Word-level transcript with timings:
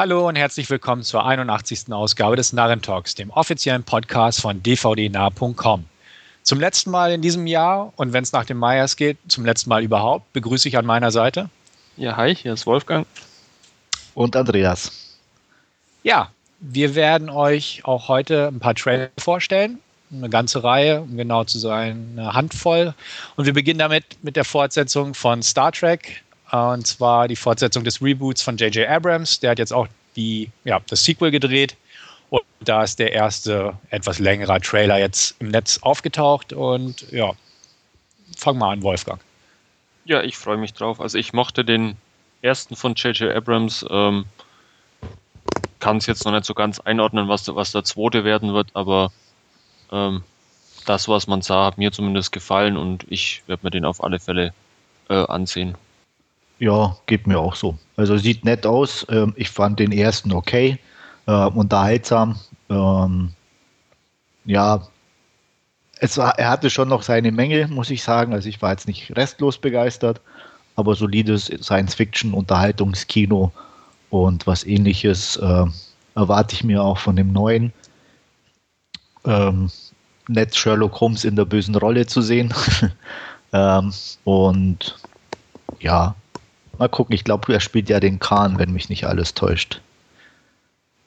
Hallo 0.00 0.26
und 0.26 0.36
herzlich 0.36 0.70
willkommen 0.70 1.02
zur 1.02 1.26
81. 1.26 1.92
Ausgabe 1.92 2.34
des 2.34 2.54
Narren 2.54 2.80
Talks, 2.80 3.14
dem 3.14 3.28
offiziellen 3.28 3.82
Podcast 3.82 4.40
von 4.40 4.62
dvdnah.com. 4.62 5.84
Zum 6.42 6.58
letzten 6.58 6.90
Mal 6.90 7.12
in 7.12 7.20
diesem 7.20 7.46
Jahr 7.46 7.92
und 7.96 8.14
wenn 8.14 8.22
es 8.22 8.32
nach 8.32 8.46
dem 8.46 8.56
Meyers 8.56 8.96
geht, 8.96 9.18
zum 9.28 9.44
letzten 9.44 9.68
Mal 9.68 9.82
überhaupt, 9.82 10.32
begrüße 10.32 10.68
ich 10.68 10.78
an 10.78 10.86
meiner 10.86 11.10
Seite. 11.10 11.50
Ja, 11.98 12.16
hi, 12.16 12.34
hier 12.34 12.54
ist 12.54 12.64
Wolfgang. 12.64 13.06
Und 14.14 14.36
Andreas. 14.36 15.18
Ja, 16.02 16.30
wir 16.60 16.94
werden 16.94 17.28
euch 17.28 17.82
auch 17.84 18.08
heute 18.08 18.48
ein 18.48 18.58
paar 18.58 18.74
Trailer 18.74 19.10
vorstellen. 19.18 19.80
Eine 20.10 20.30
ganze 20.30 20.64
Reihe, 20.64 21.02
um 21.02 21.14
genau 21.18 21.44
zu 21.44 21.58
sein, 21.58 22.14
eine 22.16 22.32
Handvoll. 22.32 22.94
Und 23.36 23.44
wir 23.44 23.52
beginnen 23.52 23.80
damit 23.80 24.16
mit 24.22 24.36
der 24.36 24.46
Fortsetzung 24.46 25.12
von 25.12 25.42
Star 25.42 25.72
Trek 25.72 26.22
und 26.50 26.86
zwar 26.86 27.28
die 27.28 27.36
Fortsetzung 27.36 27.84
des 27.84 28.02
Reboots 28.02 28.42
von 28.42 28.56
J.J. 28.56 28.88
Abrams. 28.88 29.40
Der 29.40 29.50
hat 29.50 29.58
jetzt 29.58 29.72
auch 29.72 29.88
die, 30.16 30.50
ja, 30.64 30.80
das 30.88 31.04
Sequel 31.04 31.30
gedreht. 31.30 31.76
Und 32.30 32.42
da 32.60 32.82
ist 32.82 32.98
der 32.98 33.12
erste 33.12 33.74
etwas 33.90 34.18
längerer 34.18 34.60
Trailer 34.60 34.98
jetzt 34.98 35.36
im 35.40 35.48
Netz 35.48 35.78
aufgetaucht. 35.82 36.52
Und 36.52 37.10
ja, 37.12 37.32
fang 38.36 38.58
mal 38.58 38.72
an, 38.72 38.82
Wolfgang. 38.82 39.20
Ja, 40.04 40.22
ich 40.22 40.36
freue 40.36 40.56
mich 40.56 40.74
drauf. 40.74 41.00
Also 41.00 41.18
ich 41.18 41.32
mochte 41.32 41.64
den 41.64 41.96
ersten 42.42 42.74
von 42.74 42.94
J.J. 42.94 43.34
Abrams. 43.34 43.84
Ähm, 43.88 44.24
Kann 45.78 45.98
es 45.98 46.06
jetzt 46.06 46.24
noch 46.24 46.32
nicht 46.32 46.44
so 46.44 46.54
ganz 46.54 46.80
einordnen, 46.80 47.28
was, 47.28 47.46
was 47.54 47.72
der 47.72 47.84
zweite 47.84 48.24
werden 48.24 48.52
wird, 48.52 48.68
aber 48.74 49.12
ähm, 49.92 50.22
das, 50.84 51.08
was 51.08 51.26
man 51.26 51.42
sah, 51.42 51.66
hat 51.66 51.78
mir 51.78 51.92
zumindest 51.92 52.32
gefallen 52.32 52.76
und 52.76 53.04
ich 53.08 53.42
werde 53.46 53.64
mir 53.64 53.70
den 53.70 53.84
auf 53.84 54.02
alle 54.02 54.18
Fälle 54.18 54.52
äh, 55.08 55.14
ansehen. 55.14 55.76
Ja, 56.60 56.94
geht 57.06 57.26
mir 57.26 57.38
auch 57.38 57.54
so. 57.54 57.78
Also 57.96 58.18
sieht 58.18 58.44
nett 58.44 58.66
aus. 58.66 59.06
Ähm, 59.08 59.32
ich 59.36 59.48
fand 59.48 59.80
den 59.80 59.92
ersten 59.92 60.32
okay, 60.32 60.78
äh, 61.26 61.46
unterhaltsam. 61.46 62.38
Ähm, 62.68 63.32
ja, 64.44 64.86
es 66.00 66.18
war, 66.18 66.38
er 66.38 66.50
hatte 66.50 66.68
schon 66.68 66.88
noch 66.88 67.02
seine 67.02 67.32
Menge, 67.32 67.66
muss 67.68 67.88
ich 67.88 68.02
sagen. 68.02 68.34
Also 68.34 68.50
ich 68.50 68.60
war 68.60 68.72
jetzt 68.72 68.86
nicht 68.86 69.16
restlos 69.16 69.56
begeistert, 69.56 70.20
aber 70.76 70.94
solides 70.94 71.46
Science-Fiction-Unterhaltungskino 71.46 73.52
und 74.10 74.46
was 74.46 74.64
ähnliches 74.64 75.36
äh, 75.36 75.64
erwarte 76.14 76.54
ich 76.54 76.64
mir 76.64 76.82
auch 76.82 76.98
von 76.98 77.16
dem 77.16 77.32
neuen. 77.32 77.72
Ähm, 79.24 79.70
nett 80.28 80.54
Sherlock 80.54 81.00
Holmes 81.00 81.24
in 81.24 81.36
der 81.36 81.46
bösen 81.46 81.74
Rolle 81.74 82.06
zu 82.06 82.20
sehen. 82.20 82.52
ähm, 83.54 83.94
und 84.24 84.98
ja, 85.80 86.14
Mal 86.80 86.88
gucken, 86.88 87.14
ich 87.14 87.24
glaube, 87.24 87.52
er 87.52 87.60
spielt 87.60 87.90
ja 87.90 88.00
den 88.00 88.20
Khan, 88.20 88.58
wenn 88.58 88.72
mich 88.72 88.88
nicht 88.88 89.04
alles 89.04 89.34
täuscht. 89.34 89.82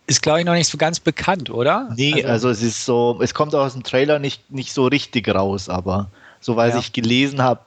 Ist, 0.05 0.21
glaube 0.21 0.39
ich, 0.39 0.45
noch 0.45 0.53
nicht 0.53 0.67
so 0.67 0.77
ganz 0.77 0.99
bekannt, 0.99 1.49
oder? 1.49 1.89
Nee, 1.95 2.13
also, 2.13 2.27
also, 2.27 2.49
es 2.49 2.61
ist 2.61 2.85
so, 2.85 3.19
es 3.23 3.33
kommt 3.33 3.55
aus 3.55 3.73
dem 3.73 3.81
Trailer 3.81 4.19
nicht, 4.19 4.51
nicht 4.51 4.71
so 4.71 4.85
richtig 4.85 5.27
raus, 5.27 5.69
aber 5.69 6.11
so 6.41 6.55
weil 6.57 6.69
ja. 6.69 6.77
ich 6.77 6.93
gelesen 6.93 7.41
habe, 7.41 7.61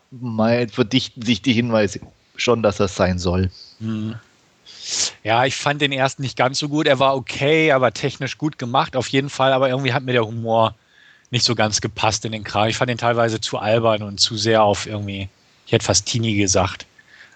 verdichten 0.70 1.22
sich 1.22 1.42
die 1.42 1.52
Hinweise 1.52 1.98
schon, 2.36 2.62
dass 2.62 2.76
das 2.76 2.94
sein 2.94 3.18
soll. 3.18 3.50
Hm. 3.80 4.14
Ja, 5.24 5.44
ich 5.44 5.56
fand 5.56 5.80
den 5.80 5.90
ersten 5.90 6.22
nicht 6.22 6.36
ganz 6.36 6.60
so 6.60 6.68
gut. 6.68 6.86
Er 6.86 7.00
war 7.00 7.16
okay, 7.16 7.72
aber 7.72 7.92
technisch 7.92 8.38
gut 8.38 8.56
gemacht, 8.56 8.94
auf 8.94 9.08
jeden 9.08 9.30
Fall. 9.30 9.52
Aber 9.52 9.68
irgendwie 9.68 9.92
hat 9.92 10.04
mir 10.04 10.12
der 10.12 10.24
Humor 10.24 10.76
nicht 11.32 11.44
so 11.44 11.56
ganz 11.56 11.80
gepasst 11.80 12.24
in 12.24 12.30
den 12.30 12.44
Kram. 12.44 12.68
Ich 12.68 12.76
fand 12.76 12.88
den 12.88 12.98
teilweise 12.98 13.40
zu 13.40 13.58
albern 13.58 14.04
und 14.04 14.20
zu 14.20 14.36
sehr 14.36 14.62
auf 14.62 14.86
irgendwie, 14.86 15.28
ich 15.66 15.72
hätte 15.72 15.84
fast 15.84 16.06
Teenie 16.06 16.36
gesagt 16.36 16.86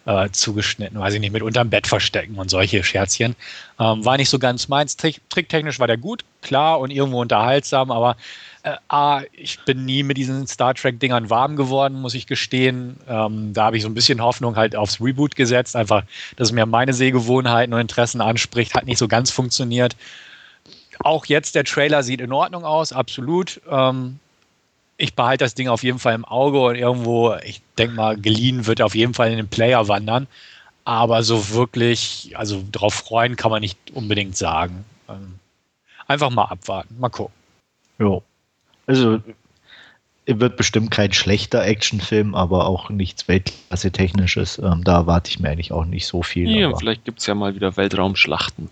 äh, 0.06 0.30
zugeschnitten, 0.30 0.98
weiß 0.98 1.14
ich 1.14 1.20
nicht, 1.20 1.32
mit 1.32 1.42
unterm 1.42 1.70
Bett 1.70 1.86
verstecken 1.86 2.36
und 2.36 2.50
solche 2.50 2.82
Scherzchen. 2.82 3.36
Ähm, 3.78 4.04
war 4.04 4.16
nicht 4.16 4.30
so 4.30 4.38
ganz 4.38 4.68
meins. 4.68 4.96
Trick, 4.96 5.20
tricktechnisch 5.28 5.78
war 5.78 5.86
der 5.86 5.98
gut, 5.98 6.24
klar 6.42 6.80
und 6.80 6.90
irgendwo 6.90 7.20
unterhaltsam, 7.20 7.90
aber 7.90 8.16
äh, 8.62 8.76
A, 8.88 9.22
ich 9.32 9.58
bin 9.64 9.84
nie 9.84 10.02
mit 10.02 10.16
diesen 10.16 10.46
Star 10.46 10.74
Trek-Dingern 10.74 11.30
warm 11.30 11.56
geworden, 11.56 12.00
muss 12.00 12.14
ich 12.14 12.26
gestehen. 12.26 12.96
Ähm, 13.08 13.52
da 13.52 13.64
habe 13.64 13.76
ich 13.76 13.82
so 13.82 13.88
ein 13.88 13.94
bisschen 13.94 14.22
Hoffnung 14.22 14.56
halt 14.56 14.76
aufs 14.76 15.00
Reboot 15.00 15.36
gesetzt, 15.36 15.76
einfach, 15.76 16.04
dass 16.36 16.48
es 16.48 16.52
mir 16.52 16.66
meine 16.66 16.92
Sehgewohnheiten 16.92 17.72
und 17.74 17.80
Interessen 17.80 18.20
anspricht, 18.20 18.74
hat 18.74 18.86
nicht 18.86 18.98
so 18.98 19.08
ganz 19.08 19.30
funktioniert. 19.30 19.96
Auch 21.02 21.24
jetzt 21.26 21.54
der 21.54 21.64
Trailer 21.64 22.02
sieht 22.02 22.20
in 22.20 22.32
Ordnung 22.32 22.64
aus, 22.64 22.92
absolut. 22.92 23.60
Ähm, 23.70 24.18
ich 25.00 25.14
behalte 25.14 25.44
das 25.44 25.54
Ding 25.54 25.68
auf 25.68 25.82
jeden 25.82 25.98
Fall 25.98 26.14
im 26.14 26.24
Auge 26.24 26.60
und 26.60 26.76
irgendwo, 26.76 27.34
ich 27.44 27.62
denke 27.78 27.96
mal, 27.96 28.16
geliehen 28.16 28.66
wird 28.66 28.82
auf 28.82 28.94
jeden 28.94 29.14
Fall 29.14 29.30
in 29.30 29.38
den 29.38 29.48
Player 29.48 29.88
wandern. 29.88 30.26
Aber 30.84 31.22
so 31.22 31.50
wirklich, 31.50 32.32
also 32.34 32.62
drauf 32.70 32.94
freuen 32.94 33.36
kann 33.36 33.50
man 33.50 33.60
nicht 33.60 33.78
unbedingt 33.92 34.36
sagen. 34.36 34.84
Ähm, 35.08 35.38
einfach 36.06 36.30
mal 36.30 36.44
abwarten, 36.44 36.96
mal 36.98 37.08
gucken. 37.08 37.34
Ja. 37.98 38.20
Also 38.86 39.20
wird 40.26 40.56
bestimmt 40.56 40.90
kein 40.90 41.12
schlechter 41.12 41.64
Actionfilm, 41.64 42.34
aber 42.34 42.66
auch 42.66 42.90
nichts 42.90 43.26
Weltklasse-Technisches. 43.26 44.58
Ähm, 44.58 44.84
da 44.84 44.98
erwarte 44.98 45.30
ich 45.30 45.40
mir 45.40 45.50
eigentlich 45.50 45.72
auch 45.72 45.84
nicht 45.84 46.06
so 46.06 46.22
viel. 46.22 46.48
Ja, 46.50 46.74
vielleicht 46.76 47.04
gibt 47.04 47.20
es 47.20 47.26
ja 47.26 47.34
mal 47.34 47.54
wieder 47.54 47.76
Weltraumschlachten. 47.76 48.68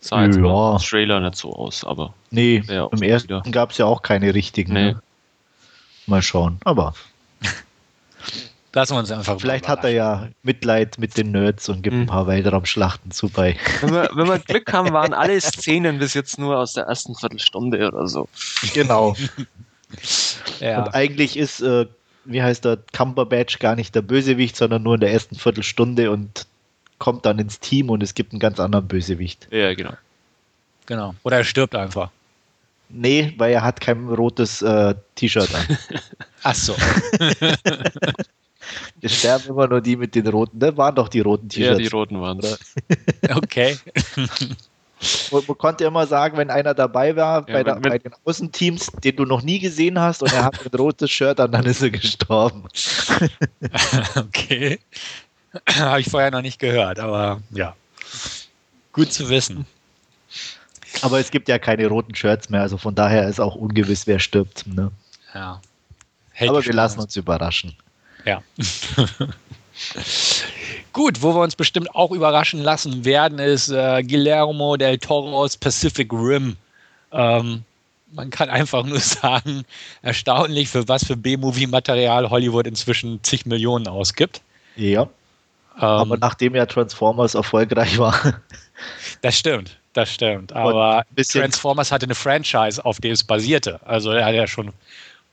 Sah 0.00 0.24
jetzt 0.24 0.38
ja. 0.38 0.72
im 0.72 0.78
Trailer 0.78 1.20
nicht 1.20 1.36
so 1.36 1.52
aus, 1.52 1.84
aber. 1.84 2.14
Nee, 2.30 2.62
im 2.68 3.02
ersten 3.02 3.50
gab 3.50 3.72
es 3.72 3.78
ja 3.78 3.86
auch 3.86 4.02
keine 4.02 4.34
richtigen. 4.34 4.72
Nee. 4.72 4.92
Ne? 4.92 5.02
Mal 6.06 6.22
schauen, 6.22 6.58
aber. 6.64 6.94
Lassen 8.72 8.94
wir 8.94 9.00
uns 9.00 9.10
einfach. 9.10 9.40
Vielleicht 9.40 9.66
hat 9.66 9.82
er 9.82 9.90
ja 9.90 10.28
Mitleid 10.42 10.98
mit 10.98 11.16
den 11.16 11.32
Nerds 11.32 11.68
und 11.68 11.82
gibt 11.82 11.96
mhm. 11.96 12.02
ein 12.02 12.06
paar 12.06 12.26
Weltraumschlachten 12.26 13.10
zu 13.10 13.28
bei. 13.28 13.56
Wenn 13.80 13.92
wir, 13.92 14.10
wenn 14.14 14.28
wir 14.28 14.38
Glück 14.38 14.72
haben, 14.72 14.92
waren 14.92 15.12
alle 15.12 15.40
Szenen 15.40 15.98
bis 15.98 16.14
jetzt 16.14 16.38
nur 16.38 16.58
aus 16.58 16.74
der 16.74 16.84
ersten 16.84 17.14
Viertelstunde 17.14 17.88
oder 17.88 18.06
so. 18.06 18.28
Genau. 18.74 19.16
ja. 20.60 20.84
Und 20.84 20.94
eigentlich 20.94 21.36
ist, 21.36 21.60
äh, 21.60 21.86
wie 22.24 22.42
heißt 22.42 22.64
der, 22.64 22.78
Cumberbatch 22.92 23.58
gar 23.58 23.74
nicht 23.74 23.94
der 23.94 24.02
Bösewicht, 24.02 24.54
sondern 24.54 24.82
nur 24.82 24.94
in 24.94 25.00
der 25.00 25.12
ersten 25.12 25.34
Viertelstunde 25.34 26.10
und 26.10 26.46
kommt 26.98 27.26
dann 27.26 27.38
ins 27.38 27.60
Team 27.60 27.90
und 27.90 28.02
es 28.02 28.14
gibt 28.14 28.32
einen 28.32 28.40
ganz 28.40 28.60
anderen 28.60 28.88
Bösewicht. 28.88 29.48
Ja, 29.50 29.74
genau. 29.74 29.94
Genau. 30.86 31.14
Oder 31.22 31.38
er 31.38 31.44
stirbt 31.44 31.74
einfach. 31.74 32.10
Nee, 32.88 33.34
weil 33.36 33.52
er 33.52 33.62
hat 33.62 33.80
kein 33.80 34.08
rotes 34.08 34.62
äh, 34.62 34.94
T-Shirt 35.14 35.54
an. 35.54 35.78
Ach 36.42 36.54
so. 36.54 36.74
Es 39.00 39.18
sterben 39.18 39.48
immer 39.48 39.66
nur 39.66 39.80
die 39.80 39.96
mit 39.96 40.14
den 40.14 40.26
roten. 40.26 40.58
Ne? 40.58 40.76
Waren 40.76 40.94
doch 40.94 41.08
die 41.08 41.20
roten 41.20 41.48
T-Shirts. 41.48 41.78
Ja, 41.78 41.82
die 41.82 41.86
roten 41.86 42.20
waren 42.20 42.38
es. 42.40 42.58
okay. 43.34 43.78
Man, 45.30 45.42
man, 45.46 45.58
konnte 45.58 45.84
immer 45.84 46.06
sagen, 46.06 46.36
wenn 46.36 46.50
einer 46.50 46.74
dabei 46.74 47.16
war 47.16 47.48
ja, 47.48 47.54
bei, 47.54 47.64
der, 47.64 47.76
bei, 47.76 47.98
den 47.98 48.12
Außenteams, 48.24 48.92
den 49.04 49.16
du 49.16 49.24
noch 49.24 49.42
nie 49.42 49.58
gesehen 49.58 49.98
hast 49.98 50.22
und 50.22 50.32
er 50.32 50.44
hat 50.44 50.60
ein 50.60 50.76
rotes 50.76 51.10
Shirt 51.10 51.38
an, 51.40 51.52
dann 51.52 51.64
ist 51.64 51.82
er 51.82 51.90
gestorben. 51.90 52.64
okay. 54.16 54.80
Habe 55.78 56.00
ich 56.00 56.10
vorher 56.10 56.30
noch 56.30 56.42
nicht 56.42 56.58
gehört, 56.58 56.98
aber 56.98 57.40
ja. 57.50 57.74
Gut 58.92 59.12
zu 59.12 59.28
wissen. 59.28 59.66
Aber 61.02 61.20
es 61.20 61.30
gibt 61.30 61.48
ja 61.48 61.58
keine 61.58 61.86
roten 61.86 62.14
Shirts 62.14 62.48
mehr, 62.48 62.62
also 62.62 62.78
von 62.78 62.94
daher 62.94 63.28
ist 63.28 63.40
auch 63.40 63.54
ungewiss, 63.54 64.06
wer 64.06 64.18
stirbt. 64.18 64.66
Ne? 64.66 64.90
Ja. 65.34 65.60
Hält 66.32 66.50
aber 66.50 66.64
wir 66.64 66.72
lassen 66.72 67.00
uns 67.00 67.14
überraschen. 67.16 67.76
Ja. 68.24 68.42
Gut, 70.92 71.22
wo 71.22 71.34
wir 71.34 71.42
uns 71.42 71.54
bestimmt 71.54 71.94
auch 71.94 72.10
überraschen 72.10 72.60
lassen 72.62 73.04
werden, 73.04 73.38
ist 73.38 73.68
äh, 73.68 74.02
Guillermo 74.02 74.76
del 74.76 74.98
Toro's 74.98 75.56
Pacific 75.56 76.12
Rim. 76.12 76.56
Ähm, 77.12 77.62
man 78.12 78.30
kann 78.30 78.48
einfach 78.48 78.84
nur 78.84 78.98
sagen, 79.00 79.64
erstaunlich, 80.02 80.68
für 80.68 80.88
was 80.88 81.04
für 81.04 81.16
B-Movie-Material 81.16 82.30
Hollywood 82.30 82.66
inzwischen 82.66 83.22
zig 83.22 83.46
Millionen 83.46 83.86
ausgibt. 83.86 84.40
Ja. 84.76 85.08
Aber 85.78 86.14
ähm, 86.14 86.20
nachdem 86.20 86.54
ja 86.54 86.66
Transformers 86.66 87.34
erfolgreich 87.34 87.98
war. 87.98 88.40
Das 89.22 89.38
stimmt, 89.38 89.78
das 89.92 90.12
stimmt. 90.12 90.52
Aber 90.52 91.04
Transformers 91.16 91.90
hatte 91.90 92.06
eine 92.06 92.14
Franchise, 92.14 92.84
auf 92.84 93.00
der 93.00 93.12
es 93.12 93.24
basierte. 93.24 93.80
Also 93.84 94.10
er 94.10 94.26
hat 94.26 94.34
ja 94.34 94.46
schon 94.46 94.72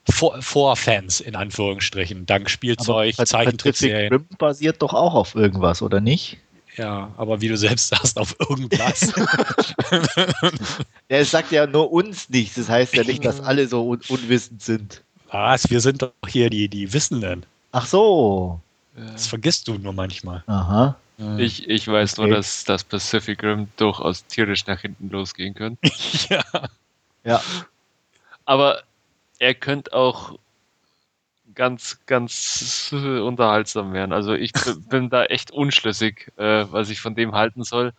vor, 0.10 0.42
vor 0.42 0.75
Fans 0.75 1.19
in 1.19 1.36
Anführungsstrichen, 1.36 2.25
dank 2.25 2.50
Spielzeug, 2.50 3.16
Zeichentrickserien. 3.16 4.14
Rim 4.14 4.25
basiert 4.38 4.81
doch 4.81 4.94
auch 4.94 5.14
auf 5.14 5.36
irgendwas, 5.36 5.81
oder 5.81 6.00
nicht? 6.00 6.38
Ja, 6.78 7.12
aber 7.18 7.42
wie 7.42 7.48
du 7.48 7.58
selbst 7.58 7.88
sagst, 7.90 8.18
auf 8.19 8.36
irgendwas. 8.40 9.14
es 11.08 11.31
sagt 11.31 11.52
ja 11.52 11.66
nur 11.66 11.92
uns 11.92 12.30
nichts. 12.30 12.56
Das 12.56 12.69
heißt 12.69 12.96
ja 12.96 13.04
nicht, 13.04 13.25
dass 13.25 13.42
alle 13.42 13.68
so 13.68 13.88
un 13.88 14.02
unwissend 14.10 14.62
sind. 14.62 15.02
Was? 15.31 15.69
Wir 15.69 15.81
sind 15.81 16.02
doch 16.02 16.12
hier 16.28 16.50
die, 16.50 16.68
die 16.68 16.94
Wissenden. 16.94 17.46
Ach 17.72 17.86
so. 17.86 18.62
Das 18.95 19.27
vergisst 19.27 19.68
du 19.68 19.77
nur 19.77 19.94
manchmal. 19.94 20.44
Aha. 20.47 20.95
Ich, 21.38 21.69
ich 21.69 21.88
weiß 21.88 22.19
okay. 22.19 22.27
nur, 22.27 22.38
dass 22.38 22.65
das 22.65 22.83
Pacific 22.83 23.42
Rim 23.42 23.69
durchaus 23.77 24.25
tierisch 24.25 24.65
nach 24.68 24.81
hinten 24.81 25.09
losgehen 25.09 25.53
könnte. 25.53 25.80
ja. 26.30 26.44
Ja. 27.24 27.42
Aber 28.45 28.83
er 29.39 29.53
könnte 29.53 29.94
auch 29.94 30.38
ganz, 31.56 32.00
ganz 32.06 32.89
unterhaltsam 32.92 33.94
werden. 33.94 34.12
Also 34.12 34.33
ich 34.33 34.51
bin 34.89 35.09
da 35.09 35.25
echt 35.25 35.51
unschlüssig, 35.51 36.31
äh, 36.38 36.65
was 36.69 36.89
ich 36.89 37.00
von 37.00 37.15
dem 37.15 37.33
halten 37.33 37.63
soll. 37.63 37.94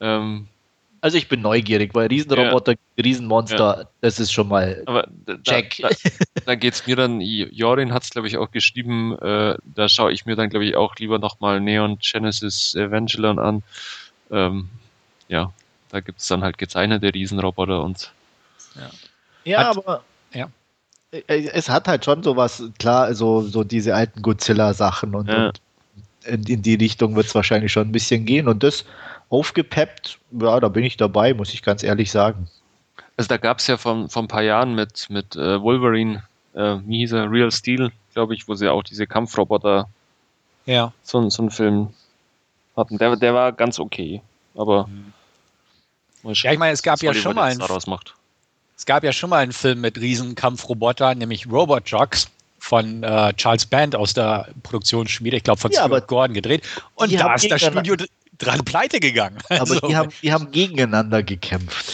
Ähm, 0.00 0.48
also 1.02 1.18
ich 1.18 1.28
bin 1.28 1.42
neugierig, 1.42 1.94
weil 1.94 2.06
Riesenroboter, 2.06 2.72
ja. 2.72 3.02
Riesenmonster, 3.02 3.78
ja. 3.80 3.88
das 4.00 4.20
ist 4.20 4.32
schon 4.32 4.46
mal 4.46 4.82
Aber 4.86 5.08
Check. 5.42 5.78
Da, 5.82 5.88
da, 5.88 6.42
da 6.46 6.54
geht 6.54 6.74
es 6.74 6.86
mir 6.86 6.94
dann, 6.94 7.20
Jorin 7.20 7.92
hat 7.92 8.04
es 8.04 8.10
glaube 8.10 8.28
ich 8.28 8.38
auch 8.38 8.52
geschrieben, 8.52 9.18
äh, 9.18 9.56
da 9.64 9.88
schaue 9.88 10.12
ich 10.12 10.26
mir 10.26 10.36
dann 10.36 10.48
glaube 10.48 10.64
ich 10.64 10.76
auch 10.76 10.94
lieber 10.96 11.18
nochmal 11.18 11.60
Neon 11.60 11.98
Genesis 12.00 12.76
Evangelion 12.76 13.40
an. 13.40 13.64
Ähm, 14.30 14.68
ja, 15.26 15.52
da 15.90 16.00
gibt 16.00 16.20
es 16.20 16.28
dann 16.28 16.44
halt 16.44 16.56
gezeichnete 16.56 17.12
Riesenroboter 17.12 17.82
und 17.82 18.12
ja, 18.76 18.90
ja 19.44 19.58
hat, 19.58 19.76
aber 19.76 20.04
ja. 20.32 20.48
es 21.10 21.68
hat 21.68 21.88
halt 21.88 22.04
schon 22.04 22.22
sowas, 22.22 22.62
klar, 22.78 23.12
so, 23.14 23.42
so 23.42 23.64
diese 23.64 23.96
alten 23.96 24.22
Godzilla-Sachen 24.22 25.16
und, 25.16 25.28
ja. 25.28 25.46
und 25.48 25.60
in, 26.24 26.44
in, 26.44 26.62
die 26.62 26.74
Richtung 26.74 27.16
wird 27.16 27.26
es 27.26 27.34
wahrscheinlich 27.34 27.72
schon 27.72 27.88
ein 27.88 27.92
bisschen 27.92 28.24
gehen 28.24 28.48
und 28.48 28.62
das 28.62 28.84
aufgepeppt, 29.28 30.18
ja, 30.32 30.60
da 30.60 30.68
bin 30.68 30.84
ich 30.84 30.96
dabei, 30.96 31.34
muss 31.34 31.54
ich 31.54 31.62
ganz 31.62 31.82
ehrlich 31.82 32.10
sagen. 32.10 32.48
Also 33.16 33.28
da 33.28 33.36
gab 33.36 33.58
es 33.58 33.66
ja 33.66 33.76
vor, 33.76 34.08
vor 34.08 34.22
ein 34.22 34.28
paar 34.28 34.42
Jahren 34.42 34.74
mit, 34.74 35.08
mit 35.10 35.36
äh, 35.36 35.60
Wolverine, 35.60 36.24
äh, 36.54 36.78
wie 36.84 36.98
hieß 36.98 37.12
er, 37.12 37.30
Real 37.30 37.50
Steel, 37.50 37.92
glaube 38.14 38.34
ich, 38.34 38.48
wo 38.48 38.54
sie 38.54 38.68
auch 38.68 38.82
diese 38.82 39.06
Kampfroboter, 39.06 39.88
ja. 40.66 40.92
so, 41.02 41.28
so 41.30 41.42
einen 41.42 41.50
Film 41.50 41.88
hatten. 42.76 42.98
Der, 42.98 43.16
der 43.16 43.34
war 43.34 43.52
ganz 43.52 43.78
okay, 43.78 44.22
aber 44.54 44.86
mhm. 44.86 45.12
Ja, 46.24 46.52
ich 46.52 46.58
meine, 46.58 46.72
es 46.72 46.82
gab 46.82 47.02
ja 47.02 47.12
schon 47.14 47.34
mal 47.34 47.50
einen, 47.50 47.60
es 48.76 48.86
gab 48.86 49.02
ja 49.02 49.12
schon 49.12 49.30
mal 49.30 49.38
einen 49.38 49.52
Film 49.52 49.80
mit 49.80 49.98
Riesenkampfrobotern, 49.98 51.18
nämlich 51.18 51.50
Robot 51.50 51.88
Jocks 51.88 52.28
von 52.62 53.02
äh, 53.02 53.34
Charles 53.34 53.66
Band 53.66 53.96
aus 53.96 54.14
der 54.14 54.46
Produktionsschmiede, 54.62 55.36
ich 55.36 55.42
glaube 55.42 55.60
von 55.60 55.72
ja, 55.72 55.82
Stuart 55.84 56.06
Gordon 56.06 56.34
gedreht. 56.34 56.62
Und 56.94 57.12
da 57.12 57.34
ist 57.34 57.50
das 57.50 57.60
Studio 57.60 57.96
dran 58.38 58.64
pleite 58.64 59.00
gegangen. 59.00 59.38
Also. 59.48 59.78
Aber 59.78 59.88
die 59.88 59.96
haben, 59.96 60.10
die 60.22 60.32
haben 60.32 60.50
gegeneinander 60.52 61.24
gekämpft. 61.24 61.84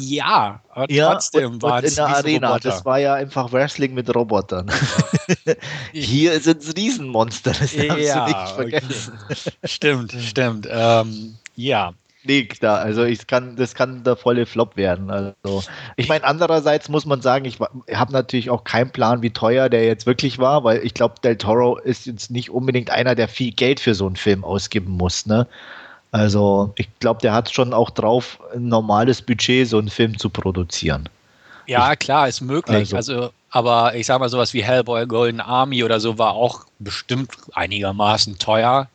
Ja, 0.00 0.60
aber 0.70 0.90
ja, 0.92 1.12
trotzdem 1.12 1.62
war 1.62 1.82
es 1.82 1.90
in 1.90 1.96
der 1.96 2.06
Arena. 2.08 2.48
Roboter. 2.48 2.68
Das 2.68 2.84
war 2.84 2.98
ja 2.98 3.14
einfach 3.14 3.52
Wrestling 3.52 3.94
mit 3.94 4.12
Robotern. 4.12 4.70
Hier 5.92 6.40
sind 6.40 6.62
es 6.62 6.76
Riesenmonster, 6.76 7.52
das 7.52 7.72
ja, 7.72 7.94
du 7.94 8.32
nicht 8.32 8.54
vergessen. 8.54 9.18
Okay. 9.24 9.50
Stimmt, 9.64 10.12
stimmt. 10.20 10.68
Ähm, 10.68 11.36
ja, 11.54 11.94
liegt 12.26 12.62
da. 12.62 12.76
Also 12.76 13.04
ich 13.04 13.26
kann, 13.26 13.56
das 13.56 13.74
kann 13.74 14.04
der 14.04 14.16
volle 14.16 14.46
Flop 14.46 14.76
werden. 14.76 15.10
Also 15.10 15.62
ich 15.96 16.08
meine, 16.08 16.24
andererseits 16.24 16.88
muss 16.88 17.06
man 17.06 17.22
sagen, 17.22 17.44
ich 17.44 17.58
habe 17.60 18.12
natürlich 18.12 18.50
auch 18.50 18.64
keinen 18.64 18.90
Plan, 18.90 19.22
wie 19.22 19.30
teuer 19.30 19.68
der 19.68 19.84
jetzt 19.84 20.06
wirklich 20.06 20.38
war, 20.38 20.64
weil 20.64 20.84
ich 20.84 20.94
glaube, 20.94 21.14
Del 21.22 21.36
Toro 21.36 21.78
ist 21.78 22.06
jetzt 22.06 22.30
nicht 22.30 22.50
unbedingt 22.50 22.90
einer, 22.90 23.14
der 23.14 23.28
viel 23.28 23.52
Geld 23.52 23.80
für 23.80 23.94
so 23.94 24.06
einen 24.06 24.16
Film 24.16 24.44
ausgeben 24.44 24.92
muss. 24.92 25.26
Ne? 25.26 25.46
Also 26.10 26.72
ich 26.76 26.88
glaube, 26.98 27.20
der 27.20 27.32
hat 27.32 27.52
schon 27.52 27.72
auch 27.72 27.90
drauf, 27.90 28.38
ein 28.54 28.68
normales 28.68 29.22
Budget, 29.22 29.68
so 29.68 29.78
einen 29.78 29.90
Film 29.90 30.18
zu 30.18 30.30
produzieren. 30.30 31.08
Ja, 31.66 31.92
ich, 31.92 31.98
klar, 31.98 32.28
ist 32.28 32.40
möglich. 32.40 32.94
Also, 32.94 32.96
also, 32.96 33.30
aber 33.50 33.94
ich 33.94 34.06
sage 34.06 34.20
mal, 34.20 34.28
sowas 34.28 34.54
wie 34.54 34.62
Hellboy 34.62 35.06
Golden 35.06 35.40
Army 35.40 35.82
oder 35.84 36.00
so 36.00 36.18
war 36.18 36.32
auch 36.34 36.64
bestimmt 36.78 37.30
einigermaßen 37.54 38.38
teuer 38.38 38.88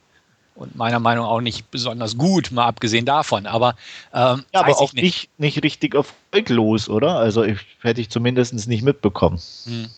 und 0.61 0.75
meiner 0.75 0.99
Meinung 0.99 1.25
nach 1.25 1.31
auch 1.31 1.41
nicht 1.41 1.69
besonders 1.71 2.17
gut, 2.17 2.51
mal 2.51 2.65
abgesehen 2.65 3.05
davon. 3.05 3.45
Aber, 3.45 3.75
ähm, 4.13 4.45
ja, 4.53 4.61
aber 4.61 4.77
auch 4.79 4.93
nicht. 4.93 5.03
nicht. 5.03 5.39
nicht 5.39 5.63
richtig 5.63 5.95
erfolglos, 5.95 6.89
oder? 6.89 7.17
Also 7.17 7.43
ich, 7.43 7.59
hätte 7.81 8.01
ich 8.01 8.09
zumindest 8.09 8.67
nicht 8.67 8.83
mitbekommen. 8.83 9.39
Hm. 9.65 9.89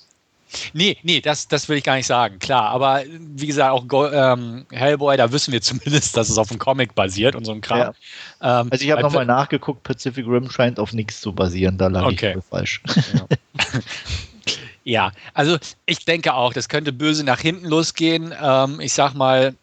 Nee, 0.73 0.97
nee, 1.03 1.21
das, 1.21 1.47
das 1.47 1.67
will 1.69 1.77
ich 1.77 1.83
gar 1.83 1.95
nicht 1.95 2.07
sagen, 2.07 2.39
klar. 2.39 2.69
Aber 2.69 3.03
wie 3.07 3.47
gesagt, 3.47 3.71
auch 3.71 3.87
Go 3.87 4.07
ähm, 4.07 4.65
Hellboy, 4.71 5.17
da 5.17 5.31
wissen 5.31 5.51
wir 5.51 5.61
zumindest, 5.61 6.15
dass 6.15 6.29
es 6.29 6.37
auf 6.37 6.49
einem 6.49 6.59
Comic 6.59 6.95
basiert 6.95 7.35
und 7.35 7.45
so 7.45 7.51
ein 7.51 7.61
Kram. 7.61 7.93
Ja. 8.41 8.61
Ähm, 8.61 8.67
also 8.71 8.83
ich 8.83 8.91
habe 8.91 9.01
nochmal 9.01 9.25
nachgeguckt, 9.25 9.83
Pacific 9.83 10.25
Rim 10.27 10.49
scheint 10.49 10.79
auf 10.79 10.93
nichts 10.93 11.21
zu 11.21 11.33
basieren, 11.33 11.77
da 11.77 11.87
lag 11.87 12.05
okay. 12.05 12.35
ich 12.37 12.45
falsch. 12.45 12.81
Ja. 13.13 13.27
ja. 14.83 15.11
also 15.33 15.57
ich 15.85 16.05
denke 16.05 16.33
auch, 16.33 16.53
das 16.53 16.69
könnte 16.69 16.93
böse 16.93 17.23
nach 17.23 17.39
hinten 17.39 17.67
losgehen. 17.67 18.33
Ähm, 18.41 18.79
ich 18.79 18.93
sag 18.93 19.13
mal, 19.13 19.55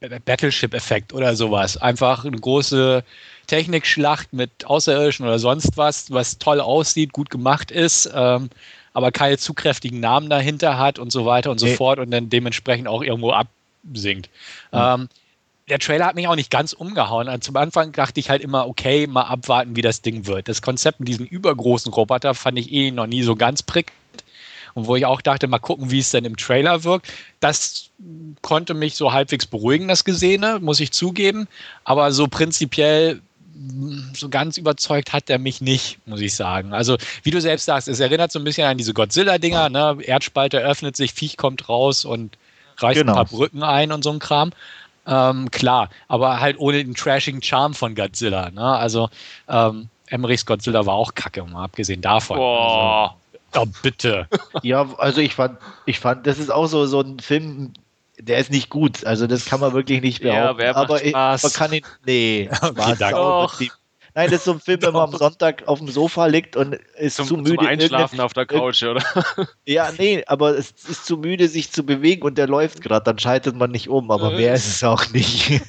Battleship-Effekt 0.00 1.12
oder 1.12 1.36
sowas. 1.36 1.76
Einfach 1.76 2.24
eine 2.24 2.36
große 2.36 3.02
Technikschlacht 3.46 4.32
mit 4.32 4.66
Außerirdischen 4.66 5.26
oder 5.26 5.38
sonst 5.38 5.76
was, 5.76 6.10
was 6.10 6.38
toll 6.38 6.60
aussieht, 6.60 7.12
gut 7.12 7.30
gemacht 7.30 7.70
ist, 7.70 8.10
ähm, 8.14 8.50
aber 8.92 9.12
keine 9.12 9.38
zu 9.38 9.54
kräftigen 9.54 10.00
Namen 10.00 10.30
dahinter 10.30 10.78
hat 10.78 10.98
und 10.98 11.12
so 11.12 11.26
weiter 11.26 11.50
und 11.50 11.58
so 11.58 11.66
okay. 11.66 11.76
fort 11.76 11.98
und 11.98 12.10
dann 12.10 12.28
dementsprechend 12.28 12.88
auch 12.88 13.02
irgendwo 13.02 13.32
absinkt. 13.32 14.30
Mhm. 14.72 14.78
Ähm, 14.78 15.08
der 15.68 15.78
Trailer 15.80 16.06
hat 16.06 16.14
mich 16.14 16.28
auch 16.28 16.36
nicht 16.36 16.50
ganz 16.50 16.72
umgehauen. 16.72 17.28
Also 17.28 17.40
zum 17.40 17.56
Anfang 17.56 17.92
dachte 17.92 18.20
ich 18.20 18.30
halt 18.30 18.40
immer, 18.40 18.68
okay, 18.68 19.06
mal 19.06 19.22
abwarten, 19.22 19.74
wie 19.74 19.82
das 19.82 20.00
Ding 20.00 20.26
wird. 20.26 20.48
Das 20.48 20.62
Konzept 20.62 21.00
mit 21.00 21.08
diesem 21.08 21.26
übergroßen 21.26 21.92
Roboter 21.92 22.34
fand 22.34 22.58
ich 22.58 22.72
eh 22.72 22.92
noch 22.92 23.06
nie 23.06 23.22
so 23.22 23.34
ganz 23.34 23.62
prickelnd 23.62 23.96
und 24.76 24.86
wo 24.86 24.94
ich 24.94 25.06
auch 25.06 25.22
dachte, 25.22 25.48
mal 25.48 25.58
gucken, 25.58 25.90
wie 25.90 26.00
es 26.00 26.10
denn 26.10 26.26
im 26.26 26.36
Trailer 26.36 26.84
wirkt. 26.84 27.10
Das 27.40 27.88
konnte 28.42 28.74
mich 28.74 28.94
so 28.94 29.10
halbwegs 29.10 29.46
beruhigen, 29.46 29.88
das 29.88 30.04
Gesehene, 30.04 30.58
muss 30.60 30.80
ich 30.80 30.92
zugeben. 30.92 31.48
Aber 31.84 32.12
so 32.12 32.28
prinzipiell 32.28 33.22
so 34.12 34.28
ganz 34.28 34.58
überzeugt 34.58 35.14
hat 35.14 35.30
er 35.30 35.38
mich 35.38 35.62
nicht, 35.62 35.98
muss 36.04 36.20
ich 36.20 36.34
sagen. 36.34 36.74
Also, 36.74 36.98
wie 37.22 37.30
du 37.30 37.40
selbst 37.40 37.64
sagst, 37.64 37.88
es 37.88 38.00
erinnert 38.00 38.30
so 38.30 38.38
ein 38.38 38.44
bisschen 38.44 38.66
an 38.68 38.76
diese 38.76 38.92
Godzilla-Dinger, 38.92 39.70
ne? 39.70 39.96
Erdspalte 40.02 40.58
öffnet 40.58 40.94
sich, 40.94 41.14
Viech 41.14 41.38
kommt 41.38 41.70
raus 41.70 42.04
und 42.04 42.36
reißt 42.76 42.98
genau. 42.98 43.12
ein 43.12 43.16
paar 43.16 43.24
Brücken 43.24 43.62
ein 43.62 43.92
und 43.92 44.04
so 44.04 44.10
ein 44.10 44.18
Kram. 44.18 44.52
Ähm, 45.06 45.50
klar, 45.50 45.88
aber 46.06 46.38
halt 46.38 46.58
ohne 46.58 46.84
den 46.84 46.94
trashigen 46.94 47.40
Charme 47.40 47.72
von 47.72 47.94
Godzilla. 47.94 48.50
Ne? 48.50 48.60
Also, 48.60 49.08
ähm, 49.48 49.88
Emmerichs 50.08 50.44
Godzilla 50.44 50.84
war 50.84 50.94
auch 50.94 51.14
kacke, 51.14 51.42
mal 51.44 51.64
abgesehen 51.64 52.02
davon. 52.02 52.36
Boah. 52.36 53.02
Also, 53.04 53.25
Oh, 53.54 53.66
bitte. 53.82 54.28
Ja, 54.62 54.88
also 54.98 55.20
ich 55.20 55.34
fand, 55.34 55.58
ich 55.84 56.00
fand, 56.00 56.26
das 56.26 56.38
ist 56.38 56.50
auch 56.50 56.66
so, 56.66 56.86
so 56.86 57.00
ein 57.00 57.20
Film, 57.20 57.72
der 58.18 58.38
ist 58.38 58.50
nicht 58.50 58.70
gut. 58.70 59.04
Also 59.04 59.26
das 59.26 59.44
kann 59.44 59.60
man 59.60 59.72
wirklich 59.72 60.00
nicht 60.00 60.22
behaupten. 60.22 60.62
Ja, 60.62 60.74
aber 60.74 61.04
ich, 61.04 61.12
man 61.12 61.38
kann 61.52 61.72
ihn, 61.72 61.84
nee, 62.04 62.48
okay, 62.62 62.96
Spaß, 62.96 63.68
Nein, 64.16 64.30
das 64.30 64.38
ist 64.38 64.44
so 64.44 64.52
ein 64.52 64.60
Film, 64.60 64.80
wenn 64.80 64.94
man 64.94 65.12
am 65.12 65.14
Sonntag 65.14 65.68
auf 65.68 65.78
dem 65.78 65.88
Sofa 65.88 66.24
liegt 66.24 66.56
und 66.56 66.78
ist 66.98 67.16
zum, 67.16 67.26
zu 67.26 67.36
müde. 67.36 67.56
Zum 67.56 67.66
Einschlafen 67.66 68.18
auf 68.20 68.32
der 68.32 68.46
Couch, 68.46 68.82
oder? 68.82 69.04
Ja, 69.66 69.92
nee, 69.98 70.24
aber 70.26 70.56
es 70.56 70.70
ist 70.70 71.04
zu 71.04 71.18
müde, 71.18 71.48
sich 71.48 71.70
zu 71.70 71.84
bewegen 71.84 72.22
und 72.22 72.38
der 72.38 72.48
läuft 72.48 72.80
gerade, 72.80 73.04
dann 73.04 73.18
schaltet 73.18 73.56
man 73.56 73.70
nicht 73.70 73.90
um, 73.90 74.10
aber 74.10 74.30
mehr 74.30 74.54
ist 74.54 74.68
es 74.68 74.82
auch 74.82 75.10
nicht. 75.10 75.60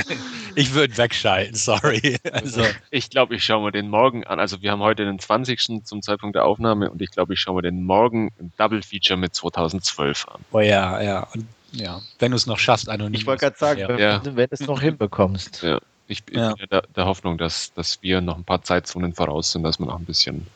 ich 0.54 0.72
würde 0.72 0.96
wegschalten, 0.96 1.56
sorry. 1.56 2.16
Also. 2.30 2.62
Ich 2.92 3.10
glaube, 3.10 3.34
ich 3.34 3.44
schaue 3.44 3.64
mir 3.64 3.72
den 3.72 3.88
morgen 3.88 4.22
an. 4.22 4.38
Also 4.38 4.62
wir 4.62 4.70
haben 4.70 4.82
heute 4.82 5.04
den 5.04 5.18
20. 5.18 5.84
zum 5.84 6.00
Zeitpunkt 6.00 6.36
der 6.36 6.44
Aufnahme 6.44 6.88
und 6.92 7.02
ich 7.02 7.10
glaube, 7.10 7.34
ich 7.34 7.40
schaue 7.40 7.56
mir 7.56 7.62
den 7.62 7.82
morgen 7.82 8.30
im 8.38 8.52
Double 8.56 8.82
Feature 8.82 9.18
mit 9.18 9.34
2012 9.34 10.28
an. 10.28 10.44
Oh 10.52 10.60
ja, 10.60 11.02
ja. 11.02 11.26
Und 11.34 11.48
ja, 11.72 12.00
wenn 12.20 12.30
du 12.30 12.36
es 12.36 12.46
noch 12.46 12.60
schaffst, 12.60 12.88
anonym. 12.88 13.14
Ich 13.14 13.26
wollte 13.26 13.46
gerade 13.46 13.58
sagen, 13.58 13.98
ja. 13.98 14.24
wenn, 14.24 14.36
wenn 14.36 14.48
du 14.48 14.54
es 14.54 14.60
noch 14.60 14.80
hinbekommst. 14.80 15.64
Ja. 15.64 15.80
Ich, 16.08 16.22
ich 16.28 16.36
ja. 16.36 16.54
bin 16.54 16.68
der, 16.70 16.82
der, 16.94 17.06
Hoffnung, 17.06 17.38
dass, 17.38 17.72
dass 17.74 18.02
wir 18.02 18.20
noch 18.20 18.36
ein 18.36 18.44
paar 18.44 18.62
Zeitzonen 18.62 19.14
voraus 19.14 19.52
sind, 19.52 19.62
dass 19.62 19.78
man 19.78 19.90
auch 19.90 19.98
ein 19.98 20.04
bisschen. 20.04 20.46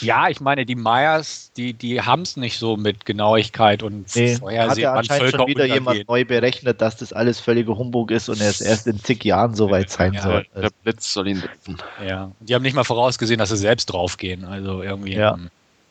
Ja, 0.00 0.28
ich 0.28 0.40
meine, 0.40 0.66
die 0.66 0.74
Mayas, 0.74 1.52
die, 1.56 1.72
die 1.72 2.02
haben 2.02 2.22
es 2.22 2.36
nicht 2.36 2.58
so 2.58 2.76
mit 2.76 3.06
Genauigkeit 3.06 3.82
und 3.82 4.14
nee, 4.14 4.36
Vorhersehen. 4.36 4.70
Hat 4.70 4.78
ja 4.78 4.94
anscheinend 4.94 5.30
schon 5.30 5.46
wieder 5.46 5.64
jemand 5.64 6.08
neu 6.08 6.24
berechnet, 6.24 6.80
dass 6.80 6.96
das 6.96 7.12
alles 7.12 7.40
völlige 7.40 7.76
Humbug 7.76 8.10
ist 8.10 8.28
und 8.28 8.40
er 8.40 8.50
es 8.50 8.60
erst 8.60 8.86
in 8.86 8.98
zig 8.98 9.24
Jahren 9.24 9.54
so 9.54 9.70
weit 9.70 9.90
sein 9.90 10.12
ja, 10.14 10.22
soll. 10.22 10.46
Der 10.54 10.70
Blitz 10.82 11.12
soll 11.12 11.28
ihn 11.28 11.40
treffen. 11.40 11.78
Ja, 12.06 12.30
die 12.40 12.54
haben 12.54 12.62
nicht 12.62 12.74
mal 12.74 12.84
vorausgesehen, 12.84 13.38
dass 13.38 13.48
sie 13.48 13.56
selbst 13.56 13.86
draufgehen. 13.86 14.44
Also 14.44 14.82
irgendwie. 14.82 15.14
Ja. 15.14 15.38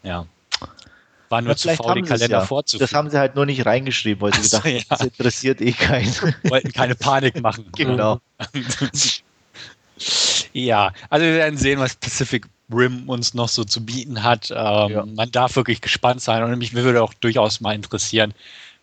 ja. 0.04 0.26
War 1.30 1.42
nur 1.42 1.52
ja, 1.52 1.58
zu 1.58 1.76
faul, 1.76 1.96
den 1.96 2.06
Kalender 2.06 2.38
ja. 2.38 2.46
vorzuführen. 2.46 2.88
Das 2.88 2.94
haben 2.94 3.10
sie 3.10 3.20
halt 3.20 3.36
nur 3.36 3.46
nicht 3.46 3.66
reingeschrieben, 3.66 4.22
weil 4.22 4.34
sie 4.34 4.42
gedacht 4.42 4.64
haben, 4.64 4.76
ja. 4.76 4.82
das 4.90 5.02
interessiert 5.02 5.62
eh 5.62 5.74
keinen. 5.74 6.14
Wollten 6.44 6.72
keine 6.72 6.96
Panik 6.96 7.42
machen. 7.42 7.66
Genau. 7.78 8.20
ja, 10.54 10.92
also 11.10 11.26
wir 11.26 11.34
werden 11.34 11.58
sehen, 11.58 11.80
was 11.80 11.96
Pacific 11.96 12.48
Rim 12.72 13.08
uns 13.08 13.34
noch 13.34 13.50
so 13.50 13.64
zu 13.64 13.86
bieten 13.86 14.24
hat. 14.24 14.52
Ähm, 14.52 14.92
ja. 14.92 15.06
Man 15.06 15.32
darf 15.32 15.56
wirklich 15.56 15.82
gespannt 15.82 16.22
sein 16.22 16.44
und 16.44 16.58
mich 16.58 16.74
würde 16.74 17.02
auch 17.02 17.14
durchaus 17.14 17.62
mal 17.62 17.74
interessieren, 17.74 18.34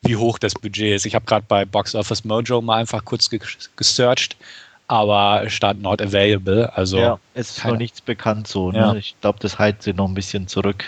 wie 0.03 0.17
hoch 0.17 0.39
das 0.39 0.55
Budget 0.55 0.97
ist. 0.97 1.07
Ich 1.07 1.15
habe 1.15 1.25
gerade 1.25 1.45
bei 1.47 1.65
Box 1.65 1.95
Office 1.95 2.25
Mojo 2.25 2.61
mal 2.61 2.81
einfach 2.81 3.05
kurz 3.05 3.29
gesearched, 3.77 4.37
aber 4.87 5.49
stand 5.49 5.83
not 5.83 6.01
available. 6.01 6.71
Also 6.75 6.99
ja, 6.99 7.19
es 7.35 7.59
ist 7.59 7.65
noch 7.65 7.77
nichts 7.77 8.01
bekannt 8.01 8.49
so. 8.49 8.71
Ne? 8.71 8.79
Ja. 8.79 8.95
Ich 8.95 9.15
glaube, 9.21 9.39
das 9.41 9.59
hält 9.59 9.83
sie 9.83 9.93
noch 9.93 10.09
ein 10.09 10.15
bisschen 10.15 10.47
zurück. 10.47 10.85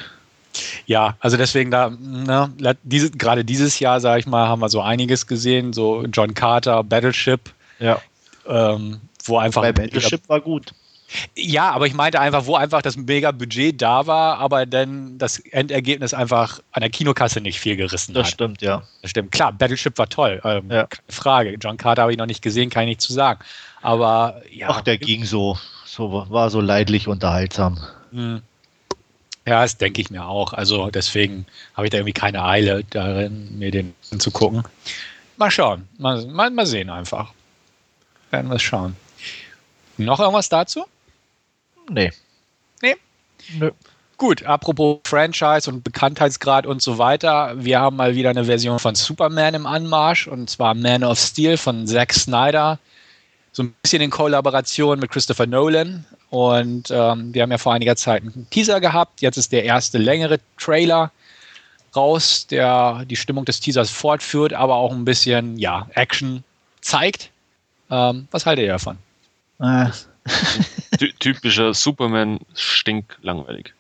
Ja, 0.86 1.16
also 1.20 1.36
deswegen 1.36 1.70
da, 1.70 1.90
ne, 1.90 2.50
diese, 2.82 3.10
gerade 3.10 3.44
dieses 3.44 3.78
Jahr, 3.78 4.00
sage 4.00 4.20
ich 4.20 4.26
mal, 4.26 4.48
haben 4.48 4.60
wir 4.60 4.68
so 4.68 4.80
einiges 4.80 5.26
gesehen, 5.26 5.72
so 5.72 6.04
John 6.06 6.34
Carter, 6.34 6.82
Battleship. 6.84 7.40
Ja. 7.78 8.00
Ähm, 8.48 9.00
wo 9.25 9.38
einfach. 9.38 9.62
Bei 9.62 9.72
Battleship 9.72 10.28
war 10.28 10.40
gut. 10.40 10.72
Ja, 11.36 11.70
aber 11.70 11.86
ich 11.86 11.94
meinte 11.94 12.18
einfach, 12.20 12.46
wo 12.46 12.56
einfach 12.56 12.82
das 12.82 12.96
mega 12.96 13.30
Budget 13.30 13.80
da 13.80 14.06
war, 14.08 14.38
aber 14.38 14.66
dann 14.66 15.18
das 15.18 15.38
Endergebnis 15.38 16.12
einfach 16.12 16.60
an 16.72 16.80
der 16.80 16.90
Kinokasse 16.90 17.40
nicht 17.40 17.60
viel 17.60 17.76
gerissen 17.76 18.12
Das 18.12 18.26
hat. 18.26 18.32
stimmt, 18.32 18.60
ja. 18.62 18.82
Das 19.02 19.12
stimmt. 19.12 19.30
Klar, 19.30 19.52
Battleship 19.52 19.96
war 19.98 20.08
toll. 20.08 20.40
Ähm, 20.44 20.68
Ja. 20.68 20.86
Keine 20.86 21.02
Frage. 21.12 21.56
John 21.60 21.76
Carter 21.76 22.02
habe 22.02 22.12
ich 22.12 22.18
noch 22.18 22.26
nicht 22.26 22.42
gesehen, 22.42 22.70
kann 22.70 22.82
ich 22.84 22.88
nicht 22.88 23.00
zu 23.00 23.12
sagen. 23.12 23.40
Aber 23.82 24.42
ja. 24.50 24.66
Ach, 24.68 24.80
der 24.80 24.98
ging 24.98 25.25
so, 25.25 25.56
so 25.84 26.26
war 26.28 26.50
so 26.50 26.60
leidlich 26.60 27.06
unterhaltsam. 27.06 27.78
Hm. 28.10 28.42
Ja, 29.46 29.62
das 29.62 29.76
denke 29.76 30.00
ich 30.00 30.10
mir 30.10 30.26
auch. 30.26 30.52
Also 30.52 30.90
deswegen 30.90 31.46
habe 31.74 31.86
ich 31.86 31.90
da 31.90 31.98
irgendwie 31.98 32.12
keine 32.12 32.44
Eile 32.44 32.82
darin, 32.90 33.56
mir 33.58 33.70
den 33.70 33.94
anzugucken. 34.10 34.64
Mal 35.36 35.50
schauen. 35.50 35.88
Mal, 35.98 36.26
mal, 36.26 36.50
mal 36.50 36.66
sehen 36.66 36.90
einfach. 36.90 37.32
Werden 38.30 38.50
wir 38.50 38.56
es 38.56 38.62
schauen. 38.62 38.96
Noch 39.98 40.18
irgendwas 40.18 40.48
dazu? 40.48 40.84
Nee. 41.88 42.12
Nee? 42.82 42.96
Nö. 43.54 43.70
Gut, 44.18 44.44
apropos 44.44 45.00
Franchise 45.04 45.70
und 45.70 45.84
Bekanntheitsgrad 45.84 46.66
und 46.66 46.80
so 46.80 46.98
weiter. 46.98 47.52
Wir 47.56 47.80
haben 47.80 47.96
mal 47.96 48.14
wieder 48.14 48.30
eine 48.30 48.46
Version 48.46 48.78
von 48.78 48.94
Superman 48.94 49.54
im 49.54 49.66
Anmarsch 49.66 50.26
und 50.26 50.48
zwar 50.48 50.74
Man 50.74 51.04
of 51.04 51.18
Steel 51.18 51.56
von 51.58 51.86
Zack 51.86 52.14
Snyder. 52.14 52.78
So 53.52 53.62
ein 53.62 53.74
bisschen 53.82 54.02
in 54.02 54.10
Kollaboration 54.10 54.98
mit 54.98 55.10
Christopher 55.10 55.46
Nolan. 55.46 56.06
Und 56.30 56.90
ähm, 56.90 57.33
wir 57.33 57.42
haben 57.42 57.50
ja 57.50 57.59
vor 57.59 57.73
einiger 57.73 57.97
Zeit 57.97 58.23
einen 58.23 58.49
Teaser 58.50 58.80
gehabt. 58.80 59.21
Jetzt 59.21 59.37
ist 59.37 59.52
der 59.52 59.64
erste 59.64 59.99
längere 59.99 60.38
Trailer 60.59 61.12
raus, 61.95 62.47
der 62.47 63.04
die 63.06 63.16
Stimmung 63.16 63.45
des 63.45 63.61
Teasers 63.61 63.90
fortführt, 63.90 64.52
aber 64.52 64.75
auch 64.76 64.92
ein 64.92 65.04
bisschen 65.04 65.56
ja, 65.59 65.88
Action 65.95 66.45
zeigt. 66.80 67.30
Ähm, 67.90 68.28
was 68.30 68.47
haltet 68.47 68.64
ihr 68.64 68.73
davon? 68.73 68.99
Äh, 69.61 69.87
Ty 70.99 71.12
typischer 71.18 71.73
Superman-Stink 71.73 73.18
langweilig. 73.23 73.73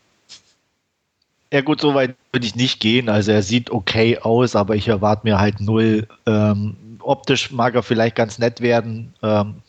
ja 1.52 1.60
gut, 1.60 1.80
so 1.80 1.94
weit 1.94 2.14
würde 2.32 2.46
ich 2.46 2.54
nicht 2.54 2.80
gehen. 2.80 3.08
Also 3.08 3.32
er 3.32 3.42
sieht 3.42 3.70
okay 3.70 4.18
aus, 4.18 4.56
aber 4.56 4.76
ich 4.76 4.88
erwarte 4.88 5.26
mir 5.26 5.38
halt 5.38 5.60
null. 5.60 6.06
Ähm, 6.26 6.76
optisch 7.00 7.50
mag 7.50 7.74
er 7.74 7.82
vielleicht 7.82 8.16
ganz 8.16 8.38
nett 8.38 8.60
werden. 8.60 9.14
Ähm, 9.22 9.62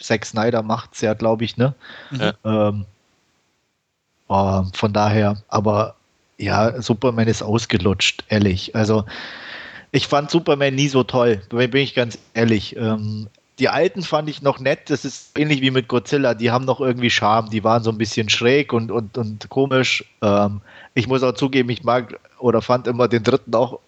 Zack 0.00 0.26
Snyder 0.26 0.62
macht 0.62 0.94
es 0.94 1.00
ja, 1.00 1.14
glaube 1.14 1.44
ich, 1.44 1.56
ne? 1.56 1.74
Ja. 2.10 2.32
Ähm, 2.44 2.86
ähm, 4.30 4.70
von 4.72 4.92
daher, 4.92 5.42
aber 5.48 5.94
ja, 6.38 6.80
Superman 6.80 7.28
ist 7.28 7.42
ausgelutscht, 7.42 8.24
ehrlich. 8.28 8.74
Also 8.74 9.04
ich 9.92 10.08
fand 10.08 10.30
Superman 10.30 10.74
nie 10.74 10.88
so 10.88 11.04
toll, 11.04 11.42
bin 11.50 11.70
bin 11.70 11.82
ich 11.82 11.94
ganz 11.94 12.18
ehrlich. 12.34 12.76
Ähm, 12.76 13.28
die 13.58 13.68
alten 13.68 14.02
fand 14.02 14.28
ich 14.28 14.42
noch 14.42 14.58
nett, 14.58 14.90
das 14.90 15.04
ist 15.04 15.38
ähnlich 15.38 15.60
wie 15.60 15.70
mit 15.70 15.86
Godzilla, 15.86 16.34
die 16.34 16.50
haben 16.50 16.64
noch 16.64 16.80
irgendwie 16.80 17.10
Charme, 17.10 17.50
die 17.50 17.62
waren 17.62 17.84
so 17.84 17.90
ein 17.90 17.98
bisschen 17.98 18.28
schräg 18.28 18.72
und, 18.72 18.90
und, 18.90 19.18
und 19.18 19.48
komisch. 19.50 20.04
Ähm, 20.22 20.62
ich 20.94 21.06
muss 21.06 21.22
auch 21.22 21.34
zugeben, 21.34 21.68
ich 21.68 21.84
mag 21.84 22.18
oder 22.38 22.62
fand 22.62 22.86
immer 22.86 23.08
den 23.08 23.22
dritten 23.22 23.54
auch 23.54 23.78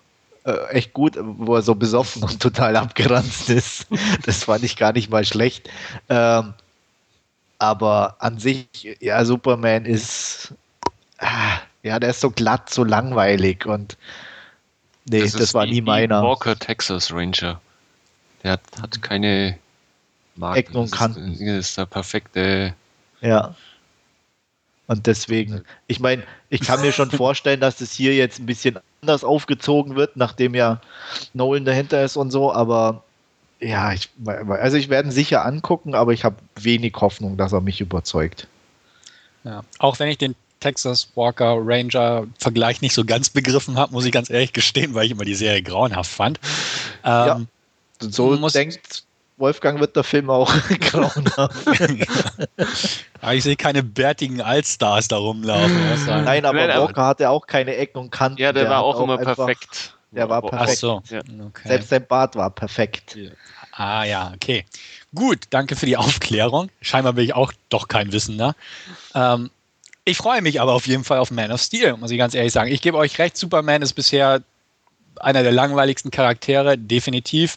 äh, 0.44 0.68
echt 0.70 0.92
gut, 0.92 1.16
wo 1.20 1.56
er 1.56 1.62
so 1.62 1.74
besoffen 1.74 2.22
und 2.22 2.40
total 2.40 2.76
abgeranzt 2.76 3.50
ist. 3.50 3.86
Das 4.26 4.44
fand 4.44 4.64
ich 4.64 4.76
gar 4.76 4.92
nicht 4.92 5.10
mal 5.10 5.24
schlecht. 5.24 5.68
Ähm, 6.08 6.54
aber 7.58 8.16
an 8.18 8.38
sich, 8.38 8.66
ja, 9.00 9.24
Superman 9.24 9.84
ist, 9.86 10.54
ah, 11.18 11.58
ja, 11.82 11.98
der 11.98 12.10
ist 12.10 12.20
so 12.20 12.30
glatt, 12.30 12.70
so 12.70 12.84
langweilig 12.84 13.66
und 13.66 13.96
nee, 15.08 15.20
das, 15.22 15.34
ist 15.34 15.54
war 15.54 15.66
nie 15.66 15.80
meiner. 15.80 16.22
Walker 16.22 16.58
Texas 16.58 17.12
Ranger. 17.12 17.60
Der 18.42 18.52
hat, 18.52 18.62
hat 18.82 19.00
keine 19.02 19.58
Marken. 20.36 20.58
Ecken 20.58 20.76
und 20.76 20.82
Das 20.84 20.92
ist- 20.92 20.98
Kanten. 20.98 21.32
Das 21.38 21.68
ist 21.68 21.78
der 21.78 21.86
perfekte. 21.86 22.74
Ja. 23.20 23.54
Und 24.86 25.06
deswegen, 25.06 25.64
ich 25.86 26.00
meine, 26.00 26.24
ich 26.50 26.60
kann 26.60 26.82
mir 26.82 26.92
schon 26.92 27.10
vorstellen, 27.10 27.60
dass 27.60 27.76
das 27.76 27.92
hier 27.92 28.14
jetzt 28.14 28.38
ein 28.38 28.44
bisschen 28.46 28.78
anders 29.04 29.22
aufgezogen 29.24 29.96
wird, 29.96 30.16
nachdem 30.16 30.54
ja 30.54 30.80
Nolan 31.34 31.64
dahinter 31.66 32.02
ist 32.02 32.16
und 32.16 32.30
so, 32.30 32.52
aber 32.52 33.02
ja, 33.60 33.92
ich, 33.92 34.08
also 34.26 34.76
ich 34.76 34.88
werde 34.88 35.08
ihn 35.08 35.12
sicher 35.12 35.44
angucken, 35.44 35.94
aber 35.94 36.12
ich 36.12 36.24
habe 36.24 36.36
wenig 36.56 36.94
Hoffnung, 36.96 37.36
dass 37.36 37.52
er 37.52 37.60
mich 37.60 37.80
überzeugt. 37.80 38.46
Ja. 39.44 39.62
Auch 39.78 39.98
wenn 39.98 40.08
ich 40.08 40.18
den 40.18 40.34
Texas 40.60 41.08
Walker 41.14 41.56
Ranger 41.58 42.26
Vergleich 42.38 42.80
nicht 42.80 42.94
so 42.94 43.04
ganz 43.04 43.28
begriffen 43.28 43.76
habe, 43.76 43.92
muss 43.92 44.06
ich 44.06 44.12
ganz 44.12 44.30
ehrlich 44.30 44.52
gestehen, 44.54 44.94
weil 44.94 45.04
ich 45.04 45.10
immer 45.12 45.24
die 45.26 45.34
Serie 45.34 45.62
grauenhaft 45.62 46.10
fand. 46.10 46.40
Ja. 47.04 47.36
Ähm, 47.36 47.48
So 48.00 48.36
Muss- 48.36 48.54
denkt 48.54 49.03
Wolfgang 49.36 49.80
wird 49.80 49.96
der 49.96 50.04
Film 50.04 50.30
auch 50.30 50.52
grauenhaft. 50.80 51.66
aber 53.20 53.34
ich 53.34 53.42
sehe 53.42 53.56
keine 53.56 53.82
bärtigen 53.82 54.40
Allstars 54.40 55.08
da 55.08 55.16
rumlaufen. 55.16 55.76
Nein, 56.06 56.44
aber 56.44 56.66
Nein, 56.66 56.78
Walker 56.80 57.06
hatte 57.06 57.30
auch 57.30 57.46
keine 57.46 57.74
Ecken 57.76 57.98
und 57.98 58.10
Kanten. 58.10 58.40
Ja, 58.40 58.52
der, 58.52 58.68
war 58.68 58.78
hat 58.78 58.84
auch 58.84 59.00
immer 59.02 59.18
einfach- 59.18 59.36
perfekt. 59.36 59.96
der 60.12 60.28
war 60.28 60.38
Aber- 60.38 60.48
Ach 60.52 60.58
perfekt. 60.58 60.78
so. 60.78 61.02
Ja. 61.10 61.18
Okay. 61.20 61.68
Selbst 61.68 61.88
sein 61.88 62.06
Bart 62.06 62.36
war 62.36 62.50
perfekt. 62.50 63.16
Ah 63.72 64.04
ja, 64.04 64.32
okay. 64.34 64.64
Gut, 65.14 65.40
danke 65.50 65.74
für 65.74 65.86
die 65.86 65.96
Aufklärung. 65.96 66.70
Scheinbar 66.80 67.14
bin 67.14 67.24
ich 67.24 67.34
auch 67.34 67.52
doch 67.70 67.88
kein 67.88 68.12
Wissender. 68.12 68.54
Ähm, 69.14 69.50
ich 70.04 70.16
freue 70.16 70.42
mich 70.42 70.60
aber 70.60 70.74
auf 70.74 70.86
jeden 70.86 71.02
Fall 71.02 71.18
auf 71.18 71.30
Man 71.32 71.50
of 71.50 71.60
Steel, 71.60 71.96
muss 71.96 72.10
ich 72.12 72.18
ganz 72.18 72.34
ehrlich 72.34 72.52
sagen. 72.52 72.70
Ich 72.70 72.82
gebe 72.82 72.96
euch 72.98 73.18
recht, 73.18 73.36
Superman 73.36 73.82
ist 73.82 73.94
bisher 73.94 74.42
einer 75.18 75.42
der 75.42 75.52
langweiligsten 75.52 76.10
Charaktere, 76.10 76.76
definitiv. 76.78 77.56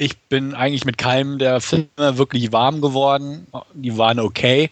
Ich 0.00 0.16
bin 0.16 0.54
eigentlich 0.54 0.86
mit 0.86 0.96
keinem 0.96 1.38
der 1.38 1.60
Filme 1.60 1.86
wirklich 1.98 2.52
warm 2.52 2.80
geworden. 2.80 3.46
Die 3.74 3.98
waren 3.98 4.18
okay. 4.18 4.70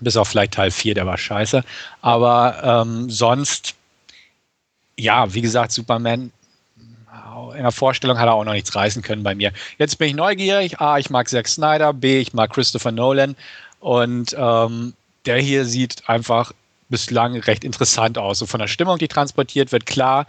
Bis 0.00 0.16
auf 0.16 0.28
vielleicht 0.28 0.54
Teil 0.54 0.70
4, 0.70 0.94
der 0.94 1.06
war 1.06 1.18
scheiße. 1.18 1.64
Aber 2.02 2.62
ähm, 2.62 3.10
sonst, 3.10 3.74
ja, 4.96 5.34
wie 5.34 5.40
gesagt, 5.40 5.72
Superman 5.72 6.30
in 7.56 7.62
der 7.62 7.72
Vorstellung 7.72 8.16
hat 8.16 8.28
er 8.28 8.34
auch 8.34 8.44
noch 8.44 8.52
nichts 8.52 8.76
reißen 8.76 9.02
können 9.02 9.24
bei 9.24 9.34
mir. 9.34 9.52
Jetzt 9.78 9.98
bin 9.98 10.06
ich 10.06 10.14
neugierig. 10.14 10.80
A, 10.80 10.98
ich 10.98 11.10
mag 11.10 11.28
Zack 11.28 11.48
Snyder. 11.48 11.92
B, 11.92 12.20
ich 12.20 12.32
mag 12.32 12.52
Christopher 12.52 12.92
Nolan. 12.92 13.34
Und 13.80 14.36
ähm, 14.38 14.94
der 15.26 15.38
hier 15.38 15.64
sieht 15.64 16.08
einfach 16.08 16.52
bislang 16.90 17.36
recht 17.40 17.64
interessant 17.64 18.18
aus. 18.18 18.38
So 18.38 18.46
von 18.46 18.60
der 18.60 18.68
Stimmung, 18.68 18.98
die 18.98 19.08
transportiert 19.08 19.72
wird, 19.72 19.84
klar, 19.84 20.26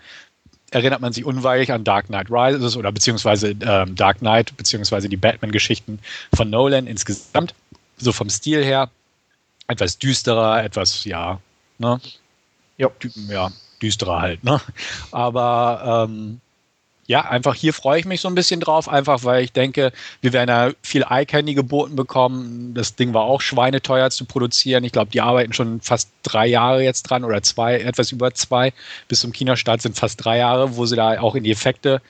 erinnert 0.76 1.00
man 1.00 1.14
sich 1.14 1.24
unweigerlich 1.24 1.72
an 1.72 1.86
Dark 1.86 2.08
Knight 2.08 2.30
Rises 2.30 2.76
oder 2.76 2.92
beziehungsweise 2.92 3.56
ähm, 3.62 3.96
Dark 3.96 4.20
Knight, 4.20 4.56
beziehungsweise 4.58 5.08
die 5.08 5.16
Batman-Geschichten 5.16 6.00
von 6.36 6.50
Nolan 6.50 6.86
insgesamt. 6.86 7.56
So 7.98 8.12
vom 8.12 8.30
Stil 8.30 8.64
her. 8.64 8.90
Etwas 9.68 9.98
düsterer, 9.98 10.64
etwas, 10.64 11.06
ja, 11.06 11.40
ne? 11.78 12.00
Ja. 12.78 12.92
Ja, 13.30 13.52
düsterer 13.82 14.22
halt, 14.22 14.44
ne? 14.44 14.60
Aber 15.12 16.08
ähm, 16.10 16.42
ja, 17.08 17.22
einfach 17.22 17.54
hier 17.54 17.74
freue 17.74 18.00
ich 18.00 18.06
mich 18.06 18.22
so 18.22 18.28
ein 18.28 18.36
bisschen 18.36 18.60
drauf, 18.60 18.90
einfach 18.90 19.24
weil 19.24 19.44
ich 19.44 19.52
denke, 19.52 19.92
wir 20.22 20.34
werden 20.34 20.50
ja 20.50 20.72
viel 20.82 21.06
Eye-Candy 21.08 21.54
geboten 21.54 21.96
bekommen. 21.96 22.74
Das 22.74 22.96
Ding 22.96 23.14
war 23.14 23.24
auch 23.24 23.42
schweineteuer 23.42 24.10
zu 24.10 24.26
produzieren. 24.26 24.84
Ich 24.84 24.92
glaube, 24.92 25.12
die 25.12 25.22
arbeiten 25.22 25.54
schon 25.54 25.82
fast 25.82 26.10
drei 26.24 26.48
Jahre 26.48 26.84
jetzt 26.84 27.04
dran 27.04 27.24
oder 27.24 27.44
zwei, 27.44 27.80
etwas 27.80 28.12
über 28.12 28.34
zwei. 28.34 28.74
Bis 29.08 29.20
zum 29.20 29.32
Kinostart 29.32 29.84
sind 29.84 29.96
fast 29.96 30.24
drei 30.26 30.40
Jahre, 30.40 30.78
wo 30.78 30.86
sie 30.88 30.96
da 30.96 31.20
auch 31.20 31.36
in 31.36 31.44
die 31.44 31.52
Effekte 31.52 32.02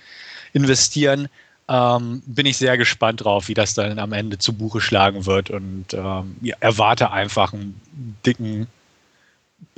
investieren. 0.53 1.27
Ähm, 1.67 2.21
bin 2.25 2.45
ich 2.45 2.57
sehr 2.57 2.77
gespannt 2.77 3.23
drauf, 3.25 3.49
wie 3.49 3.53
das 3.53 3.73
dann 3.73 3.99
am 3.99 4.13
Ende 4.13 4.37
zu 4.37 4.53
Buche 4.53 4.79
schlagen 4.79 5.25
wird 5.25 5.49
und 5.49 5.93
ähm, 5.93 6.37
ja, 6.41 6.55
erwarte 6.59 7.11
einfach 7.11 7.53
einen 7.53 7.81
dicken 8.25 8.67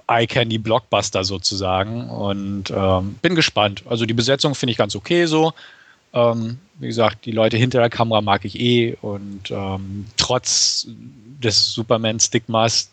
Eye-Candy 0.08 0.58
Blockbuster 0.58 1.24
sozusagen 1.24 2.10
und 2.10 2.72
ähm, 2.72 3.16
bin 3.22 3.36
gespannt. 3.36 3.84
Also 3.90 4.06
die 4.06 4.14
Besetzung 4.14 4.56
finde 4.56 4.72
ich 4.72 4.78
ganz 4.78 4.96
okay 4.96 5.26
so. 5.26 5.54
Ähm, 6.14 6.58
wie 6.80 6.88
gesagt, 6.88 7.26
die 7.26 7.32
Leute 7.32 7.58
hinter 7.58 7.80
der 7.80 7.90
Kamera 7.90 8.22
mag 8.22 8.46
ich 8.46 8.60
eh 8.60 8.96
und 9.02 9.52
ähm, 9.52 10.06
trotz 10.16 10.88
des 10.88 11.74
Superman-Stigmas 11.74 12.90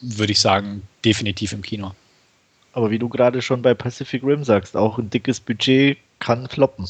würde 0.00 0.32
ich 0.32 0.40
sagen, 0.40 0.82
definitiv 1.04 1.52
im 1.52 1.62
Kino. 1.62 1.92
Aber 2.72 2.90
wie 2.90 2.98
du 2.98 3.08
gerade 3.08 3.40
schon 3.42 3.62
bei 3.62 3.74
Pacific 3.74 4.22
Rim 4.24 4.44
sagst, 4.44 4.76
auch 4.76 4.98
ein 4.98 5.10
dickes 5.10 5.38
Budget 5.40 5.98
kann 6.18 6.48
floppen. 6.48 6.86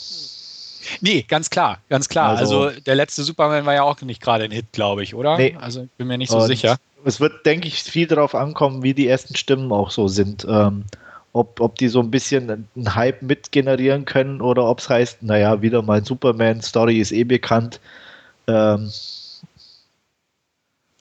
Nee, 1.00 1.22
ganz 1.28 1.50
klar, 1.50 1.78
ganz 1.88 2.08
klar. 2.08 2.36
Also, 2.36 2.62
Also- 2.64 2.80
der 2.80 2.94
letzte 2.94 3.22
Superman 3.22 3.66
war 3.66 3.74
ja 3.74 3.82
auch 3.82 4.00
nicht 4.02 4.20
gerade 4.20 4.44
ein 4.44 4.50
Hit, 4.50 4.72
glaube 4.72 5.02
ich, 5.02 5.14
oder? 5.14 5.36
Nee. 5.36 5.56
Also 5.60 5.82
ich 5.84 5.90
bin 5.92 6.06
mir 6.08 6.18
nicht 6.18 6.30
so 6.30 6.40
sicher. 6.40 6.78
Es 7.04 7.20
wird, 7.20 7.44
denke 7.46 7.68
ich, 7.68 7.82
viel 7.82 8.06
darauf 8.06 8.34
ankommen, 8.34 8.82
wie 8.82 8.94
die 8.94 9.08
ersten 9.08 9.34
Stimmen 9.36 9.72
auch 9.72 9.90
so 9.90 10.08
sind. 10.08 10.46
Ähm, 10.48 10.84
ob, 11.32 11.60
ob 11.60 11.76
die 11.76 11.88
so 11.88 12.00
ein 12.00 12.10
bisschen 12.10 12.50
einen 12.76 12.94
Hype 12.94 13.22
mitgenerieren 13.22 14.04
können 14.04 14.40
oder 14.40 14.64
ob 14.66 14.80
es 14.80 14.88
heißt, 14.88 15.22
naja, 15.22 15.62
wieder 15.62 15.82
mal 15.82 16.04
Superman-Story 16.04 16.98
ist 17.00 17.12
eh 17.12 17.24
bekannt. 17.24 17.80
Ähm, 18.46 18.90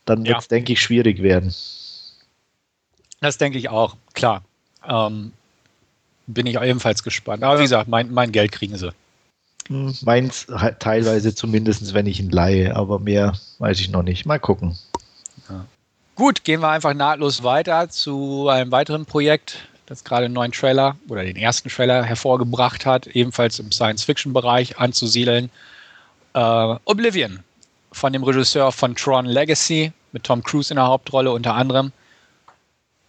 dann 0.05 0.25
Ja. 0.25 0.33
wird 0.33 0.41
es, 0.41 0.47
denke 0.47 0.73
ich, 0.73 0.81
schwierig 0.81 1.21
werden. 1.21 1.53
Das 3.19 3.37
denke 3.37 3.57
ich 3.57 3.69
auch, 3.69 3.97
klar. 4.13 4.43
Ähm, 4.87 5.33
bin 6.27 6.47
ich 6.47 6.59
ebenfalls 6.59 7.03
gespannt. 7.03 7.43
Aber 7.43 7.59
wie 7.59 7.63
gesagt, 7.63 7.87
mein, 7.87 8.11
mein 8.11 8.31
Geld 8.31 8.51
kriegen 8.51 8.77
sie. 8.77 8.91
Hm, 9.67 9.93
Meins 10.01 10.47
halt 10.49 10.79
teilweise 10.79 11.35
zumindest, 11.35 11.93
wenn 11.93 12.07
ich 12.07 12.19
ihn 12.19 12.31
leihe, 12.31 12.75
aber 12.75 12.99
mehr 12.99 13.33
weiß 13.59 13.79
ich 13.79 13.89
noch 13.89 14.03
nicht. 14.03 14.25
Mal 14.25 14.39
gucken. 14.39 14.77
Gut, 16.21 16.43
gehen 16.43 16.61
wir 16.61 16.69
einfach 16.69 16.93
nahtlos 16.93 17.41
weiter 17.41 17.89
zu 17.89 18.47
einem 18.47 18.71
weiteren 18.71 19.07
Projekt, 19.07 19.67
das 19.87 20.03
gerade 20.03 20.25
einen 20.25 20.35
neuen 20.35 20.51
Trailer 20.51 20.95
oder 21.09 21.23
den 21.23 21.35
ersten 21.35 21.67
Trailer 21.67 22.03
hervorgebracht 22.03 22.85
hat, 22.85 23.07
ebenfalls 23.07 23.57
im 23.57 23.71
Science-Fiction-Bereich 23.71 24.77
anzusiedeln. 24.77 25.49
Äh, 26.35 26.75
Oblivion 26.85 27.39
von 27.91 28.13
dem 28.13 28.23
Regisseur 28.23 28.71
von 28.71 28.95
Tron 28.95 29.25
Legacy 29.25 29.93
mit 30.11 30.23
Tom 30.23 30.43
Cruise 30.43 30.71
in 30.71 30.75
der 30.75 30.85
Hauptrolle 30.85 31.31
unter 31.31 31.55
anderem. 31.55 31.91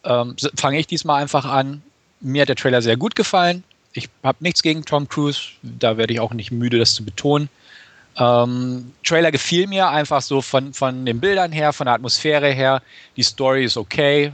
Ähm, 0.05 0.35
Fange 0.57 0.79
ich 0.79 0.87
diesmal 0.87 1.21
einfach 1.21 1.45
an. 1.45 1.83
Mir 2.21 2.41
hat 2.41 2.49
der 2.49 2.57
Trailer 2.57 2.81
sehr 2.81 2.97
gut 2.97 3.15
gefallen. 3.15 3.63
Ich 3.93 4.09
habe 4.23 4.39
nichts 4.41 4.63
gegen 4.63 4.87
Tom 4.87 5.07
Cruise, 5.07 5.51
da 5.61 5.99
werde 5.99 6.15
ich 6.15 6.21
auch 6.21 6.33
nicht 6.33 6.51
müde, 6.51 6.79
das 6.79 6.95
zu 6.95 7.05
betonen. 7.05 7.51
Ähm, 8.19 8.93
Trailer 9.05 9.33
gefiel 9.33 9.67
mir 9.67 9.89
einfach 9.89 10.21
so 10.21 10.43
von, 10.43 10.75
von 10.75 11.07
den 11.07 11.21
Bildern 11.21 11.51
her, 11.51 11.73
von 11.73 11.87
der 11.87 11.95
Atmosphäre 11.95 12.51
her. 12.51 12.83
Die 13.17 13.23
Story 13.23 13.65
ist 13.65 13.77
okay, 13.77 14.33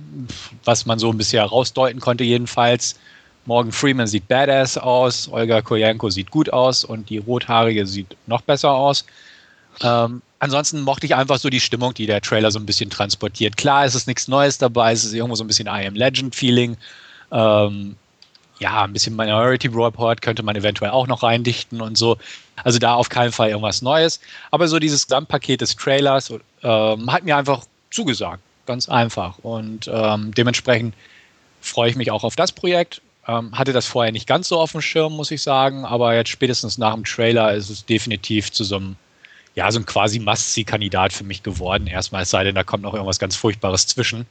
was 0.64 0.84
man 0.84 0.98
so 0.98 1.10
ein 1.10 1.16
bisschen 1.16 1.40
herausdeuten 1.40 2.00
konnte, 2.00 2.24
jedenfalls. 2.24 2.98
Morgan 3.46 3.72
Freeman 3.72 4.06
sieht 4.06 4.28
badass 4.28 4.76
aus, 4.76 5.28
Olga 5.32 5.62
Koyenko 5.62 6.10
sieht 6.10 6.30
gut 6.30 6.52
aus 6.52 6.84
und 6.84 7.08
die 7.08 7.16
Rothaarige 7.16 7.86
sieht 7.86 8.14
noch 8.26 8.42
besser 8.42 8.72
aus. 8.72 9.06
Ähm, 9.80 10.20
ansonsten 10.38 10.82
mochte 10.82 11.06
ich 11.06 11.14
einfach 11.14 11.38
so 11.38 11.48
die 11.48 11.60
Stimmung, 11.60 11.94
die 11.94 12.04
der 12.04 12.20
Trailer 12.20 12.50
so 12.50 12.58
ein 12.58 12.66
bisschen 12.66 12.90
transportiert. 12.90 13.56
Klar, 13.56 13.86
es 13.86 13.94
ist 13.94 14.06
nichts 14.06 14.28
Neues 14.28 14.58
dabei, 14.58 14.92
es 14.92 15.04
ist 15.04 15.14
irgendwo 15.14 15.36
so 15.36 15.44
ein 15.44 15.46
bisschen 15.46 15.66
I 15.66 15.86
Am 15.86 15.94
Legend 15.94 16.34
Feeling. 16.34 16.76
Ähm, 17.32 17.96
ja, 18.58 18.84
ein 18.84 18.92
bisschen 18.92 19.16
Minority 19.16 19.68
Report 19.68 20.20
könnte 20.20 20.42
man 20.42 20.56
eventuell 20.56 20.90
auch 20.90 21.06
noch 21.06 21.22
reindichten 21.22 21.80
und 21.80 21.96
so. 21.96 22.18
Also 22.64 22.78
da 22.78 22.94
auf 22.94 23.08
keinen 23.08 23.32
Fall 23.32 23.50
irgendwas 23.50 23.82
Neues. 23.82 24.20
Aber 24.50 24.68
so 24.68 24.78
dieses 24.78 25.06
Gesamtpaket 25.06 25.60
des 25.60 25.76
Trailers 25.76 26.32
ähm, 26.62 27.12
hat 27.12 27.24
mir 27.24 27.36
einfach 27.36 27.64
zugesagt. 27.90 28.42
Ganz 28.66 28.88
einfach. 28.88 29.38
Und 29.38 29.90
ähm, 29.92 30.32
dementsprechend 30.34 30.94
freue 31.60 31.90
ich 31.90 31.96
mich 31.96 32.10
auch 32.10 32.24
auf 32.24 32.36
das 32.36 32.52
Projekt. 32.52 33.00
Ähm, 33.26 33.56
hatte 33.56 33.72
das 33.72 33.86
vorher 33.86 34.12
nicht 34.12 34.26
ganz 34.26 34.48
so 34.48 34.58
auf 34.58 34.72
dem 34.72 34.80
Schirm, 34.80 35.14
muss 35.14 35.30
ich 35.30 35.42
sagen. 35.42 35.84
Aber 35.84 36.14
jetzt 36.14 36.30
spätestens 36.30 36.78
nach 36.78 36.94
dem 36.94 37.04
Trailer 37.04 37.54
ist 37.54 37.70
es 37.70 37.84
definitiv 37.84 38.52
zu 38.52 38.64
so 38.64 38.76
einem, 38.76 38.96
ja, 39.54 39.70
so 39.70 39.78
ein 39.78 39.86
quasi 39.86 40.18
Must-See-Kandidat 40.18 41.12
für 41.12 41.24
mich 41.24 41.42
geworden. 41.42 41.86
Erstmal, 41.86 42.22
es 42.22 42.30
sei 42.30 42.44
denn, 42.44 42.54
da 42.54 42.64
kommt 42.64 42.82
noch 42.82 42.94
irgendwas 42.94 43.18
ganz 43.18 43.36
Furchtbares 43.36 43.86
zwischen. 43.86 44.26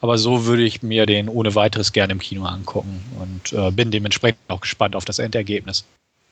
Aber 0.00 0.18
so 0.18 0.46
würde 0.46 0.64
ich 0.64 0.82
mir 0.82 1.06
den 1.06 1.28
ohne 1.28 1.54
weiteres 1.54 1.92
gerne 1.92 2.12
im 2.12 2.18
Kino 2.18 2.44
angucken 2.44 3.02
und 3.20 3.52
äh, 3.52 3.70
bin 3.70 3.92
dementsprechend 3.92 4.40
auch 4.48 4.60
gespannt 4.60 4.96
auf 4.96 5.04
das 5.04 5.20
Endergebnis. 5.20 5.84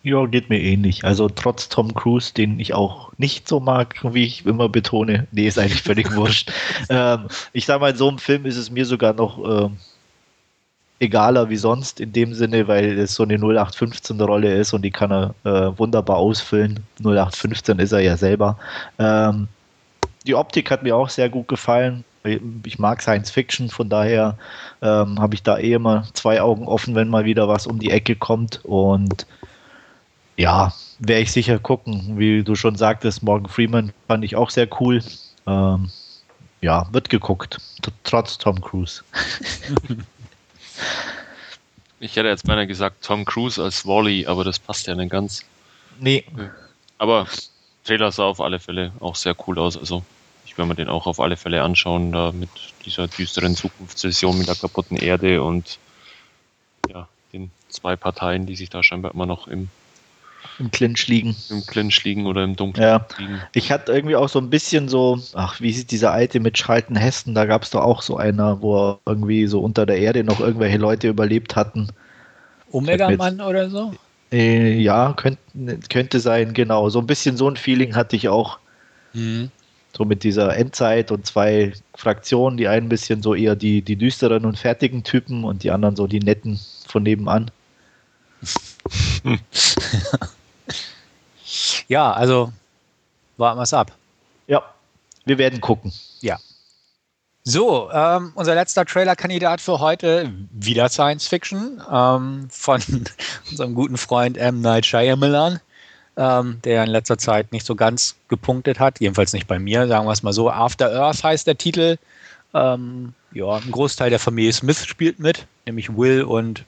Ja, 0.02 0.24
geht 0.24 0.48
mir 0.48 0.60
ähnlich. 0.60 1.04
Also 1.04 1.28
trotz 1.28 1.68
Tom 1.68 1.92
Cruise, 1.92 2.32
den 2.32 2.58
ich 2.58 2.72
auch 2.72 3.12
nicht 3.18 3.46
so 3.46 3.60
mag, 3.60 3.96
wie 4.02 4.24
ich 4.24 4.46
immer 4.46 4.68
betone, 4.70 5.26
nee, 5.30 5.46
ist 5.46 5.58
eigentlich 5.58 5.82
völlig 5.82 6.12
wurscht. 6.16 6.50
Ähm, 6.88 7.28
ich 7.52 7.66
sage 7.66 7.80
mal, 7.80 7.90
in 7.90 7.96
so 7.96 8.08
einem 8.08 8.18
Film 8.18 8.46
ist 8.46 8.56
es 8.56 8.70
mir 8.70 8.86
sogar 8.86 9.12
noch 9.12 9.66
äh, 9.66 9.68
egaler 11.00 11.50
wie 11.50 11.56
sonst 11.56 12.00
in 12.00 12.12
dem 12.12 12.32
Sinne, 12.32 12.66
weil 12.66 12.98
es 12.98 13.14
so 13.14 13.24
eine 13.24 13.36
0815-Rolle 13.36 14.54
ist 14.54 14.72
und 14.72 14.82
die 14.82 14.90
kann 14.90 15.12
er 15.12 15.34
äh, 15.44 15.78
wunderbar 15.78 16.16
ausfüllen. 16.16 16.80
0815 17.00 17.78
ist 17.78 17.92
er 17.92 18.00
ja 18.00 18.16
selber. 18.16 18.58
Ähm, 18.98 19.48
die 20.26 20.34
Optik 20.34 20.70
hat 20.70 20.82
mir 20.82 20.96
auch 20.96 21.10
sehr 21.10 21.28
gut 21.28 21.48
gefallen 21.48 22.04
ich 22.22 22.78
mag 22.78 23.00
Science 23.00 23.30
Fiction, 23.30 23.70
von 23.70 23.88
daher 23.88 24.36
ähm, 24.82 25.18
habe 25.18 25.34
ich 25.34 25.42
da 25.42 25.58
eh 25.58 25.72
immer 25.72 26.04
zwei 26.12 26.40
Augen 26.42 26.66
offen, 26.66 26.94
wenn 26.94 27.08
mal 27.08 27.24
wieder 27.24 27.48
was 27.48 27.66
um 27.66 27.78
die 27.78 27.90
Ecke 27.90 28.14
kommt. 28.14 28.60
Und 28.64 29.26
ja, 30.40 30.72
werde 30.98 31.22
ich 31.22 31.32
sicher 31.32 31.58
gucken. 31.58 32.18
Wie 32.18 32.42
du 32.42 32.54
schon 32.54 32.74
sagtest, 32.76 33.22
Morgan 33.22 33.50
Freeman 33.50 33.92
fand 34.08 34.24
ich 34.24 34.36
auch 34.36 34.48
sehr 34.48 34.68
cool. 34.80 35.02
Ähm, 35.46 35.90
ja, 36.62 36.88
wird 36.92 37.10
geguckt, 37.10 37.58
trotz 38.04 38.38
Tom 38.38 38.60
Cruise. 38.62 39.02
ich 42.00 42.16
hätte 42.16 42.28
jetzt 42.28 42.46
beinahe 42.46 42.66
gesagt 42.66 43.04
Tom 43.04 43.26
Cruise 43.26 43.62
als 43.62 43.86
Wally, 43.86 44.26
aber 44.26 44.42
das 44.42 44.58
passt 44.58 44.86
ja 44.86 44.94
nicht 44.94 45.10
ganz. 45.10 45.44
Nee. 45.98 46.24
Aber 46.96 47.26
Trailer 47.84 48.10
sah 48.10 48.24
auf 48.24 48.40
alle 48.40 48.60
Fälle 48.60 48.92
auch 49.00 49.16
sehr 49.16 49.36
cool 49.46 49.58
aus. 49.58 49.76
Also 49.76 50.02
ich 50.46 50.56
werde 50.56 50.70
mir 50.70 50.74
den 50.74 50.88
auch 50.88 51.06
auf 51.06 51.20
alle 51.20 51.36
Fälle 51.36 51.62
anschauen, 51.62 52.12
da 52.12 52.32
mit 52.32 52.50
dieser 52.86 53.08
düsteren 53.08 53.56
Zukunftsvision 53.56 54.38
mit 54.38 54.48
der 54.48 54.56
kaputten 54.56 54.96
Erde 54.96 55.42
und 55.42 55.78
ja, 56.88 57.08
den 57.34 57.50
zwei 57.68 57.96
Parteien, 57.96 58.46
die 58.46 58.56
sich 58.56 58.70
da 58.70 58.82
scheinbar 58.82 59.12
immer 59.12 59.26
noch 59.26 59.46
im 59.46 59.68
im 60.58 60.70
Clinch 60.70 61.08
liegen. 61.08 61.34
Im 61.48 61.64
Clinch 61.66 62.04
liegen 62.04 62.26
oder 62.26 62.44
im 62.44 62.54
Dunkeln 62.54 62.86
ja. 62.86 63.06
liegen. 63.18 63.40
Ich 63.54 63.72
hatte 63.72 63.92
irgendwie 63.92 64.16
auch 64.16 64.28
so 64.28 64.38
ein 64.38 64.50
bisschen 64.50 64.88
so, 64.88 65.18
ach, 65.34 65.60
wie 65.60 65.72
sieht 65.72 65.90
dieser 65.90 66.12
alte 66.12 66.40
mit 66.40 66.58
Schalten 66.58 66.96
Hessen, 66.96 67.34
da 67.34 67.46
gab 67.46 67.62
es 67.62 67.70
doch 67.70 67.82
auch 67.82 68.02
so 68.02 68.16
einer, 68.16 68.60
wo 68.60 68.98
irgendwie 69.06 69.46
so 69.46 69.60
unter 69.60 69.86
der 69.86 69.98
Erde 69.98 70.22
noch 70.22 70.40
irgendwelche 70.40 70.78
Leute 70.78 71.08
überlebt 71.08 71.56
hatten. 71.56 71.88
Omega-Mann 72.70 73.40
oder 73.40 73.70
so? 73.70 73.94
Äh, 74.32 74.78
ja, 74.78 75.14
könnte, 75.16 75.40
könnte 75.88 76.20
sein, 76.20 76.52
genau. 76.54 76.88
So 76.90 77.00
ein 77.00 77.06
bisschen 77.06 77.36
so 77.36 77.48
ein 77.48 77.56
Feeling 77.56 77.96
hatte 77.96 78.16
ich 78.16 78.28
auch. 78.28 78.58
Mhm. 79.12 79.50
So 79.96 80.04
mit 80.04 80.22
dieser 80.22 80.56
Endzeit 80.56 81.10
und 81.10 81.26
zwei 81.26 81.72
Fraktionen, 81.96 82.56
die 82.56 82.68
einen 82.68 82.86
ein 82.86 82.90
bisschen 82.90 83.22
so 83.22 83.34
eher 83.34 83.56
die, 83.56 83.82
die 83.82 83.96
düsteren 83.96 84.44
und 84.44 84.56
fertigen 84.56 85.02
Typen 85.02 85.42
und 85.42 85.64
die 85.64 85.72
anderen 85.72 85.96
so 85.96 86.06
die 86.06 86.20
netten 86.20 86.60
von 86.86 87.02
nebenan. 87.02 87.50
ja, 91.88 92.12
also 92.12 92.52
warten 93.36 93.58
wir 93.58 93.62
es 93.62 93.74
ab. 93.74 93.92
Ja, 94.46 94.62
wir 95.24 95.38
werden 95.38 95.60
gucken. 95.60 95.92
Ja. 96.20 96.38
So, 97.42 97.90
ähm, 97.90 98.32
unser 98.34 98.54
letzter 98.54 98.84
Trailer-Kandidat 98.84 99.60
für 99.60 99.80
heute, 99.80 100.30
wieder 100.50 100.88
Science 100.88 101.26
Fiction, 101.26 101.82
ähm, 101.90 102.48
von 102.50 102.82
unserem 103.50 103.74
guten 103.74 103.96
Freund 103.96 104.36
M. 104.36 104.60
Night 104.60 104.86
Shyamalan 104.86 105.60
ähm, 106.20 106.60
der 106.64 106.84
in 106.84 106.90
letzter 106.90 107.16
Zeit 107.16 107.50
nicht 107.50 107.64
so 107.64 107.74
ganz 107.74 108.16
gepunktet 108.28 108.78
hat. 108.78 109.00
Jedenfalls 109.00 109.32
nicht 109.32 109.46
bei 109.46 109.58
mir, 109.58 109.88
sagen 109.88 110.06
wir 110.06 110.12
es 110.12 110.22
mal 110.22 110.34
so. 110.34 110.50
After 110.50 110.92
Earth 110.92 111.24
heißt 111.24 111.46
der 111.46 111.56
Titel. 111.56 111.96
Ähm, 112.52 113.14
ja, 113.32 113.56
ein 113.56 113.70
Großteil 113.70 114.10
der 114.10 114.18
Familie 114.18 114.52
Smith 114.52 114.84
spielt 114.84 115.18
mit, 115.18 115.46
nämlich 115.64 115.96
Will 115.96 116.22
und 116.22 116.64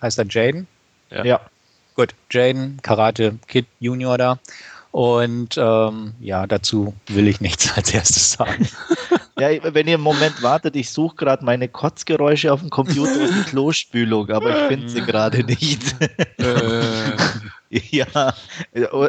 heißt 0.00 0.18
er 0.18 0.26
Jaden? 0.28 0.68
Ja. 1.14 1.24
ja. 1.24 1.40
Gut, 1.94 2.14
Jaden, 2.30 2.78
Karate 2.82 3.38
Kid 3.46 3.66
Junior 3.78 4.18
da. 4.18 4.38
Und 4.90 5.56
ähm, 5.58 6.14
ja, 6.20 6.46
dazu 6.46 6.94
will 7.08 7.26
ich 7.28 7.40
nichts 7.40 7.72
als 7.76 7.92
erstes 7.92 8.32
sagen. 8.32 8.68
Ja, 9.36 9.48
wenn 9.74 9.88
ihr 9.88 9.94
einen 9.94 10.02
Moment 10.04 10.44
wartet, 10.44 10.76
ich 10.76 10.90
suche 10.90 11.16
gerade 11.16 11.44
meine 11.44 11.66
Kotzgeräusche 11.66 12.52
auf 12.52 12.60
dem 12.60 12.70
Computer 12.70 13.20
und 13.20 13.34
die 13.36 13.42
Klospülung, 13.50 14.30
aber 14.30 14.50
ich 14.50 14.68
finde 14.68 14.88
sie 14.88 15.00
gerade 15.00 15.42
nicht. 15.42 15.82
Äh. 16.38 16.82
ja, 17.90 18.32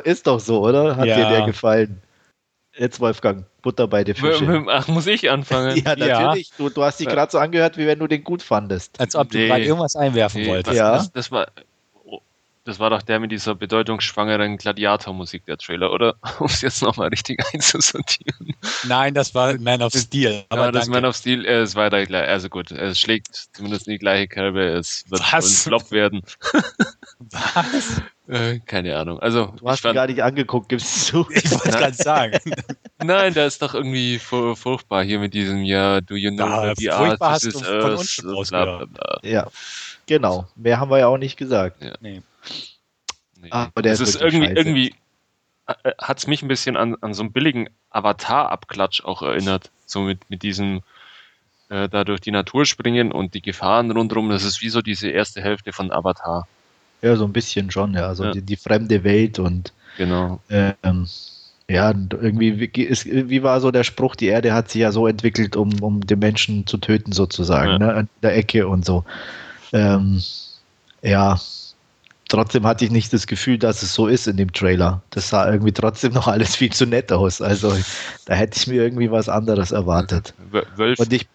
ist 0.04 0.26
doch 0.26 0.40
so, 0.40 0.66
oder? 0.66 0.96
Hat 0.96 1.06
ja. 1.06 1.16
dir 1.16 1.30
der 1.30 1.46
gefallen? 1.46 2.02
Jetzt, 2.76 3.00
Wolfgang, 3.00 3.46
Butter 3.62 3.88
bei 3.88 4.04
der 4.04 4.16
Fische. 4.16 4.66
Ach, 4.68 4.88
muss 4.88 5.06
ich 5.06 5.30
anfangen? 5.30 5.78
ja, 5.78 5.96
natürlich. 5.96 6.50
Ja. 6.50 6.56
Du, 6.58 6.70
du 6.70 6.84
hast 6.84 7.00
dich 7.00 7.08
gerade 7.08 7.32
so 7.32 7.38
angehört, 7.38 7.78
wie 7.78 7.86
wenn 7.86 8.00
du 8.00 8.08
den 8.08 8.24
gut 8.24 8.42
fandest. 8.42 9.00
Als 9.00 9.16
ob 9.16 9.30
du 9.30 9.38
nee. 9.38 9.48
gerade 9.48 9.64
irgendwas 9.64 9.96
einwerfen 9.96 10.42
nee, 10.42 10.48
wolltest. 10.48 10.76
Ja. 10.76 10.94
Das, 10.94 11.12
das, 11.12 11.32
war, 11.32 11.48
das 12.66 12.80
war 12.80 12.90
doch 12.90 13.04
der 13.04 13.20
mit 13.20 13.32
dieser 13.32 13.54
bedeutungsschwangeren 13.54 14.58
Gladiator-Musik, 14.58 15.46
der 15.46 15.58
Trailer, 15.58 15.92
oder? 15.92 16.16
Um 16.40 16.48
es 16.48 16.62
jetzt 16.62 16.82
nochmal 16.82 17.10
richtig 17.10 17.42
einzusortieren. 17.54 18.56
Nein, 18.88 19.14
das 19.14 19.34
war 19.36 19.58
Man 19.60 19.82
of 19.84 19.94
Steel. 19.94 20.44
Aber 20.50 20.66
ja, 20.66 20.72
das 20.72 20.88
Man 20.88 21.06
of 21.06 21.16
Steel, 21.16 21.46
äh, 21.46 21.62
es 21.62 21.76
war 21.76 21.90
da 21.92 22.04
gleich, 22.04 22.28
also 22.28 22.50
gut, 22.50 22.72
es 22.72 23.00
schlägt 23.00 23.48
zumindest 23.54 23.88
in 23.88 23.94
die 23.94 24.00
gleiche 24.00 24.28
Kerbe, 24.28 24.64
es 24.64 25.06
wird 25.10 25.22
ein 25.32 25.42
Flop 25.44 25.92
werden. 25.92 26.24
Was? 27.20 28.02
Äh, 28.28 28.60
keine 28.66 28.98
Ahnung. 28.98 29.20
Also, 29.20 29.54
du 29.58 29.70
hast 29.70 29.82
fand, 29.82 29.94
gar 29.94 30.08
nicht 30.08 30.24
angeguckt, 30.24 30.70
gibst 30.70 31.14
du. 31.14 31.28
Ich 31.30 31.52
wollte 31.52 31.70
es 31.70 31.78
gerade 31.78 31.94
sagen. 31.94 32.40
Nein, 33.04 33.36
da 33.36 33.46
ist 33.46 33.62
doch 33.62 33.76
irgendwie 33.76 34.18
furchtbar 34.18 35.04
hier 35.04 35.20
mit 35.20 35.36
diesem 35.36 35.64
ja, 35.64 36.02
do 36.02 36.16
you 36.16 36.32
know 36.32 36.48
da, 36.48 36.74
the 36.76 36.90
art 36.90 37.44
is 37.44 37.62
von 37.62 37.92
uns 37.92 38.18
bla, 38.50 38.66
bla, 38.66 38.86
bla. 38.86 39.20
Ja, 39.22 39.48
genau. 40.08 40.48
Mehr 40.56 40.80
haben 40.80 40.90
wir 40.90 40.98
ja 40.98 41.08
auch 41.08 41.18
nicht 41.20 41.38
gesagt. 41.38 41.84
Ja. 41.84 41.94
Nee. 42.00 42.24
Nee. 43.46 43.52
Aber 43.52 43.82
der 43.84 43.94
es 43.94 44.00
ist, 44.00 44.16
ist 44.16 44.22
irgendwie, 44.22 44.48
scheiße. 44.48 44.58
irgendwie 44.58 44.96
äh, 45.68 45.92
hat 46.00 46.18
es 46.18 46.28
mich 46.28 46.42
ein 46.42 46.48
bisschen 46.48 46.76
an, 46.78 46.96
an 47.02 47.14
so 47.14 47.22
einen 47.22 47.32
billigen 47.32 47.70
Avatar-Abklatsch 47.92 49.04
auch 49.04 49.22
erinnert. 49.22 49.70
So 49.86 50.02
mit, 50.02 50.30
mit 50.30 50.42
diesem 50.42 50.82
äh, 51.70 51.88
da 51.88 52.04
durch 52.04 52.22
die 52.22 52.32
Natur 52.32 52.66
springen 52.66 53.12
und 53.12 53.36
die 53.36 53.42
Gefahren 53.42 53.92
rundherum. 53.92 54.30
Das 54.30 54.44
ist 54.44 54.62
wie 54.62 54.70
so 54.70 54.82
diese 54.82 55.10
erste 55.10 55.42
Hälfte 55.42 55.74
von 55.74 55.92
Avatar. 55.92 56.48
Ja, 57.02 57.16
so 57.16 57.26
ein 57.26 57.34
bisschen 57.34 57.70
schon, 57.70 57.94
ja. 57.94 58.08
Also 58.08 58.26
ja. 58.26 58.32
Die, 58.32 58.42
die, 58.42 58.56
fremde 58.56 59.04
Welt 59.04 59.38
und 59.38 59.74
genau. 59.98 60.40
Ähm, 60.50 61.08
ja, 61.68 61.90
irgendwie, 61.90 62.50
ist, 62.84 63.06
wie 63.06 63.44
war 63.44 63.60
so 63.60 63.72
der 63.72 63.84
Spruch, 63.84 64.16
die 64.16 64.28
Erde 64.28 64.54
hat 64.54 64.70
sich 64.70 64.82
ja 64.82 64.92
so 64.92 65.08
entwickelt, 65.08 65.56
um, 65.56 65.82
um 65.82 66.02
den 66.02 66.20
Menschen 66.20 66.68
zu 66.68 66.78
töten, 66.78 67.12
sozusagen, 67.12 67.72
ja. 67.72 67.78
ne, 67.80 67.94
an 67.94 68.10
der 68.22 68.36
Ecke 68.38 68.68
und 68.68 68.86
so. 68.86 69.04
Ähm, 69.74 70.22
ja, 71.02 71.40
trotzdem 72.30 72.66
hatte 72.66 72.86
ich 72.86 72.92
nicht 72.92 73.14
das 73.14 73.28
Gefühl, 73.28 73.58
dass 73.58 73.84
es 73.84 73.94
so 73.94 74.08
ist 74.08 74.28
in 74.28 74.38
dem 74.38 74.52
Trailer. 74.52 75.02
Das 75.12 75.30
sah 75.30 75.50
irgendwie 75.52 75.72
trotzdem 75.72 76.14
noch 76.14 76.28
alles 76.28 76.56
viel 76.56 76.72
zu 76.72 76.86
nett 76.86 77.12
aus. 77.12 77.42
Also 77.42 77.76
da 78.26 78.34
hätte 78.34 78.58
ich 78.58 78.68
mir 78.68 78.84
irgendwie 78.84 79.12
was 79.12 79.30
anderes 79.30 79.72
erwartet. 79.72 80.34
Wölfe. 80.52 81.02
Und 81.02 81.14
ich, 81.14 81.28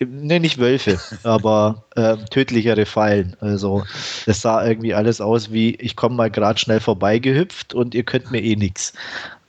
ne, 0.00 0.40
nicht 0.40 0.58
Wölfe, 0.58 0.98
aber 1.22 1.84
äh, 1.96 2.16
tödlichere 2.30 2.86
Fallen. 2.86 3.36
Also 3.40 3.84
das 4.26 4.40
sah 4.40 4.66
irgendwie 4.66 4.94
alles 4.94 5.20
aus 5.20 5.52
wie, 5.52 5.74
ich 5.76 5.96
komme 5.96 6.16
mal 6.16 6.30
gerade 6.30 6.58
schnell 6.58 6.80
vorbeigehüpft 6.80 7.74
und 7.74 7.94
ihr 7.94 8.04
könnt 8.04 8.30
mir 8.30 8.42
eh 8.42 8.56
nichts. 8.56 8.92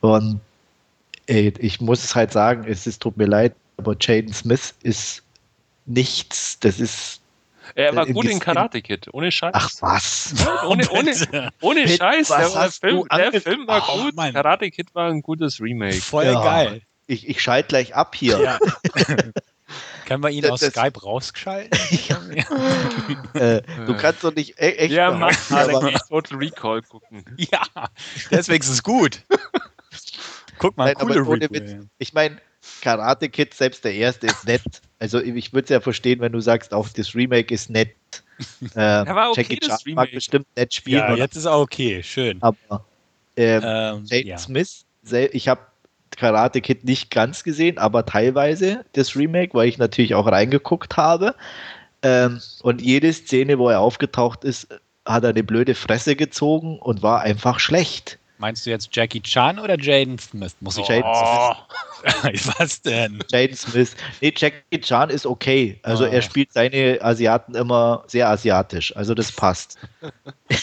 Und 0.00 0.40
ey, 1.26 1.52
ich 1.58 1.80
muss 1.80 2.04
es 2.04 2.14
halt 2.14 2.32
sagen, 2.32 2.64
es 2.68 2.86
ist, 2.86 3.02
tut 3.02 3.16
mir 3.16 3.26
leid, 3.26 3.54
aber 3.76 3.96
Jaden 4.00 4.32
Smith 4.32 4.74
ist 4.82 5.22
nichts. 5.86 6.58
Das 6.60 6.80
ist 6.80 7.20
er 7.78 7.96
war 7.96 8.06
gut 8.06 8.26
in 8.26 8.40
Karate 8.40 8.82
Kid, 8.82 9.08
ohne 9.12 9.30
Scheiß. 9.30 9.52
Ach 9.54 9.70
was? 9.80 10.34
ohne, 10.66 10.88
ohne, 10.90 11.50
ohne 11.60 11.82
Pit, 11.84 11.98
Scheiß. 11.98 12.30
was 12.30 12.52
Der, 12.52 12.60
hast 12.62 12.80
Film, 12.80 13.04
der 13.14 13.40
Film 13.40 13.66
war 13.66 13.88
Oh, 13.88 14.02
gut. 14.02 14.16
Mann. 14.16 14.32
Karate 14.32 14.70
Kid 14.70 14.94
war 14.94 15.08
ein 15.10 15.22
gutes 15.22 15.60
Remake. 15.60 15.96
Voll 16.00 16.24
Ja. 16.26 16.42
geil. 16.42 16.82
Ich, 17.06 17.28
ich 17.28 17.40
schalte 17.40 17.68
gleich 17.68 17.94
ab 17.94 18.14
hier. 18.14 18.38
Ja. 18.40 18.58
Können 20.06 20.22
wir 20.22 20.30
ihn 20.30 20.42
Das- 20.42 20.50
aus 20.52 20.60
das- 20.60 20.70
Skype 20.70 21.00
rausschalten? 21.02 21.78
Äh, 23.34 23.62
du 23.86 23.96
kannst 23.96 24.24
doch 24.24 24.34
nicht 24.34 24.58
e 24.58 24.70
echt. 24.72 24.92
Ja, 24.92 25.10
mach 25.12 25.50
mal, 25.50 25.92
Total 26.08 26.38
Recall 26.38 26.82
gucken. 26.82 27.24
ja, 27.36 27.62
deswegen 28.30 28.62
ist 28.62 28.70
es 28.70 28.82
gut. 28.82 29.22
Guck 30.58 30.76
mal, 30.76 30.86
Nein, 30.86 30.94
coole 30.96 31.20
aber 31.20 31.28
ohne 31.30 31.44
Review. 31.50 31.50
Witz. 31.80 31.86
Ich 31.98 32.12
meine, 32.14 32.38
Karate 32.80 33.28
Kid, 33.28 33.54
selbst 33.54 33.84
der 33.84 33.94
erste 33.94 34.26
ist 34.26 34.44
nett. 34.46 34.62
Also 34.98 35.20
ich 35.20 35.52
würde 35.52 35.64
es 35.64 35.70
ja 35.70 35.80
verstehen, 35.80 36.20
wenn 36.20 36.32
du 36.32 36.40
sagst, 36.40 36.74
auch 36.74 36.88
das 36.88 37.14
Remake 37.14 37.52
ist 37.54 37.70
nett. 37.70 37.90
Äh, 38.76 38.78
war 38.78 39.30
okay, 39.30 39.42
Jackie 39.42 39.58
Chan 39.58 39.78
mag 39.94 40.12
bestimmt 40.12 40.46
nett 40.56 40.72
spielen, 40.72 41.00
Ja, 41.00 41.16
jetzt 41.16 41.34
ist 41.34 41.46
auch 41.46 41.60
okay, 41.60 42.04
schön. 42.04 42.38
aber 42.40 42.84
ähm, 43.36 43.62
Ähm, 43.64 44.04
Jaden 44.04 44.26
ja. 44.28 44.38
Smith, 44.38 44.84
ich 45.32 45.48
habe 45.48 45.60
Karate 46.16 46.60
Kid 46.60 46.84
nicht 46.84 47.10
ganz 47.10 47.42
gesehen, 47.42 47.78
aber 47.78 48.06
teilweise 48.06 48.84
das 48.92 49.16
Remake, 49.16 49.54
weil 49.54 49.68
ich 49.68 49.78
natürlich 49.78 50.14
auch 50.14 50.26
reingeguckt 50.26 50.96
habe. 50.96 51.34
Ähm, 52.02 52.40
und 52.62 52.80
jede 52.80 53.12
Szene, 53.12 53.58
wo 53.58 53.68
er 53.68 53.80
aufgetaucht 53.80 54.44
ist, 54.44 54.68
hat 55.04 55.24
er 55.24 55.30
eine 55.30 55.42
blöde 55.42 55.74
Fresse 55.74 56.14
gezogen 56.16 56.78
und 56.78 57.02
war 57.02 57.22
einfach 57.22 57.58
schlecht. 57.58 58.17
Meinst 58.38 58.64
du 58.64 58.70
jetzt 58.70 58.88
Jackie 58.94 59.20
Chan 59.20 59.58
oder 59.58 59.78
Jaden 59.78 60.18
Smith? 60.18 60.54
Muss 60.60 60.78
ich 60.78 60.86
Jaden 60.88 61.04
Oh, 61.04 61.54
Was 62.58 62.80
denn? 62.82 63.18
Jaden 63.30 63.56
Smith. 63.56 63.96
Nee, 64.20 64.32
Jackie 64.36 64.80
Chan 64.80 65.10
ist 65.10 65.26
okay. 65.26 65.78
Also 65.82 66.04
Ah. 66.04 66.08
er 66.08 66.22
spielt 66.22 66.52
seine 66.52 66.98
Asiaten 67.02 67.54
immer 67.56 68.04
sehr 68.06 68.28
asiatisch. 68.28 68.94
Also 68.96 69.14
das 69.14 69.32
passt. 69.32 69.78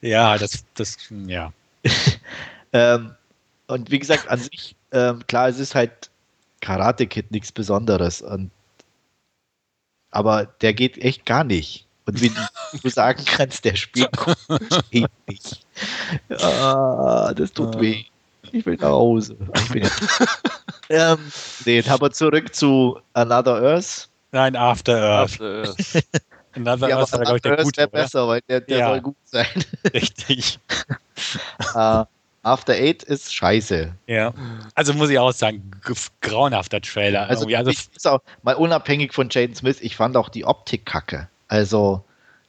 ja, 0.00 0.38
das, 0.38 0.64
das, 0.74 0.96
ja. 1.26 1.52
Ähm, 2.72 3.14
und 3.68 3.92
wie 3.92 4.00
gesagt, 4.00 4.26
an 4.28 4.40
sich, 4.40 4.74
ähm, 4.90 5.24
klar, 5.28 5.48
es 5.48 5.60
ist 5.60 5.76
halt 5.76 6.10
Karate 6.60 7.06
Kid 7.06 7.30
nichts 7.30 7.52
Besonderes. 7.52 8.20
Und, 8.20 8.50
aber 10.10 10.46
der 10.60 10.74
geht 10.74 10.98
echt 10.98 11.24
gar 11.24 11.44
nicht. 11.44 11.86
Und 12.06 12.20
wie 12.20 12.30
du 12.82 12.88
sagen 12.90 13.24
kannst, 13.24 13.64
der 13.64 13.76
spielt 13.76 14.10
geht 14.90 15.08
nicht. 15.26 15.60
Ah, 16.40 17.32
das 17.34 17.52
tut 17.52 17.76
Ah. 17.76 17.80
weh. 17.80 18.04
Ich 18.52 18.66
will 18.66 18.76
nach 18.76 18.90
Hause. 18.90 19.36
Ich 19.56 19.68
bin 19.70 19.82
ja 19.84 19.90
ähm, 21.14 21.32
nee, 21.64 21.82
aber 21.88 22.10
zurück 22.12 22.54
zu 22.54 22.98
Another 23.14 23.60
Earth. 23.62 24.08
Nein, 24.32 24.54
After 24.54 24.96
Earth. 25.00 25.32
After 25.32 25.64
Earth. 25.64 26.04
Another 26.54 26.88
Ja, 26.88 26.98
Earth 26.98 27.12
war, 27.12 27.20
aber 27.20 27.24
glaube 27.24 27.36
ich, 27.38 27.42
der 27.42 27.52
Another 27.52 27.58
Earth 27.58 27.64
gute, 27.64 27.76
wäre 27.78 27.88
oder? 27.88 28.02
besser, 28.02 28.28
weil 28.28 28.40
der, 28.48 28.60
der 28.60 28.78
Ja. 28.78 28.88
soll 28.90 29.00
gut 29.00 29.16
sein. 29.24 29.46
Richtig. 29.94 30.58
Äh, 31.74 32.04
After 32.42 32.74
Eight 32.74 33.02
ist 33.02 33.34
scheiße. 33.34 33.94
Ja. 34.06 34.34
Also 34.74 34.92
muss 34.92 35.08
ich 35.08 35.18
auch 35.18 35.32
sagen, 35.32 35.70
grauenhafter 36.20 36.82
Trailer. 36.82 37.26
Also, 37.28 37.46
also 37.48 37.70
ich 37.70 37.88
auch, 38.06 38.20
mal 38.42 38.54
unabhängig 38.54 39.14
von 39.14 39.30
Jaden 39.30 39.56
Smith, 39.56 39.78
ich 39.80 39.96
fand 39.96 40.16
auch 40.18 40.28
die 40.28 40.44
Optik 40.44 40.84
kacke. 40.84 41.28
Also, 41.48 42.04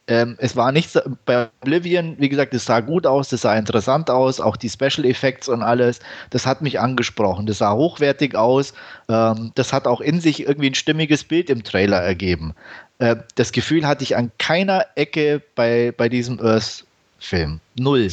ähm, 0.07 0.35
es 0.39 0.55
war 0.55 0.71
nichts, 0.71 0.99
bei 1.25 1.49
Oblivion, 1.61 2.15
wie 2.19 2.29
gesagt, 2.29 2.53
es 2.53 2.65
sah 2.65 2.79
gut 2.79 3.07
aus, 3.07 3.29
das 3.29 3.41
sah 3.41 3.55
interessant 3.55 4.09
aus, 4.09 4.39
auch 4.39 4.55
die 4.55 4.69
Special 4.69 5.03
Effects 5.05 5.49
und 5.49 5.63
alles, 5.63 5.99
das 6.29 6.45
hat 6.45 6.61
mich 6.61 6.79
angesprochen, 6.79 7.47
das 7.47 7.57
sah 7.57 7.73
hochwertig 7.73 8.35
aus, 8.35 8.73
ähm, 9.09 9.51
das 9.55 9.73
hat 9.73 9.87
auch 9.87 10.01
in 10.01 10.21
sich 10.21 10.41
irgendwie 10.41 10.69
ein 10.69 10.75
stimmiges 10.75 11.23
Bild 11.23 11.49
im 11.49 11.63
Trailer 11.63 12.01
ergeben. 12.01 12.53
Äh, 12.99 13.15
das 13.33 13.51
Gefühl 13.51 13.87
hatte 13.87 14.03
ich 14.03 14.15
an 14.15 14.31
keiner 14.37 14.85
Ecke 14.95 15.41
bei, 15.55 15.91
bei 15.97 16.07
diesem 16.07 16.39
Earth-Film. 16.39 17.59
Null. 17.75 18.11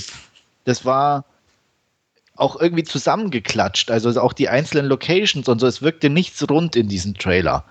Das 0.64 0.85
war 0.87 1.25
auch 2.37 2.59
irgendwie 2.59 2.85
zusammengeklatscht. 2.85 3.90
Also 3.90 4.18
auch 4.21 4.33
die 4.33 4.49
einzelnen 4.49 4.87
Locations 4.87 5.49
und 5.49 5.59
so. 5.61 5.66
Es 5.66 5.83
wirkte 5.83 6.09
nichts 6.09 6.49
rund 6.49 6.75
in 6.75 6.88
diesem 6.88 7.14
Trailer. 7.14 7.64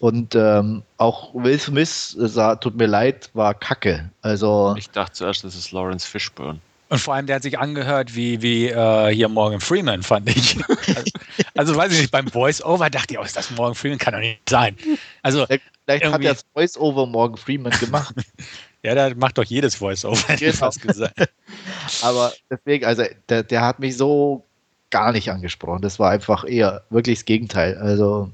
Und 0.00 0.34
ähm, 0.34 0.82
auch 0.96 1.34
Will 1.34 1.58
Smith 1.58 2.16
sah, 2.18 2.56
tut 2.56 2.76
mir 2.76 2.86
leid, 2.86 3.30
war 3.34 3.54
kacke. 3.54 4.10
Also 4.22 4.74
Ich 4.78 4.90
dachte 4.90 5.12
zuerst, 5.12 5.44
das 5.44 5.54
ist 5.54 5.72
Lawrence 5.72 6.06
Fishburne. 6.06 6.58
Und 6.88 6.98
vor 6.98 7.14
allem, 7.14 7.26
der 7.26 7.36
hat 7.36 7.42
sich 7.44 7.56
angehört 7.58 8.16
wie, 8.16 8.42
wie 8.42 8.66
äh, 8.68 9.14
hier 9.14 9.28
Morgan 9.28 9.60
Freeman, 9.60 10.02
fand 10.02 10.28
ich. 10.28 10.56
also, 10.66 11.02
also 11.54 11.76
weiß 11.76 11.92
ich 11.92 12.00
nicht, 12.00 12.10
beim 12.10 12.26
Voice-Over 12.26 12.90
dachte 12.90 13.14
ich, 13.14 13.20
oh, 13.20 13.22
ist 13.22 13.36
das 13.36 13.50
Morgan 13.52 13.76
Freeman? 13.76 13.98
Kann 13.98 14.14
doch 14.14 14.20
nicht 14.20 14.40
sein. 14.48 14.74
Also, 15.22 15.46
vielleicht 15.46 15.60
hat 15.88 16.02
irgendwie- 16.02 16.26
er 16.26 16.34
das 16.34 16.44
Voice-Over 16.52 17.06
Morgan 17.06 17.36
Freeman 17.36 17.72
gemacht. 17.78 18.14
ja, 18.82 18.94
der 18.94 19.14
macht 19.16 19.38
doch 19.38 19.44
jedes 19.44 19.76
Voice-Over, 19.76 20.36
Genau. 20.36 20.70
Aber 22.02 22.32
deswegen, 22.50 22.84
also 22.86 23.04
der, 23.28 23.42
der 23.44 23.60
hat 23.60 23.78
mich 23.78 23.96
so 23.96 24.44
gar 24.90 25.12
nicht 25.12 25.30
angesprochen. 25.30 25.82
Das 25.82 25.98
war 26.00 26.10
einfach 26.10 26.44
eher 26.44 26.82
wirklich 26.90 27.18
das 27.20 27.24
Gegenteil. 27.24 27.76
Also 27.78 28.32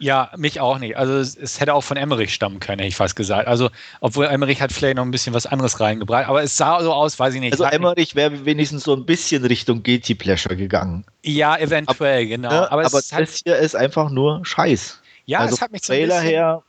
Ja, 0.00 0.30
mich 0.36 0.60
auch 0.60 0.78
nicht. 0.78 0.96
Also 0.96 1.14
es, 1.18 1.36
es 1.36 1.60
hätte 1.60 1.72
auch 1.72 1.82
von 1.82 1.96
Emmerich 1.96 2.34
stammen 2.34 2.58
können, 2.58 2.78
hätte 2.80 2.88
ich 2.88 2.96
fast 2.96 3.14
gesagt. 3.14 3.46
Also, 3.46 3.70
obwohl 4.00 4.26
Emmerich 4.26 4.60
hat 4.60 4.72
vielleicht 4.72 4.96
noch 4.96 5.04
ein 5.04 5.12
bisschen 5.12 5.34
was 5.34 5.46
anderes 5.46 5.78
reingebracht, 5.78 6.28
aber 6.28 6.42
es 6.42 6.56
sah 6.56 6.82
so 6.82 6.92
aus, 6.92 7.18
weiß 7.18 7.34
ich 7.34 7.40
nicht. 7.40 7.52
Also 7.52 7.64
Hat- 7.66 7.74
Emmerich 7.74 8.14
wäre 8.16 8.44
wenigstens 8.44 8.82
so 8.84 8.94
ein 8.94 9.06
bisschen 9.06 9.44
Richtung 9.44 9.82
Guilty 9.84 10.14
Pleasure 10.16 10.56
gegangen. 10.56 11.04
ja, 11.22 11.56
eventuell, 11.56 12.26
genau. 12.26 12.48
Ne? 12.50 12.72
Aber, 12.72 12.84
Aber, 12.86 12.98
es 12.98 13.12
hat, 13.12 13.22
das 13.22 13.40
hier 13.44 13.56
ist 13.56 13.76
einfach 13.76 14.10
nur 14.10 14.44
Scheiß. 14.44 15.00
ja, 15.26 15.38
also 15.38 15.54
es 15.54 15.60
hat 15.60 15.70
mich 15.70 15.82
ein 15.82 15.86
Trailer 15.86 16.20
her, 16.20 16.62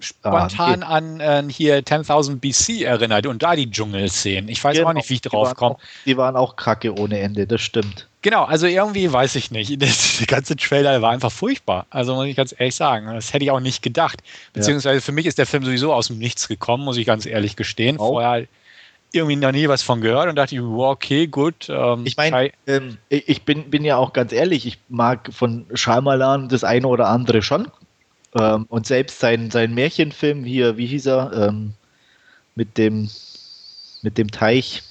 spontan 0.00 0.82
an 0.84 1.20
äh, 1.20 1.42
hier 1.50 1.80
10.000 1.82 2.36
BC 2.36 2.82
erinnert 2.84 3.26
und 3.26 3.42
da 3.42 3.56
die 3.56 3.70
Dschungelszenen. 3.70 4.48
Ich 4.48 4.62
weiß 4.62 4.76
auch 4.76 4.80
genau, 4.82 4.92
nicht, 4.92 5.10
wie 5.10 5.14
ich 5.14 5.20
drauf 5.22 5.54
komme. 5.56 5.74
auch- 5.74 5.80
Die 6.06 6.16
waren 6.16 6.36
auch 6.36 6.56
kacke 6.56 6.94
ohne 6.96 7.18
Ende, 7.18 7.46
das 7.46 7.60
stimmt. 7.60 8.06
Genau, 8.20 8.44
also 8.44 8.66
irgendwie 8.66 9.10
weiß 9.12 9.36
ich 9.36 9.50
nicht. 9.50 9.80
Das, 9.80 10.18
der 10.18 10.26
ganze 10.26 10.56
Trailer 10.56 11.00
war 11.02 11.10
einfach 11.10 11.30
furchtbar. 11.32 11.86
Also 11.90 12.14
muss 12.14 12.26
ich 12.26 12.36
ganz 12.36 12.54
ehrlich 12.58 12.74
sagen. 12.74 13.06
Das 13.06 13.32
hätte 13.32 13.44
ich 13.44 13.50
auch 13.50 13.60
nicht 13.60 13.82
gedacht. 13.82 14.22
Beziehungsweise 14.52 15.00
für 15.00 15.12
mich 15.12 15.26
ist 15.26 15.38
der 15.38 15.46
Film 15.46 15.64
sowieso 15.64 15.92
aus 15.92 16.08
dem 16.08 16.18
Nichts 16.18 16.48
gekommen, 16.48 16.84
muss 16.84 16.96
ich 16.96 17.06
ganz 17.06 17.26
ehrlich 17.26 17.56
gestehen. 17.56 17.98
Auch. 17.98 18.08
Vorher 18.08 18.46
irgendwie 19.12 19.36
noch 19.36 19.52
nie 19.52 19.68
was 19.68 19.82
von 19.82 20.00
gehört 20.00 20.28
und 20.28 20.36
dachte 20.36 20.54
ich, 20.54 20.60
wow, 20.60 20.92
okay, 20.92 21.26
gut. 21.26 21.68
Ähm, 21.70 22.02
Ich 22.04 22.16
meine, 22.16 22.50
ähm, 22.66 22.98
ich 23.08 23.42
bin, 23.42 23.70
bin 23.70 23.84
ja 23.84 23.96
auch 23.96 24.12
ganz 24.12 24.32
ehrlich, 24.32 24.66
ich 24.66 24.78
mag 24.88 25.30
von 25.32 25.64
Shyamalan 25.72 26.48
das 26.48 26.62
eine 26.64 26.86
oder 26.88 27.08
andere 27.08 27.40
schon. 27.40 27.68
Ähm, 28.38 28.66
und 28.68 28.86
selbst 28.86 29.20
sein, 29.20 29.50
sein 29.50 29.72
Märchenfilm 29.74 30.44
hier, 30.44 30.76
wie 30.76 30.86
hieß 30.86 31.06
er, 31.06 31.32
ähm, 31.48 31.72
mit 32.54 32.76
dem 32.76 33.08
mit 34.02 34.18
dem 34.18 34.30
Teich, 34.30 34.82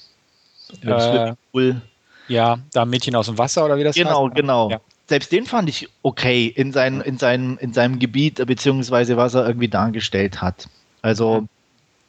mit 0.71 0.83
dem 0.83 0.89
Äh, 0.89 0.99
Swimmingpool. 1.01 1.81
Ja, 2.27 2.59
da 2.73 2.85
Mädchen 2.85 3.15
aus 3.15 3.27
dem 3.27 3.37
Wasser 3.37 3.65
oder 3.65 3.77
wie 3.77 3.83
das 3.83 3.95
Genau, 3.95 4.25
heißt. 4.25 4.35
genau. 4.35 4.69
Ja. 4.69 4.79
Selbst 5.07 5.31
den 5.31 5.45
fand 5.45 5.69
ich 5.69 5.87
okay 6.03 6.47
in, 6.47 6.73
sein, 6.73 6.99
in, 7.01 7.17
seinem, 7.17 7.57
in 7.59 7.71
seinem 7.73 7.97
Gebiet, 7.99 8.45
beziehungsweise 8.45 9.15
was 9.15 9.33
er 9.35 9.47
irgendwie 9.47 9.69
dargestellt 9.69 10.41
hat. 10.41 10.67
Also 11.01 11.45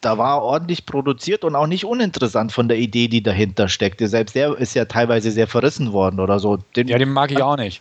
da 0.01 0.19
war 0.19 0.43
ordentlich 0.43 0.85
produziert 0.87 1.45
und 1.45 1.55
auch 1.57 1.67
nicht 1.67 1.85
uninteressant 1.85 2.53
von 2.53 2.69
der 2.69 2.79
Idee, 2.79 3.09
die 3.09 3.23
dahinter 3.23 3.69
steckte. 3.69 4.09
Selbst 4.09 4.35
der 4.35 4.57
ist 4.57 4.75
ja 4.75 4.85
teilweise 4.85 5.31
sehr 5.31 5.47
verrissen 5.47 5.93
worden 5.93 6.19
oder 6.21 6.39
so. 6.41 6.59
Den, 6.77 6.89
Ja, 6.89 6.99
den 6.99 7.13
mag 7.13 7.31
ich 7.31 7.41
auch 7.43 7.57
nicht. 7.57 7.81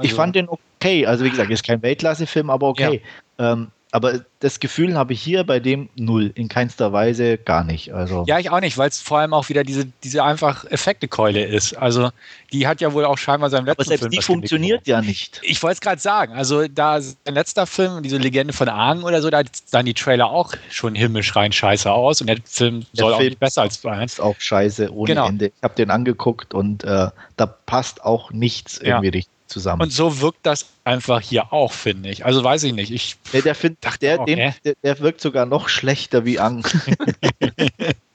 ich 0.00 0.10
Also- 0.10 0.16
fand 0.16 0.34
den 0.36 0.48
okay. 0.48 1.06
Also 1.06 1.24
wie 1.24 1.30
gesagt, 1.30 1.50
ist 1.50 1.64
kein 1.66 1.82
Weltklasse-Film, 1.82 2.48
aber 2.50 2.68
okay. 2.68 3.02
Ähm, 3.38 3.68
aber 3.94 4.24
das 4.40 4.58
Gefühl 4.58 4.96
habe 4.98 5.12
ich 5.12 5.22
hier 5.22 5.44
bei 5.44 5.60
dem 5.60 5.88
null, 5.94 6.32
in 6.34 6.48
keinster 6.48 6.92
Weise 6.92 7.38
gar 7.38 7.62
nicht. 7.62 7.94
Also 7.94 8.24
Ja, 8.26 8.40
ich 8.40 8.50
auch 8.50 8.58
nicht, 8.60 8.76
weil 8.76 8.88
es 8.88 9.00
vor 9.00 9.18
allem 9.20 9.32
auch 9.32 9.48
wieder 9.50 9.62
diese, 9.62 9.86
diese 10.02 10.24
einfach 10.24 10.64
Effektekeule 10.64 11.44
ist. 11.44 11.74
Also 11.74 12.10
die 12.52 12.66
hat 12.66 12.80
ja 12.80 12.92
wohl 12.92 13.04
auch 13.04 13.16
scheinbar 13.18 13.50
seinem 13.50 13.66
letzten 13.66 13.82
aber 13.82 13.88
selbst 13.88 14.00
Film 14.02 14.10
die 14.10 14.20
funktioniert 14.20 14.88
ja 14.88 15.00
nicht. 15.00 15.40
Ich 15.44 15.62
wollte 15.62 15.74
es 15.74 15.80
gerade 15.80 16.00
sagen, 16.00 16.34
also 16.34 16.66
da 16.66 17.00
sein 17.00 17.14
letzter 17.34 17.68
Film, 17.68 18.02
diese 18.02 18.16
Legende 18.18 18.52
von 18.52 18.68
Aang 18.68 19.04
oder 19.04 19.22
so, 19.22 19.30
da 19.30 19.42
sahen 19.64 19.86
die 19.86 19.94
Trailer 19.94 20.28
auch 20.28 20.54
schon 20.70 20.96
himmlisch 20.96 21.36
rein 21.36 21.52
scheiße 21.52 21.88
aus 21.88 22.20
und 22.20 22.26
der 22.26 22.38
Film 22.44 22.80
Der 22.94 23.04
soll 23.04 23.12
auch 23.14 23.18
Film 23.18 23.28
nicht 23.28 23.38
besser 23.38 23.62
als 23.62 23.84
eins. 23.86 24.14
ist 24.14 24.20
auch 24.20 24.34
scheiße 24.40 24.92
ohne 24.92 25.06
Genau. 25.14 25.28
Ende. 25.28 25.46
Ich 25.56 25.62
habe 25.62 25.76
den 25.76 25.92
angeguckt 25.92 26.52
und 26.52 26.82
äh, 26.82 27.10
da 27.36 27.46
passt 27.46 28.04
auch 28.04 28.32
nichts 28.32 28.80
Ja. 28.80 28.96
irgendwie 28.96 29.08
richtig 29.10 29.33
zusammen. 29.54 29.82
Und 29.82 29.92
so 29.92 30.20
wirkt 30.20 30.40
das 30.42 30.66
einfach 30.82 31.20
hier 31.20 31.52
auch, 31.52 31.72
finde 31.72 32.10
ich. 32.10 32.24
Also 32.24 32.42
weiß 32.42 32.64
ich 32.64 32.72
nicht. 32.72 32.90
Ich 32.90 33.16
nee, 33.32 33.40
der, 33.40 33.54
find, 33.54 33.78
der, 34.02 34.20
auch, 34.20 34.26
hä? 34.26 34.52
der, 34.64 34.74
der 34.82 35.00
wirkt 35.00 35.20
sogar 35.20 35.46
noch 35.46 35.68
schlechter 35.68 36.24
wie 36.24 36.40
Ang. 36.40 36.66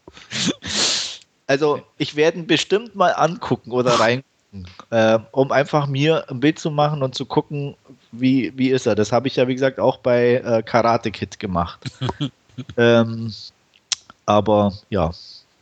also 1.48 1.82
ich 1.98 2.16
werde 2.16 2.40
ihn 2.40 2.48
bestimmt 2.48 2.96
mal 2.96 3.12
angucken 3.12 3.72
oder 3.72 4.00
reingucken, 4.00 4.68
äh, 4.90 5.20
um 5.32 5.52
einfach 5.52 5.88
mir 5.88 6.30
ein 6.30 6.42
Bild 6.42 6.60
zu 6.60 6.72
machen 6.72 7.02
und 7.02 7.16
zu 7.16 7.26
gucken, 7.26 7.76
wie, 8.12 8.52
wie 8.58 8.70
ist 8.70 8.86
er. 8.86 8.96
Das 8.96 9.12
habe 9.12 9.28
ich 9.28 9.38
ja, 9.38 9.48
wie 9.48 9.56
gesagt, 9.56 9.80
auch 9.80 9.98
bei 9.98 10.36
äh, 10.36 10.62
Karate 10.62 11.10
Kid 11.12 11.40
gemacht. 11.40 11.80
ähm, 12.78 13.34
aber 14.26 14.74
ja, 14.90 15.12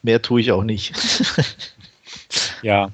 mehr 0.01 0.21
tue 0.21 0.41
ich 0.41 0.51
auch 0.51 0.63
nicht. 0.63 0.95
Ja, 2.61 2.89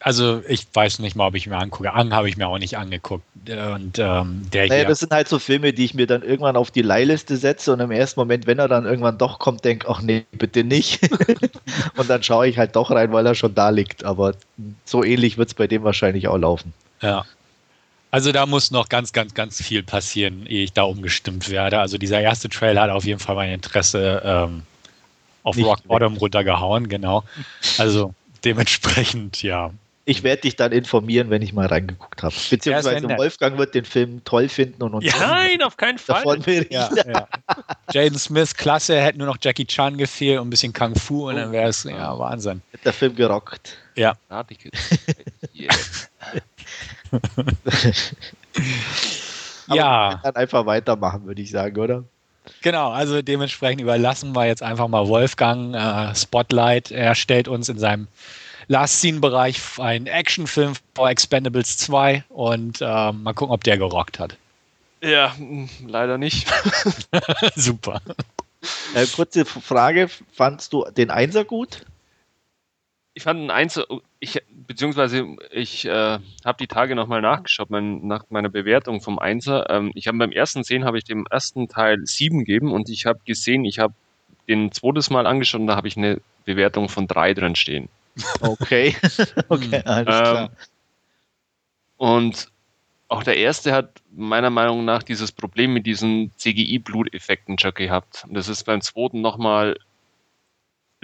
also 0.00 0.42
ich 0.48 0.66
weiß 0.72 0.98
nicht 0.98 1.14
mal, 1.14 1.28
ob 1.28 1.36
ich 1.36 1.46
mir 1.46 1.56
angucke. 1.56 1.92
Ang 1.92 2.12
habe 2.12 2.28
ich 2.28 2.36
mir 2.36 2.48
auch 2.48 2.58
nicht 2.58 2.76
angeguckt. 2.76 3.24
Und 3.48 3.98
ähm, 3.98 4.42
der 4.52 4.66
Naja, 4.66 4.74
hier. 4.74 4.84
das 4.86 5.00
sind 5.00 5.12
halt 5.12 5.28
so 5.28 5.38
Filme, 5.38 5.72
die 5.72 5.84
ich 5.84 5.94
mir 5.94 6.06
dann 6.06 6.22
irgendwann 6.22 6.56
auf 6.56 6.70
die 6.72 6.82
Leihliste 6.82 7.36
setze 7.36 7.72
und 7.72 7.80
im 7.80 7.92
ersten 7.92 8.18
Moment, 8.18 8.46
wenn 8.46 8.58
er 8.58 8.66
dann 8.66 8.84
irgendwann 8.84 9.18
doch 9.18 9.38
kommt, 9.38 9.64
denke, 9.64 9.88
ach 9.88 10.02
nee, 10.02 10.24
bitte 10.32 10.64
nicht. 10.64 11.00
und 11.96 12.10
dann 12.10 12.22
schaue 12.22 12.48
ich 12.48 12.58
halt 12.58 12.74
doch 12.74 12.90
rein, 12.90 13.12
weil 13.12 13.24
er 13.24 13.36
schon 13.36 13.54
da 13.54 13.70
liegt. 13.70 14.04
Aber 14.04 14.34
so 14.84 15.04
ähnlich 15.04 15.38
wird 15.38 15.48
es 15.48 15.54
bei 15.54 15.68
dem 15.68 15.84
wahrscheinlich 15.84 16.26
auch 16.26 16.38
laufen. 16.38 16.72
Ja. 17.00 17.24
Also 18.10 18.32
da 18.32 18.46
muss 18.46 18.72
noch 18.72 18.88
ganz, 18.88 19.12
ganz, 19.12 19.32
ganz 19.32 19.62
viel 19.62 19.82
passieren, 19.82 20.44
ehe 20.46 20.64
ich 20.64 20.72
da 20.72 20.82
umgestimmt 20.82 21.48
werde. 21.50 21.78
Also 21.78 21.98
dieser 21.98 22.20
erste 22.20 22.48
Trailer 22.48 22.82
hat 22.82 22.90
auf 22.90 23.04
jeden 23.04 23.20
Fall 23.20 23.36
mein 23.36 23.52
Interesse 23.52 24.22
ähm, 24.24 24.62
auf 25.44 25.56
Nicht 25.56 25.66
Rock. 25.66 25.82
Bottom 25.84 26.16
runtergehauen, 26.16 26.88
genau. 26.88 27.24
Also 27.78 28.12
dementsprechend, 28.44 29.42
ja. 29.42 29.72
Ich 30.04 30.24
werde 30.24 30.42
dich 30.42 30.56
dann 30.56 30.72
informieren, 30.72 31.30
wenn 31.30 31.42
ich 31.42 31.52
mal 31.52 31.66
reingeguckt 31.66 32.24
habe. 32.24 32.34
Ja, 32.34 32.40
Beziehungsweise 32.50 32.94
ja 33.02 33.06
nett. 33.06 33.18
Wolfgang 33.18 33.56
wird 33.56 33.72
den 33.76 33.84
Film 33.84 34.24
toll 34.24 34.48
finden 34.48 34.82
und 34.82 34.94
uns 34.94 35.04
Nein, 35.16 35.62
auf 35.62 35.76
keinen 35.76 35.98
Fall. 35.98 36.24
davon 36.24 36.42
ja, 36.70 36.90
ja. 37.06 37.28
Jaden 37.92 38.18
Smith, 38.18 38.56
klasse, 38.56 39.00
hätte 39.00 39.18
nur 39.18 39.28
noch 39.28 39.38
Jackie 39.40 39.64
Chan 39.64 39.96
gefehlt 39.96 40.40
und 40.40 40.48
ein 40.48 40.50
bisschen 40.50 40.72
Kung 40.72 40.96
Fu 40.96 41.28
und 41.28 41.36
dann 41.36 41.52
wäre 41.52 41.68
es, 41.68 41.84
ja, 41.84 42.18
Wahnsinn. 42.18 42.62
Hat 42.72 42.84
der 42.84 42.92
Film 42.92 43.14
gerockt. 43.14 43.76
Ja. 43.94 44.16
Ja. 49.68 50.20
Dann 50.22 50.36
einfach 50.36 50.66
weitermachen, 50.66 51.26
würde 51.26 51.42
ich 51.42 51.50
sagen, 51.50 51.78
oder? 51.78 52.04
Genau, 52.62 52.90
also 52.90 53.22
dementsprechend 53.22 53.80
überlassen 53.80 54.34
wir 54.34 54.46
jetzt 54.46 54.62
einfach 54.62 54.88
mal 54.88 55.06
Wolfgang 55.08 55.74
äh, 55.74 56.14
Spotlight. 56.14 56.90
Er 56.90 57.14
stellt 57.14 57.48
uns 57.48 57.68
in 57.68 57.78
seinem 57.78 58.08
Last 58.68 59.00
Scene-Bereich 59.00 59.60
einen 59.78 60.06
Actionfilm 60.06 60.74
vor 60.94 61.10
Expendables 61.10 61.76
2 61.78 62.24
und 62.28 62.80
äh, 62.80 63.12
mal 63.12 63.34
gucken, 63.34 63.52
ob 63.52 63.64
der 63.64 63.78
gerockt 63.78 64.18
hat. 64.18 64.36
Ja, 65.02 65.34
mh, 65.38 65.68
leider 65.86 66.18
nicht. 66.18 66.48
Super. 67.56 68.00
Äh, 68.94 69.06
kurze 69.06 69.44
Frage: 69.44 70.08
Fandst 70.32 70.72
du 70.72 70.84
den 70.90 71.10
Einser 71.10 71.44
gut? 71.44 71.84
Ich 73.14 73.24
fand 73.24 73.40
ein 73.40 73.50
Einzel, 73.50 73.84
ich, 74.20 74.42
beziehungsweise 74.48 75.26
ich 75.50 75.84
äh, 75.84 76.18
habe 76.44 76.58
die 76.58 76.66
Tage 76.66 76.94
nochmal 76.94 77.20
nachgeschaut, 77.20 77.68
mein, 77.68 78.06
nach 78.06 78.24
meiner 78.30 78.48
Bewertung 78.48 79.02
vom 79.02 79.18
Einser. 79.18 79.68
Ähm, 79.68 79.92
ich 79.94 80.06
habe 80.06 80.16
beim 80.16 80.32
ersten 80.32 80.64
sehen, 80.64 80.84
habe 80.84 80.96
ich 80.96 81.04
dem 81.04 81.26
ersten 81.30 81.68
Teil 81.68 82.06
sieben 82.06 82.38
gegeben 82.38 82.72
und 82.72 82.88
ich 82.88 83.04
habe 83.04 83.20
gesehen, 83.26 83.66
ich 83.66 83.78
habe 83.78 83.94
den 84.48 84.72
zweites 84.72 85.10
Mal 85.10 85.26
angeschaut 85.26 85.60
und 85.60 85.66
da 85.66 85.76
habe 85.76 85.88
ich 85.88 85.96
eine 85.96 86.20
Bewertung 86.44 86.88
von 86.88 87.06
drei 87.06 87.34
drin 87.34 87.54
stehen. 87.54 87.88
Okay. 88.40 88.96
okay, 89.48 89.82
alles 89.84 90.06
klar. 90.06 90.42
Ähm, 90.44 90.48
und 91.98 92.48
auch 93.08 93.22
der 93.22 93.36
erste 93.36 93.72
hat 93.72 94.00
meiner 94.10 94.50
Meinung 94.50 94.84
nach 94.84 95.02
dieses 95.02 95.32
Problem 95.32 95.74
mit 95.74 95.86
diesen 95.86 96.32
CGI-Bluteffekten 96.36 97.58
schon 97.58 97.74
gehabt. 97.74 98.24
Und 98.26 98.34
das 98.34 98.48
ist 98.48 98.64
beim 98.64 98.80
zweiten 98.80 99.20
nochmal 99.20 99.78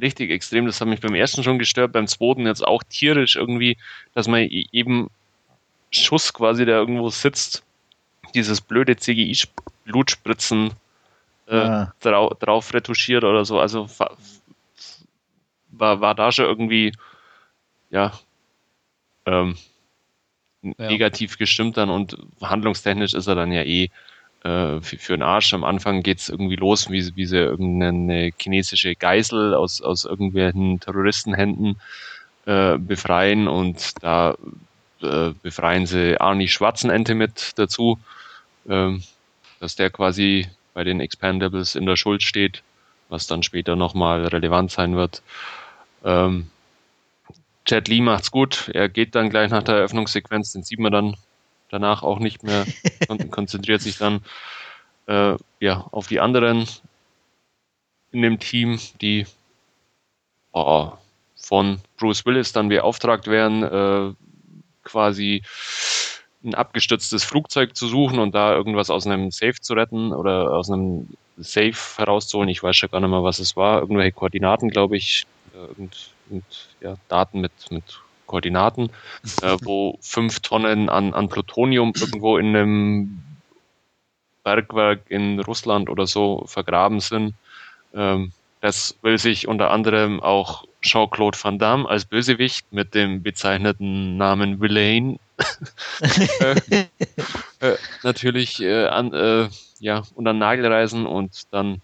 richtig 0.01 0.31
extrem. 0.31 0.67
Das 0.67 0.81
hat 0.81 0.89
mich 0.89 1.01
beim 1.01 1.15
ersten 1.15 1.43
schon 1.43 1.59
gestört, 1.59 1.93
beim 1.93 2.07
zweiten 2.07 2.47
jetzt 2.47 2.67
auch 2.67 2.83
tierisch 2.83 3.37
irgendwie, 3.37 3.77
dass 4.15 4.29
man 4.29 4.41
e- 4.43 4.67
eben 4.73 5.09
Schuss 5.91 6.33
quasi, 6.33 6.65
der 6.67 6.77
irgendwo 6.77 7.09
sitzt, 7.11 7.63
dieses 8.35 8.61
blöde 8.61 8.97
CGI-Blutspritzen 8.97 10.73
äh, 11.47 11.87
drau 12.01 12.35
drauf 12.39 12.75
retuschiert 12.75 13.25
oder 13.25 13.45
so. 13.45 13.59
Also 13.59 13.89
war, 15.71 16.01
war 16.01 16.15
da 16.15 16.31
schon 16.33 16.45
irgendwie, 16.45 16.93
ja, 17.91 18.13
ähm, 19.27 19.57
Ja. 20.63 20.91
negativ 20.91 21.39
gestimmt 21.39 21.77
dann 21.77 21.89
und 21.89 22.19
handlungstechnisch 22.43 23.15
ist 23.15 23.29
er 23.29 23.37
dann 23.37 23.53
ja 23.53 23.63
eh 23.63 23.91
äh, 24.45 24.81
für, 24.81 25.15
den 25.17 25.23
Arsch. 25.23 25.53
Am 25.55 25.65
Anfang 25.65 26.03
geht's 26.03 26.29
irgendwie 26.29 26.57
los, 26.57 26.91
wie, 26.91 27.03
sie- 27.03 27.17
wie 27.17 27.27
sie 27.27 27.39
irgendeine 27.39 28.31
chinesische 28.39 28.95
Geisel 28.95 29.55
aus, 29.55 29.83
aus 29.83 30.05
irgendwelchen 30.05 30.81
Terroristenhänden 30.81 31.81
äh, 32.47 32.79
befreien 32.79 33.49
und 33.49 33.93
da 34.03 34.37
äh, 35.03 35.31
befreien 35.43 35.87
sie 35.87 36.21
Arnie 36.21 36.49
Schwarzenente 36.49 37.15
mit 37.15 37.53
dazu, 37.59 37.99
ähm, 38.69 39.03
dass 39.61 39.77
der 39.77 39.91
quasi 39.91 40.47
bei 40.75 40.85
den 40.85 41.01
Expendables 41.01 41.75
in 41.75 41.87
der 41.87 41.97
Schuld 41.97 42.23
steht, 42.23 42.63
was 43.09 43.27
dann 43.27 43.43
später 43.43 43.77
nochmal 43.77 44.27
relevant 44.27 44.71
sein 44.71 44.97
wird. 44.97 45.23
Ähm, 46.05 46.49
Jet 47.67 47.89
Li 47.89 48.01
macht's 48.01 48.31
gut. 48.31 48.71
Er 48.73 48.89
geht 48.89 49.15
dann 49.15 49.31
gleich 49.31 49.51
nach 49.51 49.63
der 49.63 49.77
Eröffnungssequenz, 49.77 50.53
den 50.53 50.63
sieht 50.63 50.79
man 50.79 50.93
dann 50.93 51.17
danach 51.71 52.03
auch 52.03 52.19
nicht 52.19 52.43
mehr 52.43 52.67
und 53.09 53.31
konzentriert 53.31 53.81
sich 53.81 53.99
dann 53.99 54.21
äh, 55.07 55.37
ja, 55.61 55.87
auf 55.91 56.07
die 56.07 56.21
anderen 56.21 56.67
in 58.13 58.23
dem 58.23 58.39
Team, 58.39 58.79
die 59.01 59.27
oh, 60.53 60.93
von 61.37 61.81
Bruce 61.97 62.25
Willis 62.27 62.53
dann 62.53 62.69
beauftragt 62.69 63.27
werden, 63.27 63.63
äh, 63.63 64.15
quasi 64.83 65.43
ein 66.45 66.55
abgestürztes 66.55 67.25
Flugzeug 67.25 67.77
zu 67.77 67.87
suchen 67.89 68.19
und 68.19 68.35
da 68.35 68.55
irgendwas 68.55 68.91
aus 68.91 69.07
einem 69.07 69.31
Safe 69.31 69.61
zu 69.61 69.75
retten 69.75 70.13
oder 70.13 70.53
aus 70.53 70.71
einem 70.71 71.09
Safe 71.37 71.75
herauszuholen. 71.97 72.49
Ich 72.49 72.63
weiß 72.63 72.77
schon 72.77 72.91
gar 72.91 73.01
nicht 73.01 73.11
mehr, 73.11 73.23
was 73.23 73.39
es 73.39 73.57
war. 73.57 73.81
Irgendwelche 73.81 74.13
Koordinaten, 74.13 74.71
glaube 74.71 74.97
ich. 74.97 75.27
Äh, 75.55 75.67
Irgend, 75.69 76.11
irgend, 76.31 76.69
ja, 76.81 76.97
Daten 77.09 77.41
mit, 77.41 77.53
mit 77.71 78.01
Koordinaten, 78.29 78.91
äh, 79.43 79.57
wo 79.63 79.99
fünf 80.01 80.39
Tonnen 80.39 80.89
an, 80.89 81.13
an 81.13 81.29
Plutonium 81.29 81.93
irgendwo 81.99 82.39
in 82.39 82.55
einem 82.55 83.23
Bergwerk 84.45 85.03
in 85.09 85.41
Russland 85.41 85.91
oder 85.91 86.07
so 86.07 86.45
vergraben 86.47 87.01
sind. 87.01 87.35
Ähm, 87.93 88.33
das 88.61 88.97
will 89.03 89.19
sich 89.19 89.49
unter 89.49 89.71
anderem 89.71 90.21
auch 90.21 90.65
Jean-Claude 90.83 91.39
Van 91.41 91.59
Damme 91.59 91.89
als 91.89 92.05
Bösewicht 92.05 92.73
mit 92.73 92.95
dem 92.95 93.23
bezeichneten 93.23 94.17
Namen 94.17 94.61
Villain 94.61 95.19
äh, 96.41 96.87
äh, 97.61 97.77
natürlich 98.03 98.61
äh, 98.61 98.87
an, 98.87 99.13
äh, 99.13 99.49
ja, 99.79 100.03
unter 100.15 100.33
Nagel 100.33 100.67
reißen 100.67 101.07
und 101.07 101.43
dann 101.53 101.81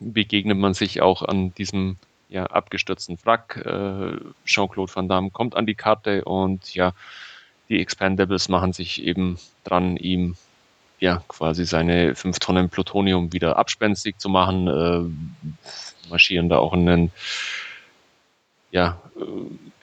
begegnet 0.00 0.56
man 0.56 0.74
sich 0.74 1.02
auch 1.02 1.22
an 1.22 1.52
diesem 1.54 1.96
ja, 2.28 2.46
abgestürzten 2.46 3.18
Wrack. 3.24 3.56
Äh, 3.64 4.18
Jean-Claude 4.44 4.94
Van 4.94 5.08
Damme 5.08 5.30
kommt 5.30 5.56
an 5.56 5.66
die 5.66 5.74
Karte 5.74 6.24
und 6.24 6.74
ja, 6.74 6.92
die 7.68 7.80
Expendables 7.80 8.48
machen 8.48 8.72
sich 8.72 9.02
eben 9.02 9.38
dran, 9.64 9.96
ihm 9.96 10.36
ja 11.00 11.22
quasi 11.28 11.64
seine 11.64 12.14
fünf 12.14 12.38
Tonnen 12.38 12.70
Plutonium 12.70 13.32
wieder 13.32 13.56
abspenstig 13.56 14.18
zu 14.18 14.28
machen, 14.28 14.68
äh, 14.68 16.08
marschieren 16.08 16.48
da 16.48 16.58
auch 16.58 16.72
in 16.74 16.88
einen 16.88 17.12
ja, 18.70 19.00
äh, 19.16 19.22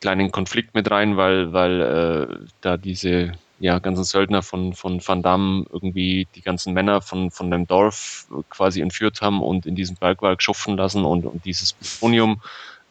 kleinen 0.02 0.32
Konflikt 0.32 0.76
mit 0.76 0.90
rein, 0.92 1.18
weil, 1.18 1.54
weil 1.54 1.82
äh, 1.82 2.46
da 2.62 2.78
diese 2.78 3.34
ja, 3.60 3.80
ganzen 3.80 4.04
Söldner 4.04 4.42
von, 4.42 4.74
von 4.74 5.02
Van 5.06 5.22
Damme 5.22 5.66
irgendwie 5.72 6.28
die 6.36 6.42
ganzen 6.42 6.74
Männer 6.74 7.02
von, 7.02 7.32
von 7.32 7.52
dem 7.52 7.68
Dorf 7.68 8.28
quasi 8.50 8.82
entführt 8.82 9.22
haben 9.22 9.42
und 9.42 9.66
in 9.66 9.76
diesem 9.76 9.96
Bergwerk 9.96 10.42
schupfen 10.42 10.78
lassen 10.78 11.06
und, 11.06 11.26
und 11.26 11.46
dieses 11.46 11.74
Plutonium 11.74 12.42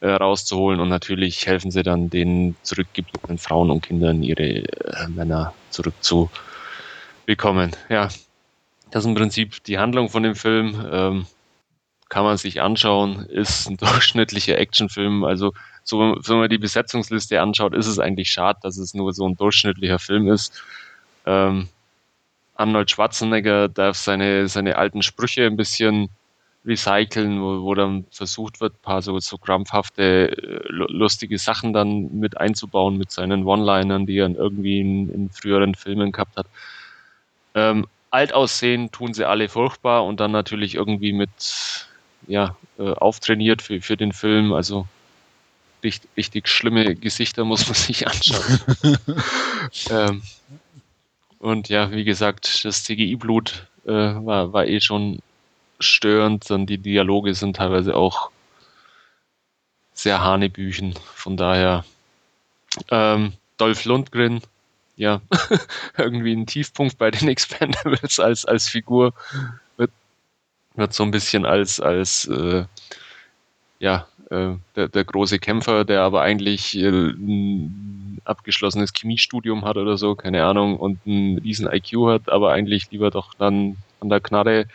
äh, 0.01 0.09
rauszuholen. 0.09 0.81
Und 0.81 0.89
natürlich 0.89 1.47
helfen 1.47 1.71
sie 1.71 1.83
dann 1.83 2.11
den 2.11 2.57
zurückgebliebenen 2.63 3.39
Frauen 3.39 3.71
und 3.71 3.83
Kindern, 3.83 4.23
ihre 4.23 4.43
äh, 4.43 5.09
Männer 5.09 5.55
zurückzubekommen. 5.71 7.73
Ja, 7.89 8.09
das 8.91 9.03
ist 9.03 9.07
im 9.07 9.15
Prinzip 9.15 9.63
die 9.65 9.79
Handlung 9.79 10.09
von 10.09 10.23
dem 10.23 10.35
Film. 10.35 10.83
Ähm, 10.91 11.27
kann 12.09 12.25
man 12.25 12.37
sich 12.37 12.61
anschauen, 12.61 13.27
ist 13.27 13.69
ein 13.69 13.77
durchschnittlicher 13.79 14.59
Actionfilm. 14.59 15.25
Also 15.25 15.53
so, 15.83 15.99
wenn 15.99 16.39
man 16.39 16.49
die 16.49 16.59
Besetzungsliste 16.59 17.41
anschaut, 17.41 17.75
ist 17.75 17.87
es 17.87 17.99
eigentlich 17.99 18.31
schade, 18.31 18.59
dass 18.63 18.79
es 18.79 18.95
nur 18.95 19.13
so 19.13 19.29
ein 19.29 19.37
durchschnittlicher 19.37 19.99
Film 19.99 20.29
ist. 20.29 20.63
Ähm, 21.27 21.69
Arnold 22.57 22.91
Schwarzenegger 22.91 23.69
darf 23.69 23.97
seine, 23.97 24.49
seine 24.49 24.77
alten 24.77 25.03
Sprüche 25.03 25.47
ein 25.47 25.57
bisschen 25.57 26.09
recyceln, 26.65 27.43
wo, 27.43 27.63
wo 27.63 27.75
dann 27.75 28.07
versucht 28.11 28.61
wird, 28.61 28.75
ein 28.75 28.83
paar 28.83 29.03
so, 29.03 29.19
so 29.19 29.37
krampfhafte, 29.37 30.31
äh, 30.31 30.61
lustige 30.69 31.39
Sachen 31.39 31.73
dann 31.73 32.19
mit 32.19 32.39
einzubauen 32.39 32.97
mit 32.97 33.11
seinen 33.11 33.45
One-Linern, 33.45 34.07
die 34.07 34.19
er 34.19 34.31
irgendwie 34.31 34.81
in, 34.81 35.11
in 35.11 35.31
früheren 35.31 35.75
Filmen 35.75 36.13
gehabt 36.13 36.37
hat. 36.37 36.47
Ähm, 37.55 37.87
alt 38.11 38.33
aussehen 38.33 38.91
tun 38.93 39.13
sie 39.13 39.27
alle 39.29 39.49
furchtbar 39.49 40.05
und 40.05 40.21
dann 40.21 40.31
natürlich 40.31 40.77
irgendwie 40.77 41.13
mit 41.13 41.89
ja, 42.27 42.57
äh, 42.79 42.91
auftrainiert 42.91 43.63
für, 43.63 43.81
für 43.81 43.97
den 43.97 44.13
Film. 44.13 44.53
Also 44.53 44.87
richtig, 45.83 46.11
richtig 46.17 46.49
schlimme 46.49 46.95
Gesichter 46.97 47.45
muss 47.45 47.67
man 47.67 47.75
sich 47.75 48.07
anschauen. 48.07 48.61
ähm, 49.91 50.23
und 51.39 51.69
ja, 51.69 51.91
wie 51.91 52.05
gesagt, 52.05 52.65
das 52.65 52.85
CGI-Blut 52.85 53.67
äh, 53.85 53.91
war, 53.91 54.53
war 54.53 54.67
eh 54.67 54.81
schon 54.81 55.21
störend. 55.79 56.49
Dann 56.51 56.67
die 56.67 56.79
Dialoge 56.79 57.35
sind 57.35 57.57
teilweise 57.57 57.95
auch 57.95 58.31
sehr 59.93 60.23
hanebüchen. 60.23 60.95
Von 61.15 61.37
daher 61.37 61.85
ähm, 62.91 63.35
Dolph 63.57 63.85
Lundgren, 63.85 64.41
ja, 64.97 65.21
irgendwie 65.99 66.33
ein 66.33 66.47
Tiefpunkt 66.47 66.99
bei 66.99 67.11
den 67.11 67.29
Expendables 67.29 68.21
als, 68.21 68.45
als 68.45 68.69
Figur. 68.69 69.13
Wird, 69.77 69.91
wird 70.75 70.93
so 70.93 71.03
ein 71.05 71.11
bisschen 71.11 71.47
als, 71.47 71.81
als 71.81 72.27
äh, 72.27 72.65
ja, 73.79 74.07
äh, 74.31 74.53
der, 74.77 74.89
der 74.89 75.05
große 75.05 75.39
Kämpfer, 75.39 75.85
der 75.85 76.03
aber 76.03 76.23
eigentlich 76.23 76.77
äh, 76.77 76.89
ein 76.89 78.21
abgeschlossenes 78.25 78.93
Chemiestudium 78.93 79.65
hat 79.65 79.77
oder 79.77 79.99
so, 79.99 80.15
keine 80.15 80.45
Ahnung, 80.45 80.77
und 80.79 80.99
einen 81.07 81.39
riesen 81.39 81.71
IQ 81.71 82.07
hat, 82.09 82.29
aber 82.29 82.53
eigentlich 82.53 82.91
lieber 82.91 83.11
doch 83.11 83.35
dann 83.35 83.77
an 84.01 84.09
der 84.09 84.21
Knarre 84.21 84.67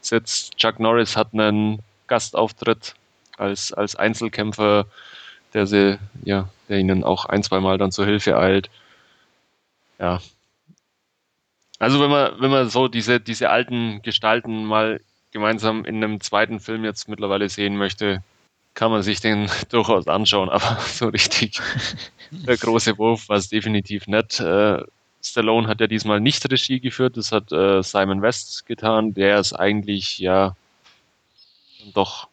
sitzt. 0.00 0.56
Chuck 0.56 0.78
Norris 0.80 1.16
hat 1.16 1.32
einen 1.32 1.80
Gastauftritt 2.06 2.94
als, 3.36 3.72
als 3.72 3.96
Einzelkämpfer, 3.96 4.86
der 5.54 5.66
sie, 5.66 5.98
ja, 6.24 6.48
der 6.68 6.78
ihnen 6.78 7.04
auch 7.04 7.24
ein, 7.24 7.42
zwei 7.42 7.60
Mal 7.60 7.78
dann 7.78 7.92
zur 7.92 8.04
Hilfe 8.06 8.36
eilt. 8.36 8.70
Ja. 9.98 10.20
Also 11.78 12.00
wenn 12.00 12.10
man, 12.10 12.32
wenn 12.40 12.50
man 12.50 12.68
so 12.68 12.88
diese, 12.88 13.20
diese 13.20 13.50
alten 13.50 14.02
Gestalten 14.02 14.64
mal 14.64 15.00
gemeinsam 15.30 15.84
in 15.84 16.02
einem 16.02 16.20
zweiten 16.20 16.60
Film 16.60 16.84
jetzt 16.84 17.08
mittlerweile 17.08 17.48
sehen 17.48 17.76
möchte, 17.76 18.22
kann 18.74 18.90
man 18.90 19.02
sich 19.02 19.20
den 19.20 19.50
durchaus 19.70 20.06
anschauen, 20.06 20.48
aber 20.48 20.78
so 20.86 21.08
richtig 21.08 21.60
der 22.30 22.56
große 22.56 22.96
Wurf 22.98 23.28
war 23.28 23.36
es 23.36 23.48
definitiv 23.48 24.06
nicht. 24.06 24.40
Äh, 24.40 24.82
Stallone 25.22 25.66
hat 25.66 25.80
ja 25.80 25.88
diesmal 25.88 26.20
nicht 26.20 26.50
Regie 26.50 26.80
geführt, 26.80 27.16
das 27.16 27.32
hat 27.32 27.50
äh, 27.52 27.82
Simon 27.82 28.22
West 28.22 28.66
getan, 28.66 29.14
der 29.14 29.38
es 29.38 29.52
eigentlich 29.52 30.18
ja 30.18 30.54
doch 31.92 32.28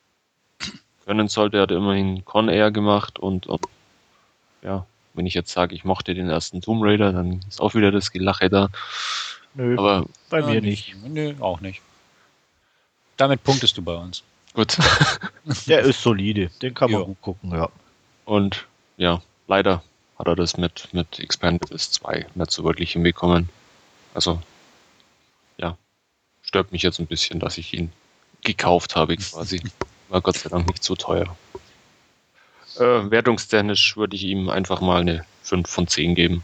können 1.05 1.27
sollte. 1.27 1.58
Er 1.58 1.63
hat 1.63 1.71
immerhin 1.71 2.25
Con 2.25 2.49
Air 2.49 2.71
gemacht 2.71 3.19
und, 3.19 3.47
und 3.47 3.62
ja, 4.62 4.86
wenn 5.13 5.25
ich 5.25 5.34
jetzt 5.34 5.51
sage, 5.51 5.73
ich 5.73 5.84
mochte 5.84 6.13
den 6.13 6.29
ersten 6.29 6.62
Tomb 6.62 6.84
Raider, 6.84 7.12
dann 7.12 7.41
ist 7.47 7.62
auch 7.62 7.73
wieder 7.73 7.91
das 7.91 8.12
Gelache 8.12 8.49
da. 8.49 8.69
Nö, 9.53 9.77
Aber 9.77 10.05
bei 10.29 10.41
mir 10.41 10.62
nicht. 10.62 10.95
Nö, 11.08 11.34
auch 11.39 11.62
nicht. 11.62 11.81
Damit 13.17 13.43
punktest 13.43 13.78
du 13.78 13.82
bei 13.82 13.95
uns. 13.95 14.23
gut. 14.54 14.78
Der 15.67 15.82
ist 15.82 16.01
solide. 16.01 16.49
Den 16.62 16.73
kann 16.73 16.91
man 16.91 17.01
Ja. 17.01 17.06
gut 17.08 17.21
gucken, 17.21 17.51
ja. 17.51 17.69
Und 18.25 18.65
ja, 18.97 19.21
leider 19.47 19.84
hat 20.17 20.28
er 20.28 20.36
das 20.36 20.58
mit, 20.58 20.89
mit 20.93 21.19
Expendables 21.19 21.91
2 21.91 22.25
nicht 22.36 22.51
so 22.51 22.63
wirklich 22.63 22.93
hinbekommen. 22.93 23.49
Also, 24.13 24.41
ja, 25.58 25.78
stört 26.41 26.71
mich 26.71 26.82
jetzt 26.84 26.99
ein 26.99 27.08
bisschen, 27.08 27.39
dass 27.39 27.58
ich 27.58 27.73
ihn 27.73 27.91
gekauft 28.43 28.95
habe 28.95 29.17
quasi. 29.17 29.62
War 30.10 30.21
Gott 30.21 30.38
sei 30.38 30.49
Dank 30.49 30.67
nicht 30.67 30.84
so 30.84 30.95
teuer. 30.95 31.36
Äh, 32.78 33.10
wertungstechnisch 33.12 33.97
würde 33.97 34.15
ich 34.15 34.23
ihm 34.23 34.49
einfach 34.49 34.82
mal 34.82 35.01
eine 35.01 35.25
5 35.43 35.69
von 35.69 35.88
10 35.88 36.15
geben. 36.15 36.43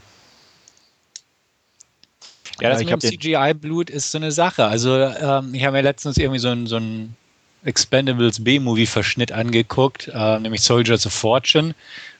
Ja, 2.62 2.70
das 2.70 2.84
mit 2.84 3.02
CGI-Blut 3.02 3.90
ist 3.90 4.12
so 4.12 4.18
eine 4.18 4.32
Sache. 4.32 4.64
Also, 4.64 4.96
ähm, 4.96 5.54
ich 5.54 5.64
habe 5.64 5.76
mir 5.76 5.82
letztens 5.82 6.16
irgendwie 6.16 6.38
so 6.38 6.48
ein, 6.48 6.66
so 6.66 6.76
ein 6.76 7.16
Expendables 7.64 8.42
B-Movie-Verschnitt 8.42 9.32
angeguckt, 9.32 10.08
äh, 10.12 10.38
nämlich 10.38 10.62
Soldiers 10.62 11.06
of 11.06 11.12
Fortune 11.12 11.74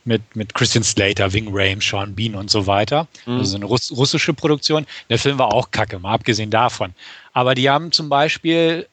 mit, 0.04 0.22
mit 0.34 0.54
Christian 0.54 0.84
Slater, 0.84 1.32
Wing 1.32 1.48
Rame, 1.50 1.80
Sean 1.80 2.14
Bean 2.14 2.34
und 2.34 2.50
so 2.50 2.66
weiter. 2.66 3.06
Mhm. 3.26 3.38
Also 3.38 3.50
so 3.50 3.56
eine 3.56 3.66
Russ 3.66 3.92
russische 3.96 4.34
Produktion. 4.34 4.86
Der 5.10 5.18
Film 5.18 5.38
war 5.38 5.52
auch 5.52 5.70
kacke, 5.70 5.98
mal 5.98 6.14
abgesehen 6.14 6.50
davon. 6.50 6.92
Aber 7.32 7.54
die 7.54 7.70
haben 7.70 7.92
zum 7.92 8.08
Beispiel 8.08 8.86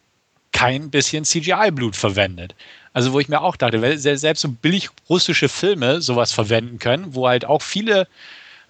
kein 0.51 0.89
bisschen 0.89 1.25
CGI-Blut 1.25 1.95
verwendet. 1.95 2.55
Also 2.93 3.13
wo 3.13 3.19
ich 3.19 3.29
mir 3.29 3.41
auch 3.41 3.55
dachte, 3.55 3.97
selbst 3.97 4.41
so 4.41 4.49
billig 4.49 4.89
russische 5.09 5.49
Filme 5.49 6.01
sowas 6.01 6.31
verwenden 6.31 6.79
können, 6.79 7.13
wo 7.13 7.27
halt 7.27 7.45
auch 7.45 7.61
viele 7.61 8.07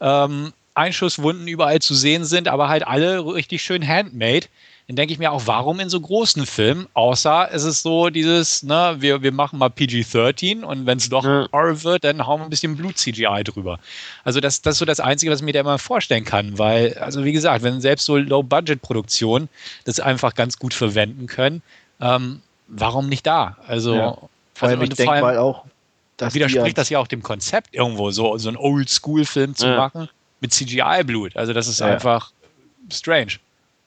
ähm, 0.01 0.53
Einschusswunden 0.79 1.47
überall 1.47 1.79
zu 1.79 1.93
sehen 1.93 2.25
sind, 2.25 2.47
aber 2.47 2.69
halt 2.69 2.87
alle 2.87 3.25
richtig 3.25 3.61
schön 3.61 3.87
handmade. 3.87 4.47
Dann 4.87 4.95
denke 4.95 5.13
ich 5.13 5.19
mir 5.19 5.31
auch, 5.31 5.43
warum 5.45 5.79
in 5.79 5.87
so 5.87 6.01
großen 6.01 6.47
Filmen, 6.47 6.87
außer 6.95 7.49
es 7.51 7.63
ist 7.63 7.83
so 7.83 8.09
dieses, 8.09 8.63
ne, 8.63 8.95
wir, 8.97 9.21
wir 9.21 9.31
machen 9.31 9.59
mal 9.59 9.69
PG-13 9.69 10.63
und 10.63 10.87
wenn 10.87 10.97
es 10.97 11.09
doch 11.09 11.23
Ja. 11.23 11.47
R 11.51 11.83
wird, 11.83 12.03
dann 12.03 12.25
hauen 12.25 12.39
wir 12.39 12.45
ein 12.45 12.49
bisschen 12.49 12.75
Blut-CGI 12.75 13.43
drüber. 13.43 13.77
Also 14.23 14.39
das, 14.39 14.63
das 14.63 14.73
ist 14.73 14.79
so 14.79 14.85
das 14.85 14.99
Einzige, 14.99 15.31
was 15.31 15.41
ich 15.41 15.45
mir 15.45 15.53
da 15.53 15.59
immer 15.59 15.77
vorstellen 15.77 16.25
kann, 16.25 16.57
weil, 16.57 16.97
also 16.97 17.23
wie 17.23 17.33
gesagt, 17.33 17.61
wenn 17.61 17.81
selbst 17.81 18.05
so 18.05 18.17
Low-Budget-Produktionen 18.17 19.47
das 19.83 19.99
einfach 19.99 20.33
ganz 20.33 20.57
gut 20.57 20.73
verwenden 20.73 21.27
können, 21.27 21.61
ähm, 22.01 22.41
warum 22.67 23.09
nicht 23.09 23.27
da? 23.27 23.57
Also, 23.67 23.93
Ja. 23.93 24.17
Vor 24.55 24.69
allem, 24.69 24.79
also, 24.79 24.91
ich 24.91 24.97
denke 24.97 25.21
mal 25.21 25.37
auch, 25.37 25.65
die 26.19 26.33
widerspricht 26.33 26.65
ja, 26.65 26.73
das 26.73 26.89
ja 26.89 26.97
auch 26.97 27.07
dem 27.07 27.21
Konzept 27.21 27.75
irgendwo, 27.75 28.09
so, 28.09 28.39
so 28.39 28.49
einen 28.49 28.57
Oldschool-Film 28.57 29.55
zu 29.55 29.67
Ja. 29.67 29.77
machen 29.77 30.09
mit 30.41 30.53
CGI-Blut. 30.53 31.35
Also 31.35 31.53
das 31.53 31.67
ist 31.67 31.79
Ja. 31.79 31.87
einfach 31.87 32.31
strange. 32.91 33.33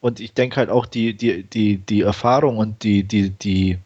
und 0.01 0.19
ich 0.21 0.33
denke 0.35 0.57
halt 0.57 0.69
auch 0.71 0.87
die, 0.87 1.15
die, 1.15 1.45
die, 1.45 1.79
die 1.79 2.01
Erfahrung 2.03 2.59
und 2.59 2.83
die, 2.83 3.05
die, 3.05 3.31
die, 3.31 3.79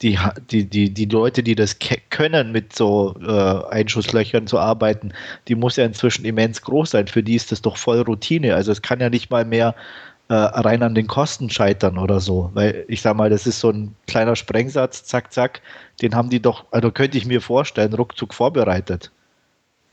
die, 0.00 0.18
die, 0.50 0.64
die, 0.66 0.90
die 0.90 1.04
Leute, 1.06 1.42
die 1.42 1.54
das 1.54 1.76
können, 2.10 2.52
mit 2.52 2.74
so 2.74 3.14
äh, 3.20 3.66
Einschusslöchern 3.70 4.46
zu 4.46 4.58
arbeiten, 4.58 5.12
die 5.48 5.54
muss 5.54 5.76
ja 5.76 5.84
inzwischen 5.84 6.24
immens 6.24 6.62
groß 6.62 6.90
sein. 6.90 7.06
Für 7.08 7.22
die 7.22 7.34
ist 7.36 7.52
das 7.52 7.62
doch 7.62 7.76
voll 7.76 8.00
Routine. 8.02 8.54
Also 8.54 8.72
es 8.72 8.82
kann 8.82 9.00
ja 9.00 9.10
nicht 9.10 9.30
mal 9.30 9.44
mehr 9.44 9.74
äh, 10.28 10.34
rein 10.34 10.82
an 10.82 10.94
den 10.94 11.06
Kosten 11.08 11.50
scheitern 11.50 11.98
oder 11.98 12.20
so. 12.20 12.50
Weil 12.54 12.84
ich 12.88 13.00
sag 13.02 13.16
mal, 13.16 13.30
das 13.30 13.46
ist 13.46 13.60
so 13.60 13.70
ein 13.70 13.94
kleiner 14.08 14.34
Sprengsatz, 14.36 15.04
zack, 15.04 15.32
zack, 15.32 15.60
den 16.00 16.14
haben 16.16 16.30
die 16.30 16.40
doch, 16.40 16.64
also 16.72 16.90
könnte 16.90 17.18
ich 17.18 17.26
mir 17.26 17.40
vorstellen, 17.40 17.92
ruckzuck 17.94 18.32
vorbereitet. 18.34 19.10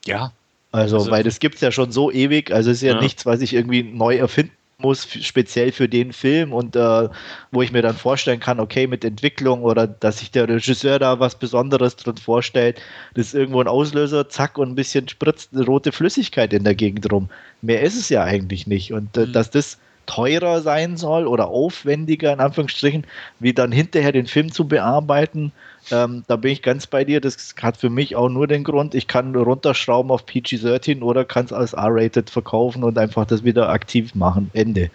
Ja. 0.06 0.32
Also, 0.72 0.98
Also- 0.98 1.12
weil 1.12 1.24
das 1.24 1.40
gibt 1.40 1.56
es 1.56 1.62
ja 1.62 1.72
schon 1.72 1.92
so 1.92 2.12
ewig, 2.12 2.52
also 2.52 2.70
es 2.72 2.78
ist 2.78 2.84
ja, 2.84 2.94
Ja. 2.96 3.02
nichts, 3.02 3.26
was 3.26 3.42
ich 3.42 3.54
irgendwie 3.54 3.84
neu 3.84 4.18
erfinden 4.18 4.54
muss, 4.82 5.08
speziell 5.22 5.74
für 5.74 5.90
den 5.90 6.14
Film 6.14 6.54
und 6.54 6.76
äh, 6.76 7.10
wo 7.52 7.62
ich 7.62 7.72
mir 7.74 7.82
dann 7.82 7.98
vorstellen 7.98 8.40
kann, 8.40 8.62
okay, 8.62 8.88
mit 8.88 9.04
Entwicklung 9.04 9.64
oder 9.64 9.88
dass 9.88 10.20
sich 10.20 10.32
der 10.32 10.48
Regisseur 10.48 11.00
da 11.00 11.20
was 11.20 11.36
Besonderes 11.36 11.98
drin 11.98 12.16
vorstellt, 12.16 12.80
das 13.14 13.28
ist 13.28 13.34
irgendwo 13.34 13.60
ein 13.60 13.68
Auslöser, 13.68 14.30
zack, 14.30 14.58
und 14.58 14.70
ein 14.70 14.76
bisschen 14.76 15.10
spritzt 15.10 15.50
eine 15.54 15.66
rote 15.66 15.92
Flüssigkeit 15.92 16.54
in 16.54 16.64
der 16.64 16.76
Gegend 16.76 17.12
rum. 17.12 17.30
Mehr 17.62 17.82
ist 17.82 17.98
es 17.98 18.08
ja 18.08 18.24
eigentlich 18.24 18.68
nicht. 18.68 18.94
Und 18.94 19.18
äh, 19.18 19.26
Mhm. 19.26 19.34
dass 19.34 19.50
das 19.52 19.80
teurer 20.06 20.62
sein 20.62 20.96
soll 20.98 21.28
oder 21.28 21.50
aufwendiger 21.50 22.32
in 22.32 22.40
Anführungsstrichen, 22.40 23.06
wie 23.40 23.54
dann 23.54 23.72
hinterher 23.74 24.12
den 24.14 24.28
Film 24.28 24.50
zu 24.52 24.66
bearbeiten, 24.68 25.52
ähm, 25.92 26.24
da 26.28 26.36
bin 26.36 26.52
ich 26.52 26.62
ganz 26.62 26.88
bei 26.88 27.04
dir. 27.04 27.22
Das 27.22 27.56
hat 27.62 27.78
für 27.78 27.90
mich 27.90 28.16
auch 28.16 28.30
nur 28.30 28.48
den 28.48 28.64
Grund, 28.64 28.96
ich 28.96 29.08
kann 29.08 29.36
runterschrauben 29.36 30.12
auf 30.12 30.26
PG-13 30.26 31.02
oder 31.02 31.26
kann 31.26 31.46
es 31.46 31.54
als 31.54 31.74
R-rated 31.74 32.30
verkaufen 32.30 32.84
und 32.84 32.98
einfach 32.98 33.26
das 33.26 33.44
wieder 33.44 33.70
aktiv 33.70 34.16
machen. 34.16 34.50
Ende. 34.54 34.92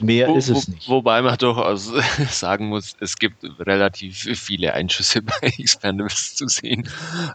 Mehr 0.00 0.28
Wo, 0.28 0.36
ist 0.36 0.48
es 0.48 0.66
wo, 0.66 0.72
nicht. 0.72 0.88
Wobei 0.88 1.22
man 1.22 1.38
durchaus 1.38 1.92
sagen 2.30 2.66
muss, 2.68 2.96
es 3.00 3.16
gibt 3.16 3.44
relativ 3.60 4.16
viele 4.38 4.74
Einschüsse 4.74 5.22
bei 5.22 5.52
Expendables 5.58 6.34
zu 6.34 6.48
sehen. 6.48 6.88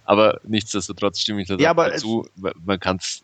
Aber 0.06 0.40
nichtsdestotrotz 0.44 1.20
stimme 1.20 1.42
ich 1.42 1.48
da 1.48 1.56
Ja, 1.56 1.74
dazu. 1.74 2.28
Man 2.36 2.80
kann 2.80 2.98
es, 2.98 3.24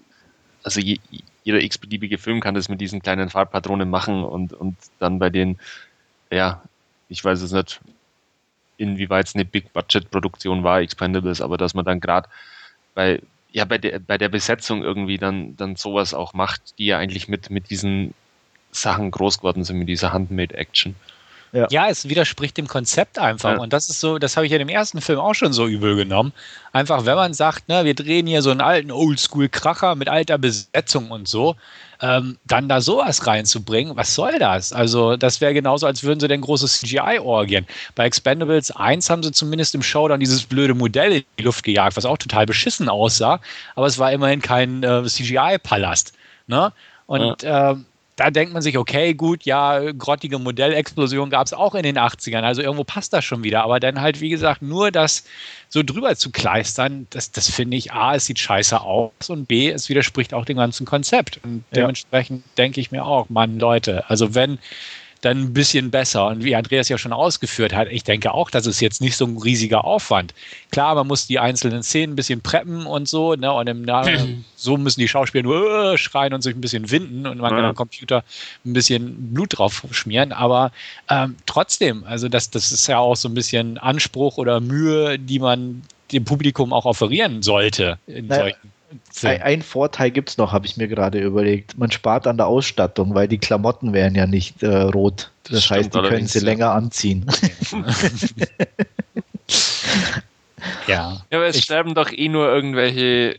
also 0.64 0.80
je, 0.80 1.00
jeder 1.44 1.62
x-beliebige 1.62 2.18
Film 2.18 2.40
kann 2.40 2.56
das 2.56 2.70
mit 2.70 2.82
diesen 2.82 3.02
kleinen 3.02 3.30
Farbpatronen 3.30 3.90
machen 3.90 4.24
und, 4.24 4.54
und 4.54 4.78
dann 5.00 5.20
bei 5.20 5.30
den, 5.30 5.60
ja, 6.32 6.64
ich 7.10 7.24
weiß 7.24 7.42
es 7.42 7.52
nicht, 7.52 7.82
inwieweit 8.78 9.28
es 9.28 9.36
eine 9.36 9.46
Big-Budget-Produktion 9.46 10.64
war, 10.64 10.82
Expendables, 10.82 11.42
aber 11.42 11.58
dass 11.58 11.74
man 11.74 11.86
dann 11.86 12.00
gerade 12.00 12.30
bei, 12.94 13.22
ja, 13.52 13.66
bei 13.66 13.78
der, 13.78 14.00
bei 14.00 14.18
der 14.18 14.30
Besetzung 14.30 14.84
irgendwie 14.84 15.18
dann, 15.18 15.56
dann 15.56 15.76
sowas 15.76 16.14
auch 16.14 16.34
macht, 16.34 16.78
die 16.78 16.88
ja 16.88 16.98
eigentlich 16.98 17.28
mit, 17.28 17.50
mit 17.50 17.70
diesen 17.70 18.14
Sachen 18.72 19.12
groß 19.12 19.40
geworden 19.40 19.64
sind, 19.64 19.80
mit 19.80 19.90
dieser 19.90 20.14
Handmade-Action. 20.14 20.96
Ja. 21.52 21.68
ja. 21.70 21.88
es 21.90 22.10
widerspricht 22.10 22.58
dem 22.58 22.68
Konzept 22.68 23.20
einfach. 23.20 23.54
Ja. 23.54 23.58
Und 23.60 23.74
das 23.74 23.90
ist 23.90 24.00
so, 24.00 24.18
das 24.18 24.36
habe 24.36 24.46
ich 24.46 24.52
ja 24.52 24.58
im 24.60 24.70
ersten 24.70 25.02
Film 25.02 25.20
auch 25.20 25.34
schon 25.34 25.54
so 25.54 25.68
übel 25.68 25.96
genommen. 25.96 26.34
Einfach, 26.74 27.06
wenn 27.06 27.16
man 27.16 27.34
sagt, 27.34 27.70
ne, 27.70 27.86
wir 27.86 27.96
drehen 27.96 28.28
hier 28.28 28.42
so 28.42 28.52
einen 28.52 28.62
alten 28.62 28.92
Oldschool-Kracher 28.92 29.96
mit 29.96 30.10
alter 30.10 30.38
Besetzung 30.38 31.12
und 31.12 31.28
so, 31.28 31.56
ähm, 32.02 32.38
dann 32.46 32.68
da 32.68 32.82
sowas 32.82 33.26
reinzubringen, 33.26 33.96
was 33.96 34.14
soll 34.14 34.38
das? 34.40 34.74
Also, 34.74 35.16
das 35.16 35.40
wäre 35.40 35.54
genauso, 35.54 35.86
als 35.88 36.04
würden 36.04 36.20
sie 36.20 36.28
denn 36.28 36.42
große 36.42 36.68
CGI-Orgien. 36.68 37.66
Bei 37.96 38.06
Expendables 38.06 38.72
1 38.72 39.10
haben 39.10 39.24
sie 39.24 39.32
zumindest 39.32 39.76
im 39.76 39.82
Showdown 39.82 40.20
dieses 40.20 40.44
blöde 40.44 40.74
Modell 40.74 41.14
in 41.14 41.24
die 41.40 41.44
Luft 41.44 41.64
gejagt, 41.64 41.96
was 41.96 42.06
auch 42.06 42.18
total 42.18 42.46
beschissen 42.46 42.90
aussah, 42.90 43.40
aber 43.76 43.88
es 43.88 43.98
war 43.98 44.12
immerhin 44.12 44.42
kein 44.42 44.84
äh, 44.84 45.04
CGI-Palast. 45.04 46.14
Ne? 46.48 46.74
Und 47.08 47.44
ja. 47.44 47.72
äh, 47.72 47.76
da 48.16 48.32
denkt 48.32 48.54
man 48.54 48.62
sich, 48.62 48.78
okay, 48.78 49.14
gut, 49.14 49.44
ja, 49.44 49.92
grottige 49.92 50.40
Modellexplosion 50.40 51.30
gab 51.30 51.48
es 51.48 51.54
auch 51.54 51.76
in 51.76 51.84
den 51.84 51.98
80ern, 51.98 52.42
also 52.42 52.62
irgendwo 52.62 52.86
passt 52.86 53.12
das 53.12 53.26
schon 53.26 53.44
wieder. 53.44 53.64
Aber 53.64 53.80
dann 53.80 54.00
halt, 54.00 54.22
wie 54.22 54.30
gesagt, 54.30 54.62
nur 54.62 54.90
das 54.92 55.26
so 55.68 55.84
drüber 55.84 56.16
zu 56.16 56.32
kleistern, 56.32 57.08
das, 57.10 57.32
das 57.32 57.50
finde 57.50 57.76
ich, 57.76 57.92
A, 57.92 58.16
es 58.16 58.26
sieht 58.26 58.40
scheiße 58.40 58.80
aus 58.80 59.30
und 59.30 59.48
B, 59.48 59.70
es 59.70 59.90
widerspricht 59.90 60.34
auch 60.34 60.46
dem 60.46 60.58
ganzen 60.58 60.86
Konzept. 60.86 61.42
Und 61.44 61.66
dementsprechend 61.76 62.46
ja. 62.46 62.52
denke 62.58 62.80
ich 62.80 62.92
mir 62.92 63.06
auch, 63.06 63.30
Mann, 63.30 63.60
Leute, 63.60 64.10
also 64.10 64.34
wenn 64.34 64.60
dann 65.26 65.42
ein 65.42 65.54
bisschen 65.54 65.92
besser. 65.92 66.28
Und 66.28 66.44
wie 66.44 66.56
Andreas 66.56 66.88
ja 66.88 66.98
schon 66.98 67.12
ausgeführt 67.12 67.74
hat, 67.74 67.88
ich 67.90 68.04
denke 68.04 68.34
auch, 68.34 68.50
das 68.50 68.68
ist 68.68 68.80
jetzt 68.80 69.02
nicht 69.02 69.18
so 69.18 69.26
ein 69.26 69.38
riesiger 69.38 69.84
Aufwand. 69.84 70.34
Klar, 70.72 70.96
man 70.96 71.08
muss 71.08 71.28
die 71.28 71.40
einzelnen 71.40 71.84
Szenen 71.84 72.14
ein 72.14 72.16
bisschen 72.16 72.42
preppen 72.42 72.86
und 72.86 73.10
so, 73.10 73.34
ne? 73.34 73.52
Und 73.52 73.68
im 73.68 73.82
Namen, 73.82 74.46
so 74.56 74.78
müssen 74.78 75.00
die 75.00 75.08
Schauspieler 75.08 75.44
nur 75.44 75.94
äh, 75.94 75.98
schreien 75.98 76.34
und 76.34 76.42
sich 76.42 76.56
ein 76.56 76.62
bisschen 76.62 76.92
winden 76.92 77.26
und 77.26 77.40
man 77.40 77.52
ja. 77.52 77.58
kann 77.58 77.66
am 77.66 77.76
Computer 77.76 78.24
ein 78.66 78.74
bisschen 78.74 79.34
Blut 79.34 79.58
drauf 79.58 79.84
schmieren. 79.92 80.32
Aber 80.32 80.72
ähm, 81.10 81.36
trotzdem, 81.46 82.04
also 82.06 82.30
das, 82.30 82.52
das 82.52 82.72
ist 82.72 82.88
ja 82.88 83.00
auch 83.00 83.16
so 83.16 83.28
ein 83.28 83.34
bisschen 83.34 83.78
Anspruch 83.80 84.38
oder 84.38 84.60
Mühe, 84.60 85.18
die 85.18 85.40
man 85.40 85.82
dem 86.12 86.24
Publikum 86.24 86.72
auch 86.72 86.86
offerieren 86.86 87.42
sollte 87.42 87.98
in 88.06 88.28
naja. 88.28 88.44
solchen 88.44 88.75
ein, 89.24 89.42
ein, 89.42 89.62
Vorteil 89.62 90.12
gibt 90.12 90.30
es 90.30 90.38
noch, 90.38 90.52
habe 90.52 90.66
ich 90.66 90.78
mir 90.78 90.88
gerade 90.88 91.20
überlegt. 91.20 91.78
Man 91.78 91.92
spart 91.92 92.28
an 92.28 92.38
der 92.38 92.48
Ausstattung, 92.48 93.14
weil 93.14 93.28
die 93.28 93.38
Klamotten 93.38 93.94
wären 93.94 94.16
ja 94.16 94.28
nicht 94.28 94.62
äh, 94.64 94.82
rot. 94.82 95.32
Das, 95.44 95.54
das 95.54 95.70
heißt, 95.70 95.96
die 95.96 96.02
können 96.02 96.28
sie 96.28 96.40
ja. 96.40 96.46
länger 96.46 96.72
anziehen. 96.72 97.26
ja. 100.88 101.22
ja, 101.30 101.38
aber 101.38 101.46
es 101.46 101.58
ich, 101.58 101.64
sterben 101.64 101.94
doch 101.94 102.12
eh 102.12 102.28
nur 102.30 102.52
irgendwelche 102.52 103.38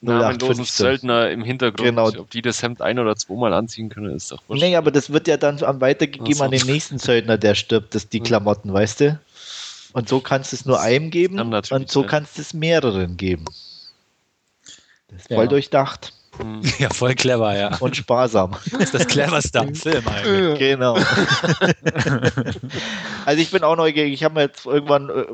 namenlosen 0.00 0.64
Söldner 0.64 1.30
im 1.30 1.42
Hintergrund. 1.42 1.88
Genau. 1.88 2.08
Ob 2.08 2.30
die 2.30 2.42
das 2.42 2.62
Hemd 2.62 2.80
ein- 2.80 2.98
oder 2.98 3.16
zweimal 3.16 3.52
anziehen 3.52 3.88
können, 3.88 4.14
ist 4.14 4.30
doch 4.30 4.42
wurscht. 4.46 4.62
Nee, 4.62 4.76
aber 4.76 4.90
das 4.90 5.12
wird 5.12 5.26
ja 5.26 5.36
dann 5.36 5.60
weitergegeben 5.60 6.34
so. 6.34 6.44
an 6.44 6.50
den 6.50 6.64
nächsten 6.66 6.98
Söldner, 6.98 7.36
der 7.36 7.54
stirbt, 7.54 7.94
das 7.94 8.08
die 8.08 8.18
hm. 8.18 8.24
Klamotten, 8.24 8.72
weißt 8.72 9.00
du? 9.00 9.20
Und 9.92 10.08
so 10.08 10.20
kannst 10.20 10.52
du 10.52 10.56
es 10.56 10.66
nur 10.66 10.80
einem 10.80 11.10
geben 11.10 11.40
und 11.40 11.90
so 11.90 12.02
kannst 12.04 12.36
du 12.36 12.42
es 12.42 12.54
mehreren 12.54 13.16
geben. 13.16 13.46
Das 15.08 15.22
ist 15.22 15.28
voll 15.28 15.44
ja. 15.44 15.46
durchdacht. 15.46 16.12
Ja, 16.78 16.90
voll 16.90 17.14
clever, 17.14 17.56
ja. 17.56 17.76
Und 17.78 17.96
sparsam. 17.96 18.56
Das 18.70 18.82
ist 18.82 18.94
das 18.94 19.08
cleverste 19.08 19.60
am 19.60 19.74
Film 19.74 20.06
eigentlich. 20.06 20.58
Genau. 20.58 20.94
also 23.24 23.42
ich 23.42 23.50
bin 23.50 23.64
auch 23.64 23.76
neugierig. 23.76 24.12
Ich 24.12 24.24
habe 24.24 24.34
mir 24.34 24.42
jetzt 24.42 24.66
irgendwann 24.66 25.08
äh, 25.10 25.24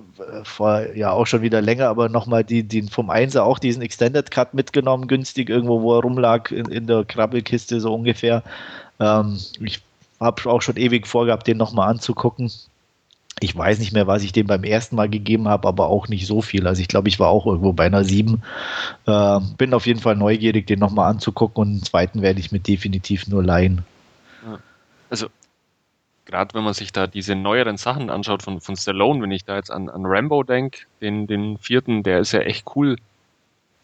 vor, 0.45 0.95
ja 0.95 1.11
auch 1.11 1.27
schon 1.27 1.43
wieder 1.43 1.61
länger, 1.61 1.89
aber 1.89 2.09
nochmal 2.09 2.45
die, 2.45 2.63
die 2.63 2.83
vom 2.83 3.11
Einser 3.11 3.45
auch 3.45 3.59
diesen 3.59 3.83
Extended 3.83 4.31
Cut 4.31 4.55
mitgenommen, 4.55 5.09
günstig 5.09 5.51
irgendwo, 5.51 5.83
wo 5.83 5.97
er 5.97 6.03
rumlag 6.03 6.51
in, 6.51 6.67
in 6.67 6.87
der 6.87 7.05
Krabbelkiste 7.05 7.81
so 7.81 7.95
ungefähr. 7.95 8.43
Ähm, 9.01 9.39
ich 9.61 9.83
habe 10.21 10.51
auch 10.51 10.63
schon 10.63 10.77
ewig 10.77 11.07
vorgehabt, 11.07 11.47
den 11.47 11.59
nochmal 11.59 11.91
anzugucken. 11.91 12.51
Ich 13.41 13.57
weiß 13.57 13.81
nicht 13.81 13.93
mehr, 13.93 14.07
was 14.07 14.23
ich 14.23 14.33
dem 14.33 14.47
beim 14.47 14.65
ersten 14.65 14.97
Mal 14.97 15.09
gegeben 15.09 15.49
habe, 15.49 15.67
aber 15.67 15.89
auch 15.89 16.09
nicht 16.09 16.27
so 16.27 16.41
viel. 16.41 16.67
Also 16.67 16.81
ich 16.81 16.89
glaube, 16.89 17.09
ich 17.09 17.19
war 17.19 17.29
auch 17.29 17.47
irgendwo 17.47 17.73
bei 17.73 17.87
einer 17.87 18.05
7. 18.05 18.43
Äh, 19.07 19.41
bin 19.59 19.75
auf 19.75 19.87
jeden 19.87 20.01
Fall 20.01 20.17
neugierig, 20.17 20.67
den 20.67 20.79
nochmal 20.79 21.11
anzugucken 21.11 21.63
und 21.63 21.73
den 21.75 21.83
zweiten 21.83 22.23
werde 22.23 22.41
ich 22.41 22.53
mir 22.53 22.61
definitiv 22.61 23.27
nur 23.27 23.43
leihen. 23.43 23.85
Also 25.11 25.29
gerade 26.25 26.55
wenn 26.55 26.65
man 26.65 26.75
sich 26.75 26.93
da 26.93 27.07
diese 27.07 27.35
neueren 27.35 27.77
Sachen 27.77 28.11
anschaut 28.11 28.43
von, 28.43 28.61
von 28.61 28.77
Stallone, 28.77 29.23
wenn 29.23 29.31
ich 29.31 29.45
da 29.45 29.57
jetzt 29.57 29.71
an, 29.71 29.89
an 29.89 30.07
Rambo 30.07 30.43
denke, 30.43 30.81
den, 31.01 31.27
den 31.27 31.59
vierten, 31.59 32.03
der 32.03 32.21
ist 32.21 32.33
ja 32.33 32.41
echt 32.41 32.65
cool 32.75 32.97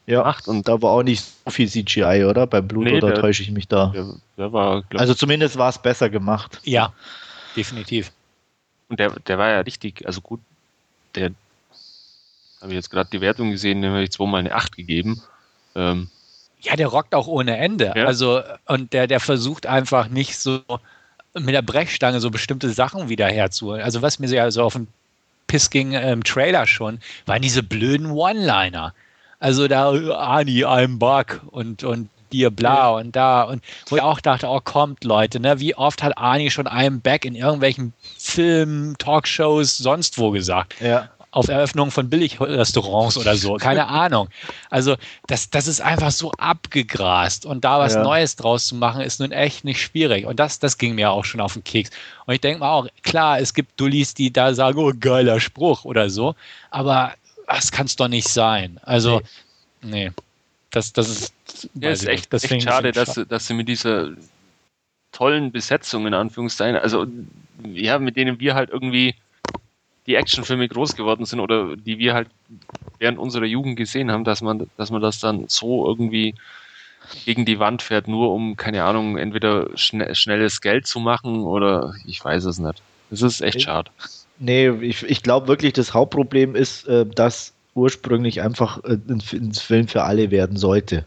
ja, 0.07 0.21
gemacht. 0.21 0.49
Und 0.49 0.69
da 0.69 0.81
war 0.83 0.91
auch 0.93 1.03
nicht 1.03 1.25
so 1.45 1.51
viel 1.51 1.69
CGI, 1.69 2.25
oder? 2.25 2.47
Bei 2.47 2.61
Blut 2.61 2.85
nee, 2.85 2.97
oder 2.97 3.13
der, 3.13 3.21
täusche 3.21 3.43
ich 3.43 3.51
mich 3.51 3.69
da? 3.69 3.93
Der, 3.95 4.07
der 4.37 4.53
war, 4.53 4.83
also 4.97 5.15
zumindest 5.15 5.57
war 5.57 5.69
es 5.69 5.79
besser 5.79 6.11
gemacht. 6.11 6.61
Ja, 6.65 6.93
definitiv. 7.57 8.11
Und 8.91 9.01
der, 9.01 9.11
der 9.11 9.38
war 9.38 9.49
ja 9.49 9.61
richtig, 9.61 10.05
also 10.07 10.20
gut, 10.20 10.41
der 11.14 11.30
habe 12.61 12.72
ich 12.72 12.76
jetzt 12.76 12.91
gerade 12.91 13.09
die 13.11 13.22
Wertung 13.22 13.51
gesehen, 13.53 13.80
dem 13.80 13.93
habe 13.93 14.03
ich 14.03 14.11
zweimal 14.11 14.41
eine 14.41 14.55
8 14.55 14.76
gegeben. 14.76 15.22
Ähm, 15.74 16.09
ja, 16.61 16.76
der 16.76 16.88
rockt 16.88 17.14
auch 17.14 17.26
ohne 17.26 17.57
Ende. 17.57 17.95
Ja. 17.97 18.05
Also, 18.05 18.43
und 18.66 18.93
der, 18.93 19.07
der 19.07 19.20
versucht 19.20 19.66
einfach 19.66 20.09
nicht 20.09 20.36
so 20.36 20.61
mit 21.32 21.55
der 21.55 21.62
Brechstange 21.62 22.20
so 22.20 22.30
bestimmte 22.30 22.68
Sachen 22.70 23.09
wieder 23.09 23.28
herzuholen. 23.28 23.80
Also, 23.80 24.03
was 24.03 24.18
mir 24.18 24.28
so, 24.28 24.34
ja 24.34 24.51
so 24.51 24.64
auf 24.64 24.74
den 24.74 24.88
Piss 25.47 25.70
ging 25.70 25.93
im 25.93 26.22
Trailer 26.22 26.66
schon, 26.66 27.01
waren 27.26 27.41
diese 27.41 27.62
blöden 27.62 28.11
One-Liner. 28.11 28.93
Also 29.38 29.68
da, 29.68 29.91
Ani, 29.91 30.64
I'm 30.64 30.99
back 30.99 31.41
und, 31.51 31.82
und 31.82 32.11
dir 32.33 32.51
bla 32.51 32.91
und 32.91 33.14
da. 33.16 33.43
Und 33.43 33.62
wo 33.89 33.97
ich 33.97 34.03
auch 34.03 34.20
dachte, 34.20 34.47
oh, 34.49 34.61
kommt 34.62 35.05
Leute, 35.05 35.41
ne? 35.41 35.61
Wie 35.61 35.74
oft 35.74 36.03
hat 36.03 36.16
Arnie 36.18 36.51
schon 36.51 36.66
I'm 36.66 37.01
back 37.01 37.24
in 37.24 37.35
irgendwelchen 37.35 37.93
Filmen, 38.18 38.97
Talkshows, 38.99 39.78
sonst 39.78 40.18
wo 40.18 40.31
gesagt? 40.31 40.74
Ja. 40.81 41.09
Auf 41.33 41.47
Eröffnung 41.47 41.93
von 41.93 42.11
Billigrestaurants 42.11 43.16
oder 43.16 43.37
so. 43.37 43.55
Keine 43.55 43.87
Ahnung. 43.89 44.28
Also, 44.68 44.97
das, 45.28 45.49
das 45.49 45.68
ist 45.68 45.81
einfach 45.81 46.11
so 46.11 46.33
abgegrast. 46.33 47.47
Und 47.47 47.64
da 47.64 47.78
was 47.78 47.95
ja. 47.95 48.03
Neues 48.03 48.35
draus 48.35 48.66
zu 48.66 48.74
machen, 48.74 49.01
ist 49.01 49.20
nun 49.20 49.31
echt 49.31 49.64
nicht 49.64 49.81
schwierig. 49.81 50.26
Und 50.26 50.41
das, 50.41 50.59
das 50.59 50.76
ging 50.76 50.97
mir 50.97 51.12
auch 51.12 51.24
schon 51.24 51.41
auf 51.41 51.53
den 51.53 51.62
Keks. 51.62 51.91
Und 52.26 52.35
ich 52.35 52.41
denke 52.41 52.61
mal 52.61 52.72
auch, 52.72 52.89
klar, 53.03 53.39
es 53.39 53.55
gibt 53.55 53.78
Dullis, 53.78 54.14
die 54.14 54.33
da 54.33 54.55
sagen, 54.55 54.78
oh, 54.78 54.93
geiler 54.99 55.39
Spruch 55.39 55.85
oder 55.85 56.11
so. 56.11 56.35
Aber 56.70 57.12
das 57.47 57.70
kann 57.70 57.87
es 57.87 57.97
doch 57.97 58.09
nicht 58.09 58.28
sein. 58.28 58.81
Also, 58.83 59.20
nee. 59.83 60.07
nee. 60.07 60.11
Das, 60.71 60.93
das 60.93 61.09
ist, 61.09 61.71
ja, 61.75 61.91
ist 61.91 62.07
echt, 62.07 62.33
echt 62.33 62.62
schade, 62.62 62.93
dass, 62.93 63.14
schade. 63.14 63.27
dass 63.27 63.47
sie 63.47 63.55
mit 63.55 63.68
dieser 63.68 64.11
tollen 65.12 65.51
Besetzung 65.51 66.07
in 66.07 66.14
Anführungszeichen, 66.14 66.77
also 66.77 67.07
ja, 67.64 67.99
mit 67.99 68.16
denen 68.16 68.39
wir 68.39 68.55
halt 68.55 68.71
irgendwie 68.71 69.16
die 70.07 70.14
Actionfilme 70.14 70.68
groß 70.68 70.97
geworden 70.97 71.25
sind 71.25 71.41
oder 71.41 71.77
die 71.77 71.99
wir 71.99 72.14
halt 72.14 72.29
während 72.99 73.18
unserer 73.18 73.45
Jugend 73.45 73.77
gesehen 73.77 74.11
haben, 74.11 74.25
dass 74.25 74.43
man, 74.43 74.68
dass 74.77 74.91
man 74.91 75.03
das 75.03 75.21
dann 75.21 75.47
so 75.49 75.87
irgendwie 75.87 76.35
gegen 77.25 77.45
die 77.45 77.59
Wand 77.59 77.83
fährt, 77.83 78.09
nur 78.09 78.33
um, 78.33 78.57
keine 78.57 78.85
Ahnung, 78.85 79.18
entweder 79.18 79.77
schn 79.77 80.14
schnelles 80.14 80.61
Geld 80.61 80.87
zu 80.87 81.01
machen 81.01 81.43
oder 81.43 81.95
ich 82.07 82.25
weiß 82.25 82.45
es 82.45 82.59
nicht. 82.59 82.83
Das 83.11 83.23
ist 83.23 83.41
echt 83.41 83.62
schade. 83.62 83.91
Nee, 84.39 84.71
ich, 84.81 85.03
ich 85.03 85.23
glaube 85.23 85.49
wirklich, 85.49 85.73
das 85.73 85.93
Hauptproblem 85.93 86.55
ist, 86.55 86.87
äh, 86.87 87.05
dass 87.05 87.53
ursprünglich 87.75 88.41
einfach 88.43 88.83
äh, 88.85 88.99
ein, 89.09 89.21
Film 89.53 89.89
für 89.89 90.05
alle 90.05 90.31
werden 90.31 90.57
sollte. 90.57 91.05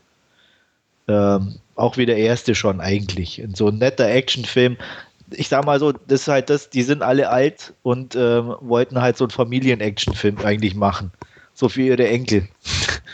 Ähm, 1.07 1.55
auch 1.75 1.97
wie 1.97 2.05
der 2.05 2.17
erste 2.17 2.55
schon 2.55 2.81
eigentlich. 2.81 3.43
So 3.53 3.67
ein 3.67 3.77
netter 3.77 4.07
Actionfilm. 4.07 4.77
Ich 5.31 5.49
sag 5.49 5.65
mal 5.65 5.79
so, 5.79 5.91
das 5.91 6.21
ist 6.21 6.27
halt 6.27 6.49
das, 6.49 6.69
die 6.69 6.83
sind 6.83 7.01
alle 7.01 7.29
alt 7.29 7.73
und 7.81 8.15
ähm, 8.15 8.55
wollten 8.61 9.01
halt 9.01 9.17
so 9.17 9.25
einen 9.25 9.31
Familien-Action-Film 9.31 10.37
eigentlich 10.39 10.75
machen 10.75 11.11
so 11.53 11.69
für 11.69 11.81
ihre 11.81 12.07
Enkel. 12.07 12.47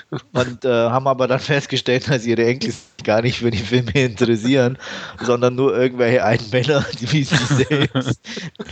Und 0.34 0.66
äh, 0.66 0.70
haben 0.70 1.08
aber 1.08 1.28
dann 1.28 1.40
festgestellt, 1.40 2.10
dass 2.10 2.26
ihre 2.26 2.46
Enkel 2.46 2.74
gar 3.04 3.22
nicht 3.22 3.40
für 3.40 3.52
die 3.52 3.58
Filme 3.58 3.92
interessieren, 3.92 4.78
sondern 5.22 5.56
nur 5.56 5.78
irgendwelche 5.78 6.24
alten 6.24 6.50
Männer, 6.50 6.84
die 7.00 7.12
wie 7.12 7.24
sie 7.24 7.36
selbst, 7.36 8.20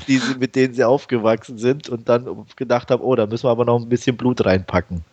die 0.07 0.17
sie, 0.17 0.35
mit 0.35 0.55
denen 0.55 0.73
sie 0.73 0.83
aufgewachsen 0.83 1.57
sind 1.59 1.89
und 1.89 2.09
dann 2.09 2.45
gedacht 2.55 2.89
haben, 2.89 3.03
oh, 3.03 3.15
da 3.15 3.27
müssen 3.27 3.45
wir 3.45 3.51
aber 3.51 3.65
noch 3.65 3.79
ein 3.79 3.89
bisschen 3.89 4.17
Blut 4.17 4.43
reinpacken. 4.43 5.03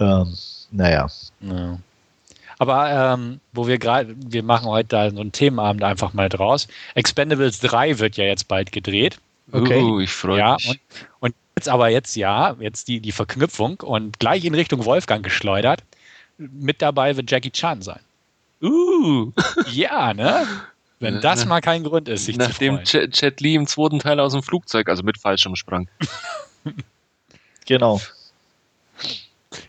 Ähm, 0.00 0.34
naja. 0.72 1.08
Ja. 1.40 1.78
Aber 2.58 3.14
ähm, 3.14 3.40
wo 3.52 3.66
wir 3.66 3.78
gerade, 3.78 4.14
wir 4.16 4.42
machen 4.42 4.66
heute 4.68 4.88
da 4.88 5.10
so 5.10 5.20
einen 5.20 5.32
Themenabend 5.32 5.82
einfach 5.82 6.12
mal 6.12 6.28
draus. 6.28 6.68
Expendables 6.94 7.60
3 7.60 7.98
wird 7.98 8.16
ja 8.16 8.24
jetzt 8.24 8.48
bald 8.48 8.72
gedreht. 8.72 9.18
Okay. 9.50 9.82
Uh, 9.82 10.00
ich 10.00 10.12
freue 10.12 10.38
ja, 10.38 10.54
mich. 10.54 10.68
Und, 10.68 10.80
und 11.20 11.34
Jetzt 11.62 11.68
aber 11.68 11.90
jetzt 11.90 12.16
ja, 12.16 12.56
jetzt 12.58 12.88
die, 12.88 12.98
die 12.98 13.12
Verknüpfung 13.12 13.78
und 13.82 14.18
gleich 14.18 14.44
in 14.44 14.52
Richtung 14.52 14.84
Wolfgang 14.84 15.22
geschleudert. 15.22 15.84
Mit 16.36 16.82
dabei 16.82 17.16
wird 17.16 17.30
Jackie 17.30 17.52
Chan 17.52 17.82
sein. 17.82 18.00
Uh. 18.60 19.30
Ja, 19.70 20.12
ne? 20.12 20.44
Wenn 20.98 21.20
das 21.20 21.46
mal 21.46 21.60
kein 21.60 21.84
Grund 21.84 22.08
ist, 22.08 22.24
sich 22.24 22.36
Nachdem 22.36 22.84
zu 22.84 22.98
freuen. 22.98 23.12
Jet 23.12 23.40
Li 23.40 23.54
im 23.54 23.68
zweiten 23.68 24.00
Teil 24.00 24.18
aus 24.18 24.32
dem 24.32 24.42
Flugzeug, 24.42 24.88
also 24.88 25.04
mit 25.04 25.18
Fallschirm 25.18 25.54
sprang. 25.54 25.86
genau. 27.64 28.00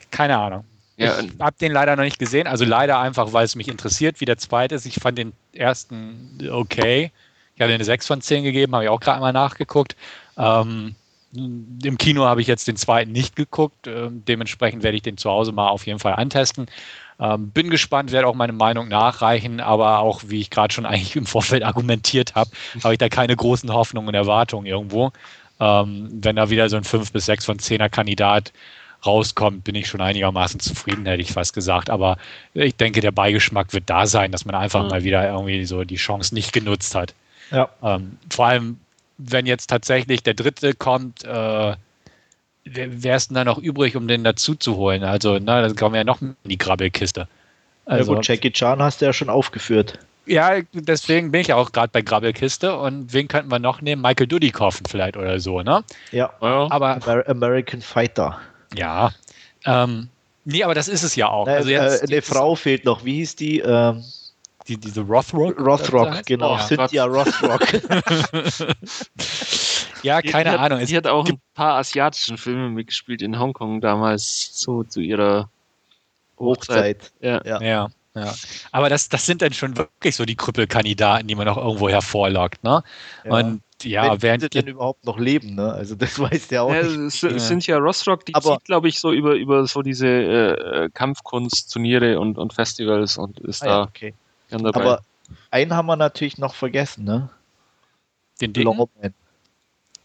Keine 0.09 0.39
Ahnung. 0.39 0.65
Ja, 0.97 1.19
ich 1.19 1.29
habe 1.39 1.55
den 1.61 1.73
leider 1.73 1.95
noch 1.95 2.05
nicht 2.05 2.17
gesehen. 2.17 2.47
Also 2.47 2.65
leider 2.65 2.97
einfach, 2.97 3.33
weil 3.33 3.45
es 3.45 3.55
mich 3.55 3.67
interessiert, 3.67 4.19
wie 4.19 4.25
der 4.25 4.39
zweite 4.39 4.73
ist. 4.73 4.87
Ich 4.87 4.95
fand 4.95 5.19
den 5.19 5.33
ersten 5.53 6.39
okay. 6.51 7.11
Ich 7.53 7.61
habe 7.61 7.71
eine 7.71 7.85
6 7.85 8.07
von 8.07 8.19
10 8.19 8.43
gegeben, 8.43 8.73
habe 8.73 8.85
ich 8.85 8.89
auch 8.89 8.99
gerade 8.99 9.19
mal 9.19 9.31
nachgeguckt. 9.31 9.95
Ähm, 10.37 10.95
Im 11.35 11.97
Kino 11.97 12.25
habe 12.25 12.41
ich 12.41 12.47
jetzt 12.47 12.67
den 12.67 12.75
zweiten 12.75 13.11
nicht 13.11 13.35
geguckt. 13.35 13.87
Ähm, 13.87 14.23
dementsprechend 14.27 14.83
werde 14.83 14.97
ich 14.97 15.03
den 15.03 15.17
zu 15.17 15.29
Hause 15.29 15.51
mal 15.51 15.69
auf 15.69 15.85
jeden 15.87 15.99
Fall 15.99 16.13
antesten. 16.13 16.67
Ähm, 17.19 17.49
bin 17.51 17.69
gespannt, 17.69 18.11
werde 18.11 18.27
auch 18.27 18.35
meine 18.35 18.53
Meinung 18.53 18.87
nachreichen, 18.87 19.59
aber 19.59 19.99
auch, 19.99 20.23
wie 20.27 20.41
ich 20.41 20.49
gerade 20.49 20.73
schon 20.73 20.85
eigentlich 20.85 21.15
im 21.15 21.25
Vorfeld 21.25 21.63
argumentiert 21.63 22.35
habe, 22.35 22.51
habe 22.83 22.93
ich 22.93 22.99
da 22.99 23.09
keine 23.09 23.35
großen 23.35 23.71
Hoffnungen 23.71 24.09
und 24.09 24.15
Erwartungen 24.15 24.65
irgendwo. 24.65 25.11
Ähm, 25.59 26.09
wenn 26.11 26.35
da 26.35 26.49
wieder 26.49 26.69
so 26.69 26.77
ein 26.77 26.83
5 26.83 27.11
bis 27.11 27.25
6 27.25 27.45
von 27.45 27.57
10er 27.57 27.89
Kandidat 27.89 28.51
rauskommt, 29.05 29.63
bin 29.63 29.75
ich 29.75 29.87
schon 29.87 30.01
einigermaßen 30.01 30.59
zufrieden, 30.59 31.05
hätte 31.05 31.21
ich 31.21 31.31
fast 31.31 31.53
gesagt. 31.53 31.89
Aber 31.89 32.17
ich 32.53 32.75
denke, 32.75 33.01
der 33.01 33.11
Beigeschmack 33.11 33.73
wird 33.73 33.89
da 33.89 34.05
sein, 34.05 34.31
dass 34.31 34.45
man 34.45 34.55
einfach 34.55 34.83
mhm. 34.83 34.89
mal 34.89 35.03
wieder 35.03 35.27
irgendwie 35.27 35.65
so 35.65 35.83
die 35.83 35.95
Chance 35.95 36.33
nicht 36.33 36.53
genutzt 36.53 36.95
hat. 36.95 37.13
Ja. 37.51 37.69
Ähm, 37.83 38.17
vor 38.29 38.47
allem, 38.47 38.79
wenn 39.17 39.45
jetzt 39.45 39.67
tatsächlich 39.67 40.23
der 40.23 40.33
dritte 40.33 40.73
kommt, 40.73 41.23
äh, 41.23 41.75
wer 42.65 43.15
ist 43.15 43.29
denn 43.29 43.35
da 43.35 43.43
noch 43.43 43.57
übrig, 43.57 43.95
um 43.95 44.07
den 44.07 44.23
dazu 44.23 44.55
zu 44.55 44.75
holen? 44.77 45.03
Also, 45.03 45.39
na, 45.39 45.61
dann 45.61 45.75
kommen 45.75 45.93
wir 45.93 45.99
ja 45.99 46.05
noch 46.05 46.21
in 46.21 46.35
die 46.43 46.57
Grabbelkiste. 46.57 47.27
Also, 47.85 48.11
ja 48.11 48.17
gut, 48.17 48.27
Jackie 48.27 48.51
Chan 48.51 48.81
hast 48.81 49.01
du 49.01 49.05
ja 49.05 49.13
schon 49.13 49.29
aufgeführt. 49.29 49.99
Ja, 50.25 50.53
deswegen 50.71 51.31
bin 51.31 51.41
ich 51.41 51.47
ja 51.47 51.55
auch 51.57 51.73
gerade 51.73 51.89
bei 51.91 52.01
Grabbelkiste. 52.01 52.77
Und 52.77 53.11
wen 53.11 53.27
könnten 53.27 53.51
wir 53.51 53.59
noch 53.59 53.81
nehmen? 53.81 54.01
Michael 54.01 54.27
Dudikoff 54.27 54.81
vielleicht 54.87 55.17
oder 55.17 55.39
so, 55.39 55.61
ne? 55.61 55.83
Ja, 56.11 56.31
aber 56.39 56.99
American 57.27 57.81
Fighter. 57.81 58.39
Ja. 58.73 59.11
Ähm, 59.65 60.07
nee, 60.45 60.63
aber 60.63 60.75
das 60.75 60.87
ist 60.87 61.03
es 61.03 61.15
ja 61.17 61.27
auch. 61.27 61.47
also 61.47 61.69
jetzt, 61.69 62.03
äh, 62.03 62.07
eine 62.07 62.21
Frau 62.21 62.55
fehlt 62.55 62.85
noch. 62.85 63.03
Wie 63.03 63.15
hieß 63.15 63.35
die? 63.35 63.59
Ähm, 63.59 64.03
die 64.67 64.77
diese 64.77 65.01
Rothrock? 65.01 65.59
Rothrock, 65.59 66.25
genau. 66.25 66.55
Oh, 66.55 66.57
Cynthia 66.57 67.05
Rothrock. 67.05 67.61
ja, 70.03 70.21
keine 70.21 70.51
die 70.51 70.57
Ahnung. 70.57 70.79
Hat, 70.79 70.87
sie 70.87 70.97
hat 70.97 71.07
auch 71.07 71.27
ein 71.27 71.39
paar 71.53 71.75
asiatischen 71.75 72.37
Filme 72.37 72.69
mitgespielt 72.69 73.21
in 73.21 73.39
Hongkong 73.39 73.81
damals, 73.81 74.51
so 74.53 74.83
zu 74.83 75.01
ihrer 75.01 75.49
Hochzeit. 76.39 77.11
Hochzeit. 77.21 77.43
Ja. 77.45 77.61
ja. 77.61 77.89
ja. 78.15 78.33
Aber 78.71 78.89
das, 78.89 79.09
das 79.09 79.25
sind 79.25 79.41
dann 79.41 79.53
schon 79.53 79.75
wirklich 79.75 80.15
so 80.15 80.25
die 80.25 80.35
Krüppelkandidaten, 80.35 81.27
die 81.27 81.35
man 81.35 81.47
noch 81.47 81.57
irgendwo 81.57 81.89
hervorlockt. 81.89 82.63
Ne? 82.63 82.83
Ja. 83.25 83.31
Und 83.31 83.61
ja, 83.83 84.11
Wenn 84.13 84.21
während 84.21 84.43
die 84.43 84.49
denn 84.49 84.67
überhaupt 84.67 85.05
noch 85.05 85.19
leben, 85.19 85.55
ne? 85.55 85.73
Also 85.73 85.95
das 85.95 86.19
weiß 86.19 86.47
der 86.47 86.63
auch 86.63 86.73
ja, 86.73 86.83
nicht. 86.83 87.23
Es 87.23 87.47
sind 87.47 87.65
ja 87.67 87.77
Rossrock, 87.77 88.25
die 88.25 88.35
Aber, 88.35 88.53
zieht, 88.53 88.65
glaube 88.65 88.87
ich, 88.87 88.99
so 88.99 89.11
über, 89.11 89.33
über 89.35 89.67
so 89.67 89.81
diese 89.81 90.07
äh, 90.07 90.89
Kampfkunst-Turniere 90.93 92.19
und, 92.19 92.37
und 92.37 92.53
Festivals 92.53 93.17
und 93.17 93.39
ist 93.39 93.63
ah, 93.63 93.65
da 93.65 93.71
ja, 93.71 93.83
okay. 93.83 94.13
Aber 94.53 95.03
einen 95.51 95.73
haben 95.73 95.85
wir 95.85 95.95
natürlich 95.95 96.37
noch 96.37 96.55
vergessen, 96.55 97.03
ne? 97.03 97.29
Den 98.41 98.53
dicken? 98.53 98.65
Lawman. 98.65 99.13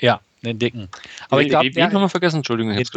Ja, 0.01 0.21
den 0.43 0.59
dicken. 0.59 0.89
Aber 1.29 1.41
den, 1.41 1.47
ich 1.47 1.51
glaube, 1.51 1.71
den 1.71 1.85
haben 1.85 2.01
wir 2.01 2.09
vergessen, 2.09 2.37
Entschuldigung, 2.37 2.75
den, 2.75 2.85
dick, 2.85 2.93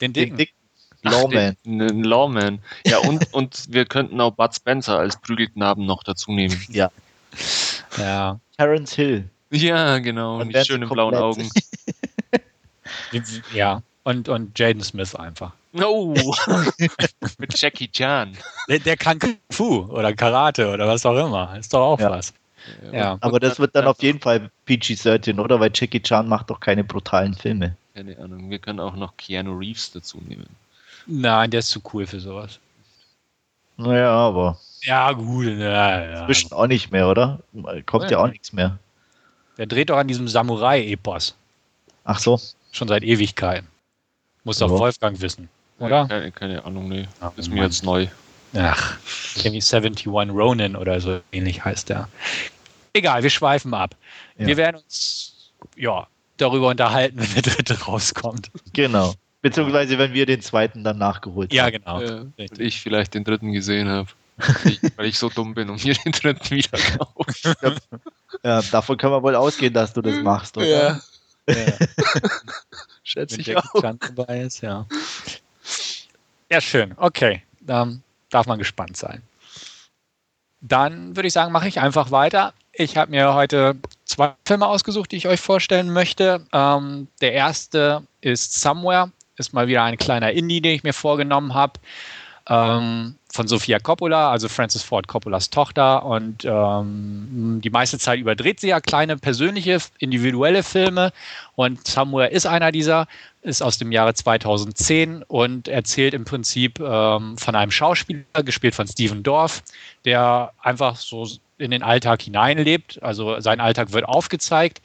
den 0.00 0.12
dicken. 0.12 0.30
Den 0.30 0.36
dicken. 0.36 0.54
Lawman. 1.02 1.56
Den, 1.64 2.04
Lawman. 2.04 2.58
Ja, 2.84 2.98
und, 2.98 3.26
und 3.32 3.66
wir 3.68 3.84
könnten 3.86 4.20
auch 4.20 4.32
Bud 4.32 4.54
Spencer 4.54 4.98
als 4.98 5.20
Prügelknaben 5.20 5.86
noch 5.86 6.02
dazu 6.02 6.32
nehmen. 6.32 6.60
Ja. 6.68 6.90
Ja. 7.96 8.40
Terence 8.56 8.94
Hill. 8.94 9.28
Ja, 9.50 9.98
genau. 9.98 10.40
Und 10.40 10.54
die 10.54 10.64
schönen 10.64 10.88
blauen 10.88 11.14
Augen. 11.14 11.48
ja. 13.54 13.82
Und, 14.02 14.28
und 14.28 14.58
Jaden 14.58 14.82
Smith 14.82 15.14
einfach. 15.14 15.52
Oh, 15.82 16.14
mit 17.38 17.60
Jackie 17.60 17.88
Chan. 17.88 18.36
Der, 18.68 18.78
der, 18.78 18.96
kann 18.96 19.18
Kung 19.18 19.36
Fu 19.50 19.84
oder 19.84 20.12
Karate 20.12 20.72
oder 20.72 20.86
was 20.86 21.04
auch 21.06 21.16
immer. 21.16 21.56
Ist 21.58 21.72
doch 21.74 21.80
auch 21.80 22.00
ja. 22.00 22.10
was. 22.10 22.32
Ja. 22.92 23.18
Aber 23.20 23.40
das 23.40 23.58
wird 23.58 23.74
dann 23.74 23.86
auf 23.86 24.02
jeden 24.02 24.20
Fall 24.20 24.50
PG-13, 24.66 25.38
oder? 25.40 25.60
Weil 25.60 25.70
Jackie 25.74 26.02
Chan 26.02 26.28
macht 26.28 26.50
doch 26.50 26.60
keine 26.60 26.84
brutalen 26.84 27.34
Filme. 27.34 27.76
Keine 27.94 28.18
Ahnung. 28.18 28.50
Wir 28.50 28.58
können 28.58 28.80
auch 28.80 28.94
noch 28.96 29.16
Keanu 29.16 29.56
Reeves 29.56 29.92
dazu 29.92 30.18
nehmen. 30.26 30.46
Nein, 31.06 31.50
der 31.50 31.60
ist 31.60 31.70
zu 31.70 31.80
cool 31.92 32.06
für 32.06 32.20
sowas. 32.20 32.58
Naja, 33.76 34.10
aber. 34.10 34.58
Ja, 34.82 35.12
gut. 35.12 35.46
Ja, 35.46 36.04
ja. 36.04 36.20
Inzwischen 36.20 36.52
auch 36.52 36.66
nicht 36.66 36.90
mehr, 36.90 37.08
oder? 37.08 37.40
Kommt 37.86 38.04
ja, 38.04 38.10
ja 38.10 38.18
auch 38.18 38.28
nichts 38.28 38.52
mehr. 38.52 38.78
Der 39.56 39.66
dreht 39.66 39.90
doch 39.90 39.96
an 39.96 40.08
diesem 40.08 40.28
Samurai-Epos. 40.28 41.34
Ach 42.04 42.18
so. 42.18 42.40
Schon 42.72 42.88
seit 42.88 43.02
Ewigkeiten. 43.02 43.66
Muss 44.44 44.58
doch 44.58 44.70
Wolfgang 44.70 45.20
wissen, 45.20 45.48
oder? 45.78 46.06
Keine, 46.06 46.32
keine 46.32 46.64
Ahnung, 46.64 46.88
nee. 46.88 47.08
Ach, 47.20 47.32
ist 47.36 47.50
mir 47.50 47.62
jetzt 47.64 47.84
neu. 47.84 48.08
Ach, 48.56 48.96
irgendwie 49.36 49.62
71 49.62 50.06
Ronin 50.06 50.76
oder 50.76 51.00
so 51.00 51.20
ähnlich 51.32 51.64
heißt 51.64 51.90
der. 51.90 52.08
Egal, 52.94 53.22
wir 53.22 53.30
schweifen 53.30 53.74
ab. 53.74 53.94
Ja. 54.38 54.46
Wir 54.46 54.56
werden 54.56 54.76
uns 54.76 55.52
ja 55.76 56.06
darüber 56.38 56.68
unterhalten, 56.68 57.18
wenn 57.34 57.42
der 57.42 57.42
dritte 57.42 57.78
rauskommt. 57.80 58.50
Genau. 58.72 59.14
Beziehungsweise 59.42 59.98
wenn 59.98 60.14
wir 60.14 60.26
den 60.26 60.40
zweiten 60.40 60.82
dann 60.82 60.98
nachgeholt 60.98 61.52
ja, 61.52 61.64
haben. 61.64 61.72
Ja, 61.72 61.78
genau. 61.78 62.00
Ja, 62.00 62.26
weil 62.36 62.60
ich 62.60 62.80
vielleicht 62.80 63.14
den 63.14 63.24
dritten 63.24 63.52
gesehen 63.52 63.88
habe. 63.88 64.08
weil 64.96 65.06
ich 65.06 65.18
so 65.18 65.28
dumm 65.28 65.54
bin 65.54 65.68
und 65.68 65.84
mir 65.84 65.94
den 65.94 66.12
dritten 66.12 66.50
wieder 66.50 66.78
kaufe. 66.78 67.76
Ja, 68.44 68.62
davon 68.62 68.96
können 68.96 69.12
wir 69.12 69.22
wohl 69.22 69.34
ausgehen, 69.34 69.74
dass 69.74 69.92
du 69.92 70.00
das 70.00 70.22
machst, 70.22 70.56
oder? 70.56 70.66
Ja. 70.66 71.00
ja. 71.48 71.72
Schätze 73.02 73.40
ich 73.40 73.56
auch. 73.56 73.82
dabei 73.82 74.42
ist, 74.42 74.60
ja. 74.60 74.86
Ja, 76.50 76.60
schön. 76.60 76.94
Okay. 76.96 77.42
Dann 77.60 78.02
darf 78.30 78.46
man 78.46 78.58
gespannt 78.58 78.96
sein. 78.96 79.22
Dann 80.60 81.14
würde 81.14 81.28
ich 81.28 81.32
sagen, 81.32 81.52
mache 81.52 81.68
ich 81.68 81.80
einfach 81.80 82.10
weiter. 82.10 82.52
Ich 82.72 82.96
habe 82.96 83.10
mir 83.10 83.34
heute 83.34 83.76
zwei 84.04 84.34
Filme 84.46 84.66
ausgesucht, 84.66 85.12
die 85.12 85.16
ich 85.16 85.28
euch 85.28 85.40
vorstellen 85.40 85.92
möchte. 85.92 86.46
Ähm, 86.52 87.08
der 87.20 87.32
erste 87.32 88.02
ist 88.20 88.60
Somewhere, 88.60 89.10
ist 89.36 89.52
mal 89.52 89.68
wieder 89.68 89.84
ein 89.84 89.96
kleiner 89.96 90.32
Indie, 90.32 90.60
den 90.60 90.74
ich 90.74 90.82
mir 90.82 90.92
vorgenommen 90.92 91.54
habe. 91.54 91.74
Ähm, 92.48 93.16
von 93.38 93.46
Sofia 93.46 93.78
Coppola, 93.78 94.32
also 94.32 94.48
Francis 94.48 94.82
Ford 94.82 95.06
Coppolas 95.06 95.48
Tochter. 95.48 96.04
Und 96.04 96.44
ähm, 96.44 97.60
die 97.62 97.70
meiste 97.70 97.96
Zeit 97.96 98.18
überdreht 98.18 98.58
sie 98.58 98.66
ja 98.66 98.80
kleine 98.80 99.16
persönliche, 99.16 99.78
individuelle 100.00 100.64
Filme. 100.64 101.12
Und 101.54 101.86
Somewhere 101.86 102.32
ist 102.32 102.46
einer 102.46 102.72
dieser, 102.72 103.06
ist 103.42 103.62
aus 103.62 103.78
dem 103.78 103.92
Jahre 103.92 104.12
2010 104.12 105.22
und 105.22 105.68
erzählt 105.68 106.14
im 106.14 106.24
Prinzip 106.24 106.80
ähm, 106.80 107.38
von 107.38 107.54
einem 107.54 107.70
Schauspieler, 107.70 108.24
gespielt 108.44 108.74
von 108.74 108.88
Steven 108.88 109.22
Dorff, 109.22 109.62
der 110.04 110.50
einfach 110.60 110.96
so 110.96 111.28
in 111.58 111.70
den 111.70 111.84
Alltag 111.84 112.22
hineinlebt. 112.22 113.00
Also 113.04 113.38
sein 113.38 113.60
Alltag 113.60 113.92
wird 113.92 114.04
aufgezeigt. 114.04 114.82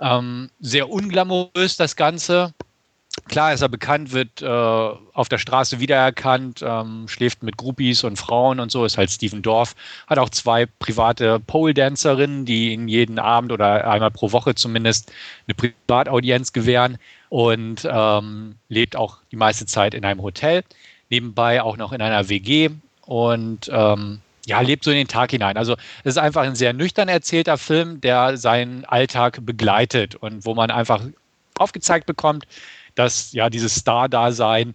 Ähm, 0.00 0.48
sehr 0.60 0.90
unglamourös 0.90 1.76
das 1.76 1.96
Ganze. 1.96 2.54
Klar 3.28 3.52
ist 3.52 3.62
er 3.62 3.68
bekannt, 3.68 4.12
wird 4.12 4.42
äh, 4.42 4.46
auf 4.46 5.28
der 5.28 5.38
Straße 5.38 5.80
wiedererkannt, 5.80 6.62
ähm, 6.62 7.08
schläft 7.08 7.42
mit 7.42 7.56
Groupies 7.56 8.04
und 8.04 8.16
Frauen 8.16 8.60
und 8.60 8.70
so, 8.70 8.84
ist 8.84 8.98
halt 8.98 9.10
Steven 9.10 9.42
Dorf. 9.42 9.74
Hat 10.06 10.18
auch 10.18 10.28
zwei 10.30 10.66
private 10.66 11.40
Pole-Dancerinnen, 11.40 12.44
die 12.44 12.72
ihn 12.72 12.88
jeden 12.88 13.18
Abend 13.18 13.52
oder 13.52 13.88
einmal 13.88 14.10
pro 14.10 14.32
Woche 14.32 14.54
zumindest 14.54 15.12
eine 15.48 15.54
Privataudienz 15.54 16.52
gewähren 16.52 16.98
und 17.28 17.88
ähm, 17.90 18.56
lebt 18.68 18.94
auch 18.96 19.18
die 19.32 19.36
meiste 19.36 19.66
Zeit 19.66 19.94
in 19.94 20.04
einem 20.04 20.22
Hotel. 20.22 20.62
Nebenbei 21.10 21.62
auch 21.62 21.76
noch 21.76 21.92
in 21.92 22.02
einer 22.02 22.28
WG 22.28 22.70
und 23.06 23.70
ähm, 23.72 24.20
ja, 24.46 24.60
lebt 24.60 24.84
so 24.84 24.90
in 24.92 24.96
den 24.98 25.08
Tag 25.08 25.32
hinein. 25.32 25.56
Also 25.56 25.74
es 26.04 26.14
ist 26.14 26.18
einfach 26.18 26.42
ein 26.42 26.54
sehr 26.54 26.72
nüchtern 26.72 27.08
erzählter 27.08 27.58
Film, 27.58 28.00
der 28.00 28.36
seinen 28.36 28.84
Alltag 28.84 29.40
begleitet 29.44 30.14
und 30.14 30.44
wo 30.44 30.54
man 30.54 30.70
einfach 30.70 31.02
aufgezeigt 31.58 32.06
bekommt, 32.06 32.46
dass 32.96 33.32
ja 33.32 33.48
dieses 33.48 33.76
Star-Dasein 33.76 34.74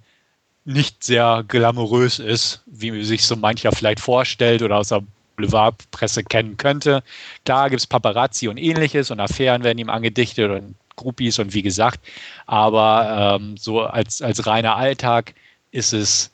nicht 0.63 1.03
sehr 1.03 1.43
glamourös 1.47 2.19
ist, 2.19 2.61
wie 2.67 3.03
sich 3.03 3.25
so 3.25 3.35
mancher 3.35 3.71
vielleicht 3.71 3.99
vorstellt 3.99 4.61
oder 4.61 4.77
aus 4.77 4.89
der 4.89 5.03
Boulevardpresse 5.35 6.23
kennen 6.23 6.55
könnte. 6.57 7.03
Klar 7.45 7.69
gibt 7.69 7.81
es 7.81 7.87
Paparazzi 7.87 8.47
und 8.47 8.57
ähnliches 8.57 9.11
und 9.11 9.19
Affären 9.19 9.63
werden 9.63 9.79
ihm 9.79 9.89
angedichtet 9.89 10.51
und 10.51 10.75
Groupies 10.95 11.39
und 11.39 11.53
wie 11.53 11.63
gesagt, 11.63 11.99
aber 12.45 13.37
ähm, 13.39 13.57
so 13.57 13.81
als, 13.81 14.21
als 14.21 14.45
reiner 14.45 14.75
Alltag 14.75 15.33
ist 15.71 15.93
es 15.93 16.31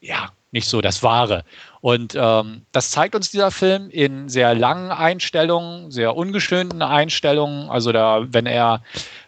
ja 0.00 0.32
nicht 0.50 0.66
so 0.66 0.80
das 0.80 1.02
Wahre. 1.02 1.44
Und 1.80 2.14
ähm, 2.16 2.62
das 2.72 2.90
zeigt 2.90 3.14
uns 3.14 3.30
dieser 3.30 3.50
Film 3.50 3.88
in 3.90 4.28
sehr 4.28 4.54
langen 4.54 4.90
Einstellungen, 4.90 5.90
sehr 5.90 6.16
ungeschönten 6.16 6.82
Einstellungen. 6.82 7.70
Also 7.70 7.92
da, 7.92 8.26
wenn 8.30 8.46
er 8.46 8.82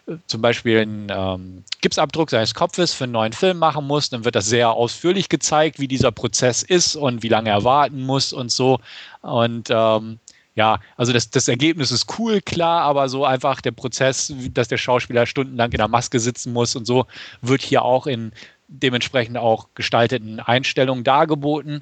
äh, 0.07 0.15
zum 0.27 0.41
Beispiel 0.41 0.79
einen 0.79 1.07
ähm, 1.09 1.63
Gipsabdruck 1.79 2.29
seines 2.29 2.53
Kopfes 2.53 2.93
für 2.93 3.05
einen 3.05 3.13
neuen 3.13 3.33
Film 3.33 3.57
machen 3.57 3.87
muss, 3.87 4.09
dann 4.09 4.25
wird 4.25 4.35
das 4.35 4.47
sehr 4.47 4.71
ausführlich 4.71 5.29
gezeigt, 5.29 5.79
wie 5.79 5.87
dieser 5.87 6.11
Prozess 6.11 6.61
ist 6.63 6.95
und 6.95 7.23
wie 7.23 7.29
lange 7.29 7.49
er 7.49 7.63
warten 7.63 8.01
muss 8.01 8.33
und 8.33 8.51
so. 8.51 8.79
Und 9.21 9.69
ähm, 9.69 10.19
ja, 10.55 10.79
also 10.97 11.13
das, 11.13 11.29
das 11.29 11.47
Ergebnis 11.47 11.91
ist 11.91 12.19
cool, 12.19 12.41
klar, 12.41 12.81
aber 12.81 13.07
so 13.07 13.23
einfach 13.25 13.61
der 13.61 13.71
Prozess, 13.71 14.33
dass 14.53 14.67
der 14.67 14.77
Schauspieler 14.77 15.25
stundenlang 15.25 15.71
in 15.71 15.77
der 15.77 15.87
Maske 15.87 16.19
sitzen 16.19 16.51
muss 16.51 16.75
und 16.75 16.85
so, 16.85 17.05
wird 17.41 17.61
hier 17.61 17.83
auch 17.83 18.05
in 18.05 18.33
dementsprechend 18.67 19.37
auch 19.37 19.67
gestalteten 19.75 20.39
Einstellungen 20.39 21.03
dargeboten. 21.03 21.81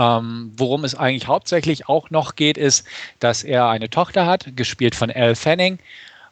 Ähm, 0.00 0.52
worum 0.56 0.84
es 0.84 0.94
eigentlich 0.94 1.28
hauptsächlich 1.28 1.88
auch 1.88 2.08
noch 2.08 2.34
geht, 2.34 2.56
ist, 2.56 2.86
dass 3.18 3.44
er 3.44 3.68
eine 3.68 3.90
Tochter 3.90 4.24
hat, 4.24 4.56
gespielt 4.56 4.94
von 4.94 5.10
Elle 5.10 5.36
Fanning, 5.36 5.78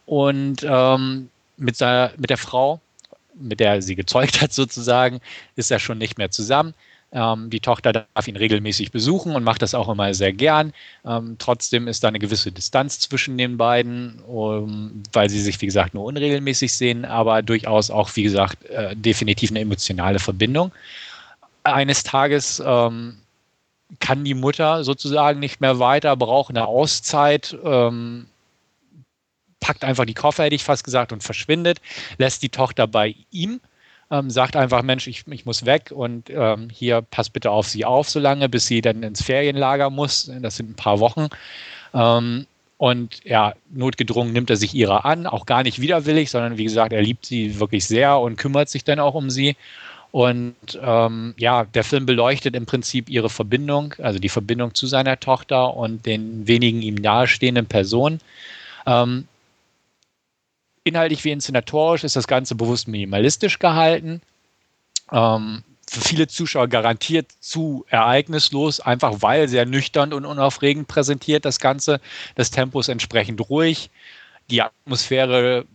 und 0.08 0.66
ähm, 0.66 1.28
mit, 1.58 1.76
seiner, 1.76 2.12
mit 2.16 2.30
der 2.30 2.38
Frau, 2.38 2.80
mit 3.34 3.60
der 3.60 3.82
sie 3.82 3.94
gezeugt 3.94 4.40
hat 4.40 4.54
sozusagen, 4.54 5.20
ist 5.54 5.70
er 5.70 5.78
schon 5.78 5.98
nicht 5.98 6.16
mehr 6.16 6.30
zusammen. 6.30 6.72
Ähm, 7.12 7.50
die 7.50 7.60
Tochter 7.60 7.92
darf 7.92 8.26
ihn 8.26 8.36
regelmäßig 8.36 8.90
besuchen 8.90 9.34
und 9.34 9.44
macht 9.44 9.60
das 9.60 9.74
auch 9.74 9.90
immer 9.90 10.14
sehr 10.14 10.32
gern. 10.32 10.72
Ähm, 11.04 11.36
trotzdem 11.38 11.88
ist 11.88 12.04
da 12.04 12.08
eine 12.08 12.18
gewisse 12.18 12.52
Distanz 12.52 13.00
zwischen 13.00 13.36
den 13.36 13.58
beiden, 13.58 14.20
um, 14.26 15.02
weil 15.12 15.28
sie 15.28 15.40
sich, 15.40 15.60
wie 15.60 15.66
gesagt, 15.66 15.92
nur 15.92 16.04
unregelmäßig 16.04 16.72
sehen, 16.72 17.04
aber 17.04 17.42
durchaus 17.42 17.90
auch, 17.90 18.16
wie 18.16 18.22
gesagt, 18.22 18.64
äh, 18.66 18.96
definitiv 18.96 19.50
eine 19.50 19.60
emotionale 19.60 20.18
Verbindung. 20.18 20.72
Eines 21.64 22.02
Tages 22.02 22.62
ähm, 22.64 23.17
kann 24.00 24.24
die 24.24 24.34
Mutter 24.34 24.84
sozusagen 24.84 25.40
nicht 25.40 25.60
mehr 25.60 25.78
weiter, 25.78 26.16
braucht 26.16 26.50
eine 26.50 26.66
Auszeit, 26.66 27.56
ähm, 27.64 28.26
packt 29.60 29.84
einfach 29.84 30.04
die 30.04 30.14
Koffer, 30.14 30.44
hätte 30.44 30.54
ich 30.54 30.64
fast 30.64 30.84
gesagt, 30.84 31.12
und 31.12 31.22
verschwindet, 31.22 31.80
lässt 32.18 32.42
die 32.42 32.50
Tochter 32.50 32.86
bei 32.86 33.14
ihm 33.30 33.60
ähm, 34.10 34.30
sagt 34.30 34.56
einfach, 34.56 34.82
Mensch, 34.82 35.06
ich, 35.06 35.26
ich 35.26 35.44
muss 35.44 35.66
weg 35.66 35.92
und 35.94 36.30
ähm, 36.30 36.68
hier 36.72 37.02
passt 37.02 37.32
bitte 37.32 37.50
auf 37.50 37.68
sie 37.68 37.84
auf, 37.84 38.08
solange, 38.08 38.48
bis 38.48 38.66
sie 38.66 38.80
dann 38.80 39.02
ins 39.02 39.22
Ferienlager 39.22 39.90
muss. 39.90 40.30
Das 40.40 40.56
sind 40.56 40.70
ein 40.70 40.76
paar 40.76 41.00
Wochen. 41.00 41.28
Ähm, 41.94 42.46
und 42.78 43.24
ja, 43.24 43.54
notgedrungen 43.70 44.32
nimmt 44.32 44.50
er 44.50 44.56
sich 44.56 44.72
ihrer 44.72 45.04
an, 45.04 45.26
auch 45.26 45.46
gar 45.46 45.64
nicht 45.64 45.80
widerwillig, 45.80 46.30
sondern 46.30 46.58
wie 46.58 46.64
gesagt, 46.64 46.92
er 46.92 47.02
liebt 47.02 47.26
sie 47.26 47.58
wirklich 47.58 47.86
sehr 47.86 48.18
und 48.18 48.36
kümmert 48.36 48.68
sich 48.68 48.84
dann 48.84 49.00
auch 49.00 49.14
um 49.14 49.30
sie. 49.30 49.56
Und 50.10 50.54
ähm, 50.80 51.34
ja, 51.36 51.64
der 51.64 51.84
Film 51.84 52.06
beleuchtet 52.06 52.56
im 52.56 52.66
Prinzip 52.66 53.10
ihre 53.10 53.28
Verbindung, 53.28 53.94
also 53.98 54.18
die 54.18 54.30
Verbindung 54.30 54.74
zu 54.74 54.86
seiner 54.86 55.20
Tochter 55.20 55.74
und 55.74 56.06
den 56.06 56.46
wenigen 56.46 56.80
ihm 56.80 56.94
nahestehenden 56.94 57.66
Personen. 57.66 58.20
Ähm, 58.86 59.28
inhaltlich 60.84 61.24
wie 61.24 61.30
inszenatorisch 61.30 62.04
ist 62.04 62.16
das 62.16 62.26
Ganze 62.26 62.54
bewusst 62.54 62.88
minimalistisch 62.88 63.58
gehalten. 63.58 64.22
Ähm, 65.12 65.62
für 65.90 66.00
viele 66.00 66.26
Zuschauer 66.26 66.68
garantiert 66.68 67.30
zu 67.40 67.84
ereignislos, 67.88 68.80
einfach 68.80 69.20
weil 69.20 69.48
sehr 69.48 69.64
nüchtern 69.64 70.12
und 70.12 70.24
unaufregend 70.24 70.88
präsentiert 70.88 71.44
das 71.44 71.60
Ganze. 71.60 72.00
Das 72.34 72.50
Tempo 72.50 72.80
ist 72.80 72.88
entsprechend 72.88 73.48
ruhig. 73.48 73.90
Die 74.50 74.62
Atmosphäre 74.62 75.66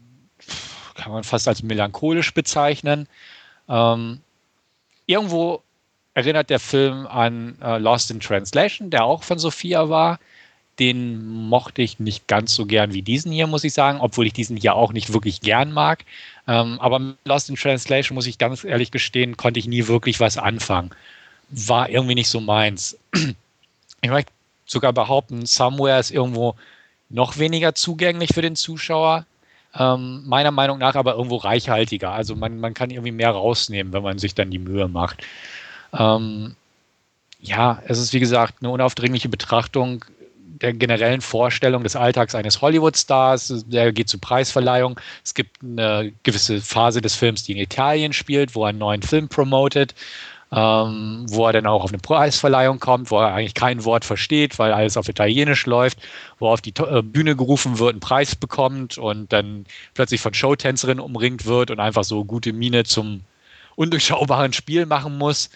kann 0.95 1.11
man 1.11 1.23
fast 1.23 1.47
als 1.47 1.63
melancholisch 1.63 2.34
bezeichnen. 2.34 3.07
Ähm, 3.70 4.20
irgendwo 5.05 5.61
erinnert 6.14 6.49
der 6.49 6.59
Film 6.59 7.07
an 7.07 7.57
äh, 7.61 7.78
Lost 7.78 8.11
in 8.11 8.20
Translation, 8.20 8.89
der 8.89 9.03
auch 9.03 9.24
von 9.24 9.39
Sophia 9.39 9.89
war 9.89 10.20
den 10.80 11.28
mochte 11.49 11.82
ich 11.82 11.99
nicht 11.99 12.28
ganz 12.28 12.55
so 12.55 12.66
gern 12.66 12.93
wie 12.93 13.03
diesen 13.03 13.32
hier, 13.32 13.47
muss 13.47 13.64
ich 13.64 13.74
sagen, 13.74 13.99
obwohl 14.01 14.26
ich 14.26 14.34
diesen 14.34 14.57
hier 14.57 14.76
auch 14.76 14.91
nicht 14.91 15.14
wirklich 15.14 15.41
gern 15.41 15.72
mag. 15.72 16.03
Ähm, 16.47 16.80
aber 16.80 16.99
mit 16.99 17.18
Lost 17.26 17.49
in 17.49 17.55
Translation, 17.55 18.16
muss 18.16 18.26
ich 18.26 18.38
ganz 18.38 18.64
ehrlich 18.64 18.91
gestehen, 18.91 19.38
konnte 19.38 19.59
ich 19.59 19.68
nie 19.68 19.88
wirklich 19.88 20.20
was 20.20 20.38
anfangen. 20.38 20.89
War 21.49 21.89
irgendwie 21.89 22.16
nicht 22.16 22.30
so 22.30 22.39
meins. 22.39 22.97
Ich 24.05 24.09
möchte 24.09 24.34
sogar 24.66 24.91
behaupten, 24.91 25.45
Somewhere 25.45 25.97
ist 25.97 26.11
irgendwo 26.11 26.55
noch 27.09 27.38
weniger 27.38 27.74
zugänglich 27.74 28.32
für 28.34 28.41
den 28.41 28.57
Zuschauer. 28.57 29.26
Ähm, 29.78 30.24
meiner 30.26 30.51
Meinung 30.51 30.78
nach 30.78 30.95
aber 30.95 31.15
irgendwo 31.15 31.38
reichhaltiger. 31.38 32.11
Also 32.11 32.36
man, 32.36 32.59
man 32.59 32.74
kann 32.74 32.91
irgendwie 32.91 33.11
mehr 33.11 33.32
rausnehmen, 33.32 33.91
wenn 33.93 34.03
man 34.03 34.19
sich 34.19 34.36
dann 34.36 34.51
die 34.51 34.59
Mühe 34.59 34.88
macht. 34.88 35.24
Ähm, 35.93 36.55
ja, 37.41 37.82
es 37.88 37.99
ist 37.99 38.13
wie 38.13 38.19
gesagt 38.19 38.55
eine 38.61 38.69
unaufdringliche 38.69 39.30
Betrachtung 39.30 40.05
der 40.63 40.74
generellen 40.74 41.21
Vorstellung 41.21 41.84
des 41.84 41.95
Alltags 41.95 42.36
eines 42.36 42.61
Hollywood-Stars. 42.61 43.65
Der 43.67 43.91
geht 43.91 44.07
zur 44.07 44.21
Preisverleihung. 44.21 44.99
Es 45.24 45.34
gibt 45.34 45.61
eine 45.61 46.13
gewisse 46.24 46.61
Phase 46.61 47.01
des 47.01 47.15
Films, 47.15 47.43
die 47.43 47.51
in 47.51 47.57
Italien 47.57 48.13
spielt, 48.13 48.55
wo 48.55 48.63
er 48.63 48.69
einen 48.69 48.78
neuen 48.78 49.01
Film 49.01 49.28
promotet. 49.28 49.93
Ähm, 50.56 51.26
wo 51.30 51.47
er 51.47 51.54
dann 51.54 51.66
auch 51.66 51.84
auf 51.84 51.89
eine 51.89 51.97
Preisverleihung 51.97 52.80
kommt, 52.80 53.10
wo 53.10 53.18
er 53.18 53.34
eigentlich 53.34 53.56
kein 53.56 53.86
Wort 53.86 54.06
versteht, 54.06 54.60
weil 54.60 54.72
alles 54.72 54.97
auf 54.97 55.10
Italienisch 55.10 55.66
läuft, 55.66 55.97
wo 56.38 56.47
er 56.47 56.54
auf 56.54 56.62
die 56.62 56.74
äh, 56.78 57.01
Bühne 57.01 57.36
gerufen 57.36 57.80
wird, 57.80 57.91
einen 57.91 57.99
Preis 57.99 58.36
bekommt 58.36 58.99
und 58.99 59.34
dann 59.34 59.66
plötzlich 59.95 60.22
von 60.22 60.36
Showtänzerinnen 60.36 61.04
umringt 61.04 61.45
wird 61.45 61.72
und 61.72 61.80
einfach 61.80 62.04
so 62.04 62.24
gute 62.24 62.54
Miene 62.54 62.84
zum 62.84 63.22
undurchschaubaren 63.76 64.54
Spiel 64.54 64.86
machen 64.86 65.18
muss. 65.18 65.49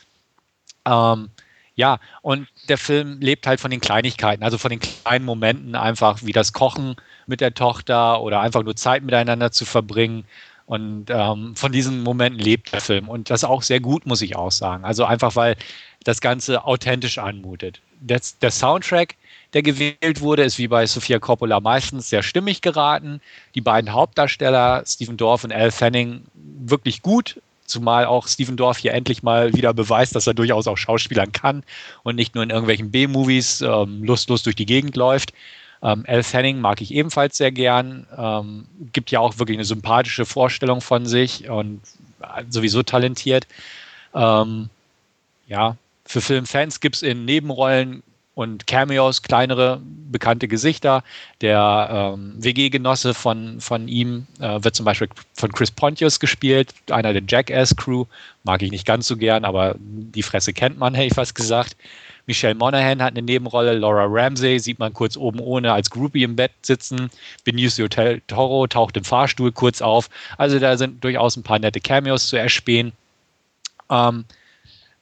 Ähm, 0.86 1.30
ja, 1.76 2.00
und 2.24 2.48
der 2.68 2.80
Film 2.80 3.20
lebt 3.22 3.46
halt 3.46 3.60
von 3.60 3.70
den 3.70 3.82
Kleinigkeiten, 3.82 4.44
also 4.44 4.58
von 4.58 4.72
den 4.72 4.80
kleinen 4.80 5.26
Momenten, 5.26 5.76
einfach 5.76 6.24
wie 6.24 6.32
das 6.32 6.54
Kochen 6.54 6.96
mit 7.28 7.40
der 7.40 7.54
Tochter 7.54 8.22
oder 8.22 8.42
einfach 8.42 8.64
nur 8.64 8.76
Zeit 8.76 9.04
miteinander 9.04 9.52
zu 9.52 9.64
verbringen. 9.64 10.26
Und 10.68 11.06
ähm, 11.10 11.56
von 11.56 11.72
diesen 11.72 12.04
Momenten 12.04 12.42
lebt 12.42 12.74
der 12.74 12.82
Film. 12.82 13.08
Und 13.08 13.30
das 13.30 13.46
auch 13.46 13.64
sehr 13.64 13.80
gut, 13.80 14.06
muss 14.06 14.22
ich 14.22 14.36
auch 14.36 14.52
sagen. 14.52 14.84
Also 14.84 15.06
einfach, 15.06 15.36
weil 15.38 15.56
das 16.04 16.20
Ganze 16.20 16.66
authentisch 16.66 17.18
anmutet. 17.18 17.80
Der, 18.02 18.20
der 18.42 18.52
Soundtrack, 18.52 19.16
der 19.54 19.64
gewählt 19.64 20.20
wurde, 20.20 20.44
ist 20.44 20.58
wie 20.58 20.68
bei 20.68 20.86
Sofia 20.86 21.20
Coppola 21.20 21.62
meistens 21.62 22.10
sehr 22.10 22.22
stimmig 22.22 22.62
geraten. 22.62 23.22
Die 23.56 23.62
beiden 23.62 23.94
Hauptdarsteller, 23.94 24.84
Stephen 24.86 25.16
Dorff 25.16 25.46
und 25.46 25.54
Al 25.54 25.72
Fanning, 25.72 26.26
wirklich 26.34 27.02
gut. 27.02 27.42
Zumal 27.66 28.06
auch 28.06 28.28
Steven 28.28 28.58
Dorff 28.58 28.78
hier 28.78 28.94
endlich 28.94 29.24
mal 29.24 29.54
wieder 29.54 29.74
beweist, 29.74 30.16
dass 30.16 30.28
er 30.28 30.34
durchaus 30.34 30.68
auch 30.68 30.78
Schauspielern 30.78 31.32
kann 31.32 31.64
und 32.04 32.16
nicht 32.16 32.36
nur 32.36 32.44
in 32.44 32.50
irgendwelchen 32.50 32.92
B-Movies 32.92 33.62
ähm, 33.62 34.04
lustlos 34.04 34.44
durch 34.44 34.56
die 34.58 34.66
Gegend 34.66 34.98
läuft. 34.98 35.32
Ähm, 35.84 36.04
Elle 36.06 36.24
Fanning 36.24 36.60
mag 36.60 36.82
ich 36.82 36.94
ebenfalls 36.94 37.38
sehr 37.38 37.52
gern. 37.52 38.08
Ähm, 38.18 38.66
gibt 38.94 39.12
ja 39.12 39.20
auch 39.20 39.40
wirklich 39.40 39.58
eine 39.58 39.66
sympathische 39.66 40.26
Vorstellung 40.26 40.82
von 40.82 41.06
sich 41.06 41.50
und 41.50 41.82
sowieso 42.50 42.84
talentiert. 42.84 43.48
Ähm, 44.14 44.70
ja, 45.48 45.78
für 46.06 46.22
Filmfans 46.22 46.80
gibt 46.80 46.96
es 46.96 47.02
in 47.04 47.26
Nebenrollen 47.26 48.04
und 48.38 48.68
Cameos, 48.68 49.24
kleinere 49.24 49.82
bekannte 50.12 50.48
Gesichter. 50.48 51.04
Der 51.42 52.14
ähm, 52.16 52.36
WG-Genosse 52.38 53.16
von, 53.16 53.60
von 53.60 53.88
ihm 53.88 54.28
äh, 54.40 54.64
wird 54.64 54.76
zum 54.76 54.86
Beispiel 54.86 55.10
von 55.34 55.52
Chris 55.52 55.72
Pontius 55.72 56.20
gespielt, 56.20 56.74
einer 56.92 57.14
der 57.14 57.24
Jackass-Crew. 57.28 58.06
Mag 58.44 58.62
ich 58.62 58.70
nicht 58.70 58.86
ganz 58.86 59.08
so 59.08 59.18
gern, 59.18 59.44
aber 59.44 59.76
die 59.80 60.22
Fresse 60.22 60.54
kennt 60.54 60.78
man, 60.78 60.94
hätte 60.94 61.08
ich 61.08 61.14
fast 61.16 61.34
gesagt. 61.34 61.76
Michelle 62.28 62.56
Monaghan 62.56 63.02
hat 63.02 63.14
eine 63.14 63.22
Nebenrolle. 63.22 63.74
Laura 63.74 64.06
Ramsey 64.08 64.60
sieht 64.60 64.80
man 64.80 64.94
kurz 64.94 65.16
oben 65.16 65.40
ohne 65.40 65.72
als 65.72 65.90
Groupie 65.90 66.24
im 66.24 66.36
Bett 66.36 66.52
sitzen. 66.62 67.10
Benicio 67.46 67.88
del 67.88 68.22
Toro 68.28 68.68
taucht 68.68 68.98
im 68.98 69.06
Fahrstuhl 69.06 69.54
kurz 69.54 69.82
auf. 69.82 70.10
Also 70.38 70.60
da 70.60 70.78
sind 70.78 71.04
durchaus 71.04 71.38
ein 71.38 71.44
paar 71.44 71.60
nette 71.60 71.80
Cameos 71.80 72.28
zu 72.28 72.36
erspähen. 72.36 72.92
Ähm, 73.90 74.26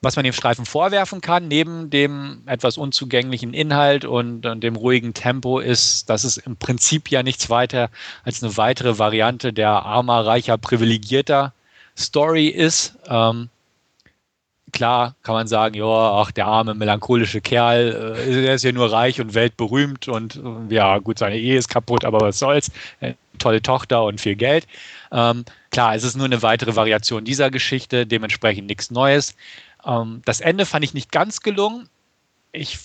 was 0.01 0.15
man 0.15 0.23
dem 0.23 0.34
Streifen 0.34 0.67
vorwerfen 0.67 1.19
kann, 1.19 1.47
neben 1.47 1.89
dem 1.89 2.43
etwas 2.45 2.78
unzugänglichen 2.78 3.55
Inhalt 3.55 4.05
und, 4.05 4.45
und, 4.45 4.61
dem 4.61 4.76
ruhigen 4.76 5.15
Tempo, 5.15 5.59
ist, 5.59 6.11
dass 6.11 6.23
es 6.23 6.38
im 6.38 6.57
Prinzip 6.57 7.09
ja 7.09 7.23
nichts 7.23 7.49
weiter 7.49 7.89
als 8.23 8.43
eine 8.43 8.55
weitere 8.55 8.99
Variante 8.99 9.51
der 9.51 9.71
armer, 9.71 10.23
reicher, 10.28 10.59
privilegierter 10.59 11.53
Story 11.97 12.49
ist. 12.49 12.99
Ähm, 13.07 13.49
klar 14.76 15.15
kann 15.23 15.34
man 15.34 15.47
sagen, 15.47 15.73
ja, 15.73 15.86
ach, 15.86 16.32
der 16.32 16.45
arme, 16.45 16.76
melancholische 16.76 17.41
Kerl, 17.41 18.17
äh, 18.28 18.41
der 18.43 18.55
ist 18.55 18.63
ja 18.63 18.71
nur 18.71 18.91
reich 18.91 19.19
und 19.19 19.34
weltberühmt 19.34 20.07
und 20.07 20.36
äh, 20.36 20.76
ja, 20.76 20.99
gut, 20.99 21.17
seine 21.17 21.38
Ehe 21.38 21.57
ist 21.57 21.69
kaputt, 21.69 22.05
aber 22.05 22.19
was 22.19 22.38
soll's. 22.38 22.69
Äh, 22.99 23.13
tolle 23.39 23.61
Tochter 23.61 24.03
und 24.03 24.21
viel 24.21 24.36
Geld. 24.36 24.67
Ähm, 25.11 25.45
klar, 25.71 25.95
es 25.95 26.03
ist 26.03 26.15
nur 26.15 26.26
eine 26.26 26.41
weitere 26.41 26.76
Variation 26.76 27.26
dieser 27.26 27.49
Geschichte, 27.49 28.05
dementsprechend 28.05 28.67
nichts 28.67 28.91
Neues. 28.91 29.36
Ähm, 29.86 30.21
das 30.26 30.41
Ende 30.41 30.65
fand 30.65 30.84
ich 30.84 30.93
nicht 30.93 31.11
ganz 31.11 31.39
gelungen. 31.39 31.89
Ich 32.51 32.78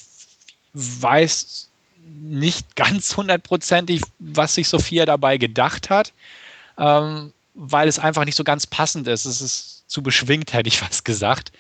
weiß 0.74 1.68
nicht 2.05 2.76
ganz 2.76 3.16
hundertprozentig, 3.16 4.03
was 4.20 4.55
sich 4.55 4.68
Sophia 4.68 5.07
dabei 5.07 5.38
gedacht 5.38 5.91
hat, 5.91 6.12
ähm, 6.78 7.32
weil 7.55 7.88
es 7.88 7.99
einfach 7.99 8.24
nicht 8.24 8.36
so 8.36 8.45
ganz 8.45 8.66
passend 8.66 9.09
ist. 9.09 9.24
Es 9.24 9.41
ist 9.41 9.80
zu 9.91 10.03
beschwingt, 10.03 10.53
hätte 10.53 10.68
ich 10.68 10.78
fast 10.78 11.05
gesagt. 11.05 11.53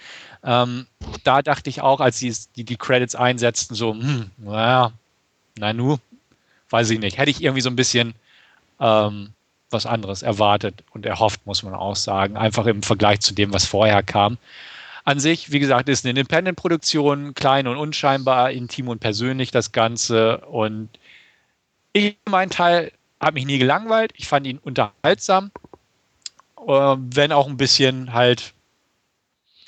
Ähm, 0.42 0.86
da 1.24 1.42
dachte 1.42 1.68
ich 1.68 1.82
auch, 1.82 2.00
als 2.00 2.18
sie 2.18 2.34
die, 2.56 2.64
die 2.64 2.76
Credits 2.76 3.14
einsetzten, 3.14 3.74
so, 3.74 3.92
hm, 3.92 4.30
naja, 4.38 4.92
na 5.58 5.72
nu, 5.72 5.98
weiß 6.70 6.90
ich 6.90 6.98
nicht. 6.98 7.18
Hätte 7.18 7.30
ich 7.30 7.42
irgendwie 7.42 7.60
so 7.60 7.68
ein 7.68 7.76
bisschen 7.76 8.14
ähm, 8.80 9.30
was 9.68 9.86
anderes 9.86 10.22
erwartet 10.22 10.82
und 10.92 11.04
erhofft, 11.04 11.44
muss 11.46 11.62
man 11.62 11.74
auch 11.74 11.96
sagen. 11.96 12.36
Einfach 12.36 12.66
im 12.66 12.82
Vergleich 12.82 13.20
zu 13.20 13.34
dem, 13.34 13.52
was 13.52 13.66
vorher 13.66 14.02
kam 14.02 14.38
an 15.04 15.18
sich, 15.18 15.50
wie 15.50 15.58
gesagt, 15.58 15.88
ist 15.88 16.04
eine 16.04 16.10
Independent-Produktion, 16.10 17.34
klein 17.34 17.66
und 17.66 17.76
unscheinbar, 17.76 18.50
intim 18.50 18.88
und 18.88 19.00
persönlich 19.00 19.50
das 19.50 19.72
Ganze. 19.72 20.38
Und 20.38 20.88
ich, 21.92 22.16
mein 22.28 22.50
Teil, 22.50 22.92
habe 23.20 23.34
mich 23.34 23.46
nie 23.46 23.58
gelangweilt. 23.58 24.12
Ich 24.16 24.28
fand 24.28 24.46
ihn 24.46 24.58
unterhaltsam, 24.58 25.50
wenn 26.66 27.32
auch 27.32 27.48
ein 27.48 27.56
bisschen 27.56 28.12
halt 28.12 28.54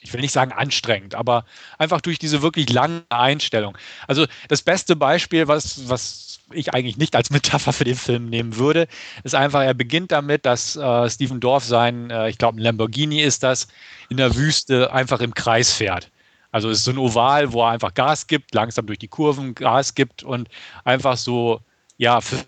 ich 0.03 0.13
will 0.13 0.21
nicht 0.21 0.33
sagen 0.33 0.53
anstrengend, 0.53 1.15
aber 1.15 1.45
einfach 1.79 2.01
durch 2.01 2.19
diese 2.19 2.43
wirklich 2.43 2.69
lange 2.71 3.05
Einstellung. 3.09 3.79
Also 4.09 4.27
das 4.49 4.63
beste 4.63 4.97
Beispiel, 4.97 5.49
was, 5.49 5.89
was 5.89 6.41
ich 6.53 6.75
eigentlich 6.75 6.97
nicht 6.97 7.15
als 7.17 7.31
Metapher 7.31 7.73
für 7.73 7.85
den 7.85 7.95
Film 7.95 8.29
nehmen 8.29 8.57
würde, 8.57 8.89
ist 9.25 9.35
einfach, 9.35 9.63
er 9.63 9.75
beginnt 9.75 10.13
damit, 10.13 10.45
dass 10.45 10.77
äh, 10.77 11.09
Stephen 11.09 11.41
Dorff 11.41 11.65
sein, 11.65 12.11
äh, 12.11 12.29
ich 12.29 12.39
glaube 12.39 12.59
ein 12.59 12.63
Lamborghini 12.63 13.21
ist 13.21 13.43
das, 13.43 13.69
in 14.09 14.17
der 14.17 14.35
Wüste 14.35 14.93
einfach 14.93 15.21
im 15.21 15.35
Kreis 15.35 15.73
fährt. 15.73 16.11
Also 16.51 16.69
es 16.69 16.79
ist 16.79 16.85
so 16.85 16.91
ein 16.91 16.99
Oval, 16.99 17.53
wo 17.53 17.63
er 17.63 17.71
einfach 17.71 17.95
Gas 17.95 18.27
gibt, 18.27 18.55
langsam 18.55 18.87
durch 18.87 18.99
die 18.99 19.09
Kurven 19.09 19.55
Gas 19.55 19.95
gibt 19.95 20.23
und 20.23 20.49
einfach 20.85 21.17
so, 21.17 21.61
ja, 22.03 22.21
für, 22.21 22.45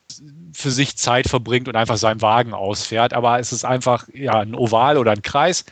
für 0.52 0.72
sich 0.72 0.96
Zeit 0.96 1.28
verbringt 1.28 1.68
und 1.68 1.76
einfach 1.76 1.96
seinen 1.96 2.22
Wagen 2.22 2.54
ausfährt. 2.54 3.12
Aber 3.12 3.38
es 3.38 3.52
ist 3.52 3.64
einfach 3.64 4.08
ja, 4.12 4.40
ein 4.40 4.56
Oval 4.56 4.98
oder 4.98 5.12
ein 5.12 5.22
Kreis 5.22 5.64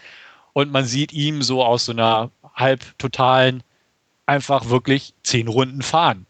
und 0.52 0.70
man 0.70 0.84
sieht 0.84 1.12
ihm 1.12 1.42
so 1.42 1.64
aus 1.64 1.86
so 1.86 1.92
einer 1.92 2.30
halb 2.54 2.96
totalen 2.98 3.64
einfach 4.24 4.68
wirklich 4.68 5.14
zehn 5.24 5.48
Runden 5.48 5.82
fahren. 5.82 6.26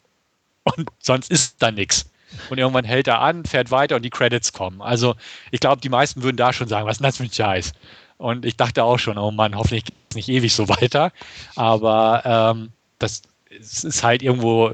Und 0.65 0.89
sonst 0.99 1.31
ist 1.31 1.57
da 1.59 1.71
nichts. 1.71 2.11
Und 2.49 2.57
irgendwann 2.57 2.87
hält 2.87 3.07
er 3.07 3.21
an, 3.21 3.45
fährt 3.45 3.71
weiter 3.71 3.97
und 3.97 4.03
die 4.03 4.11
Credits 4.11 4.55
kommen. 4.55 4.81
Also 4.81 5.15
ich 5.51 5.61
glaube, 5.61 5.83
die 5.83 5.91
meisten 5.91 6.23
würden 6.23 6.39
da 6.39 6.55
schon 6.55 6.69
sagen, 6.69 6.87
was 6.87 6.93
ist 6.93 7.01
denn 7.01 7.09
das 7.09 7.17
für 7.19 7.25
ein 7.25 7.33
Scheiß? 7.33 7.73
Und 8.17 8.47
ich 8.47 8.57
dachte 8.57 8.85
auch 8.85 8.99
schon, 8.99 9.19
oh 9.19 9.31
Mann, 9.31 9.57
hoffentlich 9.57 9.85
geht 9.85 9.95
es 10.09 10.17
nicht 10.17 10.29
ewig 10.31 10.55
so 10.55 10.71
weiter. 10.71 11.13
Aber 11.55 12.23
ähm, 12.25 12.71
das 12.99 13.21
ist 13.59 14.03
halt 14.03 14.23
irgendwo 14.23 14.73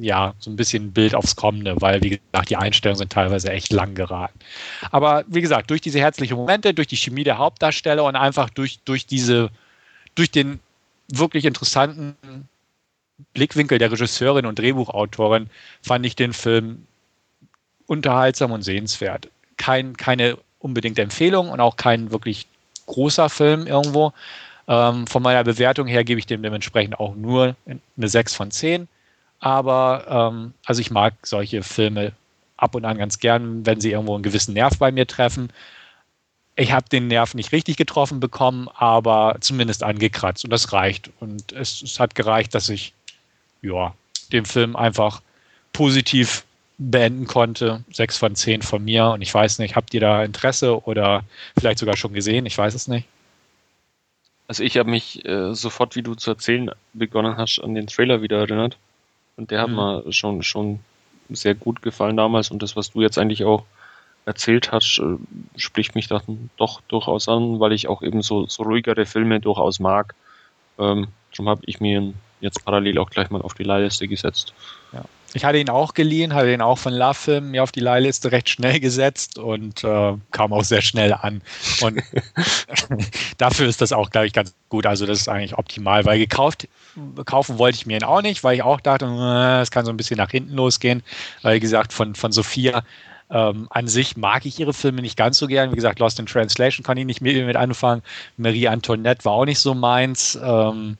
ja 0.00 0.34
so 0.38 0.50
ein 0.50 0.56
bisschen 0.56 0.86
ein 0.86 0.92
Bild 0.92 1.14
aufs 1.14 1.36
Kommende, 1.36 1.80
weil 1.80 2.02
wie 2.02 2.20
gesagt, 2.20 2.50
die 2.50 2.56
Einstellungen 2.56 2.98
sind 2.98 3.12
teilweise 3.12 3.50
echt 3.50 3.72
lang 3.72 3.94
geraten. 3.94 4.38
Aber 4.90 5.24
wie 5.28 5.40
gesagt, 5.40 5.70
durch 5.70 5.80
diese 5.80 5.98
herzlichen 5.98 6.36
Momente, 6.36 6.74
durch 6.74 6.88
die 6.88 6.96
Chemie 6.96 7.24
der 7.24 7.38
Hauptdarsteller 7.38 8.04
und 8.04 8.16
einfach 8.16 8.50
durch, 8.50 8.80
durch 8.84 9.06
diese, 9.06 9.50
durch 10.14 10.30
den 10.30 10.60
wirklich 11.08 11.44
interessanten 11.44 12.16
Blickwinkel 13.32 13.78
der 13.78 13.92
Regisseurin 13.92 14.46
und 14.46 14.58
Drehbuchautorin 14.58 15.48
fand 15.82 16.04
ich 16.04 16.16
den 16.16 16.32
Film 16.32 16.86
unterhaltsam 17.86 18.52
und 18.52 18.62
sehenswert. 18.62 19.28
Kein, 19.56 19.96
keine 19.96 20.36
unbedingt 20.58 20.98
Empfehlung 20.98 21.48
und 21.50 21.60
auch 21.60 21.76
kein 21.76 22.10
wirklich 22.10 22.46
großer 22.86 23.28
Film 23.28 23.66
irgendwo. 23.66 24.12
Ähm, 24.68 25.06
von 25.06 25.22
meiner 25.22 25.44
Bewertung 25.44 25.86
her 25.86 26.04
gebe 26.04 26.18
ich 26.18 26.26
dem 26.26 26.42
dementsprechend 26.42 26.98
auch 26.98 27.14
nur 27.14 27.56
eine 27.66 28.08
6 28.08 28.34
von 28.34 28.50
10. 28.50 28.88
Aber 29.38 30.32
ähm, 30.32 30.54
also 30.64 30.80
ich 30.80 30.90
mag 30.90 31.14
solche 31.22 31.62
Filme 31.62 32.12
ab 32.56 32.74
und 32.74 32.84
an 32.84 32.98
ganz 32.98 33.18
gern, 33.18 33.66
wenn 33.66 33.80
sie 33.80 33.92
irgendwo 33.92 34.14
einen 34.14 34.22
gewissen 34.22 34.54
Nerv 34.54 34.78
bei 34.78 34.90
mir 34.90 35.06
treffen. 35.06 35.50
Ich 36.56 36.72
habe 36.72 36.88
den 36.88 37.06
Nerv 37.08 37.34
nicht 37.34 37.52
richtig 37.52 37.76
getroffen 37.76 38.18
bekommen, 38.18 38.68
aber 38.74 39.36
zumindest 39.40 39.82
angekratzt 39.82 40.44
und 40.44 40.50
das 40.50 40.72
reicht. 40.72 41.10
Und 41.20 41.52
es, 41.52 41.82
es 41.82 42.00
hat 42.00 42.14
gereicht, 42.14 42.54
dass 42.54 42.70
ich 42.70 42.94
ja, 43.60 43.94
den 44.32 44.46
Film 44.46 44.74
einfach 44.74 45.20
positiv 45.72 46.44
beenden 46.78 47.26
konnte. 47.26 47.84
Sechs 47.92 48.16
von 48.16 48.34
zehn 48.34 48.62
von 48.62 48.84
mir. 48.84 49.08
Und 49.08 49.22
ich 49.22 49.32
weiß 49.32 49.58
nicht, 49.58 49.76
habt 49.76 49.92
ihr 49.94 50.00
da 50.00 50.24
Interesse 50.24 50.82
oder 50.86 51.24
vielleicht 51.58 51.78
sogar 51.78 51.96
schon 51.96 52.14
gesehen? 52.14 52.46
Ich 52.46 52.56
weiß 52.56 52.74
es 52.74 52.88
nicht. 52.88 53.06
Also 54.48 54.62
ich 54.62 54.76
habe 54.76 54.90
mich 54.90 55.24
äh, 55.24 55.54
sofort, 55.54 55.96
wie 55.96 56.02
du 56.02 56.14
zu 56.14 56.30
erzählen 56.30 56.70
begonnen 56.92 57.36
hast, 57.36 57.58
an 57.60 57.74
den 57.74 57.86
Trailer 57.86 58.22
wieder 58.22 58.38
erinnert. 58.38 58.78
Und 59.36 59.50
der 59.50 59.60
hat 59.60 59.68
mhm. 59.68 59.76
mir 59.76 60.12
schon, 60.12 60.42
schon 60.42 60.80
sehr 61.28 61.54
gut 61.54 61.82
gefallen 61.82 62.16
damals. 62.16 62.50
Und 62.50 62.62
das, 62.62 62.76
was 62.76 62.92
du 62.92 63.02
jetzt 63.02 63.18
eigentlich 63.18 63.44
auch 63.44 63.64
erzählt 64.24 64.72
hast, 64.72 64.98
äh, 64.98 65.16
spricht 65.58 65.94
mich 65.94 66.08
dann 66.08 66.50
doch 66.56 66.80
durchaus 66.88 67.28
an, 67.28 67.60
weil 67.60 67.72
ich 67.72 67.88
auch 67.88 68.02
eben 68.02 68.22
so, 68.22 68.46
so 68.46 68.62
ruhigere 68.62 69.06
Filme 69.06 69.40
durchaus 69.40 69.80
mag. 69.80 70.14
Ähm, 70.78 71.08
darum 71.32 71.48
habe 71.48 71.62
ich 71.66 71.80
mir 71.80 72.12
jetzt 72.40 72.64
parallel 72.64 72.98
auch 72.98 73.10
gleich 73.10 73.30
mal 73.30 73.42
auf 73.42 73.54
die 73.54 73.64
Leihliste 73.64 74.08
gesetzt. 74.08 74.52
Ja. 74.92 75.04
Ich 75.36 75.44
hatte 75.44 75.58
ihn 75.58 75.68
auch 75.68 75.92
geliehen, 75.92 76.32
hatte 76.32 76.50
ihn 76.50 76.62
auch 76.62 76.78
von 76.78 76.94
Love 76.94 77.12
Film 77.12 77.50
mir 77.50 77.62
auf 77.62 77.70
die 77.70 77.80
Leihliste 77.80 78.32
recht 78.32 78.48
schnell 78.48 78.80
gesetzt 78.80 79.38
und 79.38 79.84
äh, 79.84 80.14
kam 80.30 80.52
auch 80.54 80.64
sehr 80.64 80.80
schnell 80.80 81.12
an. 81.12 81.42
Und 81.82 82.02
dafür 83.38 83.68
ist 83.68 83.82
das 83.82 83.92
auch, 83.92 84.08
glaube 84.08 84.26
ich, 84.28 84.32
ganz 84.32 84.54
gut. 84.70 84.86
Also 84.86 85.04
das 85.04 85.20
ist 85.20 85.28
eigentlich 85.28 85.58
optimal, 85.58 86.06
weil 86.06 86.18
gekauft, 86.18 86.66
kaufen 87.26 87.58
wollte 87.58 87.76
ich 87.76 87.84
mir 87.84 87.98
ihn 87.98 88.04
auch 88.04 88.22
nicht, 88.22 88.44
weil 88.44 88.54
ich 88.54 88.62
auch 88.62 88.80
dachte, 88.80 89.04
äh, 89.04 89.60
es 89.60 89.70
kann 89.70 89.84
so 89.84 89.90
ein 89.90 89.98
bisschen 89.98 90.16
nach 90.16 90.30
hinten 90.30 90.54
losgehen. 90.54 91.02
Weil, 91.42 91.56
wie 91.56 91.60
gesagt, 91.60 91.92
von, 91.92 92.14
von 92.14 92.32
Sophia 92.32 92.82
ähm, 93.28 93.66
an 93.70 93.88
sich 93.88 94.16
mag 94.16 94.46
ich 94.46 94.58
ihre 94.58 94.72
Filme 94.72 95.02
nicht 95.02 95.18
ganz 95.18 95.36
so 95.36 95.46
gern. 95.48 95.70
Wie 95.70 95.76
gesagt, 95.76 95.98
Lost 95.98 96.18
in 96.18 96.24
Translation 96.24 96.82
kann 96.82 96.96
ich 96.96 97.04
nicht 97.04 97.20
mit, 97.20 97.36
mit 97.44 97.56
anfangen. 97.56 98.02
Marie 98.38 98.68
Antoinette 98.68 99.26
war 99.26 99.32
auch 99.32 99.44
nicht 99.44 99.58
so 99.58 99.74
meins. 99.74 100.38
Ähm, 100.42 100.96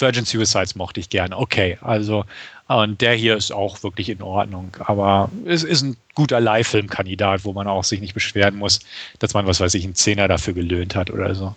Virgin 0.00 0.24
Suicides 0.24 0.76
mochte 0.76 1.00
ich 1.00 1.08
gern. 1.08 1.32
Okay, 1.32 1.78
also 1.80 2.24
und 2.68 3.00
der 3.00 3.14
hier 3.14 3.36
ist 3.36 3.50
auch 3.50 3.82
wirklich 3.82 4.10
in 4.10 4.22
Ordnung. 4.22 4.76
Aber 4.80 5.30
es 5.46 5.64
ist 5.64 5.82
ein 5.82 5.96
guter 6.14 6.38
Leihfilmkandidat, 6.38 7.44
wo 7.44 7.54
man 7.54 7.66
auch 7.66 7.84
sich 7.84 8.00
nicht 8.00 8.12
beschweren 8.12 8.56
muss, 8.56 8.80
dass 9.18 9.32
man, 9.32 9.46
was 9.46 9.60
weiß 9.60 9.72
ich, 9.74 9.84
einen 9.84 9.94
Zehner 9.94 10.28
dafür 10.28 10.52
gelöhnt 10.52 10.94
hat 10.94 11.10
oder 11.10 11.34
so. 11.34 11.54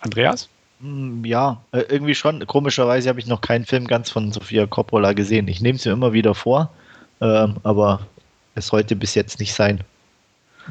Andreas? 0.00 0.48
Hm, 0.80 1.24
ja, 1.24 1.62
äh, 1.70 1.84
irgendwie 1.88 2.16
schon. 2.16 2.44
Komischerweise 2.46 3.08
habe 3.08 3.20
ich 3.20 3.26
noch 3.26 3.40
keinen 3.40 3.66
Film 3.66 3.86
ganz 3.86 4.10
von 4.10 4.32
Sofia 4.32 4.66
Coppola 4.66 5.12
gesehen. 5.12 5.46
Ich 5.46 5.60
nehme 5.60 5.76
es 5.76 5.84
mir 5.84 5.92
immer 5.92 6.12
wieder 6.12 6.34
vor, 6.34 6.70
ähm, 7.20 7.56
aber 7.62 8.06
es 8.56 8.66
sollte 8.66 8.96
bis 8.96 9.14
jetzt 9.14 9.38
nicht 9.38 9.54
sein. 9.54 9.82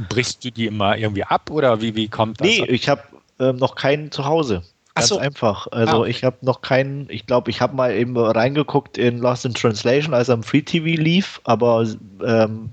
Brichst 0.10 0.44
du 0.44 0.52
die 0.52 0.66
immer 0.66 0.98
irgendwie 0.98 1.24
ab 1.24 1.50
oder 1.50 1.82
wie, 1.82 1.96
wie 1.96 2.10
kommt 2.10 2.42
das? 2.42 2.48
Nee, 2.48 2.62
ab? 2.62 2.70
ich 2.70 2.90
habe 2.90 3.04
ähm, 3.40 3.56
noch 3.56 3.76
keinen 3.76 4.12
zu 4.12 4.26
Hause. 4.26 4.64
Ganz 4.98 5.10
so. 5.10 5.18
einfach. 5.18 5.68
Also 5.72 6.04
ah. 6.04 6.08
ich 6.08 6.24
habe 6.24 6.38
noch 6.42 6.62
keinen, 6.62 7.08
ich 7.10 7.26
glaube, 7.26 7.50
ich 7.52 7.62
habe 7.62 7.76
mal 7.76 7.94
eben 7.94 8.18
reingeguckt 8.18 8.98
in 8.98 9.20
Lost 9.20 9.46
in 9.46 9.54
Translation, 9.54 10.14
als 10.14 10.30
er 10.30 10.36
am 10.36 10.44
Free 10.44 10.62
TV 10.62 11.02
lief, 11.02 11.42
aber 11.44 11.86
ähm, 12.26 12.70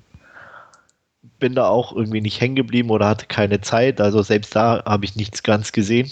bin 1.39 1.55
da 1.55 1.69
auch 1.69 1.95
irgendwie 1.95 2.21
nicht 2.21 2.41
hängen 2.41 2.57
geblieben 2.57 2.91
oder 2.91 3.09
hatte 3.09 3.27
keine 3.27 3.61
Zeit. 3.61 4.01
Also 4.01 4.23
selbst 4.23 4.55
da 4.57 4.83
habe 4.85 5.05
ich 5.05 5.17
nichts 5.17 5.43
ganz 5.43 5.73
gesehen. 5.73 6.11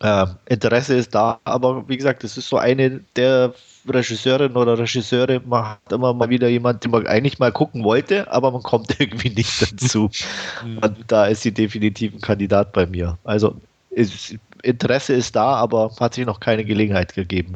Äh, 0.00 0.26
Interesse 0.46 0.94
ist 0.94 1.14
da, 1.14 1.40
aber 1.44 1.88
wie 1.88 1.96
gesagt, 1.96 2.22
es 2.22 2.36
ist 2.36 2.48
so 2.48 2.58
eine 2.58 3.00
der 3.16 3.54
Regisseurinnen 3.88 4.56
oder 4.56 4.78
Regisseure, 4.78 5.40
man 5.44 5.64
hat 5.64 5.92
immer 5.92 6.12
mal 6.12 6.28
wieder 6.28 6.48
jemand, 6.48 6.84
den 6.84 6.90
man 6.90 7.06
eigentlich 7.06 7.38
mal 7.38 7.52
gucken 7.52 7.84
wollte, 7.84 8.30
aber 8.30 8.50
man 8.50 8.62
kommt 8.62 8.94
irgendwie 9.00 9.30
nicht 9.30 9.62
dazu. 9.62 10.10
Mhm. 10.64 10.78
Und 10.78 10.96
da 11.08 11.26
ist 11.26 11.42
sie 11.42 11.52
definitiv 11.52 12.14
ein 12.14 12.20
Kandidat 12.20 12.72
bei 12.72 12.86
mir. 12.86 13.18
Also 13.24 13.56
ist, 13.90 14.36
Interesse 14.66 15.14
ist 15.14 15.36
da, 15.36 15.54
aber 15.54 15.94
hat 16.00 16.14
sich 16.14 16.26
noch 16.26 16.40
keine 16.40 16.64
Gelegenheit 16.64 17.14
gegeben. 17.14 17.54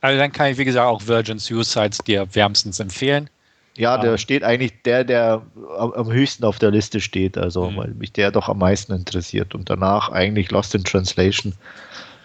Also 0.00 0.18
dann 0.18 0.32
kann 0.32 0.50
ich, 0.50 0.58
wie 0.58 0.64
gesagt, 0.64 0.86
auch 0.86 1.06
Virgin 1.06 1.38
Suicides 1.38 1.98
dir 1.98 2.26
wärmstens 2.34 2.80
empfehlen. 2.80 3.30
Ja, 3.76 3.96
der 3.96 4.10
um, 4.10 4.14
ähm. 4.14 4.18
steht 4.18 4.42
eigentlich 4.42 4.82
der, 4.82 5.04
der 5.04 5.42
am, 5.78 5.92
am, 5.92 6.12
höchsten 6.12 6.44
auf 6.44 6.58
der 6.58 6.72
Liste 6.72 7.00
steht, 7.00 7.38
also 7.38 7.70
mhm. 7.70 7.76
weil 7.76 7.88
mich 7.94 8.12
der 8.12 8.30
doch 8.32 8.48
am 8.48 8.58
meisten 8.58 8.92
interessiert. 8.92 9.54
Und 9.54 9.70
danach 9.70 10.10
eigentlich 10.10 10.50
Lost 10.50 10.74
in 10.74 10.84
Translation. 10.84 11.54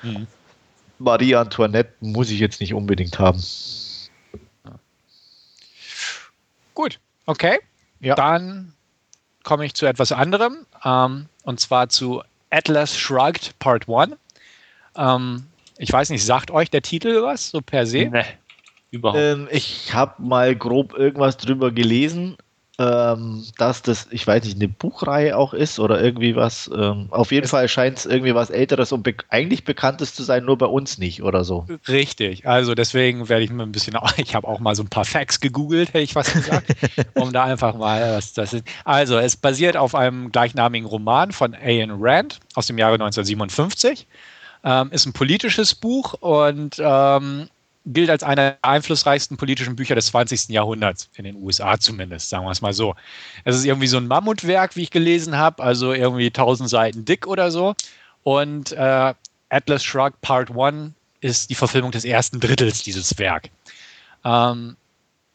Mhm. 0.01 0.27
Marie 0.99 1.35
Antoinette 1.35 1.93
muss 1.99 2.31
ich 2.31 2.39
jetzt 2.39 2.59
nicht 2.59 2.73
unbedingt 2.73 3.19
haben. 3.19 3.41
Gut, 6.73 6.99
okay. 7.27 7.59
Ja. 7.99 8.15
Dann 8.15 8.73
komme 9.43 9.65
ich 9.65 9.75
zu 9.75 9.85
etwas 9.85 10.11
anderem, 10.11 10.65
ähm, 10.83 11.29
und 11.43 11.59
zwar 11.59 11.89
zu 11.89 12.23
Atlas 12.49 12.97
Shrugged 12.97 13.57
Part 13.59 13.87
1. 13.89 14.13
Ähm, 14.97 15.43
ich 15.77 15.91
weiß 15.91 16.09
nicht, 16.09 16.25
sagt 16.25 16.51
euch 16.51 16.69
der 16.69 16.81
Titel 16.81 17.21
was, 17.21 17.49
so 17.49 17.61
per 17.61 17.85
se? 17.85 18.05
Nee, 18.05 18.23
überhaupt. 18.91 19.19
Ähm, 19.19 19.47
ich 19.51 19.93
habe 19.93 20.21
mal 20.21 20.55
grob 20.55 20.93
irgendwas 20.93 21.37
drüber 21.37 21.71
gelesen 21.71 22.37
ähm, 22.79 23.43
dass 23.57 23.81
das, 23.81 24.07
ich 24.11 24.27
weiß 24.27 24.43
nicht, 24.43 24.57
eine 24.57 24.67
Buchreihe 24.67 25.35
auch 25.35 25.53
ist 25.53 25.79
oder 25.79 25.99
irgendwie 25.99 26.35
was. 26.35 26.69
Ähm, 26.73 27.07
auf 27.09 27.31
jeden 27.31 27.45
es 27.45 27.51
Fall 27.51 27.67
scheint 27.67 27.97
es 27.97 28.05
irgendwie 28.05 28.35
was 28.35 28.51
Älteres 28.51 28.91
und 28.91 29.01
be 29.01 29.15
eigentlich 29.29 29.63
Bekanntes 29.63 30.13
zu 30.13 30.21
sein, 30.23 30.45
nur 30.45 30.59
bei 30.59 30.67
uns 30.67 30.99
nicht 30.99 31.23
oder 31.23 31.43
so. 31.43 31.65
Richtig, 31.87 32.47
also 32.47 32.75
deswegen 32.75 33.29
werde 33.29 33.43
ich 33.43 33.49
mir 33.49 33.63
ein 33.63 33.71
bisschen, 33.71 33.97
ich 34.17 34.35
habe 34.35 34.47
auch 34.47 34.59
mal 34.59 34.75
so 34.75 34.83
ein 34.83 34.89
paar 34.89 35.05
Facts 35.05 35.39
gegoogelt, 35.39 35.89
hätte 35.89 35.99
ich 35.99 36.15
was 36.15 36.31
gesagt, 36.31 36.75
um 37.15 37.33
da 37.33 37.45
einfach 37.45 37.75
mal 37.75 38.15
was 38.15 38.33
das 38.33 38.53
ist. 38.53 38.65
Also, 38.85 39.17
es 39.17 39.35
basiert 39.35 39.75
auf 39.75 39.95
einem 39.95 40.31
gleichnamigen 40.31 40.87
Roman 40.87 41.31
von 41.31 41.53
Ayn 41.53 41.91
Rand 41.99 42.39
aus 42.53 42.67
dem 42.67 42.77
Jahre 42.77 42.93
1957. 42.93 44.07
Ähm, 44.63 44.91
ist 44.91 45.05
ein 45.05 45.13
politisches 45.13 45.75
Buch 45.75 46.13
und 46.13 46.75
ähm, 46.79 47.47
gilt 47.87 48.09
als 48.09 48.23
einer 48.23 48.51
der 48.51 48.57
einflussreichsten 48.63 49.37
politischen 49.37 49.75
Bücher 49.75 49.95
des 49.95 50.07
20. 50.07 50.49
Jahrhunderts, 50.49 51.09
in 51.15 51.23
den 51.23 51.37
USA 51.37 51.79
zumindest, 51.79 52.29
sagen 52.29 52.45
wir 52.45 52.51
es 52.51 52.61
mal 52.61 52.73
so. 52.73 52.95
Es 53.45 53.55
ist 53.55 53.65
irgendwie 53.65 53.87
so 53.87 53.97
ein 53.97 54.07
Mammutwerk, 54.07 54.75
wie 54.75 54.83
ich 54.83 54.91
gelesen 54.91 55.37
habe, 55.37 55.63
also 55.63 55.93
irgendwie 55.93 56.27
1000 56.27 56.69
Seiten 56.69 57.05
dick 57.05 57.27
oder 57.27 57.49
so. 57.49 57.75
Und 58.23 58.73
äh, 58.73 59.13
Atlas 59.49 59.83
Shrugged 59.83 60.19
Part 60.21 60.51
1 60.51 60.91
ist 61.21 61.49
die 61.49 61.55
Verfilmung 61.55 61.91
des 61.91 62.03
ersten 62.03 62.39
Drittels 62.39 62.83
dieses 62.83 63.17
Werk. 63.17 63.49
Ähm, 64.25 64.75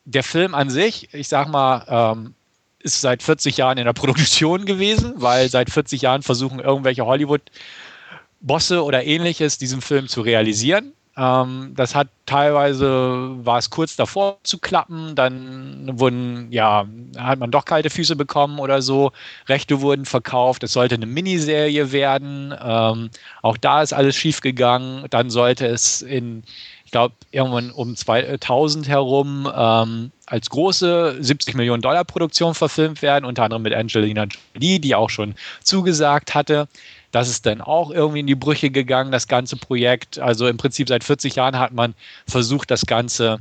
der 0.05 0.23
Film 0.23 0.55
an 0.55 0.69
sich, 0.69 1.09
ich 1.13 1.29
sag 1.29 1.49
mal, 1.49 1.85
ähm, 1.89 2.35
ist 2.81 3.01
seit 3.01 3.23
40 3.23 3.57
Jahren 3.57 3.79
in 3.79 3.87
der 3.87 3.93
Produktion 3.95 4.67
gewesen, 4.67 5.15
weil 5.17 5.49
seit 5.49 5.71
40 5.71 6.03
Jahren 6.03 6.23
versuchen 6.23 6.59
irgendwelche 6.59 7.07
Hollywood-Bosse 7.07 8.85
oder 8.85 9.05
ähnliches 9.05 9.57
diesen 9.57 9.81
Film 9.81 10.09
zu 10.09 10.21
realisieren. 10.21 10.93
Ähm, 11.17 11.75
das 11.77 11.95
hat 11.95 12.09
teilweise 12.25 13.31
war 13.45 13.59
es 13.59 13.69
kurz 13.69 13.97
davor 13.97 14.39
zu 14.45 14.59
klappen, 14.59 15.15
dann 15.15 15.91
wurden, 15.99 16.51
ja, 16.51 16.87
hat 17.19 17.39
man 17.39 17.51
doch 17.51 17.67
kalte 17.67 17.91
Füße 17.91 18.17
bekommen 18.17 18.59
oder 18.59 18.81
so. 18.81 19.13
Rechte 19.47 19.83
wurden 19.83 20.07
verkauft, 20.07 20.63
es 20.63 20.73
sollte 20.73 20.95
eine 20.95 21.07
Miniserie 21.07 21.93
werden. 21.93 22.55
Ähm, 22.63 23.11
auch 23.43 23.59
da 23.59 23.83
ist 23.83 23.93
alles 23.93 24.17
schief 24.17 24.41
gegangen. 24.41 25.05
Dann 25.11 25.29
sollte 25.29 25.67
es 25.67 26.01
in, 26.01 26.45
ich 26.87 26.93
glaube, 26.93 27.15
irgendwann 27.31 27.71
um 27.71 27.95
2000 27.95 28.89
herum 28.89 29.51
ähm, 29.55 30.13
als 30.25 30.49
große 30.49 31.17
70 31.21 31.55
Millionen 31.55 31.83
Dollar 31.83 32.05
Produktion 32.05 32.55
verfilmt 32.55 33.03
werden, 33.03 33.27
unter 33.27 33.45
anderem 33.45 33.63
mit 33.63 33.75
Angelina 33.75 34.27
Jolie, 34.55 34.79
die 34.79 34.95
auch 34.95 35.11
schon 35.11 35.35
zugesagt 35.63 36.35
hatte. 36.35 36.69
Das 37.13 37.29
ist 37.29 37.47
dann 37.47 37.61
auch 37.61 37.91
irgendwie 37.91 38.21
in 38.21 38.27
die 38.27 38.35
Brüche 38.35 38.71
gegangen, 38.71 39.13
das 39.13 39.29
ganze 39.29 39.57
Projekt. 39.57 40.19
Also 40.19 40.49
im 40.49 40.57
Prinzip 40.57 40.89
seit 40.89 41.05
40 41.05 41.37
Jahren 41.37 41.59
hat 41.59 41.73
man 41.73 41.95
versucht, 42.27 42.71
das 42.71 42.87
Ganze 42.87 43.39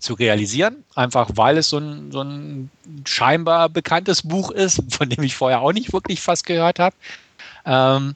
zu 0.00 0.14
realisieren, 0.14 0.84
einfach 0.94 1.30
weil 1.34 1.58
es 1.58 1.70
so 1.70 1.78
ein, 1.78 2.12
so 2.12 2.22
ein 2.22 2.70
scheinbar 3.04 3.68
bekanntes 3.68 4.22
Buch 4.22 4.50
ist, 4.50 4.82
von 4.90 5.08
dem 5.08 5.24
ich 5.24 5.34
vorher 5.34 5.60
auch 5.60 5.72
nicht 5.72 5.92
wirklich 5.92 6.20
fast 6.20 6.46
gehört 6.46 6.78
habe. 6.78 6.94
Ähm, 7.64 8.14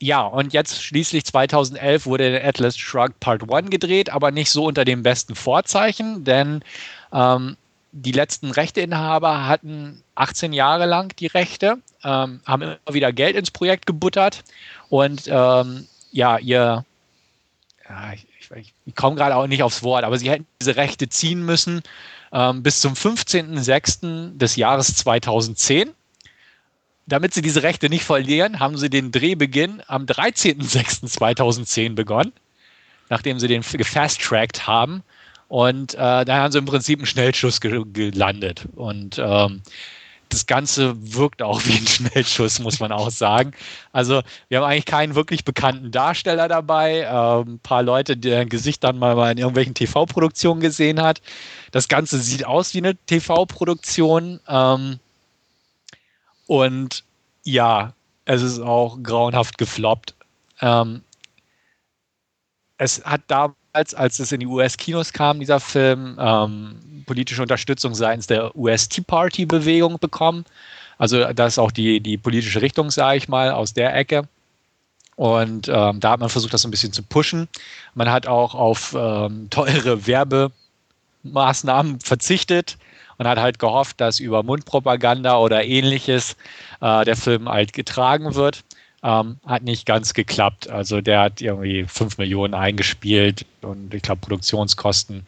ja, 0.00 0.22
und 0.22 0.52
jetzt 0.52 0.82
schließlich 0.82 1.24
2011 1.24 2.06
wurde 2.06 2.30
der 2.30 2.46
Atlas 2.46 2.76
Shrugged 2.76 3.20
Part 3.20 3.50
1 3.50 3.70
gedreht, 3.70 4.10
aber 4.10 4.30
nicht 4.30 4.50
so 4.50 4.64
unter 4.64 4.84
dem 4.84 5.02
besten 5.02 5.34
Vorzeichen, 5.34 6.24
denn 6.24 6.62
ähm, 7.12 7.56
die 7.96 8.12
letzten 8.12 8.50
Rechteinhaber 8.50 9.46
hatten 9.46 10.02
18 10.16 10.52
Jahre 10.52 10.84
lang 10.84 11.14
die 11.16 11.28
Rechte, 11.28 11.78
ähm, 12.02 12.40
haben 12.44 12.62
immer 12.62 12.78
wieder 12.90 13.12
Geld 13.12 13.36
ins 13.36 13.52
Projekt 13.52 13.86
gebuttert 13.86 14.42
und 14.88 15.28
ähm, 15.28 15.86
ja, 16.10 16.38
ihr, 16.38 16.84
ja, 17.88 18.12
ich, 18.12 18.26
ich, 18.56 18.74
ich 18.84 18.94
komme 18.96 19.14
gerade 19.14 19.36
auch 19.36 19.46
nicht 19.46 19.62
aufs 19.62 19.84
Wort, 19.84 20.02
aber 20.02 20.18
sie 20.18 20.28
hätten 20.28 20.46
diese 20.60 20.74
Rechte 20.74 21.08
ziehen 21.08 21.46
müssen 21.46 21.82
ähm, 22.32 22.64
bis 22.64 22.80
zum 22.80 22.94
15.06. 22.94 24.38
des 24.38 24.56
Jahres 24.56 24.96
2010. 24.96 25.90
Damit 27.06 27.32
sie 27.32 27.42
diese 27.42 27.62
Rechte 27.62 27.88
nicht 27.88 28.04
verlieren, 28.04 28.58
haben 28.58 28.76
sie 28.76 28.90
den 28.90 29.12
Drehbeginn 29.12 29.82
am 29.86 30.06
13.06.2010 30.06 31.94
begonnen, 31.94 32.32
nachdem 33.08 33.38
sie 33.38 33.46
den 33.46 33.62
gefast-tracked 33.62 34.66
haben 34.66 35.04
und 35.48 35.94
äh, 35.94 36.24
da 36.24 36.36
haben 36.36 36.52
sie 36.52 36.58
im 36.58 36.64
Prinzip 36.64 36.98
einen 36.98 37.06
Schnellschuss 37.06 37.60
ge 37.60 37.84
gelandet. 37.92 38.66
Und 38.74 39.18
ähm, 39.18 39.62
das 40.28 40.46
Ganze 40.46 40.94
wirkt 41.14 41.42
auch 41.42 41.64
wie 41.64 41.76
ein 41.76 41.86
Schnellschuss, 41.86 42.58
muss 42.58 42.80
man 42.80 42.92
auch 42.92 43.10
sagen. 43.10 43.52
Also 43.92 44.22
wir 44.48 44.58
haben 44.58 44.64
eigentlich 44.70 44.86
keinen 44.86 45.14
wirklich 45.14 45.44
bekannten 45.44 45.90
Darsteller 45.90 46.48
dabei. 46.48 47.00
Äh, 47.00 47.42
ein 47.42 47.58
paar 47.60 47.82
Leute, 47.82 48.16
deren 48.16 48.48
Gesicht 48.48 48.82
dann 48.84 48.98
mal 48.98 49.30
in 49.30 49.38
irgendwelchen 49.38 49.74
TV-Produktionen 49.74 50.60
gesehen 50.60 51.00
hat. 51.00 51.20
Das 51.70 51.88
Ganze 51.88 52.18
sieht 52.18 52.46
aus 52.46 52.74
wie 52.74 52.78
eine 52.78 52.96
TV-Produktion. 52.96 54.40
Ähm, 54.48 54.98
und 56.46 57.04
ja, 57.44 57.92
es 58.24 58.42
ist 58.42 58.60
auch 58.60 58.98
grauenhaft 59.02 59.58
gefloppt. 59.58 60.14
Ähm, 60.60 61.02
es 62.78 63.04
hat 63.04 63.22
da 63.28 63.54
als, 63.74 64.20
es 64.20 64.32
in 64.32 64.40
die 64.40 64.46
US-Kinos 64.46 65.12
kam, 65.12 65.40
dieser 65.40 65.60
Film, 65.60 66.16
ähm, 66.18 66.76
politische 67.06 67.42
Unterstützung 67.42 67.94
seitens 67.94 68.26
der 68.26 68.56
US-Tea-Party-Bewegung 68.56 69.98
bekommen. 69.98 70.44
Also 70.96 71.32
das 71.32 71.54
ist 71.54 71.58
auch 71.58 71.72
die, 71.72 72.00
die 72.00 72.16
politische 72.16 72.62
Richtung, 72.62 72.90
sage 72.90 73.18
ich 73.18 73.28
mal, 73.28 73.50
aus 73.50 73.74
der 73.74 73.94
Ecke. 73.94 74.28
Und 75.16 75.68
ähm, 75.68 76.00
da 76.00 76.12
hat 76.12 76.20
man 76.20 76.28
versucht, 76.28 76.54
das 76.54 76.62
so 76.62 76.68
ein 76.68 76.70
bisschen 76.70 76.92
zu 76.92 77.02
pushen. 77.02 77.48
Man 77.94 78.10
hat 78.10 78.26
auch 78.26 78.54
auf 78.54 78.96
ähm, 78.98 79.48
teure 79.50 80.06
Werbemaßnahmen 80.06 82.00
verzichtet 82.00 82.78
und 83.18 83.28
hat 83.28 83.38
halt 83.38 83.58
gehofft, 83.58 84.00
dass 84.00 84.18
über 84.18 84.42
Mundpropaganda 84.42 85.38
oder 85.38 85.64
ähnliches 85.64 86.36
äh, 86.80 87.04
der 87.04 87.16
Film 87.16 87.48
halt 87.48 87.72
getragen 87.72 88.34
wird. 88.34 88.64
Ähm, 89.04 89.36
hat 89.46 89.62
nicht 89.62 89.84
ganz 89.84 90.14
geklappt. 90.14 90.70
Also 90.70 91.02
der 91.02 91.20
hat 91.20 91.42
irgendwie 91.42 91.84
5 91.84 92.16
Millionen 92.16 92.54
eingespielt 92.54 93.44
und 93.60 93.92
ich 93.92 94.02
glaube 94.02 94.22
Produktionskosten 94.22 95.26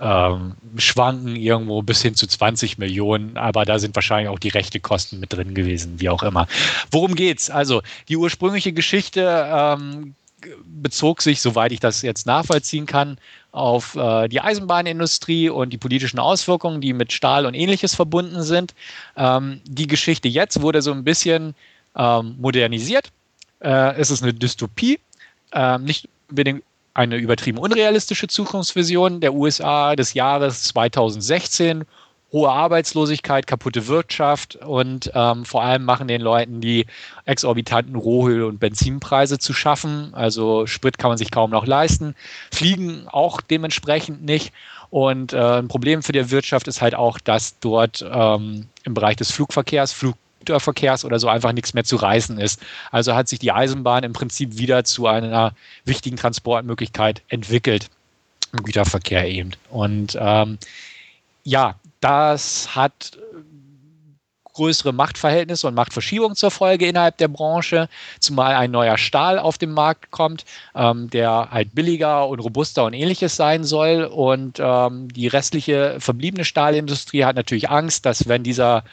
ähm, 0.00 0.54
schwanken 0.76 1.36
irgendwo 1.36 1.82
bis 1.82 2.02
hin 2.02 2.16
zu 2.16 2.26
20 2.26 2.78
Millionen, 2.78 3.36
aber 3.36 3.64
da 3.64 3.78
sind 3.78 3.94
wahrscheinlich 3.94 4.28
auch 4.28 4.40
die 4.40 4.48
rechte 4.48 4.80
Kosten 4.80 5.20
mit 5.20 5.32
drin 5.32 5.54
gewesen, 5.54 6.00
wie 6.00 6.08
auch 6.08 6.24
immer. 6.24 6.48
Worum 6.90 7.14
geht's? 7.14 7.48
Also 7.48 7.82
die 8.08 8.16
ursprüngliche 8.16 8.72
Geschichte 8.72 9.48
ähm, 9.48 10.16
bezog 10.64 11.22
sich, 11.22 11.40
soweit 11.40 11.70
ich 11.70 11.78
das 11.78 12.02
jetzt 12.02 12.26
nachvollziehen 12.26 12.86
kann, 12.86 13.18
auf 13.52 13.94
äh, 13.94 14.26
die 14.28 14.40
Eisenbahnindustrie 14.40 15.50
und 15.50 15.72
die 15.72 15.78
politischen 15.78 16.18
Auswirkungen, 16.18 16.80
die 16.80 16.92
mit 16.92 17.12
Stahl 17.12 17.46
und 17.46 17.54
ähnliches 17.54 17.94
verbunden 17.94 18.42
sind. 18.42 18.74
Ähm, 19.16 19.60
die 19.64 19.86
Geschichte 19.86 20.26
jetzt 20.26 20.62
wurde 20.62 20.82
so 20.82 20.90
ein 20.90 21.04
bisschen 21.04 21.54
ähm, 21.96 22.36
modernisiert. 22.38 23.10
Äh, 23.60 23.96
es 23.96 24.10
ist 24.10 24.22
eine 24.22 24.34
Dystopie, 24.34 24.98
äh, 25.52 25.78
nicht 25.78 26.08
unbedingt 26.28 26.62
eine 26.94 27.16
übertrieben 27.16 27.58
unrealistische 27.58 28.28
Zukunftsvision 28.28 29.20
der 29.20 29.32
USA 29.34 29.96
des 29.96 30.14
Jahres 30.14 30.64
2016. 30.64 31.84
Hohe 32.32 32.50
Arbeitslosigkeit, 32.50 33.46
kaputte 33.46 33.88
Wirtschaft 33.88 34.56
und 34.56 35.10
ähm, 35.14 35.44
vor 35.44 35.62
allem 35.62 35.84
machen 35.84 36.08
den 36.08 36.22
Leuten 36.22 36.62
die 36.62 36.86
exorbitanten 37.26 37.94
Rohöl- 37.94 38.44
und 38.44 38.58
Benzinpreise 38.58 39.38
zu 39.38 39.52
schaffen. 39.52 40.14
Also 40.14 40.66
Sprit 40.66 40.96
kann 40.96 41.10
man 41.10 41.18
sich 41.18 41.30
kaum 41.30 41.50
noch 41.50 41.66
leisten, 41.66 42.14
Fliegen 42.50 43.06
auch 43.08 43.42
dementsprechend 43.42 44.24
nicht. 44.24 44.54
Und 44.88 45.34
äh, 45.34 45.58
ein 45.58 45.68
Problem 45.68 46.02
für 46.02 46.12
die 46.12 46.30
Wirtschaft 46.30 46.68
ist 46.68 46.80
halt 46.80 46.94
auch, 46.94 47.18
dass 47.18 47.58
dort 47.60 48.02
ähm, 48.10 48.66
im 48.84 48.94
Bereich 48.94 49.16
des 49.16 49.30
Flugverkehrs, 49.30 49.92
Flug 49.92 50.16
Güterverkehrs 50.44 51.04
oder 51.04 51.18
so 51.18 51.28
einfach 51.28 51.52
nichts 51.52 51.74
mehr 51.74 51.84
zu 51.84 51.96
reißen 51.96 52.38
ist. 52.38 52.60
Also 52.90 53.14
hat 53.14 53.28
sich 53.28 53.38
die 53.38 53.52
Eisenbahn 53.52 54.04
im 54.04 54.12
Prinzip 54.12 54.58
wieder 54.58 54.84
zu 54.84 55.06
einer 55.06 55.54
wichtigen 55.84 56.16
Transportmöglichkeit 56.16 57.22
entwickelt. 57.28 57.88
Im 58.52 58.62
Güterverkehr 58.62 59.26
eben. 59.28 59.52
Und 59.70 60.18
ähm, 60.20 60.58
ja, 61.44 61.76
das 62.00 62.74
hat 62.74 63.16
größere 64.52 64.92
Machtverhältnisse 64.92 65.66
und 65.66 65.74
Machtverschiebungen 65.74 66.36
zur 66.36 66.50
Folge 66.50 66.86
innerhalb 66.86 67.16
der 67.18 67.28
Branche, 67.28 67.88
zumal 68.20 68.54
ein 68.54 68.70
neuer 68.70 68.98
Stahl 68.98 69.38
auf 69.38 69.58
den 69.58 69.72
Markt 69.72 70.10
kommt, 70.10 70.44
ähm, 70.74 71.10
der 71.10 71.48
halt 71.50 71.74
billiger 71.74 72.28
und 72.28 72.40
robuster 72.40 72.84
und 72.84 72.92
ähnliches 72.92 73.36
sein 73.36 73.64
soll. 73.64 74.04
Und 74.04 74.58
ähm, 74.60 75.08
die 75.12 75.28
restliche 75.28 75.96
verbliebene 75.98 76.44
Stahlindustrie 76.44 77.24
hat 77.24 77.36
natürlich 77.36 77.70
Angst, 77.70 78.06
dass 78.06 78.28
wenn 78.28 78.42
dieser 78.42 78.84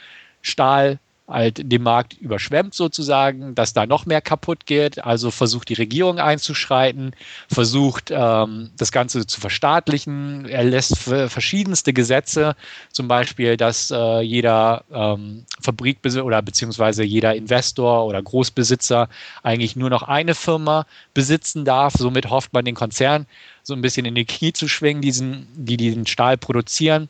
Stahl 0.42 0.98
halt 1.30 1.60
den 1.70 1.82
Markt 1.82 2.14
überschwemmt 2.14 2.74
sozusagen, 2.74 3.54
dass 3.54 3.72
da 3.72 3.86
noch 3.86 4.06
mehr 4.06 4.20
kaputt 4.20 4.66
geht. 4.66 5.04
Also 5.04 5.30
versucht 5.30 5.68
die 5.68 5.74
Regierung 5.74 6.18
einzuschreiten, 6.18 7.12
versucht 7.48 8.10
ähm, 8.10 8.70
das 8.76 8.92
Ganze 8.92 9.26
zu 9.26 9.40
verstaatlichen. 9.40 10.46
Er 10.46 10.64
lässt 10.64 10.98
verschiedenste 10.98 11.92
Gesetze, 11.92 12.56
zum 12.92 13.08
Beispiel, 13.08 13.56
dass 13.56 13.90
äh, 13.90 14.20
jeder 14.20 14.84
ähm, 14.92 15.44
Fabrikbesitzer 15.60 16.24
oder 16.24 16.42
beziehungsweise 16.42 17.04
jeder 17.04 17.34
Investor 17.34 18.06
oder 18.06 18.22
Großbesitzer 18.22 19.08
eigentlich 19.42 19.76
nur 19.76 19.90
noch 19.90 20.02
eine 20.02 20.34
Firma 20.34 20.86
besitzen 21.14 21.64
darf. 21.64 21.94
Somit 21.96 22.28
hofft 22.30 22.52
man 22.52 22.64
den 22.64 22.74
Konzern 22.74 23.26
so 23.62 23.74
ein 23.74 23.82
bisschen 23.82 24.06
in 24.06 24.14
die 24.14 24.24
Knie 24.24 24.52
zu 24.52 24.68
schwingen, 24.68 25.02
diesen, 25.02 25.46
die 25.54 25.76
diesen 25.76 26.06
Stahl 26.06 26.36
produzieren. 26.36 27.08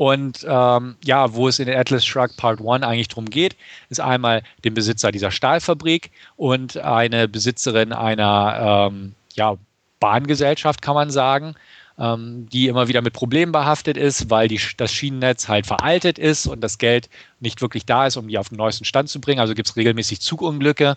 Und 0.00 0.46
ähm, 0.48 0.96
ja, 1.04 1.34
wo 1.34 1.46
es 1.46 1.58
in 1.58 1.66
der 1.66 1.78
Atlas 1.78 2.06
Shrugged 2.06 2.38
Part 2.38 2.58
1 2.66 2.82
eigentlich 2.86 3.08
darum 3.08 3.26
geht, 3.26 3.54
ist 3.90 4.00
einmal 4.00 4.42
den 4.64 4.72
Besitzer 4.72 5.12
dieser 5.12 5.30
Stahlfabrik 5.30 6.10
und 6.36 6.78
eine 6.78 7.28
Besitzerin 7.28 7.92
einer 7.92 8.88
ähm, 8.90 9.14
ja, 9.34 9.58
Bahngesellschaft, 10.00 10.80
kann 10.80 10.94
man 10.94 11.10
sagen, 11.10 11.54
ähm, 11.98 12.48
die 12.50 12.68
immer 12.68 12.88
wieder 12.88 13.02
mit 13.02 13.12
Problemen 13.12 13.52
behaftet 13.52 13.98
ist, 13.98 14.30
weil 14.30 14.48
die, 14.48 14.58
das 14.78 14.90
Schienennetz 14.90 15.48
halt 15.48 15.66
veraltet 15.66 16.18
ist 16.18 16.46
und 16.46 16.62
das 16.62 16.78
Geld 16.78 17.10
nicht 17.40 17.60
wirklich 17.60 17.84
da 17.84 18.06
ist, 18.06 18.16
um 18.16 18.26
die 18.26 18.38
auf 18.38 18.48
den 18.48 18.56
neuesten 18.56 18.86
Stand 18.86 19.10
zu 19.10 19.20
bringen. 19.20 19.40
Also 19.40 19.52
gibt 19.52 19.68
es 19.68 19.76
regelmäßig 19.76 20.22
Zugunglücke. 20.22 20.96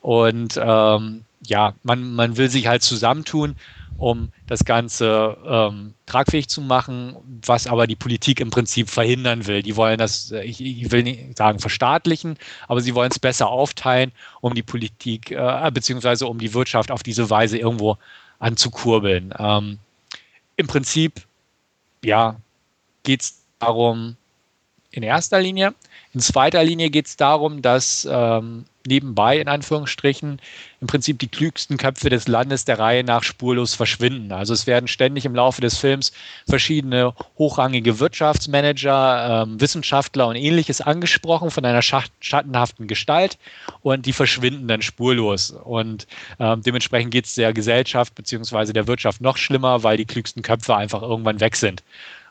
Und 0.00 0.60
ähm, 0.62 1.24
ja, 1.44 1.74
man, 1.82 2.14
man 2.14 2.36
will 2.36 2.48
sich 2.48 2.68
halt 2.68 2.84
zusammentun 2.84 3.56
um 3.96 4.30
das 4.46 4.64
Ganze 4.64 5.36
ähm, 5.46 5.94
tragfähig 6.06 6.48
zu 6.48 6.60
machen, 6.60 7.16
was 7.44 7.66
aber 7.66 7.86
die 7.86 7.96
Politik 7.96 8.40
im 8.40 8.50
Prinzip 8.50 8.88
verhindern 8.88 9.46
will. 9.46 9.62
Die 9.62 9.76
wollen 9.76 9.98
das, 9.98 10.32
äh, 10.32 10.42
ich, 10.42 10.60
ich 10.60 10.90
will 10.90 11.02
nicht 11.02 11.36
sagen 11.36 11.58
verstaatlichen, 11.58 12.36
aber 12.68 12.80
sie 12.80 12.94
wollen 12.94 13.10
es 13.10 13.18
besser 13.18 13.48
aufteilen, 13.48 14.12
um 14.40 14.54
die 14.54 14.62
Politik 14.62 15.30
äh, 15.30 15.70
beziehungsweise 15.72 16.26
um 16.26 16.38
die 16.38 16.54
Wirtschaft 16.54 16.90
auf 16.90 17.02
diese 17.02 17.30
Weise 17.30 17.58
irgendwo 17.58 17.96
anzukurbeln. 18.38 19.32
Ähm, 19.38 19.78
Im 20.56 20.66
Prinzip, 20.66 21.22
ja, 22.04 22.36
geht 23.04 23.22
es 23.22 23.42
darum, 23.58 24.16
in 24.94 25.02
erster 25.02 25.40
Linie. 25.40 25.74
In 26.12 26.20
zweiter 26.20 26.62
Linie 26.62 26.90
geht 26.90 27.06
es 27.06 27.16
darum, 27.16 27.60
dass 27.60 28.06
ähm, 28.10 28.64
nebenbei 28.86 29.40
in 29.40 29.48
Anführungsstrichen 29.48 30.40
im 30.80 30.86
Prinzip 30.86 31.18
die 31.18 31.28
klügsten 31.28 31.76
Köpfe 31.76 32.10
des 32.10 32.28
Landes 32.28 32.64
der 32.64 32.78
Reihe 32.78 33.02
nach 33.02 33.22
spurlos 33.22 33.74
verschwinden. 33.74 34.30
Also 34.30 34.52
es 34.52 34.66
werden 34.66 34.86
ständig 34.86 35.24
im 35.24 35.34
Laufe 35.34 35.60
des 35.60 35.78
Films 35.78 36.12
verschiedene 36.46 37.14
hochrangige 37.38 37.98
Wirtschaftsmanager, 37.98 39.42
ähm, 39.42 39.60
Wissenschaftler 39.60 40.28
und 40.28 40.36
ähnliches 40.36 40.80
angesprochen 40.80 41.50
von 41.50 41.64
einer 41.64 41.82
schattenhaften 41.82 42.86
Gestalt 42.86 43.38
und 43.82 44.06
die 44.06 44.12
verschwinden 44.12 44.68
dann 44.68 44.82
spurlos. 44.82 45.50
Und 45.50 46.06
ähm, 46.38 46.62
dementsprechend 46.62 47.10
geht 47.10 47.24
es 47.24 47.34
der 47.34 47.52
Gesellschaft 47.52 48.14
bzw. 48.14 48.72
der 48.72 48.86
Wirtschaft 48.86 49.20
noch 49.20 49.38
schlimmer, 49.38 49.82
weil 49.82 49.96
die 49.96 50.04
klügsten 50.04 50.42
Köpfe 50.42 50.76
einfach 50.76 51.02
irgendwann 51.02 51.40
weg 51.40 51.56
sind. 51.56 51.82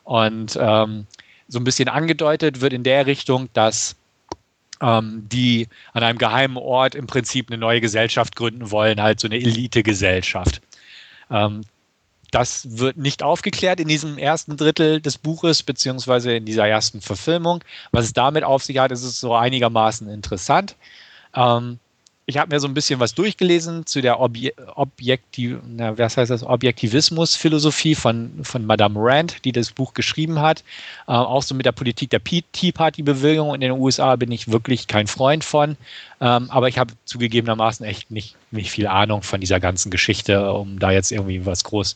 Und 0.04 0.56
ähm, 0.60 1.06
so 1.48 1.58
ein 1.58 1.64
bisschen 1.64 1.88
angedeutet 1.88 2.60
wird 2.60 2.72
in 2.72 2.84
der 2.84 3.06
Richtung, 3.06 3.48
dass 3.52 3.96
ähm, 4.80 5.26
die 5.30 5.68
an 5.92 6.02
einem 6.02 6.18
geheimen 6.18 6.56
Ort 6.56 6.94
im 6.94 7.06
Prinzip 7.06 7.50
eine 7.50 7.58
neue 7.58 7.80
Gesellschaft 7.80 8.36
gründen 8.36 8.70
wollen, 8.70 9.00
halt 9.02 9.20
so 9.20 9.28
eine 9.28 9.36
Elite-Gesellschaft. 9.36 10.60
Ähm, 11.30 11.62
das 12.30 12.78
wird 12.78 12.96
nicht 12.96 13.22
aufgeklärt 13.22 13.78
in 13.78 13.86
diesem 13.86 14.18
ersten 14.18 14.56
Drittel 14.56 15.00
des 15.00 15.18
Buches, 15.18 15.62
beziehungsweise 15.62 16.34
in 16.34 16.44
dieser 16.44 16.66
ersten 16.66 17.00
Verfilmung. 17.00 17.62
Was 17.92 18.06
es 18.06 18.12
damit 18.12 18.42
auf 18.42 18.64
sich 18.64 18.78
hat, 18.78 18.90
ist 18.90 19.04
es 19.04 19.20
so 19.20 19.36
einigermaßen 19.36 20.08
interessant. 20.08 20.74
Ähm, 21.34 21.78
ich 22.26 22.38
habe 22.38 22.54
mir 22.54 22.60
so 22.60 22.66
ein 22.66 22.74
bisschen 22.74 23.00
was 23.00 23.14
durchgelesen 23.14 23.84
zu 23.84 24.00
der 24.00 24.18
Obje 24.18 24.54
Objektiv 24.76 25.58
na, 25.68 25.96
was 25.98 26.16
heißt 26.16 26.30
das? 26.30 26.42
Objektivismus-Philosophie 26.42 27.94
von, 27.94 28.30
von 28.42 28.64
Madame 28.64 28.98
Rand, 28.98 29.44
die 29.44 29.52
das 29.52 29.72
Buch 29.72 29.92
geschrieben 29.92 30.40
hat. 30.40 30.64
Äh, 31.06 31.12
auch 31.12 31.42
so 31.42 31.54
mit 31.54 31.66
der 31.66 31.72
Politik 31.72 32.10
der 32.10 32.22
Tea 32.24 32.72
Party-Bewegung 32.72 33.54
in 33.54 33.60
den 33.60 33.72
USA 33.72 34.16
bin 34.16 34.32
ich 34.32 34.50
wirklich 34.50 34.86
kein 34.86 35.06
Freund 35.06 35.44
von. 35.44 35.76
Ähm, 36.20 36.50
aber 36.50 36.68
ich 36.68 36.78
habe 36.78 36.94
zugegebenermaßen 37.04 37.84
echt 37.84 38.10
nicht, 38.10 38.36
nicht 38.50 38.70
viel 38.70 38.86
Ahnung 38.86 39.22
von 39.22 39.40
dieser 39.40 39.60
ganzen 39.60 39.90
Geschichte, 39.90 40.50
um 40.50 40.78
da 40.78 40.92
jetzt 40.92 41.12
irgendwie 41.12 41.44
was 41.44 41.62
groß 41.64 41.94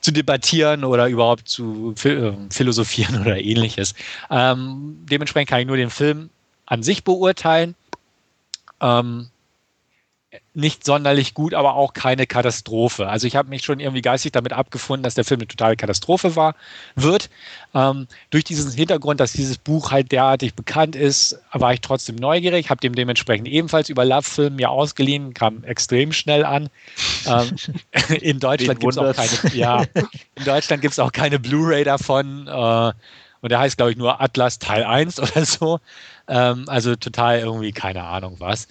zu 0.00 0.12
debattieren 0.12 0.84
oder 0.84 1.08
überhaupt 1.08 1.48
zu 1.48 1.94
äh, 2.04 2.32
philosophieren 2.50 3.20
oder 3.22 3.38
ähnliches. 3.38 3.94
Ähm, 4.30 5.04
dementsprechend 5.10 5.50
kann 5.50 5.60
ich 5.60 5.66
nur 5.66 5.76
den 5.76 5.90
Film 5.90 6.30
an 6.66 6.84
sich 6.84 7.02
beurteilen. 7.02 7.74
Ähm, 8.80 9.30
nicht 10.52 10.84
sonderlich 10.84 11.32
gut, 11.32 11.54
aber 11.54 11.74
auch 11.74 11.94
keine 11.94 12.26
Katastrophe. 12.26 13.08
Also 13.08 13.26
ich 13.26 13.34
habe 13.34 13.48
mich 13.48 13.64
schon 13.64 13.80
irgendwie 13.80 14.02
geistig 14.02 14.32
damit 14.32 14.52
abgefunden, 14.52 15.02
dass 15.02 15.14
der 15.14 15.24
Film 15.24 15.40
eine 15.40 15.48
totale 15.48 15.76
Katastrophe 15.76 16.36
war, 16.36 16.54
wird. 16.96 17.30
Ähm, 17.74 18.08
durch 18.28 18.44
diesen 18.44 18.70
Hintergrund, 18.70 19.20
dass 19.20 19.32
dieses 19.32 19.56
Buch 19.56 19.90
halt 19.90 20.12
derartig 20.12 20.54
bekannt 20.54 20.96
ist, 20.96 21.38
war 21.52 21.72
ich 21.72 21.80
trotzdem 21.80 22.16
neugierig, 22.16 22.68
habe 22.68 22.80
dem 22.80 22.94
dementsprechend 22.94 23.48
ebenfalls 23.48 23.88
über 23.88 24.04
Love 24.04 24.22
Film 24.22 24.56
mir 24.56 24.70
ausgeliehen, 24.70 25.32
kam 25.32 25.64
extrem 25.64 26.12
schnell 26.12 26.44
an. 26.44 26.68
Ähm, 27.26 27.56
in 28.20 28.38
Deutschland 28.38 28.80
gibt 28.80 28.92
es 28.92 28.98
auch 28.98 29.14
keine, 29.14 29.54
ja, 29.54 29.84
in 30.34 30.44
Deutschland 30.44 30.82
gibt 30.82 30.92
es 30.92 30.98
auch 30.98 31.12
keine 31.12 31.38
Blu-ray 31.38 31.84
davon. 31.84 32.46
Äh, 32.48 32.92
und 33.40 33.52
der 33.52 33.60
heißt, 33.60 33.76
glaube 33.76 33.92
ich, 33.92 33.96
nur 33.96 34.20
Atlas 34.20 34.58
Teil 34.58 34.84
1 34.84 35.20
oder 35.20 35.44
so. 35.46 35.80
Ähm, 36.26 36.64
also 36.66 36.96
total 36.96 37.38
irgendwie 37.38 37.72
keine 37.72 38.02
Ahnung 38.02 38.36
was 38.40 38.68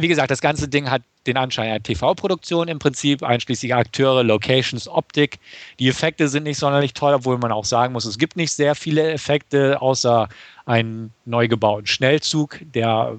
wie 0.00 0.08
gesagt, 0.08 0.30
das 0.30 0.40
ganze 0.40 0.68
Ding 0.68 0.90
hat 0.90 1.02
den 1.26 1.36
Anschein 1.36 1.68
einer 1.68 1.82
TV-Produktion 1.82 2.68
im 2.68 2.78
Prinzip, 2.78 3.22
einschließlich 3.22 3.74
Akteure, 3.74 4.22
Locations, 4.22 4.88
Optik. 4.88 5.38
Die 5.78 5.88
Effekte 5.88 6.28
sind 6.28 6.44
nicht 6.44 6.58
sonderlich 6.58 6.94
toll, 6.94 7.14
obwohl 7.14 7.38
man 7.38 7.52
auch 7.52 7.64
sagen 7.64 7.92
muss, 7.92 8.04
es 8.04 8.18
gibt 8.18 8.36
nicht 8.36 8.52
sehr 8.52 8.74
viele 8.74 9.10
Effekte, 9.12 9.80
außer 9.82 10.28
einen 10.66 11.12
neu 11.24 11.48
gebauten 11.48 11.86
Schnellzug, 11.86 12.60
der 12.74 13.16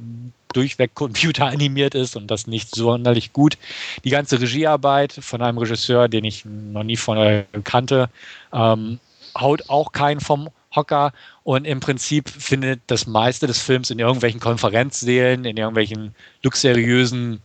durchweg 0.53 0.95
computeranimiert 0.95 1.93
ist 1.93 2.15
und 2.15 2.31
das 2.31 2.47
nicht 2.47 2.73
sonderlich 2.73 3.33
gut. 3.33 3.57
Die 4.03 4.09
ganze 4.09 4.41
Regiearbeit 4.41 5.13
von 5.13 5.41
einem 5.41 5.57
Regisseur, 5.57 6.07
den 6.07 6.23
ich 6.23 6.45
noch 6.45 6.83
nie 6.83 6.97
von 6.97 7.45
kannte, 7.63 8.09
ähm, 8.51 8.99
haut 9.37 9.69
auch 9.69 9.91
keinen 9.91 10.19
vom 10.19 10.49
Hocker 10.75 11.13
und 11.43 11.65
im 11.65 11.79
Prinzip 11.79 12.29
findet 12.29 12.81
das 12.87 13.07
meiste 13.07 13.47
des 13.47 13.59
Films 13.61 13.89
in 13.89 13.99
irgendwelchen 13.99 14.39
Konferenzsälen, 14.39 15.45
in 15.45 15.57
irgendwelchen 15.57 16.13
luxuriösen 16.43 17.41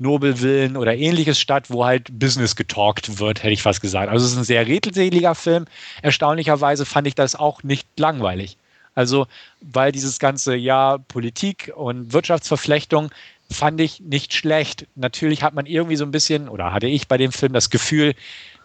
Nobelvillen 0.00 0.76
oder 0.76 0.96
ähnliches 0.96 1.40
statt, 1.40 1.70
wo 1.70 1.84
halt 1.84 2.18
Business 2.18 2.54
getalkt 2.54 3.18
wird, 3.18 3.42
hätte 3.42 3.52
ich 3.52 3.62
fast 3.62 3.80
gesagt. 3.80 4.10
Also 4.10 4.24
es 4.24 4.32
ist 4.32 4.38
ein 4.38 4.44
sehr 4.44 4.66
rätseliger 4.66 5.34
Film. 5.34 5.66
Erstaunlicherweise 6.02 6.86
fand 6.86 7.08
ich 7.08 7.16
das 7.16 7.34
auch 7.34 7.64
nicht 7.64 7.88
langweilig. 7.98 8.56
Also, 8.94 9.26
weil 9.60 9.92
dieses 9.92 10.18
ganze 10.18 10.54
Jahr 10.54 10.98
Politik 10.98 11.72
und 11.74 12.12
Wirtschaftsverflechtung 12.12 13.10
fand 13.50 13.80
ich 13.80 14.00
nicht 14.00 14.34
schlecht. 14.34 14.86
Natürlich 14.94 15.42
hat 15.42 15.54
man 15.54 15.66
irgendwie 15.66 15.96
so 15.96 16.04
ein 16.04 16.10
bisschen, 16.10 16.48
oder 16.48 16.72
hatte 16.72 16.86
ich 16.86 17.08
bei 17.08 17.16
dem 17.16 17.32
Film 17.32 17.52
das 17.52 17.70
Gefühl, 17.70 18.14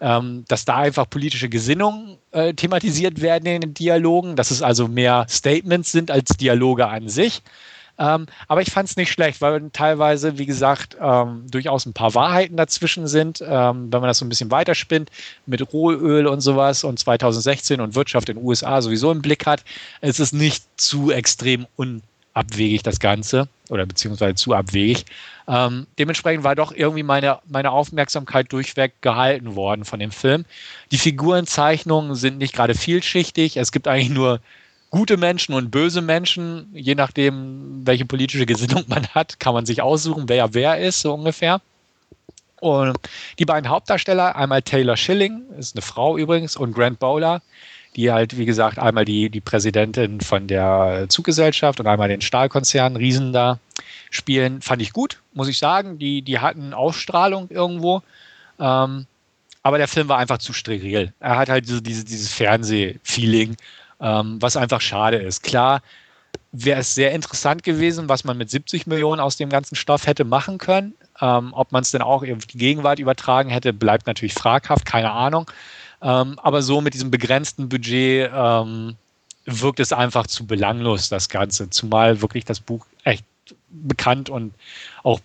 ähm, 0.00 0.44
dass 0.48 0.64
da 0.64 0.76
einfach 0.76 1.08
politische 1.08 1.48
Gesinnungen 1.48 2.18
äh, 2.32 2.52
thematisiert 2.54 3.20
werden 3.20 3.46
in 3.46 3.60
den 3.62 3.74
Dialogen, 3.74 4.36
dass 4.36 4.50
es 4.50 4.62
also 4.62 4.88
mehr 4.88 5.26
Statements 5.28 5.92
sind 5.92 6.10
als 6.10 6.36
Dialoge 6.36 6.86
an 6.86 7.08
sich. 7.08 7.42
Ähm, 7.96 8.26
aber 8.48 8.60
ich 8.60 8.72
fand 8.72 8.88
es 8.88 8.96
nicht 8.96 9.12
schlecht, 9.12 9.40
weil 9.40 9.70
teilweise, 9.72 10.36
wie 10.36 10.46
gesagt, 10.46 10.96
ähm, 11.00 11.46
durchaus 11.48 11.86
ein 11.86 11.92
paar 11.92 12.14
Wahrheiten 12.14 12.56
dazwischen 12.56 13.06
sind, 13.06 13.40
ähm, 13.40 13.92
wenn 13.92 14.00
man 14.00 14.08
das 14.08 14.18
so 14.18 14.24
ein 14.24 14.28
bisschen 14.28 14.50
weiterspinnt 14.50 15.10
mit 15.46 15.72
Rohöl 15.72 16.26
und 16.26 16.40
sowas 16.40 16.82
und 16.82 16.98
2016 16.98 17.80
und 17.80 17.94
Wirtschaft 17.94 18.28
in 18.28 18.36
den 18.36 18.44
USA 18.44 18.82
sowieso 18.82 19.12
im 19.12 19.22
Blick 19.22 19.46
hat. 19.46 19.64
Es 20.00 20.18
ist 20.18 20.32
nicht 20.32 20.64
zu 20.76 21.12
extrem 21.12 21.66
unabwegig, 22.34 22.82
das 22.82 22.98
Ganze 23.00 23.48
oder 23.70 23.86
beziehungsweise 23.86 24.34
zu 24.34 24.54
abwegig. 24.54 25.04
Ähm, 25.46 25.86
dementsprechend 25.98 26.44
war 26.44 26.54
doch 26.54 26.72
irgendwie 26.72 27.02
meine, 27.02 27.38
meine 27.46 27.70
Aufmerksamkeit 27.70 28.52
durchweg 28.52 29.00
gehalten 29.00 29.56
worden 29.56 29.84
von 29.84 30.00
dem 30.00 30.10
Film. 30.10 30.44
Die 30.90 30.98
Figurenzeichnungen 30.98 32.14
sind 32.14 32.38
nicht 32.38 32.54
gerade 32.54 32.74
vielschichtig. 32.74 33.56
Es 33.56 33.72
gibt 33.72 33.88
eigentlich 33.88 34.10
nur 34.10 34.40
gute 34.90 35.16
Menschen 35.16 35.54
und 35.54 35.70
böse 35.70 36.02
Menschen. 36.02 36.70
Je 36.72 36.94
nachdem, 36.94 37.86
welche 37.86 38.04
politische 38.04 38.46
Gesinnung 38.46 38.84
man 38.88 39.06
hat, 39.08 39.40
kann 39.40 39.54
man 39.54 39.66
sich 39.66 39.82
aussuchen, 39.82 40.28
wer 40.28 40.54
wer 40.54 40.78
ist, 40.78 41.00
so 41.00 41.14
ungefähr. 41.14 41.60
Und 42.60 42.96
die 43.38 43.44
beiden 43.44 43.68
Hauptdarsteller, 43.68 44.36
einmal 44.36 44.62
Taylor 44.62 44.96
Schilling, 44.96 45.42
ist 45.58 45.76
eine 45.76 45.82
Frau 45.82 46.16
übrigens, 46.16 46.56
und 46.56 46.72
Grant 46.72 46.98
Bowler, 46.98 47.42
die 47.96 48.10
halt, 48.10 48.36
wie 48.36 48.44
gesagt, 48.44 48.78
einmal 48.78 49.04
die, 49.04 49.30
die 49.30 49.40
Präsidentin 49.40 50.20
von 50.20 50.46
der 50.46 51.06
Zuggesellschaft 51.08 51.80
und 51.80 51.86
einmal 51.86 52.08
den 52.08 52.20
Stahlkonzern 52.20 52.96
Riesen 52.96 53.32
da 53.32 53.58
spielen, 54.10 54.62
fand 54.62 54.82
ich 54.82 54.92
gut, 54.92 55.20
muss 55.32 55.48
ich 55.48 55.58
sagen. 55.58 55.98
Die, 55.98 56.22
die 56.22 56.38
hatten 56.38 56.74
Ausstrahlung 56.74 57.48
irgendwo. 57.50 58.02
Ähm, 58.58 59.06
aber 59.62 59.78
der 59.78 59.88
Film 59.88 60.08
war 60.08 60.18
einfach 60.18 60.38
zu 60.38 60.52
steril. 60.52 61.12
Er 61.20 61.38
hat 61.38 61.48
halt 61.48 61.66
diese, 61.66 61.82
diese, 61.82 62.04
dieses 62.04 62.32
Fernsehfeeling, 62.32 63.56
ähm, 64.00 64.36
was 64.40 64.56
einfach 64.56 64.80
schade 64.80 65.16
ist. 65.16 65.42
Klar, 65.42 65.80
wäre 66.52 66.80
es 66.80 66.94
sehr 66.94 67.12
interessant 67.12 67.62
gewesen, 67.62 68.08
was 68.08 68.24
man 68.24 68.36
mit 68.36 68.50
70 68.50 68.86
Millionen 68.86 69.20
aus 69.20 69.36
dem 69.36 69.48
ganzen 69.48 69.74
Stoff 69.74 70.06
hätte 70.06 70.24
machen 70.24 70.58
können. 70.58 70.94
Ähm, 71.20 71.52
ob 71.52 71.72
man 71.72 71.82
es 71.82 71.90
denn 71.90 72.02
auch 72.02 72.22
in 72.22 72.38
die 72.38 72.58
Gegenwart 72.58 72.98
übertragen 72.98 73.50
hätte, 73.50 73.72
bleibt 73.72 74.06
natürlich 74.06 74.34
fraghaft, 74.34 74.84
keine 74.84 75.12
Ahnung. 75.12 75.50
Ähm, 76.04 76.38
aber 76.38 76.62
so 76.62 76.82
mit 76.82 76.92
diesem 76.94 77.10
begrenzten 77.10 77.68
Budget 77.68 78.30
ähm, 78.32 78.94
wirkt 79.46 79.80
es 79.80 79.92
einfach 79.92 80.26
zu 80.26 80.46
belanglos, 80.46 81.08
das 81.08 81.30
Ganze. 81.30 81.70
Zumal 81.70 82.20
wirklich 82.20 82.44
das 82.44 82.60
Buch 82.60 82.86
echt 83.04 83.24
bekannt 83.70 84.28
und 84.28 84.54
auch 85.02 85.20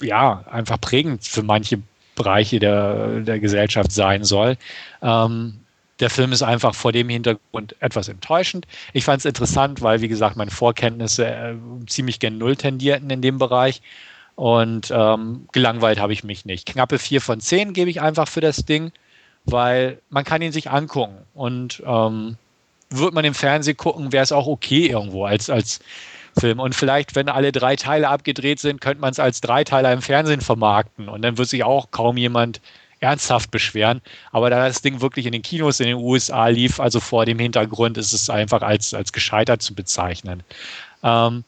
ja, 0.00 0.44
einfach 0.50 0.80
prägend 0.80 1.24
für 1.24 1.42
manche 1.42 1.82
Bereiche 2.14 2.60
der, 2.60 3.20
der 3.20 3.40
Gesellschaft 3.40 3.90
sein 3.90 4.22
soll. 4.22 4.56
Ähm, 5.02 5.58
der 5.98 6.10
Film 6.10 6.32
ist 6.32 6.42
einfach 6.42 6.74
vor 6.74 6.92
dem 6.92 7.08
Hintergrund 7.08 7.76
etwas 7.80 8.08
enttäuschend. 8.08 8.66
Ich 8.92 9.04
fand 9.04 9.20
es 9.20 9.24
interessant, 9.24 9.82
weil, 9.82 10.00
wie 10.02 10.08
gesagt, 10.08 10.36
meine 10.36 10.50
Vorkenntnisse 10.50 11.26
äh, 11.26 11.54
ziemlich 11.86 12.18
gen 12.18 12.38
Null 12.38 12.56
tendierten 12.56 13.10
in 13.10 13.22
dem 13.22 13.38
Bereich. 13.38 13.82
Und 14.34 14.90
ähm, 14.90 15.46
gelangweilt 15.52 16.00
habe 16.00 16.12
ich 16.12 16.24
mich 16.24 16.44
nicht. 16.44 16.66
Knappe 16.66 16.98
vier 16.98 17.20
von 17.20 17.40
zehn 17.40 17.72
gebe 17.72 17.90
ich 17.90 18.00
einfach 18.00 18.28
für 18.28 18.40
das 18.40 18.64
Ding 18.64 18.92
weil 19.44 20.00
man 20.10 20.24
kann 20.24 20.42
ihn 20.42 20.52
sich 20.52 20.70
angucken 20.70 21.18
und 21.34 21.82
ähm, 21.86 22.36
wird 22.90 23.14
man 23.14 23.24
im 23.24 23.34
Fernsehen 23.34 23.76
gucken, 23.76 24.12
wäre 24.12 24.22
es 24.22 24.32
auch 24.32 24.46
okay 24.46 24.86
irgendwo 24.86 25.24
als, 25.24 25.50
als 25.50 25.80
Film. 26.38 26.60
Und 26.60 26.74
vielleicht, 26.74 27.14
wenn 27.14 27.28
alle 27.28 27.52
drei 27.52 27.76
Teile 27.76 28.08
abgedreht 28.08 28.60
sind, 28.60 28.80
könnte 28.80 29.00
man 29.00 29.10
es 29.10 29.18
als 29.18 29.40
Dreiteiler 29.40 29.92
im 29.92 30.02
Fernsehen 30.02 30.40
vermarkten 30.40 31.08
und 31.08 31.22
dann 31.22 31.38
wird 31.38 31.48
sich 31.48 31.64
auch 31.64 31.90
kaum 31.90 32.16
jemand 32.16 32.60
ernsthaft 33.00 33.50
beschweren. 33.50 34.00
Aber 34.30 34.48
da 34.48 34.66
das 34.66 34.80
Ding 34.80 35.00
wirklich 35.00 35.26
in 35.26 35.32
den 35.32 35.42
Kinos 35.42 35.80
in 35.80 35.86
den 35.86 35.96
USA 35.96 36.46
lief, 36.46 36.80
also 36.80 37.00
vor 37.00 37.26
dem 37.26 37.38
Hintergrund, 37.38 37.98
ist 37.98 38.12
es 38.12 38.30
einfach 38.30 38.62
als, 38.62 38.94
als 38.94 39.12
gescheitert 39.12 39.60
zu 39.60 39.74
bezeichnen. 39.74 40.42
Ähm, 41.02 41.44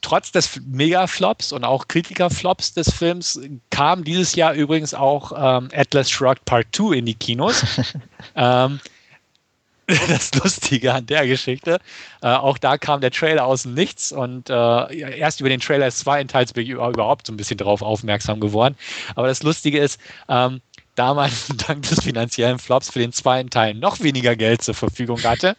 trotz 0.00 0.32
des 0.32 0.60
Mega-Flops 0.66 1.52
und 1.52 1.64
auch 1.64 1.88
Kritiker-Flops 1.88 2.74
des 2.74 2.92
Films 2.92 3.40
kam 3.70 4.04
dieses 4.04 4.34
Jahr 4.34 4.54
übrigens 4.54 4.94
auch 4.94 5.32
ähm, 5.36 5.68
Atlas 5.74 6.10
Shrugged 6.10 6.44
Part 6.44 6.66
2 6.72 6.96
in 6.96 7.06
die 7.06 7.14
Kinos. 7.14 7.64
ähm, 8.36 8.80
das 10.08 10.34
Lustige 10.34 10.94
an 10.94 11.06
der 11.06 11.26
Geschichte. 11.26 11.80
Äh, 12.22 12.28
auch 12.28 12.58
da 12.58 12.78
kam 12.78 13.00
der 13.00 13.10
Trailer 13.10 13.44
aus 13.44 13.62
dem 13.62 13.74
Nichts 13.74 14.12
und 14.12 14.50
äh, 14.50 15.18
erst 15.18 15.40
über 15.40 15.48
den 15.48 15.60
Trailer 15.60 15.86
des 15.86 15.98
zweiten 15.98 16.28
Teils 16.28 16.52
bin 16.52 16.64
ich 16.64 16.70
überhaupt 16.70 17.26
so 17.26 17.32
ein 17.32 17.36
bisschen 17.36 17.58
drauf 17.58 17.82
aufmerksam 17.82 18.40
geworden. 18.40 18.76
Aber 19.16 19.26
das 19.26 19.42
Lustige 19.42 19.78
ist, 19.78 20.00
ähm, 20.28 20.60
da 20.94 21.14
man 21.14 21.30
dank 21.66 21.82
des 21.88 22.02
finanziellen 22.02 22.58
Flops 22.58 22.90
für 22.90 22.98
den 22.98 23.12
zweiten 23.12 23.50
Teil 23.50 23.74
noch 23.74 24.00
weniger 24.00 24.36
Geld 24.36 24.62
zur 24.62 24.74
Verfügung 24.74 25.22
hatte, 25.24 25.56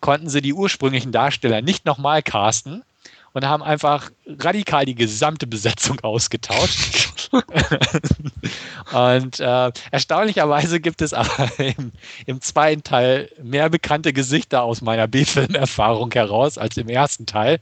konnten 0.00 0.28
sie 0.28 0.42
die 0.42 0.54
ursprünglichen 0.54 1.12
Darsteller 1.12 1.62
nicht 1.62 1.84
nochmal 1.84 2.22
casten 2.22 2.84
und 3.32 3.46
haben 3.46 3.62
einfach 3.62 4.10
radikal 4.26 4.84
die 4.84 4.94
gesamte 4.94 5.46
Besetzung 5.46 6.00
ausgetauscht. 6.00 7.30
und 8.92 9.40
äh, 9.40 9.72
erstaunlicherweise 9.90 10.80
gibt 10.80 11.00
es 11.02 11.14
aber 11.14 11.50
im, 11.58 11.92
im, 12.26 12.40
zweiten 12.40 12.82
Teil 12.82 13.30
mehr 13.42 13.70
bekannte 13.70 14.12
Gesichter 14.12 14.62
aus 14.62 14.82
meiner 14.82 15.08
B-Film-Erfahrung 15.08 16.10
heraus 16.12 16.58
als 16.58 16.76
im 16.76 16.88
ersten 16.88 17.26
Teil. 17.26 17.60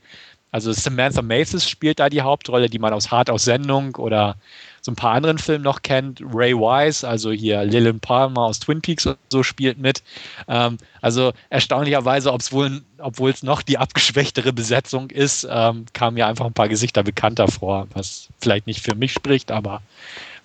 Also 0.52 0.72
Samantha 0.72 1.22
Mathis 1.22 1.68
spielt 1.68 2.00
da 2.00 2.08
die 2.08 2.22
Hauptrolle, 2.22 2.68
die 2.68 2.80
man 2.80 2.92
aus 2.92 3.12
Hart 3.12 3.30
aus 3.30 3.44
Sendung 3.44 3.94
oder 3.94 4.36
so 4.80 4.92
ein 4.92 4.96
paar 4.96 5.12
anderen 5.12 5.38
Filmen 5.38 5.64
noch 5.64 5.82
kennt. 5.82 6.20
Ray 6.32 6.54
Wise, 6.54 7.06
also 7.06 7.30
hier 7.30 7.64
Lillian 7.64 8.00
Palmer 8.00 8.42
aus 8.42 8.60
Twin 8.60 8.80
Peaks 8.80 9.06
und 9.06 9.18
so 9.28 9.42
spielt 9.42 9.78
mit. 9.78 10.02
Ähm, 10.48 10.78
also 11.00 11.32
erstaunlicherweise, 11.50 12.32
obwohl 12.32 13.30
es 13.30 13.42
noch 13.42 13.62
die 13.62 13.78
abgeschwächtere 13.78 14.52
Besetzung 14.52 15.10
ist, 15.10 15.46
ähm, 15.50 15.86
kamen 15.92 16.16
ja 16.16 16.26
einfach 16.26 16.46
ein 16.46 16.52
paar 16.52 16.68
Gesichter 16.68 17.02
bekannter 17.02 17.48
vor, 17.48 17.86
was 17.94 18.28
vielleicht 18.40 18.66
nicht 18.66 18.82
für 18.82 18.94
mich 18.94 19.12
spricht, 19.12 19.50
aber 19.50 19.82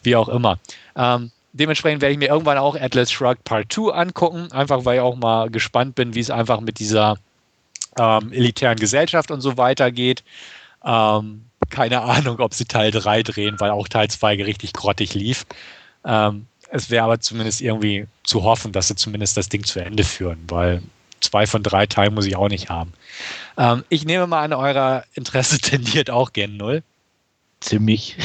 wie 0.04 0.16
auch 0.16 0.30
immer. 0.30 0.60
Ähm, 0.96 1.32
dementsprechend 1.54 2.02
werde 2.02 2.14
ich 2.14 2.20
mir 2.20 2.30
irgendwann 2.30 2.58
auch 2.58 2.76
Atlas 2.76 3.12
Shrugged 3.12 3.44
Part 3.44 3.72
2 3.72 3.94
angucken, 3.94 4.52
einfach 4.52 4.86
weil 4.86 4.96
ich 4.96 5.02
auch 5.02 5.16
mal 5.16 5.50
gespannt 5.50 5.96
bin, 5.96 6.16
wie 6.16 6.20
es 6.20 6.30
einfach 6.30 6.60
mit 6.60 6.80
dieser 6.80 7.18
ähm, 7.98 8.32
elitären 8.32 8.78
Gesellschaft 8.78 9.32
und 9.32 9.42
so 9.42 9.58
weitergeht. 9.58 10.24
Ähm, 10.84 11.46
keine 11.76 12.02
Ahnung, 12.02 12.40
ob 12.40 12.54
sie 12.54 12.66
Teil 12.66 12.92
3 12.92 13.22
drehen, 13.24 13.60
weil 13.60 13.72
auch 13.72 13.90
Teil 13.90 14.10
2 14.10 14.44
richtig 14.44 14.72
grottig 14.72 15.14
lief. 15.14 15.46
Ähm, 16.06 16.48
es 16.70 16.90
wäre 16.90 17.04
aber 17.04 17.20
zumindest 17.20 17.62
irgendwie 17.62 18.08
zu 18.24 18.44
hoffen, 18.44 18.72
dass 18.72 18.88
sie 18.88 18.96
zumindest 18.96 19.36
das 19.36 19.50
Ding 19.50 19.66
zu 19.66 19.80
Ende 19.80 20.06
führen, 20.06 20.40
weil 20.48 20.82
zwei 21.20 21.46
von 21.48 21.64
drei 21.64 21.86
Teilen 21.86 22.14
muss 22.14 22.26
ich 22.26 22.38
auch 22.38 22.48
nicht 22.48 22.70
haben. 22.70 22.94
Ähm, 23.58 23.84
ich 23.90 24.06
nehme 24.06 24.26
mal 24.26 24.44
an, 24.44 24.54
euer 24.54 25.04
Interesse 25.14 25.60
tendiert 25.62 26.10
auch 26.10 26.32
gen 26.32 26.56
Null. 26.56 26.82
Ziemlich. 27.60 28.16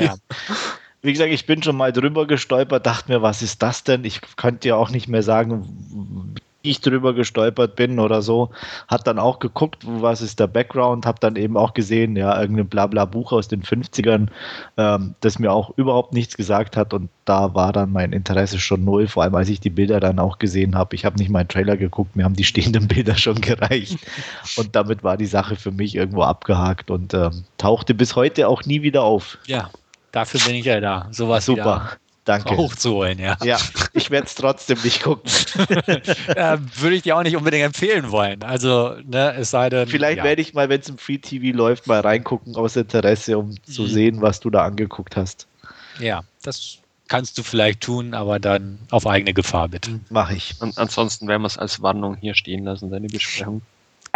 Ja. 0.00 0.16
Wie 1.02 1.12
gesagt, 1.12 1.32
ich 1.32 1.46
bin 1.46 1.62
schon 1.62 1.76
mal 1.76 1.92
drüber 1.92 2.26
gestolpert, 2.26 2.84
dachte 2.84 3.10
mir, 3.10 3.22
was 3.22 3.40
ist 3.40 3.62
das 3.62 3.84
denn? 3.84 4.04
Ich 4.04 4.20
könnte 4.36 4.68
ja 4.68 4.74
auch 4.74 4.90
nicht 4.90 5.08
mehr 5.08 5.22
sagen, 5.22 6.34
ich 6.62 6.80
drüber 6.80 7.14
gestolpert 7.14 7.76
bin 7.76 7.98
oder 8.00 8.20
so, 8.20 8.50
hat 8.88 9.06
dann 9.06 9.18
auch 9.18 9.38
geguckt, 9.38 9.84
was 9.86 10.20
ist 10.20 10.40
der 10.40 10.48
Background, 10.48 11.06
habe 11.06 11.20
dann 11.20 11.36
eben 11.36 11.56
auch 11.56 11.72
gesehen, 11.72 12.16
ja, 12.16 12.38
irgendein 12.40 12.68
Blabla-Buch 12.68 13.32
aus 13.32 13.46
den 13.48 13.62
50ern, 13.62 14.28
ähm, 14.76 15.14
das 15.20 15.38
mir 15.38 15.52
auch 15.52 15.70
überhaupt 15.76 16.12
nichts 16.12 16.36
gesagt 16.36 16.76
hat 16.76 16.94
und 16.94 17.10
da 17.24 17.54
war 17.54 17.72
dann 17.72 17.92
mein 17.92 18.12
Interesse 18.12 18.58
schon 18.58 18.84
null, 18.84 19.06
vor 19.06 19.22
allem 19.22 19.36
als 19.36 19.48
ich 19.48 19.60
die 19.60 19.70
Bilder 19.70 20.00
dann 20.00 20.18
auch 20.18 20.38
gesehen 20.38 20.74
habe. 20.74 20.96
Ich 20.96 21.04
habe 21.04 21.18
nicht 21.18 21.30
meinen 21.30 21.48
Trailer 21.48 21.76
geguckt, 21.76 22.16
mir 22.16 22.24
haben 22.24 22.36
die 22.36 22.44
stehenden 22.44 22.88
Bilder 22.88 23.16
schon 23.16 23.40
gereicht 23.40 23.98
und 24.56 24.74
damit 24.74 25.04
war 25.04 25.16
die 25.16 25.26
Sache 25.26 25.54
für 25.54 25.70
mich 25.70 25.94
irgendwo 25.94 26.22
abgehakt 26.22 26.90
und 26.90 27.14
ähm, 27.14 27.44
tauchte 27.56 27.94
bis 27.94 28.16
heute 28.16 28.48
auch 28.48 28.64
nie 28.64 28.82
wieder 28.82 29.04
auf. 29.04 29.38
Ja, 29.46 29.70
dafür 30.10 30.40
bin 30.44 30.56
ich 30.56 30.64
ja 30.64 30.80
da. 30.80 31.08
Sowas 31.12 31.46
Super. 31.46 31.62
Wieder 31.62 31.98
Danke. 32.28 32.58
hochzuholen, 32.58 33.18
ja. 33.18 33.38
Ja, 33.42 33.58
ich 33.94 34.10
werde 34.10 34.26
es 34.26 34.34
trotzdem 34.34 34.78
nicht 34.84 35.02
gucken. 35.02 35.30
äh, 36.28 36.58
Würde 36.76 36.96
ich 36.96 37.02
dir 37.02 37.16
auch 37.16 37.22
nicht 37.22 37.36
unbedingt 37.36 37.64
empfehlen 37.64 38.10
wollen. 38.10 38.42
Also, 38.42 38.96
ne, 39.02 39.34
es 39.34 39.50
sei 39.50 39.70
denn. 39.70 39.88
Vielleicht 39.88 40.18
ja. 40.18 40.24
werde 40.24 40.42
ich 40.42 40.52
mal, 40.52 40.68
wenn 40.68 40.80
es 40.80 40.90
im 40.90 40.98
Free 40.98 41.16
TV 41.16 41.56
läuft, 41.56 41.86
mal 41.86 42.00
reingucken 42.00 42.54
aus 42.54 42.76
Interesse, 42.76 43.38
um 43.38 43.54
zu 43.62 43.82
mhm. 43.82 43.86
sehen, 43.86 44.20
was 44.20 44.40
du 44.40 44.50
da 44.50 44.66
angeguckt 44.66 45.16
hast. 45.16 45.46
Ja, 46.00 46.22
das 46.42 46.80
kannst 47.08 47.38
du 47.38 47.42
vielleicht 47.42 47.80
tun, 47.80 48.12
aber 48.12 48.38
dann 48.38 48.78
auf 48.90 49.06
eigene 49.06 49.32
Gefahr 49.32 49.68
bitte. 49.68 49.98
Mache 50.10 50.34
ich. 50.34 50.54
Und 50.60 50.76
ansonsten 50.76 51.28
werden 51.28 51.40
wir 51.40 51.46
es 51.46 51.56
als 51.56 51.80
Warnung 51.80 52.18
hier 52.20 52.34
stehen 52.34 52.64
lassen, 52.64 52.90
deine 52.90 53.06
Besprechung. 53.06 53.62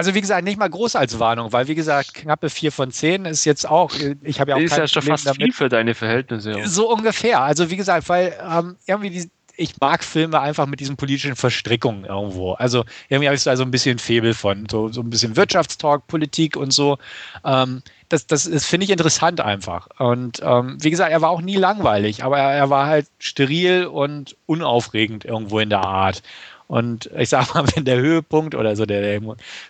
Also 0.02 0.16
wie 0.16 0.20
gesagt, 0.20 0.42
nicht 0.42 0.58
mal 0.58 0.68
groß 0.68 0.96
als 0.96 1.20
Warnung, 1.20 1.52
weil 1.52 1.68
wie 1.68 1.76
gesagt, 1.76 2.14
knappe 2.14 2.50
4 2.50 2.72
von 2.72 2.90
10 2.90 3.24
ist 3.24 3.44
jetzt 3.44 3.70
auch, 3.70 3.92
ich 4.24 4.40
habe 4.40 4.50
ja 4.50 4.56
auch 4.56 4.60
ist 4.60 4.76
ja 4.76 4.88
schon 4.88 5.02
fast 5.02 5.26
damit. 5.26 5.40
viel 5.40 5.52
für 5.52 5.68
deine 5.68 5.94
Verhältnisse. 5.94 6.56
So 6.64 6.92
ungefähr. 6.92 7.40
Also 7.40 7.70
wie 7.70 7.76
gesagt, 7.76 8.08
weil 8.08 8.36
ähm, 8.44 8.74
irgendwie 8.84 9.10
die, 9.10 9.30
ich 9.56 9.78
mag 9.80 10.02
Filme 10.02 10.40
einfach 10.40 10.66
mit 10.66 10.80
diesen 10.80 10.96
politischen 10.96 11.36
Verstrickungen 11.36 12.04
irgendwo. 12.04 12.54
Also 12.54 12.84
irgendwie 13.08 13.28
habe 13.28 13.36
ich 13.36 13.44
da 13.44 13.56
so 13.56 13.62
ein 13.62 13.70
bisschen 13.70 14.00
Febel 14.00 14.34
von, 14.34 14.66
so, 14.68 14.88
so 14.88 15.02
ein 15.02 15.08
bisschen 15.08 15.36
Wirtschaftstalk, 15.36 16.08
Politik 16.08 16.56
und 16.56 16.72
so. 16.72 16.98
Ähm, 17.44 17.82
das, 18.08 18.26
das, 18.26 18.50
das 18.50 18.66
finde 18.66 18.86
ich 18.86 18.90
interessant 18.90 19.40
einfach. 19.40 19.86
Und 20.00 20.40
ähm, 20.42 20.78
wie 20.80 20.90
gesagt, 20.90 21.12
er 21.12 21.22
war 21.22 21.30
auch 21.30 21.42
nie 21.42 21.58
langweilig, 21.58 22.24
aber 22.24 22.38
er, 22.38 22.50
er 22.50 22.70
war 22.70 22.86
halt 22.86 23.06
steril 23.20 23.86
und 23.86 24.36
unaufregend 24.46 25.24
irgendwo 25.24 25.60
in 25.60 25.70
der 25.70 25.84
Art. 25.84 26.24
Und 26.66 27.10
ich 27.16 27.28
sag 27.28 27.54
mal, 27.54 27.64
wenn 27.74 27.84
der 27.84 27.98
Höhepunkt 27.98 28.54
oder 28.54 28.76
so 28.76 28.86
der, 28.86 29.00
der 29.00 29.20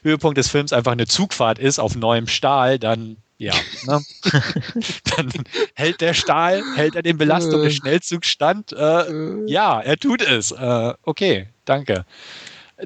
Höhepunkt 0.03 0.39
des 0.39 0.49
Films 0.49 0.73
einfach 0.73 0.93
eine 0.93 1.07
Zugfahrt 1.07 1.59
ist 1.59 1.79
auf 1.79 1.97
neuem 1.97 2.27
Stahl, 2.27 2.79
dann 2.79 3.17
ja, 3.39 3.55
ne? 3.87 4.01
dann 5.17 5.33
hält 5.75 6.01
der 6.01 6.15
Stahl, 6.15 6.63
hält 6.77 6.95
er 6.95 7.03
den 7.03 7.19
Belastung 7.19 7.63
des 7.63 7.75
Schnellzugs 7.75 8.29
stand. 8.29 8.73
Äh, 8.73 9.47
ja, 9.47 9.81
er 9.81 9.97
tut 9.97 10.23
es. 10.23 10.53
Äh, 10.53 10.95
okay, 11.03 11.49
danke 11.65 12.05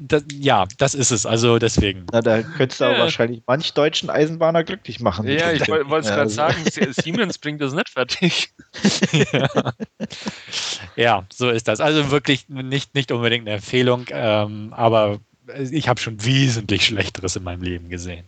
das, 0.01 0.23
ja, 0.33 0.65
das 0.77 0.93
ist 0.93 1.11
es. 1.11 1.25
Also 1.25 1.59
deswegen. 1.59 2.05
Na, 2.11 2.21
da 2.21 2.41
könntest 2.41 2.81
du 2.81 2.85
ja. 2.85 2.99
wahrscheinlich 2.99 3.41
manch 3.47 3.73
deutschen 3.73 4.09
Eisenbahner 4.09 4.63
glücklich 4.63 4.99
machen. 4.99 5.27
Ja, 5.27 5.51
ich 5.51 5.67
wollte 5.67 6.07
es 6.07 6.07
gerade 6.07 6.29
sagen, 6.29 6.57
Siemens 6.91 7.37
bringt 7.37 7.61
das 7.61 7.73
nicht 7.73 7.89
fertig. 7.89 8.51
ja. 9.31 9.47
ja. 10.95 11.25
so 11.31 11.49
ist 11.49 11.67
das. 11.67 11.79
Also 11.79 12.11
wirklich 12.11 12.47
nicht, 12.49 12.93
nicht 12.95 13.11
unbedingt 13.11 13.47
eine 13.47 13.57
Empfehlung, 13.57 14.05
ähm, 14.11 14.73
aber 14.75 15.19
ich 15.71 15.87
habe 15.87 15.99
schon 15.99 16.23
wesentlich 16.23 16.85
Schlechteres 16.85 17.35
in 17.35 17.43
meinem 17.43 17.61
Leben 17.61 17.89
gesehen. 17.89 18.25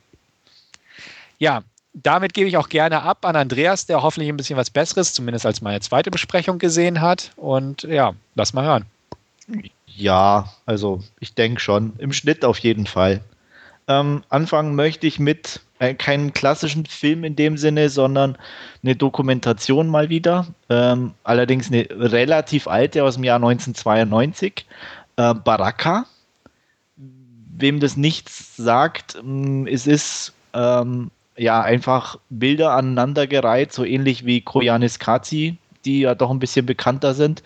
Ja, 1.38 1.64
damit 1.94 2.34
gebe 2.34 2.48
ich 2.48 2.58
auch 2.58 2.70
gerne 2.70 3.02
ab 3.02 3.26
an 3.26 3.36
Andreas, 3.36 3.86
der 3.86 4.02
hoffentlich 4.02 4.30
ein 4.30 4.38
bisschen 4.38 4.58
was 4.58 4.70
Besseres, 4.70 5.14
zumindest 5.14 5.46
als 5.46 5.62
meine 5.62 5.80
zweite 5.82 6.12
Besprechung 6.12 6.60
gesehen 6.60 7.02
hat. 7.02 7.32
Und 7.36 7.84
ja, 7.84 8.14
lass 8.36 8.54
mal 8.54 8.66
hören. 8.66 8.86
Ja, 10.00 10.54
also 10.66 11.02
ich 11.20 11.36
denke 11.36 11.60
schon. 11.60 11.92
Im 11.98 12.14
Schnitt 12.14 12.46
auf 12.46 12.58
jeden 12.60 12.86
Fall. 12.86 13.20
Ähm, 13.90 14.24
anfangen 14.30 14.74
möchte 14.74 15.08
ich 15.08 15.20
mit 15.20 15.60
äh, 15.80 15.94
keinem 15.94 16.32
klassischen 16.32 16.86
Film 16.86 17.26
in 17.26 17.36
dem 17.36 17.58
Sinne, 17.58 17.90
sondern 17.90 18.38
eine 18.82 18.96
Dokumentation 18.96 19.90
mal 19.90 20.08
wieder. 20.08 20.48
Ähm, 20.70 21.16
allerdings 21.26 21.68
eine 21.68 21.86
relativ 21.92 22.68
alte 22.68 23.04
aus 23.04 23.16
dem 23.16 23.26
Jahr 23.26 23.36
1992. 23.36 24.66
Äh, 25.18 25.34
Baraka. 25.34 26.06
Wem 26.96 27.82
das 27.82 27.98
nichts 27.98 28.56
sagt, 28.56 29.18
mh, 29.22 29.24
mm, 29.24 29.68
es 29.68 29.86
ist 29.86 30.34
ähm, 30.54 31.12
ja 31.36 31.62
einfach 31.62 32.18
Bilder 32.30 32.72
aneinandergereiht, 32.72 33.74
so 33.74 33.84
ähnlich 33.84 34.26
wie 34.26 34.40
Koyanis 34.40 34.98
Kazi, 34.98 35.58
die 35.84 36.00
ja 36.02 36.16
doch 36.16 36.32
ein 36.32 36.40
bisschen 36.40 36.66
bekannter 36.66 37.14
sind. 37.14 37.44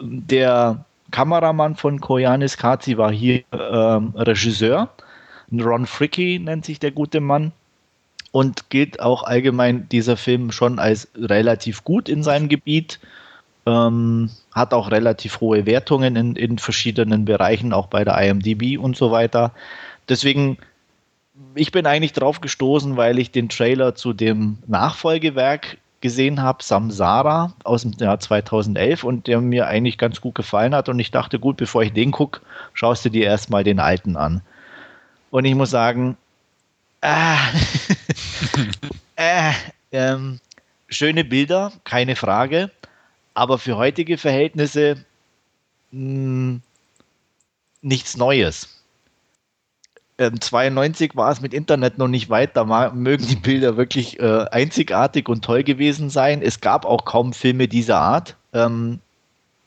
Der 0.00 0.86
Kameramann 1.10 1.76
von 1.76 2.00
Koyanis 2.00 2.56
Kazi 2.56 2.96
war 2.96 3.12
hier 3.12 3.42
ähm, 3.52 4.14
Regisseur. 4.16 4.90
Ron 5.52 5.86
Fricky 5.86 6.38
nennt 6.38 6.64
sich 6.64 6.78
der 6.78 6.92
gute 6.92 7.20
Mann 7.20 7.52
und 8.32 8.70
gilt 8.70 9.00
auch 9.00 9.24
allgemein 9.24 9.88
dieser 9.88 10.16
Film 10.16 10.52
schon 10.52 10.78
als 10.78 11.08
relativ 11.16 11.84
gut 11.84 12.08
in 12.08 12.22
seinem 12.22 12.48
Gebiet. 12.48 13.00
Ähm, 13.66 14.30
hat 14.52 14.72
auch 14.72 14.90
relativ 14.90 15.40
hohe 15.40 15.66
Wertungen 15.66 16.16
in, 16.16 16.36
in 16.36 16.58
verschiedenen 16.58 17.24
Bereichen, 17.24 17.72
auch 17.72 17.88
bei 17.88 18.04
der 18.04 18.16
IMDb 18.18 18.78
und 18.78 18.96
so 18.96 19.10
weiter. 19.10 19.52
Deswegen, 20.08 20.58
ich 21.54 21.72
bin 21.72 21.86
eigentlich 21.86 22.12
drauf 22.12 22.40
gestoßen, 22.40 22.96
weil 22.96 23.18
ich 23.18 23.32
den 23.32 23.48
Trailer 23.48 23.94
zu 23.94 24.12
dem 24.12 24.58
Nachfolgewerk 24.66 25.76
gesehen 26.00 26.42
habe, 26.42 26.62
Samsara 26.62 27.52
aus 27.64 27.82
dem 27.82 27.92
Jahr 27.92 28.18
2011 28.18 29.04
und 29.04 29.26
der 29.26 29.40
mir 29.40 29.66
eigentlich 29.66 29.98
ganz 29.98 30.20
gut 30.20 30.34
gefallen 30.34 30.74
hat. 30.74 30.88
Und 30.88 30.98
ich 30.98 31.10
dachte, 31.10 31.38
gut, 31.38 31.56
bevor 31.56 31.82
ich 31.82 31.92
den 31.92 32.10
gucke, 32.10 32.40
schaust 32.72 33.04
du 33.04 33.10
dir 33.10 33.24
erstmal 33.24 33.64
den 33.64 33.80
alten 33.80 34.16
an. 34.16 34.40
Und 35.30 35.44
ich 35.44 35.54
muss 35.54 35.70
sagen, 35.70 36.16
äh, 37.02 37.36
äh, 39.16 39.52
ähm, 39.92 40.40
schöne 40.88 41.24
Bilder, 41.24 41.72
keine 41.84 42.16
Frage, 42.16 42.70
aber 43.34 43.58
für 43.58 43.76
heutige 43.76 44.18
Verhältnisse 44.18 45.04
mh, 45.90 46.00
hm, 46.00 46.62
nichts 47.82 48.16
Neues. 48.16 48.79
92 50.20 51.12
ähm, 51.12 51.16
war 51.16 51.32
es 51.32 51.40
mit 51.40 51.54
Internet 51.54 51.96
noch 51.98 52.08
nicht 52.08 52.28
weit, 52.28 52.56
da 52.56 52.90
mögen 52.92 53.26
die 53.26 53.36
Bilder 53.36 53.76
wirklich 53.76 54.20
äh, 54.20 54.44
einzigartig 54.50 55.28
und 55.28 55.44
toll 55.44 55.64
gewesen 55.64 56.10
sein. 56.10 56.42
Es 56.42 56.60
gab 56.60 56.84
auch 56.84 57.04
kaum 57.04 57.32
Filme 57.32 57.68
dieser 57.68 57.98
Art. 57.98 58.36
Ähm, 58.52 59.00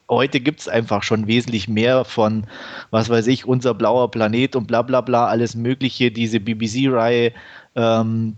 heute 0.09 0.39
gibt 0.39 0.61
es 0.61 0.67
einfach 0.67 1.01
schon 1.01 1.25
wesentlich 1.25 1.67
mehr 1.67 2.05
von, 2.05 2.45
was 2.91 3.09
weiß 3.09 3.27
ich, 3.27 3.45
unser 3.45 3.73
blauer 3.73 4.11
Planet 4.11 4.55
und 4.55 4.67
bla 4.67 4.83
bla 4.83 5.01
bla, 5.01 5.25
alles 5.27 5.55
Mögliche, 5.55 6.11
diese 6.11 6.39
BBC-Reihe 6.39 7.31
ähm, 7.75 8.37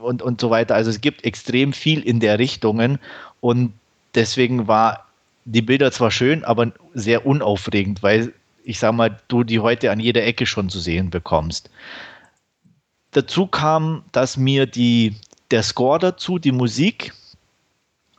und, 0.00 0.20
und 0.20 0.40
so 0.40 0.50
weiter. 0.50 0.74
Also 0.74 0.90
es 0.90 1.00
gibt 1.00 1.24
extrem 1.24 1.72
viel 1.72 2.02
in 2.02 2.20
der 2.20 2.38
Richtungen 2.38 2.98
und 3.40 3.72
deswegen 4.14 4.68
war 4.68 5.06
die 5.46 5.62
Bilder 5.62 5.90
zwar 5.92 6.10
schön, 6.10 6.44
aber 6.44 6.72
sehr 6.92 7.24
unaufregend, 7.24 8.02
weil 8.02 8.32
ich 8.66 8.80
sag 8.80 8.92
mal, 8.92 9.18
du 9.28 9.44
die 9.44 9.60
heute 9.60 9.90
an 9.90 10.00
jeder 10.00 10.24
Ecke 10.24 10.44
schon 10.44 10.68
zu 10.68 10.80
sehen 10.80 11.08
bekommst. 11.08 11.70
Dazu 13.12 13.46
kam, 13.46 14.02
dass 14.12 14.36
mir 14.36 14.66
die, 14.66 15.14
der 15.50 15.62
Score 15.62 15.98
dazu, 15.98 16.38
die 16.38 16.52
Musik, 16.52 17.14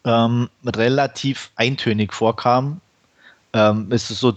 ähm, 0.05 0.49
relativ 0.65 1.51
eintönig 1.57 2.13
vorkam. 2.13 2.79
Ähm, 3.51 3.87
es 3.91 4.09
ist 4.09 4.21
so, 4.21 4.33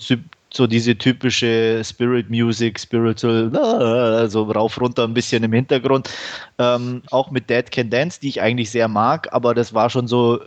so 0.52 0.66
diese 0.66 0.98
typische 0.98 1.80
Spirit 1.84 2.28
Music, 2.28 2.80
Spiritual, 2.80 3.54
äh, 3.54 4.28
so 4.28 4.42
rauf, 4.50 4.80
runter 4.80 5.04
ein 5.04 5.14
bisschen 5.14 5.44
im 5.44 5.52
Hintergrund. 5.52 6.10
Ähm, 6.58 7.02
auch 7.12 7.30
mit 7.30 7.48
Dead 7.48 7.70
Can 7.70 7.88
Dance, 7.88 8.18
die 8.20 8.30
ich 8.30 8.42
eigentlich 8.42 8.70
sehr 8.70 8.88
mag, 8.88 9.32
aber 9.32 9.54
das 9.54 9.72
war 9.72 9.88
schon 9.88 10.08
so 10.08 10.40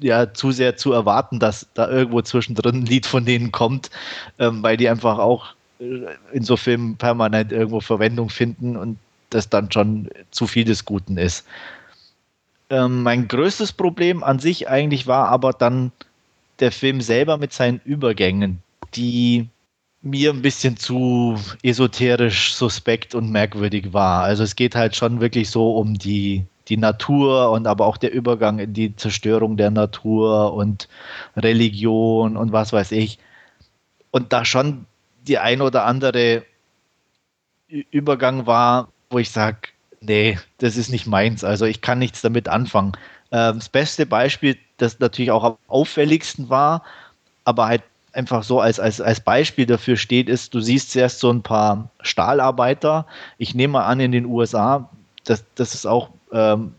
ja 0.00 0.32
zu 0.32 0.50
sehr 0.50 0.76
zu 0.76 0.92
erwarten, 0.92 1.38
dass 1.38 1.66
da 1.74 1.88
irgendwo 1.88 2.22
zwischendrin 2.22 2.82
ein 2.82 2.86
Lied 2.86 3.06
von 3.06 3.24
denen 3.24 3.52
kommt, 3.52 3.90
ähm, 4.38 4.62
weil 4.62 4.76
die 4.76 4.88
einfach 4.88 5.18
auch 5.18 5.54
äh, 5.80 6.06
in 6.32 6.42
so 6.42 6.56
Filmen 6.56 6.96
permanent 6.96 7.52
irgendwo 7.52 7.80
Verwendung 7.80 8.30
finden 8.30 8.76
und 8.76 8.98
das 9.30 9.48
dann 9.48 9.70
schon 9.70 10.08
zu 10.30 10.46
viel 10.46 10.64
des 10.64 10.84
Guten 10.84 11.16
ist. 11.16 11.46
Ähm, 12.70 13.02
mein 13.02 13.28
größtes 13.28 13.72
Problem 13.72 14.22
an 14.22 14.38
sich 14.38 14.68
eigentlich 14.68 15.06
war 15.06 15.28
aber 15.28 15.52
dann 15.52 15.92
der 16.60 16.72
Film 16.72 17.00
selber 17.00 17.38
mit 17.38 17.52
seinen 17.52 17.80
Übergängen, 17.84 18.62
die 18.94 19.48
mir 20.02 20.30
ein 20.30 20.42
bisschen 20.42 20.76
zu 20.76 21.38
esoterisch, 21.62 22.54
suspekt 22.54 23.14
und 23.14 23.30
merkwürdig 23.30 23.92
war. 23.92 24.24
Also 24.24 24.42
es 24.42 24.56
geht 24.56 24.74
halt 24.74 24.96
schon 24.96 25.20
wirklich 25.20 25.50
so 25.50 25.76
um 25.76 25.94
die 25.94 26.44
die 26.68 26.76
Natur 26.76 27.50
und 27.50 27.66
aber 27.66 27.86
auch 27.86 27.96
der 27.96 28.12
Übergang 28.12 28.58
in 28.58 28.72
die 28.72 28.94
Zerstörung 28.96 29.56
der 29.56 29.70
Natur 29.70 30.54
und 30.54 30.88
Religion 31.36 32.36
und 32.36 32.52
was 32.52 32.72
weiß 32.72 32.92
ich. 32.92 33.18
Und 34.10 34.32
da 34.32 34.44
schon 34.44 34.86
die 35.26 35.38
ein 35.38 35.60
oder 35.60 35.84
andere 35.84 36.44
Übergang 37.68 38.46
war, 38.46 38.88
wo 39.10 39.18
ich 39.18 39.30
sage, 39.30 39.68
nee, 40.00 40.38
das 40.58 40.76
ist 40.76 40.90
nicht 40.90 41.06
meins. 41.06 41.44
Also 41.44 41.64
ich 41.64 41.80
kann 41.80 41.98
nichts 41.98 42.20
damit 42.20 42.48
anfangen. 42.48 42.92
Ähm, 43.30 43.56
das 43.56 43.68
beste 43.68 44.06
Beispiel, 44.06 44.58
das 44.76 44.98
natürlich 45.00 45.30
auch 45.30 45.44
am 45.44 45.56
auffälligsten 45.68 46.50
war, 46.50 46.82
aber 47.44 47.66
halt 47.66 47.82
einfach 48.12 48.42
so 48.42 48.60
als, 48.60 48.78
als, 48.78 49.00
als 49.00 49.20
Beispiel 49.20 49.66
dafür 49.66 49.96
steht, 49.96 50.28
ist, 50.28 50.52
du 50.54 50.60
siehst 50.60 50.92
zuerst 50.92 51.18
so 51.18 51.30
ein 51.30 51.42
paar 51.42 51.88
Stahlarbeiter. 52.02 53.06
Ich 53.38 53.54
nehme 53.54 53.72
mal 53.74 53.86
an, 53.86 54.00
in 54.00 54.12
den 54.12 54.26
USA, 54.26 54.90
das, 55.24 55.44
das 55.54 55.74
ist 55.74 55.86
auch 55.86 56.10
ähm, 56.32 56.72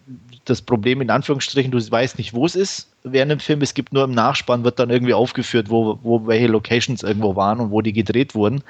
das 0.45 0.61
Problem 0.61 1.01
in 1.01 1.09
Anführungsstrichen, 1.09 1.71
du 1.71 1.79
weißt 1.79 2.17
nicht, 2.17 2.33
wo 2.33 2.45
es 2.45 2.55
ist 2.55 2.89
während 3.03 3.31
dem 3.31 3.39
Film. 3.39 3.61
Es 3.61 3.73
gibt 3.73 3.93
nur 3.93 4.03
im 4.03 4.11
Nachspann, 4.11 4.63
wird 4.63 4.79
dann 4.79 4.89
irgendwie 4.89 5.13
aufgeführt, 5.13 5.69
wo, 5.69 5.99
wo 6.03 6.27
welche 6.27 6.47
Locations 6.47 7.03
irgendwo 7.03 7.35
waren 7.35 7.59
und 7.59 7.71
wo 7.71 7.81
die 7.81 7.93
gedreht 7.93 8.35
wurden. 8.35 8.63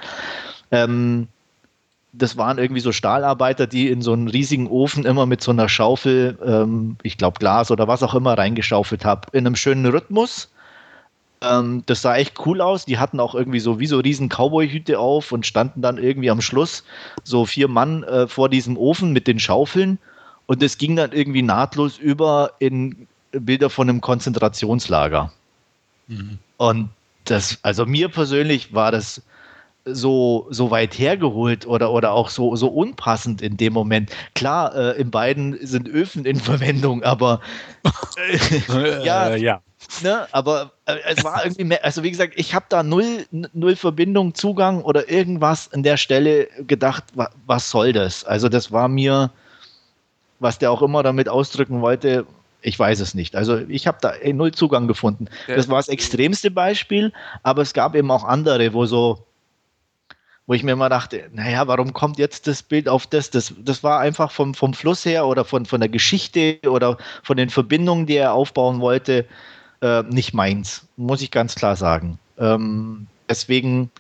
Ähm, 0.72 1.28
das 2.12 2.38
waren 2.38 2.60
irgendwie 2.60 2.82
so 2.82 2.92
Stahlarbeiter, 2.92 3.66
die 3.66 3.90
in 3.90 4.04
so 4.04 4.14
einen 4.14 4.28
riesigen 4.28 4.68
Ofen 4.68 5.06
immer 5.06 5.26
mit 5.26 5.42
so 5.42 5.52
einer 5.52 5.68
Schaufel, 5.68 6.38
ähm, 6.46 6.98
ich 7.02 7.18
glaube 7.18 7.40
Glas 7.40 7.72
oder 7.72 7.88
was 7.88 8.04
auch 8.04 8.14
immer, 8.14 8.38
reingeschaufelt 8.38 9.04
haben. 9.04 9.22
In 9.32 9.48
einem 9.48 9.56
schönen 9.56 9.86
Rhythmus. 9.88 10.52
Ähm, 11.42 11.82
das 11.88 12.04
sah 12.04 12.16
echt 12.16 12.46
cool 12.46 12.62
aus. 12.62 12.86
Die 12.86 13.00
hatten 13.00 13.20
auch 13.20 13.34
irgendwie 13.34 13.60
so 13.60 13.80
wie 13.80 13.88
so 13.88 14.00
riesen 14.00 14.30
Cowboy-Hüte 14.30 15.00
auf 15.00 15.32
und 15.32 15.48
standen 15.48 15.82
dann 15.82 15.98
irgendwie 15.98 16.30
am 16.30 16.42
Schluss 16.42 16.84
so 17.24 17.46
vier 17.46 17.68
Mann 17.68 18.04
äh, 18.04 18.28
vor 18.28 18.48
diesem 18.48 18.78
Ofen 18.78 19.12
mit 19.12 19.28
den 19.28 19.40
Schaufeln 19.40 19.98
und 20.46 20.62
es 20.62 20.78
ging 20.78 20.96
dann 20.96 21.12
irgendwie 21.12 21.42
nahtlos 21.42 21.98
über 21.98 22.54
in 22.60 23.08
Bilder 23.32 23.70
von 23.70 23.90
einem 23.90 24.02
Konzentrationslager. 24.02 25.32
Mhm. 26.08 26.38
Und 26.58 26.90
das, 27.26 27.58
also 27.62 27.86
mir 27.86 28.10
persönlich 28.10 28.74
war 28.74 28.92
das 28.92 29.22
so, 29.86 30.48
so 30.50 30.72
weit 30.72 30.98
hergeholt 30.98 31.66
oder, 31.66 31.92
oder 31.92 32.14
auch 32.14 32.30
so, 32.30 32.56
so 32.56 32.68
unpassend 32.68 33.42
in 33.42 33.58
dem 33.58 33.74
Moment. 33.74 34.12
Klar, 34.34 34.76
äh, 34.76 35.02
in 35.02 35.12
beiden 35.12 35.58
sind 35.66 35.90
Öfen 35.90 36.26
in 36.26 36.40
Verwendung, 36.40 37.04
aber 37.04 37.42
äh, 38.18 39.04
ja, 39.06 39.30
äh, 39.30 39.42
ja. 39.42 39.62
Ne, 40.02 40.28
aber 40.32 40.72
äh, 40.86 40.96
es 41.06 41.24
war 41.26 41.44
irgendwie 41.44 41.66
mehr, 41.66 41.84
also 41.84 42.04
wie 42.04 42.12
gesagt, 42.12 42.34
ich 42.38 42.56
habe 42.56 42.66
da 42.70 42.84
null, 42.84 43.26
null 43.32 43.76
Verbindung, 43.76 44.34
Zugang 44.34 44.82
oder 44.82 45.10
irgendwas 45.10 45.72
an 45.74 45.84
der 45.84 45.98
Stelle 45.98 46.48
gedacht, 46.66 47.04
wa, 47.16 47.30
was 47.46 47.70
soll 47.70 47.92
das? 47.92 48.24
Also 48.24 48.48
das 48.48 48.72
war 48.72 48.88
mir, 48.88 49.32
was 50.44 50.60
der 50.60 50.72
auch 50.72 50.82
immer 50.82 51.02
damit 51.02 51.30
ausdrücken 51.30 51.82
wollte, 51.82 52.26
ich 52.62 52.78
weiß 52.78 53.00
es 53.00 53.14
nicht. 53.14 53.36
Also 53.36 53.58
ich 53.58 53.88
habe 53.88 53.98
da 54.02 54.14
null 54.32 54.52
Zugang 54.52 54.88
gefunden. 54.88 55.28
Ja. 55.48 55.56
Das 55.56 55.68
war 55.70 55.78
das 55.78 55.90
extremste 55.90 56.52
Beispiel, 56.52 57.12
aber 57.44 57.62
es 57.62 57.74
gab 57.74 57.96
eben 57.96 58.12
auch 58.12 58.24
andere, 58.24 58.74
wo 58.74 58.86
so, 58.86 59.26
wo 60.46 60.54
ich 60.54 60.64
mir 60.64 60.72
immer 60.74 60.90
dachte, 60.90 61.30
naja, 61.34 61.68
warum 61.68 61.94
kommt 61.94 62.18
jetzt 62.18 62.48
das 62.48 62.64
Bild 62.64 62.88
auf 62.88 63.08
das? 63.08 63.30
Das, 63.30 63.54
das 63.58 63.84
war 63.84 64.00
einfach 64.00 64.32
vom, 64.32 64.54
vom 64.54 64.74
Fluss 64.74 65.06
her 65.06 65.26
oder 65.26 65.46
von, 65.46 65.66
von 65.66 65.80
der 65.80 65.90
Geschichte 65.90 66.60
oder 66.66 66.98
von 67.24 67.38
den 67.38 67.50
Verbindungen, 67.50 68.06
die 68.06 68.16
er 68.16 68.34
aufbauen 68.34 68.80
wollte, 68.80 69.26
äh, 69.82 70.04
nicht 70.04 70.34
meins, 70.34 70.88
muss 70.96 71.22
ich 71.22 71.32
ganz 71.32 71.56
klar 71.56 71.76
sagen. 71.76 72.20
Ähm, 72.38 73.08
deswegen 73.30 73.92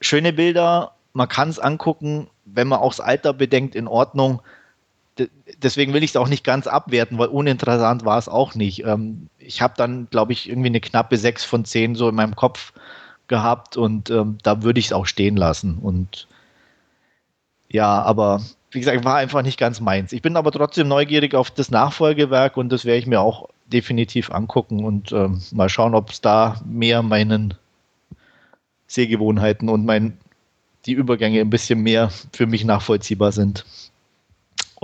schöne 0.00 0.32
Bilder, 0.32 0.92
man 1.12 1.28
kann 1.28 1.48
es 1.48 1.58
angucken, 1.58 2.28
wenn 2.44 2.68
man 2.68 2.80
auch 2.80 2.90
das 2.90 3.00
Alter 3.00 3.32
bedenkt, 3.32 3.74
in 3.74 3.88
Ordnung 3.88 4.40
deswegen 5.62 5.92
will 5.92 6.02
ich 6.02 6.10
es 6.10 6.16
auch 6.16 6.28
nicht 6.28 6.44
ganz 6.44 6.66
abwerten, 6.66 7.18
weil 7.18 7.28
uninteressant 7.28 8.04
war 8.04 8.18
es 8.18 8.28
auch 8.28 8.54
nicht. 8.54 8.84
Ähm, 8.84 9.28
ich 9.38 9.62
habe 9.62 9.74
dann, 9.76 10.08
glaube 10.10 10.32
ich, 10.32 10.48
irgendwie 10.48 10.68
eine 10.68 10.80
knappe 10.80 11.16
6 11.16 11.44
von 11.44 11.64
10 11.64 11.94
so 11.94 12.08
in 12.08 12.14
meinem 12.14 12.36
Kopf 12.36 12.72
gehabt 13.28 13.76
und 13.76 14.10
ähm, 14.10 14.38
da 14.42 14.62
würde 14.62 14.80
ich 14.80 14.86
es 14.86 14.92
auch 14.92 15.06
stehen 15.06 15.36
lassen. 15.36 15.78
Und 15.78 16.28
ja, 17.68 18.02
aber 18.02 18.42
wie 18.70 18.80
gesagt, 18.80 19.04
war 19.04 19.16
einfach 19.16 19.42
nicht 19.42 19.58
ganz 19.58 19.80
meins. 19.80 20.12
Ich 20.12 20.22
bin 20.22 20.36
aber 20.36 20.50
trotzdem 20.50 20.88
neugierig 20.88 21.34
auf 21.34 21.50
das 21.50 21.70
Nachfolgewerk 21.70 22.56
und 22.56 22.70
das 22.70 22.84
werde 22.84 22.98
ich 22.98 23.06
mir 23.06 23.20
auch 23.20 23.48
definitiv 23.66 24.30
angucken 24.30 24.84
und 24.84 25.12
ähm, 25.12 25.40
mal 25.52 25.68
schauen, 25.68 25.94
ob 25.94 26.10
es 26.10 26.20
da 26.20 26.60
mehr 26.66 27.02
meinen 27.02 27.54
Sehgewohnheiten 28.86 29.68
und 29.68 29.86
mein, 29.86 30.18
die 30.86 30.92
Übergänge 30.92 31.40
ein 31.40 31.50
bisschen 31.50 31.82
mehr 31.82 32.10
für 32.32 32.46
mich 32.46 32.64
nachvollziehbar 32.64 33.32
sind. 33.32 33.64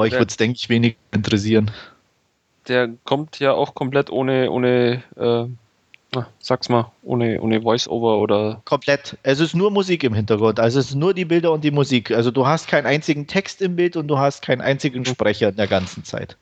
Euch 0.01 0.13
wird 0.13 0.31
es, 0.31 0.37
denke 0.37 0.57
ich, 0.57 0.69
wenig 0.69 0.97
interessieren. 1.13 1.71
Der 2.69 2.91
kommt 3.05 3.39
ja 3.39 3.53
auch 3.53 3.75
komplett 3.75 4.11
ohne, 4.11 4.51
ohne 4.51 5.03
äh, 5.17 5.47
sag's 6.41 6.69
mal, 6.69 6.91
ohne, 7.03 7.41
ohne 7.41 7.63
Voice-Over 7.63 8.19
oder. 8.19 8.63
Komplett. 8.65 9.17
Es 9.23 9.41
ist 9.41 9.55
nur 9.55 9.71
Musik 9.71 10.05
im 10.05 10.15
Hintergrund. 10.15 10.59
Also 10.59 10.81
es 10.81 10.91
ist 10.91 10.95
nur 10.95 11.15
die 11.15 11.25
Bilder 11.25 11.53
und 11.53 11.63
die 11.63 11.71
Musik. 11.71 12.11
Also 12.11 12.31
du 12.31 12.47
hast 12.47 12.69
keinen 12.69 12.87
einzigen 12.87 13.27
Text 13.27 13.63
im 13.63 13.77
Bild 13.77 13.97
und 13.97 14.09
du 14.09 14.19
hast 14.19 14.43
keinen 14.43 14.61
einzigen 14.61 15.05
Sprecher 15.05 15.51
in 15.51 15.57
der 15.57 15.69
ganzen 15.69 16.05
Zeit. 16.05 16.37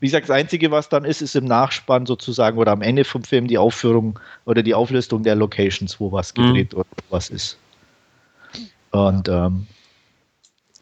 Wie 0.00 0.06
gesagt, 0.06 0.28
das 0.28 0.36
Einzige, 0.36 0.70
was 0.70 0.88
dann 0.88 1.04
ist, 1.04 1.22
ist 1.22 1.34
im 1.34 1.44
Nachspann 1.44 2.06
sozusagen 2.06 2.56
oder 2.58 2.70
am 2.70 2.82
Ende 2.82 3.04
vom 3.04 3.24
Film 3.24 3.48
die 3.48 3.58
Aufführung 3.58 4.20
oder 4.44 4.62
die 4.62 4.74
Auflistung 4.74 5.24
der 5.24 5.34
Locations, 5.34 5.98
wo 5.98 6.12
was 6.12 6.34
gedreht 6.34 6.72
mhm. 6.72 6.80
oder 6.80 6.88
was 7.10 7.30
ist. 7.30 7.58
Und 8.92 9.28
ähm, 9.28 9.66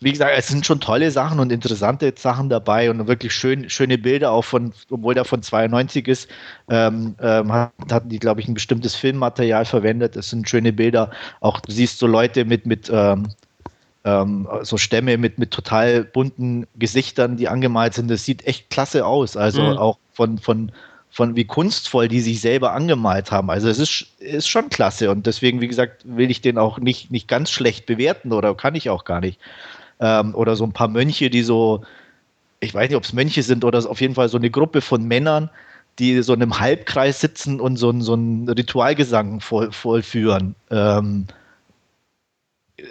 wie 0.00 0.12
gesagt, 0.12 0.32
es 0.36 0.48
sind 0.48 0.66
schon 0.66 0.80
tolle 0.80 1.10
Sachen 1.10 1.40
und 1.40 1.50
interessante 1.50 2.12
Sachen 2.16 2.50
dabei 2.50 2.90
und 2.90 3.06
wirklich 3.06 3.32
schön, 3.32 3.70
schöne 3.70 3.96
Bilder, 3.96 4.30
auch 4.30 4.44
von, 4.44 4.72
obwohl 4.90 5.14
der 5.14 5.24
von 5.24 5.42
92 5.42 6.06
ist, 6.06 6.28
ähm, 6.68 7.14
ähm, 7.20 7.50
hatten 7.52 8.08
die, 8.08 8.18
glaube 8.18 8.40
ich, 8.40 8.48
ein 8.48 8.54
bestimmtes 8.54 8.94
Filmmaterial 8.94 9.64
verwendet. 9.64 10.16
Es 10.16 10.30
sind 10.30 10.48
schöne 10.48 10.72
Bilder. 10.72 11.10
Auch 11.40 11.60
du 11.60 11.72
siehst 11.72 11.98
so 11.98 12.06
Leute 12.06 12.44
mit, 12.44 12.66
mit 12.66 12.90
ähm, 12.92 13.28
ähm, 14.04 14.46
so 14.62 14.76
Stämme 14.76 15.16
mit, 15.16 15.38
mit 15.38 15.50
total 15.50 16.04
bunten 16.04 16.66
Gesichtern, 16.76 17.36
die 17.36 17.48
angemalt 17.48 17.94
sind. 17.94 18.08
Das 18.10 18.24
sieht 18.24 18.46
echt 18.46 18.68
klasse 18.68 19.06
aus. 19.06 19.36
Also 19.36 19.62
mhm. 19.62 19.78
auch 19.78 19.98
von, 20.12 20.38
von, 20.38 20.72
von 21.10 21.36
wie 21.36 21.44
kunstvoll 21.44 22.08
die 22.08 22.20
sich 22.20 22.42
selber 22.42 22.72
angemalt 22.72 23.32
haben. 23.32 23.50
Also 23.50 23.68
es 23.68 23.78
ist, 23.78 24.06
ist 24.20 24.48
schon 24.48 24.68
klasse 24.68 25.10
und 25.10 25.26
deswegen, 25.26 25.62
wie 25.62 25.68
gesagt, 25.68 26.02
will 26.04 26.30
ich 26.30 26.42
den 26.42 26.58
auch 26.58 26.78
nicht, 26.78 27.10
nicht 27.10 27.26
ganz 27.26 27.50
schlecht 27.50 27.86
bewerten 27.86 28.32
oder 28.32 28.54
kann 28.54 28.74
ich 28.74 28.90
auch 28.90 29.04
gar 29.04 29.20
nicht 29.20 29.40
ähm, 30.00 30.34
oder 30.34 30.56
so 30.56 30.64
ein 30.64 30.72
paar 30.72 30.88
Mönche, 30.88 31.30
die 31.30 31.42
so, 31.42 31.82
ich 32.60 32.74
weiß 32.74 32.88
nicht, 32.88 32.96
ob 32.96 33.04
es 33.04 33.12
Mönche 33.12 33.42
sind 33.42 33.64
oder 33.64 33.78
auf 33.88 34.00
jeden 34.00 34.14
Fall 34.14 34.28
so 34.28 34.38
eine 34.38 34.50
Gruppe 34.50 34.80
von 34.80 35.04
Männern, 35.04 35.50
die 35.98 36.22
so 36.22 36.34
in 36.34 36.42
einem 36.42 36.58
Halbkreis 36.58 37.20
sitzen 37.20 37.60
und 37.60 37.76
so, 37.76 37.98
so 38.00 38.12
einen 38.12 38.48
Ritualgesang 38.48 39.40
voll, 39.40 39.72
vollführen. 39.72 40.54
Ähm, 40.70 41.26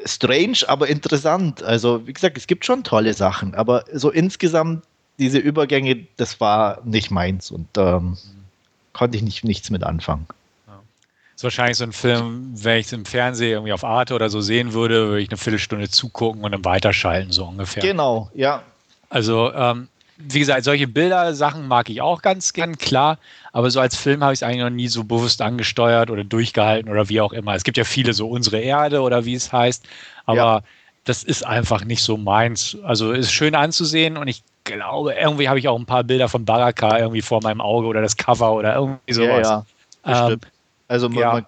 strange, 0.06 0.60
aber 0.68 0.88
interessant. 0.88 1.62
Also, 1.62 2.08
wie 2.08 2.14
gesagt, 2.14 2.38
es 2.38 2.48
gibt 2.48 2.66
schon 2.66 2.84
tolle 2.84 3.14
Sachen, 3.14 3.54
aber 3.54 3.86
so 3.94 4.10
insgesamt 4.10 4.84
diese 5.20 5.38
Übergänge, 5.38 6.08
das 6.18 6.40
war 6.42 6.82
nicht 6.84 7.12
meins 7.12 7.52
und 7.52 7.68
ähm, 7.78 8.18
konnte 8.94 9.18
ich 9.18 9.24
nicht, 9.24 9.44
nichts 9.44 9.70
mit 9.70 9.84
anfangen. 9.84 10.28
Ist 11.36 11.44
wahrscheinlich 11.44 11.78
so 11.78 11.84
ein 11.84 11.92
Film, 11.92 12.52
wenn 12.54 12.80
ich 12.80 12.86
es 12.88 12.94
im 12.94 13.06
Fernsehen 13.06 13.52
irgendwie 13.52 13.74
auf 13.74 13.84
Arte 13.84 14.16
oder 14.16 14.30
so 14.30 14.40
sehen 14.40 14.74
würde, 14.74 15.10
würde 15.10 15.22
ich 15.22 15.30
eine 15.30 15.38
Viertelstunde 15.38 15.90
zugucken 15.90 16.44
und 16.44 16.52
dann 16.54 16.64
weiterschalten, 16.64 17.32
so 17.32 17.46
ungefähr. 17.46 17.84
Genau, 17.84 18.30
ja. 18.34 18.64
Also, 19.10 19.54
ähm, 19.54 19.90
wie 20.18 20.40
gesagt, 20.40 20.64
solche 20.64 20.88
Bildersachen 20.88 21.68
mag 21.68 21.90
ich 21.90 22.02
auch 22.02 22.22
ganz 22.22 22.54
gern, 22.54 22.78
klar. 22.78 23.18
Aber 23.52 23.70
so 23.70 23.82
als 23.82 23.98
Film 23.98 24.24
habe 24.24 24.34
ich 24.34 24.40
es 24.40 24.44
eigentlich 24.44 24.62
noch 24.62 24.70
nie 24.70 24.88
so 24.88 25.04
bewusst 25.04 25.42
angesteuert 25.42 26.10
oder 26.10 26.24
durchgehalten 26.24 26.90
oder 26.90 27.10
wie 27.10 27.20
auch 27.20 27.34
immer. 27.34 27.54
Es 27.54 27.66
gibt 27.66 27.78
ja 27.78 27.84
viele 27.84 28.14
so 28.14 28.30
unsere 28.30 28.60
Erde 28.60 29.02
oder 29.02 29.26
wie 29.26 29.34
es 29.34 29.52
heißt. 29.52 29.86
Aber 30.26 30.38
ja. 30.38 30.62
das 31.04 31.24
ist 31.24 31.46
einfach 31.46 31.84
nicht 31.84 32.02
so 32.02 32.16
meins. 32.16 32.78
Also 32.84 33.12
ist 33.12 33.34
schön 33.34 33.56
anzusehen 33.56 34.16
und 34.16 34.30
ich 34.30 34.42
glaube, 34.64 35.14
irgendwie 35.14 35.50
habe 35.50 35.60
ich 35.60 35.68
auch 35.68 35.78
ein 35.78 35.86
paar 35.86 36.06
Bilder 36.06 36.30
von 36.30 36.46
Baraka 36.46 36.98
irgendwie 36.98 37.22
vor 37.22 37.42
meinem 37.44 37.60
Auge 37.60 37.88
oder 37.88 38.02
das 38.02 38.16
Cover 38.16 38.54
oder 38.54 38.76
irgendwie 38.76 39.14
sowas. 39.14 39.48
Ja, 39.48 39.66
ja. 40.06 40.30
Ähm, 40.30 40.40
also 40.88 41.10
man, 41.10 41.20
ja. 41.20 41.34
man 41.34 41.46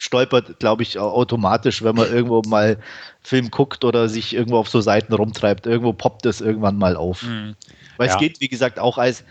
stolpert, 0.00 0.58
glaube 0.58 0.82
ich, 0.82 0.98
automatisch, 0.98 1.82
wenn 1.82 1.94
man 1.94 2.10
irgendwo 2.10 2.42
mal 2.48 2.78
Film 3.22 3.50
guckt 3.50 3.84
oder 3.84 4.08
sich 4.08 4.34
irgendwo 4.34 4.56
auf 4.56 4.68
so 4.68 4.80
Seiten 4.80 5.12
rumtreibt. 5.12 5.66
Irgendwo 5.66 5.92
poppt 5.92 6.24
es 6.24 6.40
irgendwann 6.40 6.78
mal 6.78 6.96
auf. 6.96 7.22
Mhm. 7.22 7.54
Weil 7.98 8.08
ja. 8.08 8.14
es 8.14 8.18
geht, 8.18 8.40
wie 8.40 8.48
gesagt, 8.48 8.78
auch 8.78 8.96
als 8.96 9.24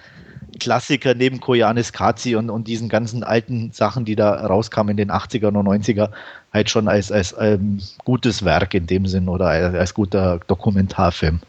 Klassiker 0.59 1.15
neben 1.15 1.39
Koyanis 1.39 1.91
Kazi 1.91 2.35
und, 2.35 2.51
und 2.51 2.67
diesen 2.67 2.88
ganzen 2.88 3.23
alten 3.23 3.71
Sachen, 3.71 4.05
die 4.05 4.15
da 4.15 4.45
rauskamen 4.45 4.91
in 4.91 4.97
den 4.97 5.11
80er 5.11 5.47
und 5.47 5.67
90er, 5.67 6.11
halt 6.53 6.69
schon 6.69 6.88
als, 6.88 7.11
als 7.11 7.35
ähm, 7.39 7.80
gutes 8.03 8.45
Werk 8.45 8.76
in 8.76 8.85
dem 8.85 9.07
Sinn 9.07 9.27
oder 9.27 9.47
als, 9.47 9.73
als 9.73 9.93
guter 9.95 10.39
Dokumentarfilm. 10.47 11.39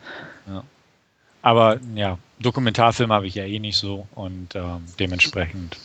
Ja. 0.49 0.65
Aber 1.43 1.79
ja, 1.95 2.19
Dokumentarfilm 2.41 3.13
habe 3.13 3.27
ich 3.27 3.35
ja 3.35 3.45
eh 3.45 3.59
nicht 3.59 3.77
so 3.77 4.07
und 4.15 4.55
ähm, 4.55 4.85
dementsprechend 4.99 5.77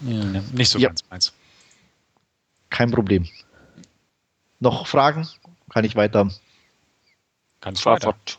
mh, 0.00 0.42
nicht 0.52 0.68
so 0.68 0.78
ja. 0.78 0.88
ganz 0.88 1.04
meins. 1.10 1.32
Kein 2.72 2.90
Problem. 2.90 3.28
Noch 4.58 4.86
Fragen? 4.86 5.28
Kann 5.70 5.84
ich 5.84 5.94
weiter? 5.94 6.28
Kannst 7.60 7.86
weiter. 7.86 8.06
Fort. 8.12 8.38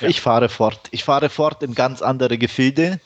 Ja. 0.00 0.08
Ich 0.08 0.20
fahre 0.20 0.48
fort. 0.48 0.88
Ich 0.92 1.02
fahre 1.02 1.28
fort 1.28 1.62
in 1.62 1.74
ganz 1.74 2.02
andere 2.02 2.38
Gefilde. 2.38 3.00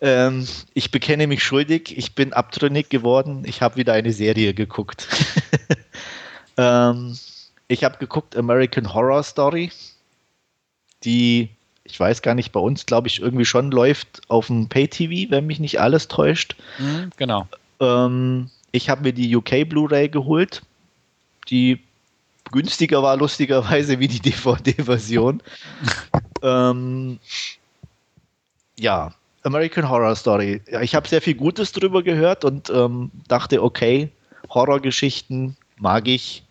Ähm, 0.00 0.46
ich 0.74 0.90
bekenne 0.90 1.26
mich 1.26 1.42
schuldig. 1.42 1.96
Ich 1.98 2.14
bin 2.14 2.32
abtrünnig 2.32 2.88
geworden. 2.88 3.42
Ich 3.44 3.60
habe 3.60 3.76
wieder 3.76 3.92
eine 3.92 4.12
Serie 4.12 4.54
geguckt. 4.54 5.08
ähm, 6.56 7.18
ich 7.66 7.84
habe 7.84 7.98
geguckt 7.98 8.36
American 8.36 8.94
Horror 8.94 9.22
Story, 9.22 9.70
die, 11.04 11.50
ich 11.84 11.98
weiß 11.98 12.22
gar 12.22 12.34
nicht, 12.34 12.52
bei 12.52 12.60
uns 12.60 12.86
glaube 12.86 13.08
ich 13.08 13.20
irgendwie 13.20 13.44
schon 13.44 13.70
läuft 13.70 14.22
auf 14.28 14.46
dem 14.46 14.68
Pay-TV, 14.68 15.30
wenn 15.30 15.46
mich 15.46 15.60
nicht 15.60 15.80
alles 15.80 16.08
täuscht. 16.08 16.56
Mhm, 16.78 17.10
genau. 17.16 17.46
Ähm, 17.80 18.50
ich 18.72 18.90
habe 18.90 19.02
mir 19.02 19.12
die 19.12 19.34
UK 19.34 19.68
Blu-ray 19.68 20.08
geholt, 20.08 20.62
die 21.48 21.80
günstiger 22.50 23.02
war, 23.02 23.16
lustigerweise, 23.16 23.98
wie 23.98 24.08
die 24.08 24.20
DVD-Version. 24.20 25.42
ähm, 26.42 27.18
ja, 28.78 29.12
American 29.42 29.88
Horror 29.88 30.14
Story. 30.16 30.60
Ja, 30.70 30.80
ich 30.82 30.94
habe 30.94 31.08
sehr 31.08 31.22
viel 31.22 31.34
Gutes 31.34 31.72
drüber 31.72 32.02
gehört 32.02 32.44
und 32.44 32.70
ähm, 32.70 33.10
dachte, 33.28 33.62
okay, 33.62 34.10
Horrorgeschichten 34.50 35.56
mag 35.78 36.08
ich. 36.08 36.44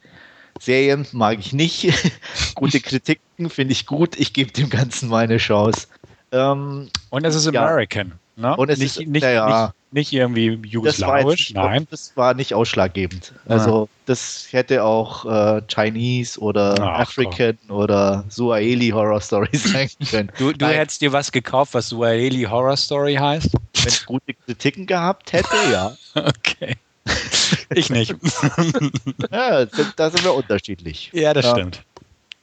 Serien 0.59 1.05
mag 1.11 1.37
ich 1.39 1.53
nicht. 1.53 1.93
Gute 2.55 2.79
Kritiken 2.79 3.49
finde 3.49 3.73
ich 3.73 3.85
gut. 3.85 4.19
Ich 4.19 4.33
gebe 4.33 4.51
dem 4.51 4.69
Ganzen 4.69 5.09
meine 5.09 5.37
Chance. 5.37 5.87
Ähm, 6.31 6.89
und 7.09 7.25
es 7.25 7.35
ist 7.35 7.47
American. 7.47 8.13
Ne? 8.39 8.55
Und 8.55 8.69
es 8.69 8.77
nicht, 8.77 8.97
ist, 8.97 9.07
nicht, 9.07 9.23
ja, 9.23 9.73
nicht, 9.91 9.93
nicht, 9.93 10.13
irgendwie 10.13 10.59
jugoslawisch, 10.63 11.53
das 11.53 11.55
nein. 11.55 11.87
Das 11.89 12.11
war 12.15 12.35
nicht 12.35 12.53
ausschlaggebend. 12.53 13.33
Also 13.47 13.85
ja. 13.85 13.89
das 14.05 14.47
hätte 14.51 14.83
auch 14.83 15.25
äh, 15.25 15.61
Chinese 15.67 16.39
oder 16.39 16.75
Ach, 16.79 16.99
African 16.99 17.57
Gott. 17.67 17.75
oder 17.75 18.23
Suaheli 18.29 18.89
Horror 18.89 19.21
Story 19.21 19.49
sein 19.53 19.89
können. 20.07 20.31
Du, 20.37 20.53
du 20.53 20.67
hättest 20.67 21.01
dir 21.01 21.11
was 21.11 21.31
gekauft, 21.31 21.73
was 21.73 21.89
Suaheli 21.89 22.43
Horror 22.43 22.77
Story 22.77 23.15
heißt? 23.15 23.51
Wenn 23.53 23.87
ich 23.87 24.05
gute 24.05 24.35
Kritiken 24.35 24.85
gehabt 24.85 25.33
hätte, 25.33 25.57
ja. 25.71 25.97
okay. 26.13 26.75
Ich 27.73 27.89
nicht. 27.89 28.11
ja, 29.31 29.65
da 29.95 30.09
sind 30.11 30.23
wir 30.23 30.35
unterschiedlich. 30.35 31.09
Ja, 31.11 31.33
das 31.33 31.49
stimmt. 31.49 31.81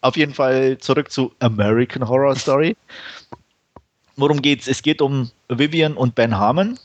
Auf 0.01 0.17
jeden 0.17 0.35
Fall 0.35 0.77
zurück 0.79 1.11
zu 1.13 1.33
American 1.39 2.09
Horror 2.09 2.35
Story. 2.37 2.77
Worum 4.17 4.43
geht's? 4.43 4.69
Es 4.69 4.83
geht 4.83 5.03
um 5.03 5.31
Vivian 5.49 5.97
und 5.97 6.15
Ben 6.15 6.37
Harmon, 6.37 6.79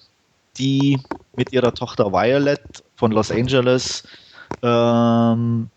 die 0.58 1.00
mit 1.36 1.54
ihrer 1.54 1.74
Tochter 1.74 2.12
Violet 2.12 2.62
von 2.96 3.12
Los 3.12 3.32
Angeles 3.32 4.04
ähm, 4.64 5.70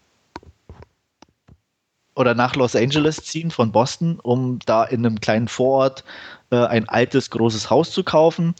oder 2.14 2.34
nach 2.34 2.56
Los 2.56 2.74
Angeles 2.74 3.16
ziehen 3.16 3.50
von 3.50 3.70
Boston, 3.70 4.18
um 4.22 4.58
da 4.64 4.84
in 4.84 5.04
einem 5.04 5.20
kleinen 5.20 5.48
Vorort 5.48 6.04
äh, 6.50 6.56
ein 6.56 6.88
altes, 6.88 7.30
großes 7.30 7.68
Haus 7.70 7.90
zu 7.90 8.02
kaufen. 8.02 8.54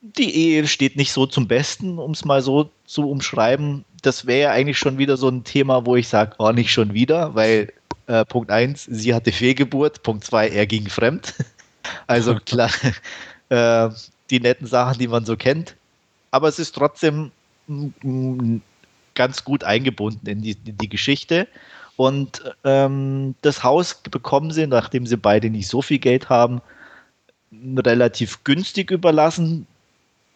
Die 0.00 0.34
Ehe 0.34 0.66
steht 0.68 0.96
nicht 0.96 1.12
so 1.12 1.26
zum 1.26 1.48
Besten, 1.48 1.98
um 1.98 2.12
es 2.12 2.24
mal 2.24 2.42
so 2.42 2.70
zu 2.84 3.10
umschreiben. 3.10 3.84
Das 4.02 4.26
wäre 4.26 4.52
eigentlich 4.52 4.78
schon 4.78 4.98
wieder 4.98 5.16
so 5.16 5.28
ein 5.28 5.42
Thema, 5.42 5.84
wo 5.84 5.96
ich 5.96 6.06
sage, 6.06 6.36
oh, 6.38 6.52
nicht 6.52 6.72
schon 6.72 6.94
wieder, 6.94 7.34
weil 7.34 7.72
äh, 8.06 8.24
Punkt 8.24 8.52
1, 8.52 8.84
sie 8.84 9.14
hatte 9.14 9.32
Fehlgeburt, 9.32 10.04
Punkt 10.04 10.24
2, 10.24 10.48
er 10.48 10.66
ging 10.66 10.88
fremd. 10.88 11.34
Also 12.06 12.34
klar, 12.46 12.70
äh, 13.48 13.90
die 14.30 14.40
netten 14.40 14.66
Sachen, 14.66 14.98
die 14.98 15.08
man 15.08 15.24
so 15.24 15.36
kennt. 15.36 15.76
Aber 16.30 16.48
es 16.48 16.58
ist 16.58 16.74
trotzdem 16.74 17.30
ganz 19.14 19.44
gut 19.44 19.64
eingebunden 19.64 20.26
in 20.28 20.42
die, 20.42 20.56
in 20.64 20.76
die 20.76 20.88
Geschichte. 20.88 21.48
Und 21.96 22.42
ähm, 22.64 23.34
das 23.40 23.64
Haus 23.64 23.94
bekommen 23.94 24.50
sie, 24.50 24.66
nachdem 24.66 25.06
sie 25.06 25.16
beide 25.16 25.48
nicht 25.48 25.68
so 25.68 25.80
viel 25.80 25.98
Geld 25.98 26.28
haben, 26.28 26.60
relativ 27.52 28.44
günstig 28.44 28.90
überlassen. 28.90 29.66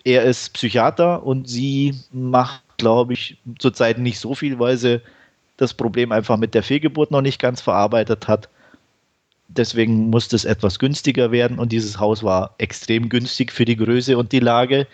Er 0.04 0.24
ist 0.24 0.54
Psychiater 0.54 1.22
und 1.22 1.48
sie 1.48 1.94
macht, 2.12 2.62
glaube 2.78 3.12
ich, 3.12 3.36
zurzeit 3.58 3.98
nicht 3.98 4.18
so 4.18 4.34
viel, 4.34 4.58
weil 4.58 4.78
sie 4.78 5.02
das 5.58 5.74
Problem 5.74 6.10
einfach 6.12 6.38
mit 6.38 6.54
der 6.54 6.62
Fehlgeburt 6.62 7.10
noch 7.10 7.20
nicht 7.20 7.38
ganz 7.38 7.60
verarbeitet 7.60 8.26
hat. 8.26 8.48
Deswegen 9.56 10.10
musste 10.10 10.36
es 10.36 10.44
etwas 10.44 10.78
günstiger 10.78 11.32
werden 11.32 11.58
und 11.58 11.72
dieses 11.72 11.98
Haus 11.98 12.22
war 12.22 12.54
extrem 12.58 13.08
günstig 13.08 13.50
für 13.50 13.64
die 13.64 13.76
Größe 13.76 14.16
und 14.16 14.30
die 14.30 14.38
Lage. 14.38 14.86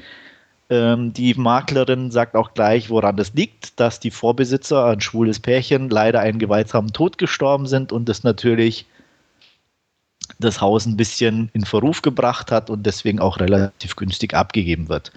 Ähm, 0.71 1.13
die 1.13 1.35
Maklerin 1.35 2.11
sagt 2.11 2.35
auch 2.35 2.55
gleich, 2.55 2.89
woran 2.89 3.17
das 3.17 3.35
liegt, 3.35 3.79
dass 3.79 4.01
die 4.01 4.11
Vorbesitzer, 4.11 4.87
ein 4.87 5.01
schwules 5.01 5.41
Pärchen, 5.41 5.91
leider 5.91 6.21
einen 6.21 6.39
gewaltsamen 6.39 6.93
Tod 6.93 7.19
gestorben 7.19 7.67
sind 7.67 7.93
und 7.93 8.09
das 8.09 8.25
natürlich 8.25 8.87
das 10.39 10.61
Haus 10.61 10.87
ein 10.87 10.97
bisschen 10.97 11.51
in 11.53 11.65
Verruf 11.65 12.03
gebracht 12.03 12.51
hat 12.51 12.71
und 12.71 12.85
deswegen 12.85 13.21
auch 13.21 13.39
relativ 13.39 13.95
günstig 13.95 14.35
abgegeben 14.35 14.89
wird. 14.89 15.13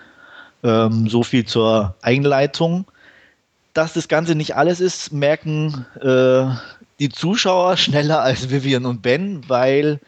Ähm, 0.63 1.07
so 1.07 1.23
viel 1.23 1.45
zur 1.45 1.95
Einleitung. 2.01 2.85
Dass 3.73 3.93
das 3.93 4.07
Ganze 4.07 4.35
nicht 4.35 4.55
alles 4.55 4.81
ist, 4.81 5.13
merken 5.13 5.85
äh, 6.01 6.45
die 6.99 7.09
Zuschauer 7.09 7.77
schneller 7.77 8.21
als 8.21 8.49
Vivian 8.49 8.85
und 8.85 9.01
Ben, 9.01 9.41
weil 9.47 9.99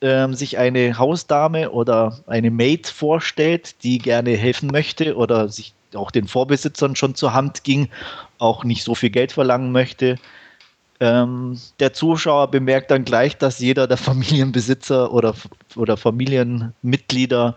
ähm, 0.00 0.34
sich 0.34 0.58
eine 0.58 0.98
Hausdame 0.98 1.70
oder 1.70 2.20
eine 2.26 2.50
Maid 2.50 2.86
vorstellt, 2.86 3.82
die 3.82 3.98
gerne 3.98 4.30
helfen 4.36 4.68
möchte 4.68 5.16
oder 5.16 5.48
sich 5.48 5.74
auch 5.94 6.10
den 6.10 6.28
Vorbesitzern 6.28 6.96
schon 6.96 7.14
zur 7.14 7.32
Hand 7.32 7.64
ging, 7.64 7.88
auch 8.38 8.64
nicht 8.64 8.82
so 8.82 8.94
viel 8.94 9.10
Geld 9.10 9.32
verlangen 9.32 9.72
möchte. 9.72 10.16
Ähm, 11.00 11.58
der 11.80 11.92
Zuschauer 11.92 12.50
bemerkt 12.50 12.90
dann 12.90 13.04
gleich, 13.04 13.36
dass 13.36 13.58
jeder 13.58 13.86
der 13.86 13.96
Familienbesitzer 13.96 15.12
oder, 15.12 15.34
oder 15.76 15.96
Familienmitglieder 15.96 17.56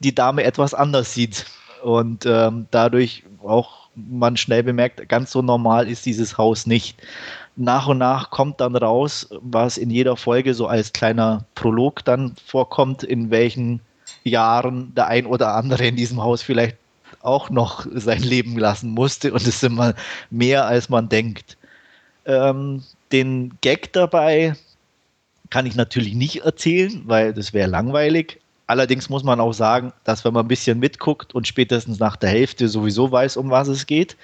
die 0.00 0.14
Dame 0.14 0.44
etwas 0.44 0.74
anders 0.74 1.14
sieht 1.14 1.46
und 1.82 2.26
ähm, 2.26 2.66
dadurch 2.70 3.24
auch 3.42 3.88
man 3.94 4.36
schnell 4.36 4.62
bemerkt, 4.62 5.08
ganz 5.08 5.30
so 5.30 5.40
normal 5.40 5.88
ist 5.88 6.04
dieses 6.04 6.36
Haus 6.36 6.66
nicht 6.66 6.96
nach 7.56 7.86
und 7.86 7.98
nach 7.98 8.30
kommt 8.30 8.60
dann 8.60 8.76
raus, 8.76 9.28
was 9.40 9.78
in 9.78 9.90
jeder 9.90 10.16
Folge 10.16 10.54
so 10.54 10.66
als 10.66 10.92
kleiner 10.92 11.44
Prolog 11.54 12.04
dann 12.04 12.34
vorkommt, 12.46 13.02
in 13.02 13.30
welchen 13.30 13.80
Jahren 14.24 14.94
der 14.94 15.06
ein 15.06 15.26
oder 15.26 15.54
andere 15.54 15.86
in 15.86 15.96
diesem 15.96 16.22
Haus 16.22 16.42
vielleicht 16.42 16.76
auch 17.20 17.50
noch 17.50 17.86
sein 17.92 18.22
Leben 18.22 18.58
lassen 18.58 18.90
musste 18.90 19.32
und 19.32 19.42
es 19.42 19.48
ist 19.48 19.64
immer 19.64 19.94
mehr 20.30 20.66
als 20.66 20.88
man 20.88 21.08
denkt. 21.08 21.56
Ähm, 22.26 22.82
den 23.12 23.56
Gag 23.60 23.92
dabei 23.92 24.56
kann 25.50 25.66
ich 25.66 25.76
natürlich 25.76 26.14
nicht 26.14 26.42
erzählen, 26.42 27.02
weil 27.06 27.32
das 27.32 27.52
wäre 27.52 27.68
langweilig. 27.68 28.40
Allerdings 28.66 29.10
muss 29.10 29.22
man 29.22 29.40
auch 29.40 29.52
sagen, 29.52 29.92
dass 30.04 30.24
wenn 30.24 30.32
man 30.32 30.46
ein 30.46 30.48
bisschen 30.48 30.78
mitguckt 30.78 31.34
und 31.34 31.46
spätestens 31.46 31.98
nach 31.98 32.16
der 32.16 32.30
Hälfte 32.30 32.68
sowieso 32.68 33.12
weiß, 33.12 33.36
um 33.36 33.50
was 33.50 33.68
es 33.68 33.86
geht, 33.86 34.16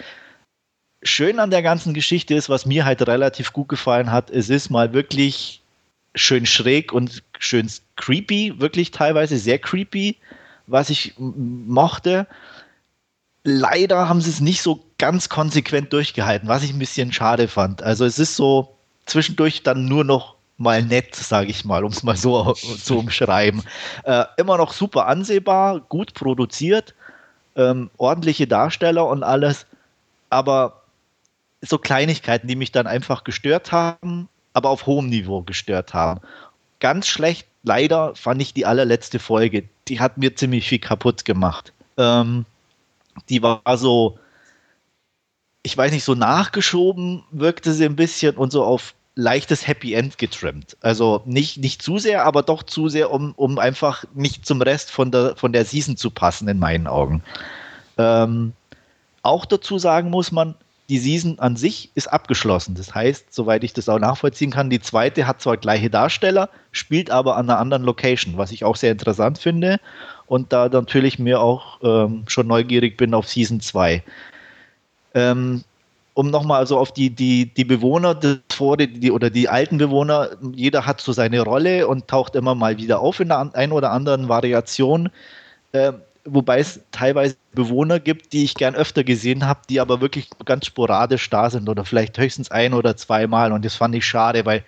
schön 1.03 1.39
an 1.39 1.51
der 1.51 1.63
ganzen 1.63 1.95
Geschichte 1.95 2.35
ist, 2.35 2.49
was 2.49 2.67
mir 2.67 2.85
halt 2.85 3.07
relativ 3.07 3.53
gut 3.53 3.69
gefallen 3.69 4.13
hat, 4.13 4.31
es 4.31 4.51
ist 4.51 4.71
mal 4.71 4.93
wirklich 4.93 5.63
schön 6.15 6.47
schräg 6.47 6.93
und 6.93 7.23
schön 7.39 7.71
creepy, 7.97 8.61
wirklich 8.61 8.91
teilweise 8.91 9.39
sehr 9.39 9.59
creepy, 9.59 10.17
was 10.67 10.91
ich 10.91 11.15
mochte. 11.19 12.27
leider 13.43 14.09
haben 14.09 14.21
sie 14.21 14.31
es 14.31 14.41
nicht 14.41 14.61
so 14.61 14.85
ganz 14.99 15.31
konsequent 15.31 15.93
durchgehalten, 15.93 16.49
was 16.49 16.63
ich 16.63 16.73
ein 16.73 16.79
bisschen 16.79 17.13
schade 17.13 17.49
fand. 17.49 17.83
Also 17.83 18.05
es 18.05 18.19
ist 18.19 18.37
so 18.37 18.77
zwischendurch 19.07 19.63
dann 19.63 19.87
nur 19.87 20.05
noch 20.05 20.35
mal 20.59 20.83
nett, 20.83 21.15
sage 21.17 21.51
ich 21.51 21.65
mal, 21.65 21.85
um 21.85 21.91
es 21.91 22.03
mal 22.03 22.17
so 22.17 22.53
zu 22.53 22.99
umschreiben. 22.99 23.63
Äh, 24.05 24.25
immer 24.37 24.57
noch 24.59 24.73
super 24.73 25.07
ansehbar, 25.07 25.81
gut 25.81 26.15
produziert, 26.15 26.95
ähm, 27.57 27.91
ordentliche 27.97 28.47
Darsteller 28.47 29.07
und 29.07 29.23
alles, 29.23 29.67
aber 30.31 30.80
so 31.63 31.79
Kleinigkeiten, 31.79 32.49
die 32.49 32.57
mich 32.57 32.73
dann 32.73 32.87
einfach 32.87 33.25
gestört 33.25 33.73
haben, 33.73 34.29
aber 34.53 34.71
auf 34.71 34.87
hohem 34.87 35.09
Niveau 35.09 35.43
gestört 35.43 35.95
haben. 35.95 36.21
Ganz 36.81 37.07
schlecht, 37.07 37.47
leider, 37.63 38.15
fand 38.15 38.41
ich 38.41 38.55
die 38.55 38.67
allerletzte 38.67 39.19
Folge. 39.19 39.69
Die 39.89 40.01
hat 40.01 40.17
mir 40.17 40.35
ziemlich 40.35 40.69
viel 40.69 40.79
kaputt 40.79 41.25
gemacht. 41.25 41.73
Ähm, 41.99 42.47
die 43.29 43.43
war 43.43 43.61
so, 43.77 44.19
ich 45.63 45.77
weiß 45.77 45.93
nicht, 45.93 46.05
so 46.05 46.15
nachgeschoben 46.15 47.25
wirkte 47.31 47.73
sie 47.73 47.85
ein 47.85 47.97
bisschen 47.97 48.37
und 48.37 48.51
so 48.51 48.65
auf 48.65 48.95
leichtes 49.15 49.67
Happy 49.67 49.93
End 49.93 50.17
getrimmt. 50.17 50.77
Also 50.81 51.23
nicht, 51.27 51.59
nicht 51.59 51.83
zu 51.83 51.99
sehr, 51.99 52.25
aber 52.25 52.43
doch 52.43 52.63
zu 52.63 52.89
sehr, 52.89 53.11
um, 53.11 53.35
um 53.37 53.59
einfach 53.59 54.05
nicht 54.15 54.47
zum 54.47 54.63
Rest 54.63 54.91
von 54.91 55.11
der, 55.11 55.37
von 55.37 55.53
der 55.53 55.65
Season 55.65 55.97
zu 55.97 56.11
passen, 56.11 56.49
in 56.49 56.59
meinen 56.59 56.87
Augen. 56.87 57.23
Ähm, 57.99 58.55
auch 59.23 59.45
dazu 59.45 59.79
sagen 59.79 60.09
muss 60.09 60.33
man, 60.33 60.55
die 60.91 60.99
Season 60.99 61.39
an 61.39 61.55
sich 61.55 61.93
ist 61.95 62.13
abgeschlossen. 62.13 62.75
Das 62.75 62.93
heißt, 62.93 63.33
soweit 63.33 63.63
ich 63.63 63.73
das 63.73 63.89
auch 63.89 64.01
nachvollziehen 64.01 64.51
kann, 64.51 64.71
die 64.71 64.81
zweite 64.81 65.25
hat 65.25 65.41
zwar 65.41 65.57
gleiche 65.57 65.89
Darsteller, 65.89 66.51
spielt 66.73 67.13
aber 67.13 67.37
an 67.37 67.49
einer 67.49 67.61
anderen 67.61 67.85
Location, 67.85 68.37
was 68.37 68.51
ich 68.51 68.65
auch 68.65 68.75
sehr 68.75 68.91
interessant 68.91 69.39
finde 69.39 69.79
und 70.27 70.53
da 70.53 70.69
natürlich 70.69 71.21
mir 71.21 71.41
auch 71.41 71.79
ähm, 71.85 72.25
schon 72.27 72.49
neugierig 72.49 72.97
bin 72.97 73.15
auf 73.15 73.29
Season 73.29 73.61
2. 73.61 74.03
Ähm, 75.15 75.63
um 76.15 76.29
nochmal 76.29 76.59
also 76.59 76.77
auf 76.77 76.93
die, 76.93 77.11
die, 77.11 77.47
die 77.47 77.65
Bewohner 77.65 78.17
des 78.17 78.41
Fore, 78.53 78.89
die, 78.89 79.13
oder 79.13 79.31
die 79.31 79.49
alten 79.49 79.79
Bewohner, 79.79 80.31
jeder 80.55 80.87
hat 80.87 81.01
so 81.01 81.13
seine 81.13 81.41
Rolle 81.43 81.87
und 81.87 82.09
taucht 82.09 82.35
immer 82.35 82.57
mal 82.57 82.79
wieder 82.79 82.99
auf 82.99 83.21
in 83.21 83.29
der 83.29 83.55
einen 83.55 83.73
oder 83.73 83.93
anderen 83.93 84.29
Variation. 84.29 85.09
Ähm, 85.73 86.01
wobei 86.25 86.59
es 86.61 86.81
teilweise 86.91 87.37
Bewohner 87.53 88.01
gibt, 88.01 88.33
die 88.33 88.45
ich 88.45 88.55
gern 88.55 88.75
öfter 88.75 89.05
gesehen 89.05 89.47
habe, 89.47 89.61
die 89.69 89.81
aber 89.81 90.01
wirklich 90.01 90.29
ganz 90.45 90.67
sporadisch 90.67 91.29
da 91.31 91.51
sind 91.51 91.69
oder 91.69 91.85
vielleicht 91.85 92.19
höchstens 92.19 92.51
ein 92.51 92.75
oder 92.75 92.97
zweimal 92.97 93.53
und 93.53 93.65
das 93.65 93.75
fand 93.75 93.95
ich 93.95 94.07
schade, 94.07 94.45
weil 94.45 94.65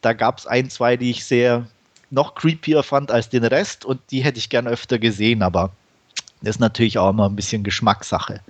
da 0.00 0.12
gab 0.12 0.38
es 0.38 0.46
ein, 0.46 0.70
zwei, 0.70 0.96
die 0.96 1.10
ich 1.10 1.24
sehr 1.24 1.66
noch 2.10 2.34
creepier 2.34 2.82
fand 2.82 3.10
als 3.10 3.28
den 3.28 3.44
Rest 3.44 3.84
und 3.84 4.00
die 4.10 4.22
hätte 4.22 4.38
ich 4.38 4.48
gern 4.48 4.66
öfter 4.66 4.98
gesehen, 4.98 5.42
aber 5.42 5.72
das 6.42 6.56
ist 6.56 6.60
natürlich 6.60 6.98
auch 6.98 7.10
immer 7.10 7.28
ein 7.28 7.36
bisschen 7.36 7.64
Geschmackssache. 7.64 8.40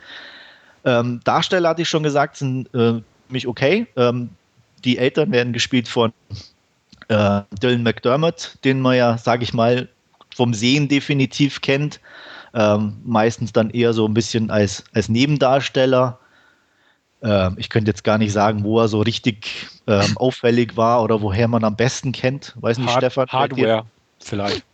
Ähm, 0.84 1.20
Darsteller 1.24 1.70
hatte 1.70 1.82
ich 1.82 1.88
schon 1.88 2.02
gesagt, 2.02 2.36
sind 2.36 2.72
äh, 2.74 3.00
mich 3.28 3.46
okay. 3.46 3.86
Ähm, 3.96 4.30
die 4.84 4.98
Eltern 4.98 5.32
werden 5.32 5.52
gespielt 5.52 5.88
von 5.88 6.12
äh, 7.08 7.42
Dylan 7.62 7.82
McDermott, 7.82 8.58
den 8.64 8.80
man 8.80 8.96
ja, 8.96 9.18
sage 9.18 9.42
ich 9.42 9.54
mal, 9.54 9.88
vom 10.34 10.54
Sehen 10.54 10.88
definitiv 10.88 11.60
kennt. 11.60 12.00
Ähm, 12.54 12.98
meistens 13.04 13.52
dann 13.52 13.70
eher 13.70 13.92
so 13.92 14.06
ein 14.06 14.14
bisschen 14.14 14.50
als, 14.50 14.84
als 14.94 15.08
Nebendarsteller. 15.08 16.18
Ähm, 17.22 17.56
ich 17.58 17.68
könnte 17.68 17.90
jetzt 17.90 18.04
gar 18.04 18.18
nicht 18.18 18.32
sagen, 18.32 18.64
wo 18.64 18.80
er 18.80 18.88
so 18.88 19.00
richtig 19.00 19.66
ähm, 19.86 20.12
auffällig 20.16 20.76
war 20.76 21.02
oder 21.02 21.20
woher 21.20 21.48
man 21.48 21.64
am 21.64 21.76
besten 21.76 22.12
kennt. 22.12 22.54
Weiß 22.60 22.78
nicht, 22.78 22.88
Hard 22.88 22.98
Stefan. 22.98 23.28
Hardware 23.28 23.84
vielleicht. 24.20 24.64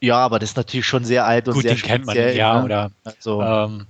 Ja, 0.00 0.18
aber 0.18 0.38
das 0.38 0.50
ist 0.50 0.56
natürlich 0.56 0.86
schon 0.86 1.04
sehr 1.04 1.26
alt 1.26 1.48
und 1.48 1.54
Gut, 1.54 1.62
sehr 1.62 1.74
den 1.74 1.82
kennt 1.82 2.06
man, 2.06 2.16
ja, 2.16 2.58
ne? 2.58 2.64
oder 2.64 2.90
Also, 3.04 3.42
ähm, 3.42 3.86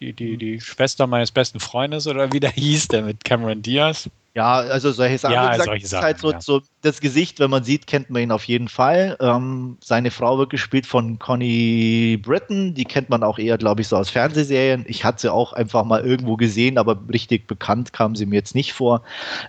die, 0.00 0.12
die, 0.12 0.36
die 0.36 0.60
Schwester 0.60 1.06
meines 1.06 1.30
besten 1.30 1.60
Freundes 1.60 2.06
oder 2.06 2.32
wie 2.32 2.40
der 2.40 2.50
hieß, 2.52 2.88
der 2.88 3.02
mit 3.02 3.24
Cameron 3.24 3.62
Diaz. 3.62 4.08
Ja, 4.36 4.56
also 4.56 4.92
solche 4.92 5.16
Sachen. 5.16 5.32
Ja, 5.32 5.52
gesagt, 5.52 5.64
solche 5.64 5.84
ist 5.84 5.90
Sachen, 5.90 6.04
halt 6.04 6.18
so, 6.18 6.30
ja. 6.30 6.40
so 6.42 6.60
das 6.82 7.00
Gesicht, 7.00 7.40
wenn 7.40 7.48
man 7.48 7.64
sieht, 7.64 7.86
kennt 7.86 8.10
man 8.10 8.20
ihn 8.20 8.30
auf 8.30 8.44
jeden 8.44 8.68
Fall. 8.68 9.16
Ähm, 9.18 9.78
seine 9.82 10.10
Frau 10.10 10.36
wird 10.36 10.50
gespielt 10.50 10.86
von 10.86 11.18
Connie 11.18 12.18
Britton, 12.18 12.74
die 12.74 12.84
kennt 12.84 13.08
man 13.08 13.22
auch 13.22 13.38
eher, 13.38 13.56
glaube 13.56 13.80
ich, 13.80 13.88
so 13.88 13.96
aus 13.96 14.10
Fernsehserien. 14.10 14.84
Ich 14.88 15.06
hatte 15.06 15.22
sie 15.22 15.32
auch 15.32 15.54
einfach 15.54 15.84
mal 15.84 16.04
irgendwo 16.04 16.36
gesehen, 16.36 16.76
aber 16.76 16.98
richtig 17.10 17.46
bekannt 17.46 17.94
kam 17.94 18.14
sie 18.14 18.26
mir 18.26 18.34
jetzt 18.34 18.54
nicht 18.54 18.74
vor. 18.74 19.00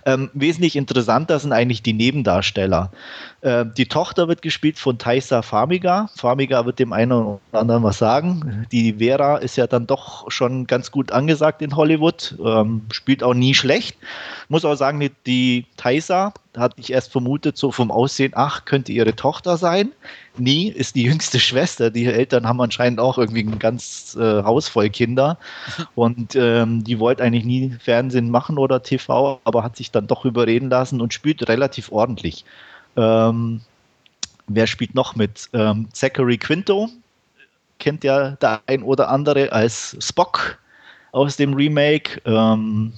Ähm, 0.06 0.30
wesentlich 0.32 0.74
interessanter 0.74 1.38
sind 1.38 1.52
eigentlich 1.52 1.82
die 1.82 1.92
Nebendarsteller. 1.92 2.90
Äh, 3.42 3.66
die 3.76 3.86
Tochter 3.86 4.26
wird 4.26 4.40
gespielt 4.40 4.78
von 4.78 4.96
Taisa 4.96 5.42
Farmiga. 5.42 6.08
Farmiga 6.16 6.64
wird 6.64 6.78
dem 6.78 6.94
einen 6.94 7.12
oder 7.12 7.40
anderen 7.52 7.82
was 7.82 7.98
sagen. 7.98 8.66
Die 8.72 8.94
Vera 8.94 9.36
ist 9.36 9.56
ja 9.56 9.66
dann 9.66 9.86
doch 9.86 10.30
schon 10.30 10.66
ganz 10.66 10.90
gut 10.90 11.12
angesagt 11.12 11.60
in 11.60 11.76
Hollywood, 11.76 12.36
ähm, 12.42 12.86
spielt 12.90 13.22
auch 13.22 13.34
nie 13.34 13.52
schlecht. 13.54 13.98
Muss 14.48 14.64
auch 14.64 14.77
sagen, 14.78 15.00
die, 15.00 15.12
die 15.26 15.66
Taisa 15.76 16.32
hatte 16.56 16.76
ich 16.78 16.92
erst 16.92 17.12
vermutet, 17.12 17.56
so 17.56 17.70
vom 17.70 17.90
Aussehen, 17.90 18.32
ach, 18.34 18.64
könnte 18.64 18.92
ihre 18.92 19.14
Tochter 19.14 19.56
sein. 19.56 19.92
Nie, 20.36 20.68
ist 20.68 20.96
die 20.96 21.02
jüngste 21.02 21.38
Schwester. 21.38 21.90
Die 21.90 22.06
Eltern 22.06 22.46
haben 22.46 22.60
anscheinend 22.60 23.00
auch 23.00 23.18
irgendwie 23.18 23.42
ein 23.42 23.58
ganz 23.58 24.16
äh, 24.18 24.42
Haus 24.42 24.68
voll 24.68 24.88
Kinder. 24.90 25.38
Und 25.94 26.34
ähm, 26.36 26.84
die 26.84 26.98
wollte 26.98 27.22
eigentlich 27.22 27.44
nie 27.44 27.76
Fernsehen 27.80 28.30
machen 28.30 28.58
oder 28.58 28.82
TV, 28.82 29.40
aber 29.44 29.62
hat 29.62 29.76
sich 29.76 29.90
dann 29.90 30.06
doch 30.06 30.24
überreden 30.24 30.70
lassen 30.70 31.00
und 31.00 31.12
spielt 31.12 31.48
relativ 31.48 31.92
ordentlich. 31.92 32.44
Ähm, 32.96 33.60
wer 34.46 34.66
spielt 34.66 34.94
noch 34.94 35.16
mit? 35.16 35.48
Ähm, 35.52 35.88
Zachary 35.92 36.38
Quinto 36.38 36.88
kennt 37.78 38.04
ja 38.04 38.32
der 38.32 38.60
ein 38.66 38.82
oder 38.82 39.08
andere 39.08 39.52
als 39.52 39.96
Spock 40.00 40.58
aus 41.12 41.36
dem 41.36 41.54
Remake. 41.54 42.20
Ähm, 42.24 42.92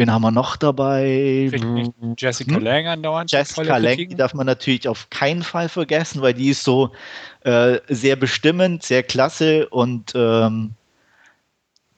wen 0.00 0.10
haben 0.10 0.22
wir 0.22 0.30
noch 0.30 0.56
dabei? 0.56 1.50
Nicht 1.52 1.92
Jessica 2.16 2.54
Hm? 2.54 2.64
Lang 2.64 2.86
andauernd. 2.86 3.30
Jessica 3.30 3.78
Kritiken? 3.78 4.08
die 4.08 4.16
darf 4.16 4.32
man 4.32 4.46
natürlich 4.46 4.88
auf 4.88 5.10
keinen 5.10 5.42
Fall 5.42 5.68
vergessen, 5.68 6.22
weil 6.22 6.32
die 6.32 6.48
ist 6.48 6.64
so 6.64 6.90
äh, 7.44 7.78
sehr 7.88 8.16
bestimmend, 8.16 8.82
sehr 8.82 9.02
klasse 9.02 9.68
und 9.68 10.12
ähm, 10.14 10.70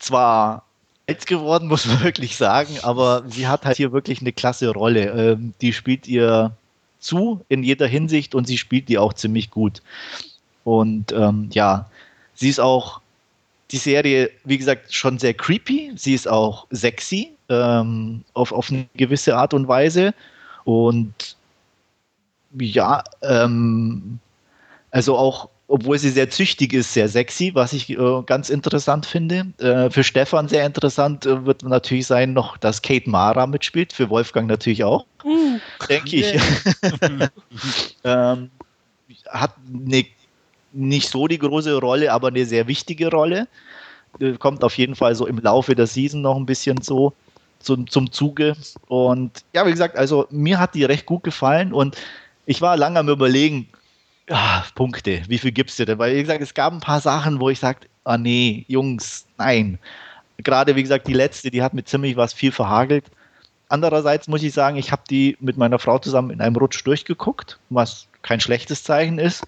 zwar 0.01 0.65
alt 1.09 1.27
geworden, 1.27 1.69
muss 1.73 1.87
man 1.87 2.03
wirklich 2.03 2.37
sagen, 2.37 2.77
aber 2.83 3.23
sie 3.29 3.47
hat 3.47 3.65
halt 3.65 3.77
hier 3.77 3.93
wirklich 3.93 4.21
eine 4.21 4.33
klasse 4.33 4.71
Rolle. 4.71 5.05
Ähm, 5.11 5.55
die 5.61 5.73
spielt 5.73 6.09
ihr 6.09 6.57
zu 6.99 7.45
in 7.49 7.63
jeder 7.63 7.87
Hinsicht 7.87 8.35
und 8.35 8.49
sie 8.49 8.59
spielt 8.59 8.89
die 8.89 8.99
auch 8.99 9.13
ziemlich 9.13 9.51
gut. 9.51 9.81
Und 10.65 11.13
ähm, 11.13 11.51
ja, 11.53 11.89
sie 12.35 12.49
ist 12.49 12.59
auch 12.59 13.01
die 13.71 13.79
Serie, 13.79 14.31
wie 14.45 14.59
gesagt, 14.59 14.93
schon 14.93 15.21
sehr 15.21 15.35
creepy. 15.35 15.93
Sie 15.95 16.15
ist 16.15 16.27
auch 16.27 16.67
sexy 16.71 17.33
ähm, 17.53 18.25
auf, 18.35 18.53
auf 18.53 18.71
eine 18.71 18.87
gewisse 18.97 19.37
Art 19.37 19.55
und 19.55 19.69
Weise. 19.69 20.15
Und 20.65 21.37
ja, 22.59 23.03
ähm, 23.23 24.19
also 24.91 25.17
auch, 25.17 25.49
obwohl 25.69 25.99
sie 25.99 26.11
sehr 26.11 26.29
züchtig 26.31 26.73
ist, 26.73 26.93
sehr 26.93 27.09
sexy, 27.09 27.55
was 27.55 27.73
ich 27.73 27.89
äh, 27.91 28.23
ganz 28.27 28.51
interessant 28.51 29.07
finde. 29.07 29.47
Äh, 29.59 29.91
für 29.91 30.05
Stefan 30.05 30.49
sehr 30.49 30.67
interessant 30.67 31.25
äh, 31.27 31.47
wird 31.47 31.63
natürlich 31.63 32.07
sein 32.07 32.33
noch, 32.33 32.57
dass 32.59 32.83
Kate 32.83 33.09
Mara 33.09 33.47
mitspielt, 33.47 33.93
für 33.93 34.11
Wolfgang 34.11 34.49
natürlich 34.49 34.85
auch, 34.85 35.07
denke 35.89 36.17
ich. 36.17 36.35
ähm, 38.05 38.51
hat 39.29 39.55
eine, 39.73 40.05
nicht 40.73 41.09
so 41.09 41.27
die 41.27 41.39
große 41.39 41.75
Rolle, 41.79 42.13
aber 42.13 42.29
eine 42.29 42.45
sehr 42.45 42.67
wichtige 42.67 43.11
Rolle. 43.11 43.49
Äh, 44.21 44.33
Kommt 44.33 44.63
auf 44.65 44.77
jeden 44.77 44.95
Fall 44.95 45.15
so 45.15 45.27
im 45.27 45.39
Laufe 45.39 45.75
der 45.75 45.87
Season 45.87 46.21
noch 46.21 46.37
ein 46.37 46.47
bisschen 46.47 46.83
so 46.83 47.15
zum, 47.63 47.89
zum 47.89 48.13
Zuge. 48.13 48.57
Und 48.89 49.45
ja, 49.53 49.67
wie 49.67 49.71
gesagt, 49.71 49.97
also 49.97 50.27
mir 50.31 50.59
hat 50.59 50.75
die 50.75 50.85
recht 50.85 51.07
gut 51.07 51.25
gefallen 51.25 51.73
und 51.73 51.97
ich 52.47 52.61
war 52.61 52.77
lange 52.77 52.99
am 52.99 53.09
Überlegen, 53.09 53.69
ah, 54.31 54.65
Punkte, 54.75 55.23
wie 55.29 55.39
viel 55.39 55.53
gibst 55.53 55.79
du 55.79 55.85
denn? 55.85 55.99
Weil, 55.99 56.17
wie 56.17 56.21
gesagt, 56.21 56.43
es 56.43 56.55
gab 56.55 56.73
ein 56.73 56.81
paar 56.81 57.01
Sachen, 57.01 57.41
wo 57.41 57.51
ich 57.51 57.59
sagte, 57.59 57.89
ah 58.05 58.19
nee, 58.19 58.65
Jungs, 58.69 59.27
nein. 59.39 59.79
Gerade, 60.39 60.75
wie 60.77 60.83
gesagt, 60.83 61.07
die 61.07 61.13
letzte, 61.13 61.51
die 61.51 61.63
hat 61.63 61.75
mir 61.75 61.85
ziemlich 61.85 62.17
was 62.17 62.33
viel 62.33 62.53
verhagelt. 62.53 63.05
Andererseits 63.69 64.29
muss 64.29 64.43
ich 64.43 64.53
sagen, 64.53 64.77
ich 64.77 64.93
habe 64.93 65.03
die 65.09 65.37
mit 65.41 65.57
meiner 65.57 65.79
Frau 65.79 65.99
zusammen 65.99 66.31
in 66.31 66.41
einem 66.41 66.57
Rutsch 66.57 66.85
durchgeguckt, 66.85 67.59
was 67.71 68.07
kein 68.23 68.41
schlechtes 68.41 68.85
Zeichen 68.85 69.19
ist. 69.19 69.45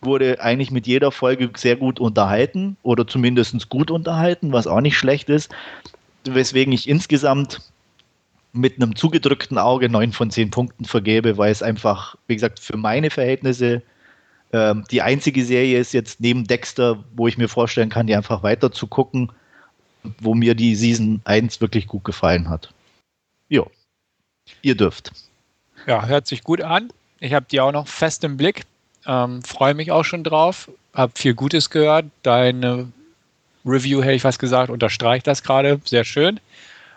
Wurde 0.00 0.40
eigentlich 0.40 0.70
mit 0.70 0.86
jeder 0.86 1.12
Folge 1.12 1.50
sehr 1.56 1.76
gut 1.76 2.00
unterhalten 2.00 2.76
oder 2.82 3.06
zumindest 3.06 3.68
gut 3.68 3.90
unterhalten, 3.90 4.52
was 4.52 4.66
auch 4.66 4.80
nicht 4.80 4.98
schlecht 4.98 5.28
ist. 5.28 5.50
Weswegen 6.24 6.72
ich 6.72 6.88
insgesamt 6.88 7.60
mit 8.52 8.76
einem 8.76 8.94
zugedrückten 8.96 9.58
Auge 9.58 9.88
neun 9.88 10.12
von 10.12 10.30
zehn 10.30 10.50
Punkten 10.50 10.84
vergebe, 10.84 11.38
weil 11.38 11.50
es 11.50 11.62
einfach, 11.62 12.16
wie 12.26 12.34
gesagt, 12.34 12.60
für 12.60 12.76
meine 12.76 13.10
Verhältnisse 13.10 13.82
ähm, 14.52 14.84
die 14.90 15.02
einzige 15.02 15.44
Serie 15.44 15.78
ist 15.78 15.92
jetzt 15.94 16.20
neben 16.20 16.46
Dexter, 16.46 17.02
wo 17.16 17.26
ich 17.26 17.38
mir 17.38 17.48
vorstellen 17.48 17.88
kann, 17.88 18.06
die 18.06 18.14
einfach 18.14 18.42
weiter 18.42 18.70
zu 18.70 18.86
gucken, 18.86 19.32
wo 20.20 20.34
mir 20.34 20.54
die 20.54 20.74
Season 20.74 21.22
1 21.24 21.60
wirklich 21.60 21.86
gut 21.86 22.04
gefallen 22.04 22.50
hat. 22.50 22.72
Jo, 23.48 23.70
ihr 24.60 24.76
dürft. 24.76 25.12
Ja, 25.86 26.06
hört 26.06 26.26
sich 26.26 26.44
gut 26.44 26.60
an. 26.60 26.92
Ich 27.20 27.32
habe 27.34 27.46
die 27.50 27.60
auch 27.60 27.72
noch 27.72 27.88
fest 27.88 28.24
im 28.24 28.36
Blick. 28.36 28.64
Ähm, 29.06 29.42
Freue 29.42 29.74
mich 29.74 29.90
auch 29.90 30.04
schon 30.04 30.24
drauf. 30.24 30.70
Hab 30.92 31.18
viel 31.18 31.34
Gutes 31.34 31.70
gehört. 31.70 32.06
Deine 32.22 32.92
Review, 33.64 34.02
hätte 34.02 34.14
ich 34.14 34.24
was 34.24 34.38
gesagt, 34.38 34.70
unterstreicht 34.70 35.26
das 35.26 35.42
gerade. 35.42 35.80
Sehr 35.84 36.04
schön. 36.04 36.40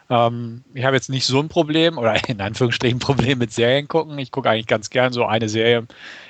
Ähm, 0.10 0.64
ich 0.74 0.84
habe 0.84 0.96
jetzt 0.96 1.10
nicht 1.10 1.26
so 1.26 1.40
ein 1.40 1.50
Problem 1.50 1.98
oder 1.98 2.16
in 2.30 2.42
Anführungsstrichen 2.42 2.98
ein 2.98 3.00
Problem 3.00 3.40
mit 3.40 3.52
Serien 3.52 3.88
gucken. 3.88 4.18
Ich 4.20 4.32
gucke 4.32 4.50
eigentlich 4.50 4.68
ganz 4.68 4.90
gern 4.90 5.14
so 5.14 5.26
eine 5.26 5.50
Serie 5.50 5.86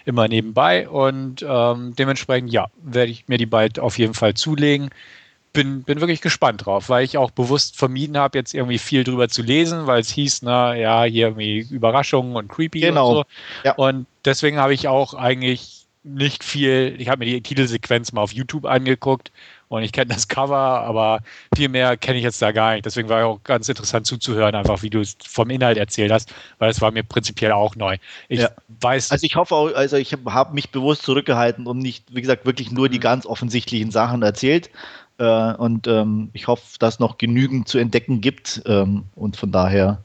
immer 0.05 0.27
nebenbei 0.27 0.87
und 0.87 1.45
ähm, 1.47 1.95
dementsprechend, 1.97 2.51
ja, 2.51 2.67
werde 2.83 3.11
ich 3.11 3.27
mir 3.27 3.37
die 3.37 3.45
bald 3.45 3.79
auf 3.79 3.97
jeden 3.97 4.13
Fall 4.13 4.33
zulegen. 4.33 4.89
Bin, 5.51 5.83
bin 5.83 6.01
wirklich 6.01 6.19
gespannt 6.19 6.65
drauf, 6.65 6.89
weil 6.89 7.05
ich 7.05 7.17
auch 7.17 7.31
bewusst 7.31 7.77
vermieden 7.77 8.17
habe, 8.17 8.37
jetzt 8.37 8.53
irgendwie 8.53 8.77
viel 8.77 9.05
drüber 9.05 9.29
zu 9.29 9.41
lesen, 9.41 9.87
weil 9.87 10.01
es 10.01 10.09
hieß, 10.09 10.41
na 10.41 10.75
ja, 10.75 11.03
hier 11.05 11.27
irgendwie 11.27 11.59
Überraschungen 11.59 12.35
und 12.35 12.49
creepy 12.49 12.81
genau. 12.81 13.09
und 13.09 13.15
so. 13.15 13.23
Ja. 13.63 13.73
Und 13.75 14.05
deswegen 14.25 14.57
habe 14.57 14.73
ich 14.73 14.89
auch 14.89 15.13
eigentlich 15.13 15.85
nicht 16.03 16.43
viel, 16.43 16.95
ich 16.99 17.07
habe 17.07 17.19
mir 17.19 17.31
die 17.31 17.41
Titelsequenz 17.41 18.11
mal 18.11 18.21
auf 18.21 18.33
YouTube 18.33 18.65
angeguckt 18.65 19.31
und 19.67 19.83
ich 19.83 19.91
kenne 19.91 20.13
das 20.13 20.27
Cover, 20.27 20.55
aber 20.55 21.19
viel 21.55 21.69
mehr 21.69 21.97
kenne 21.97 22.17
ich 22.17 22.23
jetzt 22.23 22.41
da 22.41 22.51
gar 22.51 22.73
nicht. 22.73 22.85
Deswegen 22.85 23.09
war 23.09 23.19
ja 23.19 23.25
auch 23.25 23.43
ganz 23.43 23.67
interessant 23.67 24.05
zuzuhören, 24.05 24.55
einfach 24.55 24.81
wie 24.83 24.89
du 24.89 24.99
es 25.01 25.17
vom 25.25 25.49
Inhalt 25.49 25.77
erzählt 25.77 26.11
hast, 26.11 26.33
weil 26.59 26.69
es 26.69 26.81
war 26.81 26.91
mir 26.91 27.03
prinzipiell 27.03 27.51
auch 27.51 27.75
neu. 27.75 27.97
Ich 28.29 28.41
Ja. 28.41 28.49
weiß, 28.67 29.11
Also 29.11 29.25
ich 29.25 29.35
hoffe 29.35 29.55
auch, 29.55 29.73
also 29.73 29.97
ich 29.97 30.11
habe 30.13 30.33
hab 30.33 30.53
mich 30.53 30.71
bewusst 30.71 31.03
zurückgehalten 31.03 31.67
und 31.67 31.79
nicht, 31.79 32.15
wie 32.15 32.21
gesagt, 32.21 32.45
wirklich 32.45 32.71
nur 32.71 32.89
die 32.89 32.99
ganz 32.99 33.25
offensichtlichen 33.25 33.91
Sachen 33.91 34.21
erzählt. 34.21 34.69
Äh, 35.17 35.53
und 35.53 35.87
ähm, 35.87 36.29
ich 36.33 36.47
hoffe, 36.47 36.77
dass 36.79 36.99
noch 36.99 37.17
genügend 37.17 37.67
zu 37.67 37.77
entdecken 37.77 38.21
gibt. 38.21 38.61
Ähm, 38.65 39.05
und 39.15 39.37
von 39.37 39.51
daher. 39.51 40.03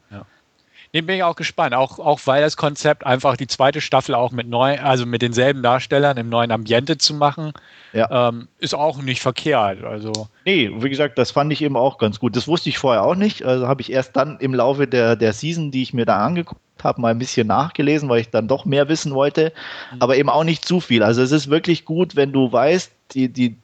Nee, 0.93 1.03
bin 1.03 1.17
ich 1.17 1.23
auch 1.23 1.37
gespannt. 1.37 1.73
Auch, 1.75 2.01
auch 2.01 2.21
weil 2.25 2.43
das 2.43 2.57
Konzept 2.57 3.07
einfach 3.07 3.37
die 3.37 3.47
zweite 3.47 3.81
Staffel 3.81 4.15
auch 4.17 4.33
mit 4.33 4.49
neu, 4.49 4.81
also 4.81 5.07
mit 5.07 5.23
denselben 5.23 5.63
Darstellern 5.63 6.17
im 6.17 6.29
neuen 6.29 6.51
Ambiente 6.51 6.99
zu 6.99 7.15
machen, 7.15 7.53
Ja. 7.93 8.29
ähm, 8.29 8.49
ist 8.59 8.75
auch 8.75 9.01
nicht 9.01 9.21
verkehrt. 9.23 9.85
Also 9.85 10.29
Nee, 10.45 10.71
wie 10.75 10.91
gesagt, 10.91 11.17
das 11.17 11.31
fand 11.31 11.53
ich 11.53 11.63
eben 11.63 11.77
auch 11.77 11.99
ganz 11.99 12.19
gut. 12.19 12.35
Das 12.35 12.49
wusste 12.49 12.71
ich 12.71 12.79
vorher 12.79 13.05
auch 13.05 13.15
nicht. 13.15 13.45
Also 13.45 13.69
habe 13.69 13.83
ich 13.83 13.93
erst 13.93 14.17
dann 14.17 14.39
im 14.41 14.53
Laufe 14.53 14.89
der, 14.89 15.15
der 15.15 15.33
Season, 15.33 15.71
die 15.71 15.83
ich 15.83 15.95
mir 15.95 16.07
da 16.07 16.25
angeguckt 16.27 16.61
habe, 16.83 17.01
mal 17.01 17.11
ein 17.13 17.19
bisschen 17.19 17.47
nachgelesen, 17.47 18.09
weil 18.09 18.23
ich 18.23 18.31
dann 18.31 18.49
doch 18.49 18.65
mehr 18.65 18.89
wissen 18.89 19.15
wollte. 19.15 19.53
Aber 20.01 20.17
eben 20.17 20.29
auch 20.29 20.45
nicht 20.45 20.65
zu 20.65 20.81
viel. 20.81 21.05
Also 21.05 21.23
es 21.23 21.31
ist 21.31 21.51
wirklich 21.51 21.85
gut, 21.85 22.17
wenn 22.17 22.33
du 22.33 22.51
weißt, 22.51 22.91
die, 23.13 23.29
die, 23.29 23.57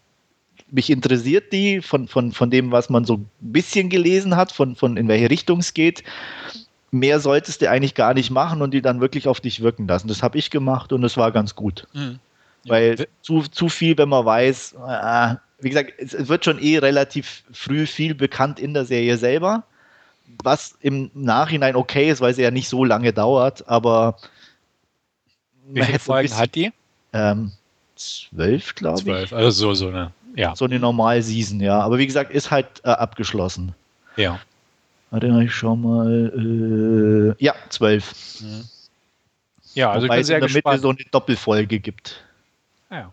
mich 0.71 0.91
interessiert 0.91 1.53
die 1.53 1.81
von, 1.81 2.07
von, 2.07 2.31
von 2.33 2.51
dem, 2.51 2.71
was 2.71 2.89
man 2.91 3.05
so 3.05 3.15
ein 3.15 3.29
bisschen 3.41 3.89
gelesen 3.89 4.37
hat, 4.37 4.53
von, 4.53 4.77
von 4.77 4.97
in 4.97 5.09
welche 5.09 5.31
Richtung 5.31 5.59
es 5.61 5.75
geht. 5.75 6.05
Mehr 6.99 7.21
solltest 7.21 7.63
du 7.63 7.71
eigentlich 7.71 7.95
gar 7.95 8.15
nicht 8.15 8.31
machen 8.31 8.63
und 8.63 8.73
die 8.73 8.83
dann 8.83 9.01
wirklich 9.01 9.29
auf 9.29 9.41
dich 9.41 9.61
wirken 9.63 9.87
lassen. 9.87 10.09
Das 10.09 10.23
habe 10.23 10.39
ich 10.39 10.51
gemacht 10.51 10.93
und 10.93 11.05
es 11.05 11.17
war 11.17 11.33
ganz 11.33 11.55
gut. 11.55 11.87
hm. 11.93 12.19
Weil 12.69 13.07
zu, 13.23 13.43
zu 13.43 13.69
viel, 13.69 13.97
wenn 13.97 14.09
man 14.09 14.25
weiß, 14.25 14.75
äh, 14.89 15.35
wie 15.61 15.69
gesagt, 15.69 15.93
es, 15.99 16.27
wird 16.27 16.45
schon 16.45 16.59
eh 16.61 16.79
relativ 16.79 17.45
früh 17.53 17.87
viel 17.87 18.13
bekannt 18.15 18.59
in 18.59 18.75
der 18.75 18.85
Serie 18.85 19.17
selber, 19.17 19.63
was 20.43 20.75
im 20.81 21.11
Nachhinein 21.15 21.77
okay 21.77 22.11
ist, 22.11 22.21
weil 22.21 22.35
sie 22.35 22.43
ja 22.43 22.51
nicht 22.51 22.69
so 22.69 22.85
lange 22.85 23.13
dauert, 23.13 23.69
aber 23.69 24.17
wie 25.69 25.83
viele 25.83 25.99
Folgen 26.01 26.23
bisschen- 26.29 26.39
hat 26.39 26.55
die? 26.57 26.73
ähm, 27.13 27.53
zwölf, 27.95 28.75
glaube 28.75 28.99
ich. 28.99 29.05
Zwölf. 29.05 29.33
Also 29.33 29.51
so, 29.51 29.75
so 29.75 29.89
eine, 29.89 30.13
ja. 30.35 30.57
So 30.57 30.65
eine 30.65 30.81
Normal-Season, 30.81 31.61
ja. 31.61 31.79
Aber 31.81 31.99
wie 31.99 32.07
gesagt, 32.07 32.33
ist 32.33 32.51
halt 32.51 32.67
äh, 32.85 32.89
abgeschlossen. 32.89 33.75
ja. 34.17 34.41
Warte, 35.17 35.43
ich 35.45 35.53
schau 35.55 35.77
mal. 35.77 37.35
Äh, 37.39 37.43
ja, 37.43 37.55
zwölf. 37.71 38.13
Mhm. 38.41 38.65
Ja, 39.75 39.91
also 39.93 40.05
ich 40.07 40.09
Wobei 40.11 40.17
bin 40.17 40.21
es 40.21 40.27
sehr 40.27 40.37
in 40.37 40.41
der 40.43 40.49
Mitte 40.49 40.55
gespannt. 40.63 40.83
so 40.83 40.89
eine 40.91 40.99
Doppelfolge 41.11 41.79
gibt. 41.79 42.23
Ja. 42.91 43.13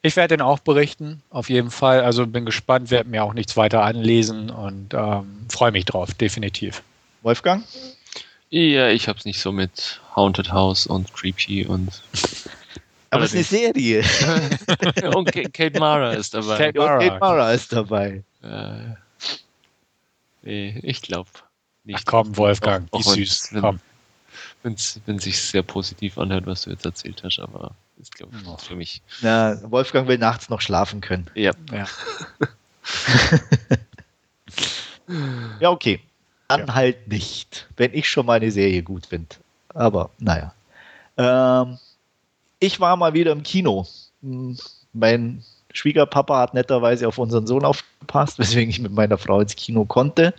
Ich 0.00 0.16
werde 0.16 0.36
den 0.36 0.42
auch 0.42 0.60
berichten, 0.60 1.22
auf 1.30 1.50
jeden 1.50 1.70
Fall. 1.70 2.00
Also 2.02 2.26
bin 2.26 2.46
gespannt, 2.46 2.90
werde 2.90 3.10
mir 3.10 3.24
auch 3.24 3.34
nichts 3.34 3.56
weiter 3.58 3.82
anlesen 3.82 4.48
und 4.50 4.94
ähm, 4.94 5.46
freue 5.50 5.72
mich 5.72 5.84
drauf, 5.84 6.14
definitiv. 6.14 6.82
Wolfgang? 7.22 7.62
Ja, 8.48 8.88
ich 8.88 9.08
hab's 9.08 9.24
nicht 9.26 9.40
so 9.40 9.52
mit 9.52 10.00
Haunted 10.14 10.50
House 10.52 10.86
und 10.86 11.12
Creepy 11.12 11.66
und. 11.66 12.02
Aber 13.10 13.24
es 13.24 13.34
ist 13.34 13.52
eine 13.52 13.72
Serie. 13.74 14.02
und 15.14 15.30
Ka- 15.32 15.48
Kate 15.52 15.78
Mara 15.78 16.12
ist 16.14 16.32
dabei. 16.34 16.56
Kate- 16.56 16.78
Ja, 16.78 16.98
Kate 16.98 17.06
Mara. 17.06 17.18
Mara 17.18 17.52
ist 17.52 17.72
dabei. 17.72 18.22
Äh, 18.42 18.94
nee, 20.46 20.80
ich 20.82 21.02
glaube 21.02 21.28
nicht. 21.84 21.98
Ach 22.00 22.04
komm, 22.06 22.36
Wolfgang, 22.36 22.88
Auch- 22.92 23.00
wie 23.00 23.04
auch 23.04 23.14
süß. 23.14 23.48
Wenn, 23.54 23.60
Komm. 23.60 23.80
Wenn's, 24.62 25.00
wenn 25.06 25.18
sich 25.18 25.40
sehr 25.40 25.62
positiv 25.62 26.18
anhört, 26.18 26.46
was 26.46 26.62
du 26.62 26.70
jetzt 26.70 26.84
erzählt 26.84 27.22
hast, 27.24 27.38
aber 27.38 27.74
ist, 27.98 28.14
glaube 28.14 28.36
ich, 28.36 28.46
Oh. 28.46 28.56
für 28.58 28.74
mich. 28.76 29.00
Na, 29.22 29.58
Wolfgang 29.70 30.06
will 30.08 30.18
nachts 30.18 30.48
noch 30.48 30.60
schlafen 30.60 31.00
können. 31.00 31.30
Ja, 31.34 31.52
Ja. 31.72 31.86
Ja, 35.60 35.70
okay. 35.70 36.00
Dann 36.48 36.74
halt 36.74 37.08
nicht, 37.08 37.68
wenn 37.76 37.94
ich 37.94 38.08
schon 38.08 38.26
mal 38.26 38.34
eine 38.34 38.50
Serie 38.50 38.82
gut 38.82 39.06
finde. 39.06 39.36
Aber 39.68 40.10
naja. 40.18 40.52
Ähm, 41.16 41.78
ich 42.60 42.78
war 42.80 42.96
mal 42.96 43.14
wieder 43.14 43.32
im 43.32 43.42
Kino. 43.42 43.86
Hm, 44.22 44.56
Mein 44.92 45.44
Schwiegerpapa 45.76 46.40
hat 46.40 46.54
netterweise 46.54 47.06
auf 47.06 47.18
unseren 47.18 47.46
Sohn 47.46 47.64
aufgepasst, 47.64 48.38
weswegen 48.38 48.70
ich 48.70 48.80
mit 48.80 48.92
meiner 48.92 49.18
Frau 49.18 49.40
ins 49.40 49.56
Kino 49.56 49.84
konnte. 49.84 50.34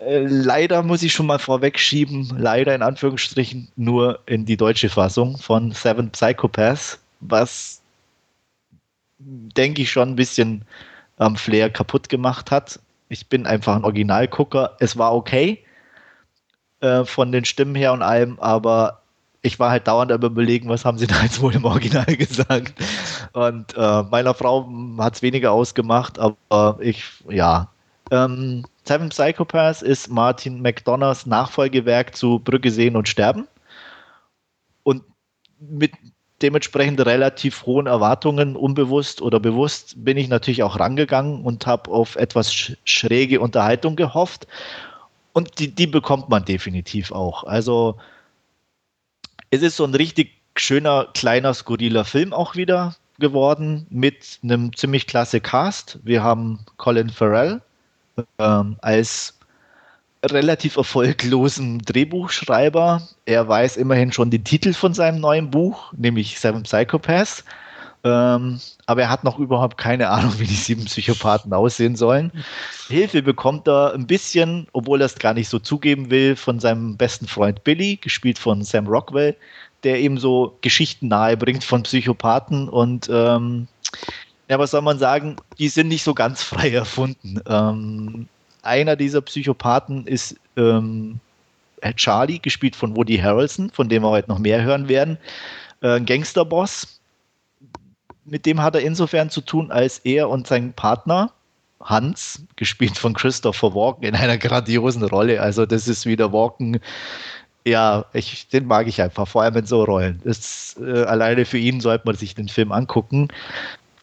Äh, 0.00 0.26
leider 0.26 0.82
muss 0.82 1.02
ich 1.02 1.12
schon 1.12 1.26
mal 1.26 1.38
vorwegschieben, 1.38 2.34
leider 2.38 2.74
in 2.74 2.82
Anführungsstrichen 2.82 3.68
nur 3.76 4.20
in 4.26 4.46
die 4.46 4.56
deutsche 4.56 4.88
Fassung 4.88 5.36
von 5.38 5.72
Seven 5.72 6.10
Psychopaths, 6.10 6.98
was 7.20 7.80
denke 9.18 9.82
ich 9.82 9.90
schon 9.90 10.10
ein 10.10 10.16
bisschen 10.16 10.64
am 11.18 11.36
Flair 11.36 11.68
kaputt 11.70 12.08
gemacht 12.08 12.50
hat. 12.50 12.80
Ich 13.10 13.26
bin 13.26 13.46
einfach 13.46 13.76
ein 13.76 13.84
Originalgucker. 13.84 14.76
Es 14.80 14.96
war 14.96 15.14
okay 15.14 15.62
äh, 16.80 17.04
von 17.04 17.30
den 17.30 17.44
Stimmen 17.44 17.74
her 17.74 17.92
und 17.92 18.02
allem, 18.02 18.38
aber 18.40 18.99
ich 19.42 19.58
war 19.58 19.70
halt 19.70 19.86
dauernd 19.86 20.12
am 20.12 20.22
überlegen, 20.22 20.68
was 20.68 20.84
haben 20.84 20.98
sie 20.98 21.06
da 21.06 21.22
jetzt 21.22 21.40
wohl 21.40 21.54
im 21.54 21.64
Original 21.64 22.04
gesagt. 22.16 22.74
Und 23.32 23.74
äh, 23.76 24.02
meiner 24.04 24.34
Frau 24.34 24.68
hat 24.98 25.16
es 25.16 25.22
weniger 25.22 25.52
ausgemacht, 25.52 26.18
aber 26.18 26.78
ich, 26.80 27.04
ja. 27.28 27.68
Ähm, 28.10 28.64
Seven 28.84 29.10
Psychopaths 29.10 29.82
ist 29.82 30.08
Martin 30.08 30.60
McDonoughs 30.62 31.26
Nachfolgewerk 31.26 32.16
zu 32.16 32.40
Brücke 32.40 32.70
sehen 32.70 32.96
und 32.96 33.08
sterben. 33.08 33.46
Und 34.82 35.04
mit 35.60 35.92
dementsprechend 36.42 37.04
relativ 37.04 37.66
hohen 37.66 37.86
Erwartungen, 37.86 38.56
unbewusst 38.56 39.22
oder 39.22 39.38
bewusst, 39.38 40.04
bin 40.04 40.16
ich 40.16 40.28
natürlich 40.28 40.62
auch 40.62 40.80
rangegangen 40.80 41.44
und 41.44 41.66
habe 41.66 41.90
auf 41.90 42.16
etwas 42.16 42.52
sch 42.52 42.76
schräge 42.84 43.40
Unterhaltung 43.40 43.94
gehofft. 43.94 44.46
Und 45.32 45.58
die, 45.58 45.72
die 45.72 45.86
bekommt 45.86 46.28
man 46.28 46.44
definitiv 46.44 47.12
auch. 47.12 47.44
Also 47.44 47.96
es 49.50 49.62
ist 49.62 49.76
so 49.76 49.84
ein 49.84 49.94
richtig 49.94 50.32
schöner, 50.56 51.08
kleiner, 51.14 51.54
skurriler 51.54 52.04
Film 52.04 52.32
auch 52.32 52.56
wieder 52.56 52.96
geworden 53.18 53.86
mit 53.90 54.38
einem 54.42 54.74
ziemlich 54.74 55.06
klasse 55.06 55.40
Cast. 55.40 55.98
Wir 56.02 56.22
haben 56.22 56.60
Colin 56.76 57.10
Farrell 57.10 57.60
ähm, 58.38 58.76
als 58.80 59.38
relativ 60.24 60.76
erfolglosen 60.76 61.80
Drehbuchschreiber. 61.80 63.02
Er 63.26 63.48
weiß 63.48 63.76
immerhin 63.76 64.12
schon 64.12 64.30
den 64.30 64.44
Titel 64.44 64.72
von 64.72 64.94
seinem 64.94 65.20
neuen 65.20 65.50
Buch, 65.50 65.92
nämlich 65.96 66.38
Seven 66.38 66.62
Psychopaths. 66.62 67.44
Ähm, 68.02 68.60
aber 68.86 69.02
er 69.02 69.10
hat 69.10 69.24
noch 69.24 69.38
überhaupt 69.38 69.76
keine 69.76 70.08
Ahnung, 70.08 70.38
wie 70.38 70.46
die 70.46 70.54
sieben 70.54 70.84
Psychopathen 70.86 71.52
aussehen 71.52 71.96
sollen. 71.96 72.32
Hilfe 72.88 73.22
bekommt 73.22 73.68
er 73.68 73.92
ein 73.94 74.06
bisschen, 74.06 74.66
obwohl 74.72 75.02
er 75.02 75.06
es 75.06 75.16
gar 75.16 75.34
nicht 75.34 75.48
so 75.48 75.58
zugeben 75.58 76.10
will, 76.10 76.36
von 76.36 76.60
seinem 76.60 76.96
besten 76.96 77.26
Freund 77.26 77.62
Billy, 77.62 77.96
gespielt 77.96 78.38
von 78.38 78.62
Sam 78.62 78.86
Rockwell, 78.86 79.36
der 79.84 80.00
ihm 80.00 80.18
so 80.18 80.56
Geschichten 80.62 81.08
nahe 81.08 81.36
bringt 81.36 81.64
von 81.64 81.82
Psychopathen 81.82 82.68
und 82.68 83.08
ähm, 83.12 83.68
ja, 84.48 84.58
was 84.58 84.72
soll 84.72 84.82
man 84.82 84.98
sagen, 84.98 85.36
die 85.58 85.68
sind 85.68 85.88
nicht 85.88 86.02
so 86.02 86.12
ganz 86.12 86.42
frei 86.42 86.70
erfunden. 86.70 87.40
Ähm, 87.46 88.28
einer 88.62 88.96
dieser 88.96 89.20
Psychopathen 89.20 90.06
ist 90.06 90.36
ähm, 90.56 91.20
Charlie, 91.96 92.40
gespielt 92.40 92.76
von 92.76 92.96
Woody 92.96 93.18
Harrelson, 93.18 93.70
von 93.70 93.88
dem 93.88 94.02
wir 94.02 94.10
heute 94.10 94.28
noch 94.28 94.38
mehr 94.38 94.62
hören 94.62 94.88
werden. 94.88 95.18
Äh, 95.82 95.96
ein 95.96 96.06
Gangsterboss. 96.06 96.99
Mit 98.24 98.46
dem 98.46 98.62
hat 98.62 98.74
er 98.74 98.82
insofern 98.82 99.30
zu 99.30 99.40
tun, 99.40 99.70
als 99.70 99.98
er 100.00 100.28
und 100.28 100.46
sein 100.46 100.72
Partner 100.72 101.32
Hans, 101.82 102.42
gespielt 102.56 102.98
von 102.98 103.14
Christopher 103.14 103.74
Walken, 103.74 104.04
in 104.04 104.14
einer 104.14 104.36
grandiosen 104.36 105.02
Rolle. 105.02 105.40
Also, 105.40 105.64
das 105.64 105.88
ist 105.88 106.04
wieder 106.04 106.30
Walken. 106.32 106.78
Ja, 107.64 108.04
ich, 108.12 108.48
den 108.48 108.66
mag 108.66 108.86
ich 108.86 109.00
einfach, 109.00 109.26
vor 109.26 109.42
allem 109.42 109.56
in 109.56 109.66
so 109.66 109.84
Rollen. 109.84 110.20
Das, 110.24 110.76
äh, 110.80 111.04
alleine 111.04 111.44
für 111.44 111.58
ihn 111.58 111.80
sollte 111.80 112.06
man 112.06 112.16
sich 112.16 112.34
den 112.34 112.48
Film 112.48 112.72
angucken 112.72 113.28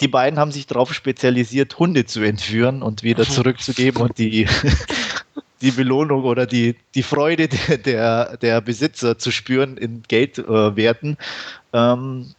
die 0.02 0.08
beiden 0.08 0.40
haben 0.40 0.52
sich 0.52 0.68
darauf 0.68 0.94
spezialisiert, 0.94 1.78
Hunde 1.80 2.06
zu 2.06 2.22
entführen 2.22 2.82
und 2.82 3.04
wieder 3.04 3.24
zurückzugeben 3.24 4.02
und 4.02 4.18
die, 4.18 4.48
die 5.62 5.72
Belohnung 5.72 6.24
oder 6.24 6.46
die, 6.46 6.76
die 6.96 7.04
Freude 7.04 7.48
der, 7.48 7.78
der, 7.78 8.38
der 8.38 8.62
Besitzer 8.62 9.18
zu 9.18 9.32
spüren 9.32 9.78
in 9.78 10.04
Geldwerten. 10.08 11.18
Äh, 11.74 11.78
ähm, 11.78 12.34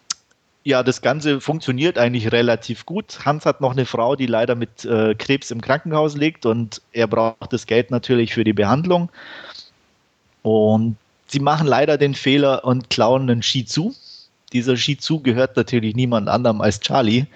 ja, 0.64 0.82
das 0.82 1.00
Ganze 1.00 1.40
funktioniert 1.40 1.98
eigentlich 1.98 2.32
relativ 2.32 2.84
gut. 2.84 3.24
Hans 3.24 3.46
hat 3.46 3.60
noch 3.60 3.72
eine 3.72 3.86
Frau, 3.86 4.16
die 4.16 4.26
leider 4.26 4.54
mit 4.54 4.84
äh, 4.84 5.14
Krebs 5.14 5.50
im 5.50 5.60
Krankenhaus 5.60 6.16
liegt 6.16 6.46
und 6.46 6.82
er 6.92 7.06
braucht 7.06 7.52
das 7.52 7.66
Geld 7.66 7.90
natürlich 7.90 8.34
für 8.34 8.44
die 8.44 8.52
Behandlung. 8.52 9.10
Und 10.42 10.96
sie 11.26 11.40
machen 11.40 11.66
leider 11.66 11.96
den 11.96 12.14
Fehler 12.14 12.64
und 12.64 12.90
klauen 12.90 13.30
einen 13.30 13.42
Shih 13.42 13.64
Tzu. 13.64 13.94
Dieser 14.52 14.76
Shih 14.76 14.96
Tzu 14.96 15.20
gehört 15.20 15.56
natürlich 15.56 15.94
niemand 15.94 16.28
anderem 16.28 16.60
als 16.60 16.80
Charlie, 16.80 17.26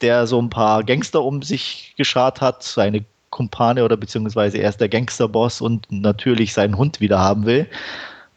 der 0.00 0.26
so 0.26 0.40
ein 0.40 0.50
paar 0.50 0.84
Gangster 0.84 1.22
um 1.22 1.42
sich 1.42 1.94
geschart 1.96 2.40
hat, 2.40 2.62
seine 2.62 3.04
Kumpane 3.30 3.84
oder 3.84 3.96
beziehungsweise 3.96 4.58
er 4.58 4.68
ist 4.68 4.80
der 4.80 4.88
Gangsterboss 4.88 5.60
und 5.60 5.90
natürlich 5.90 6.54
seinen 6.54 6.78
Hund 6.78 7.00
wieder 7.00 7.18
haben 7.18 7.46
will. 7.46 7.66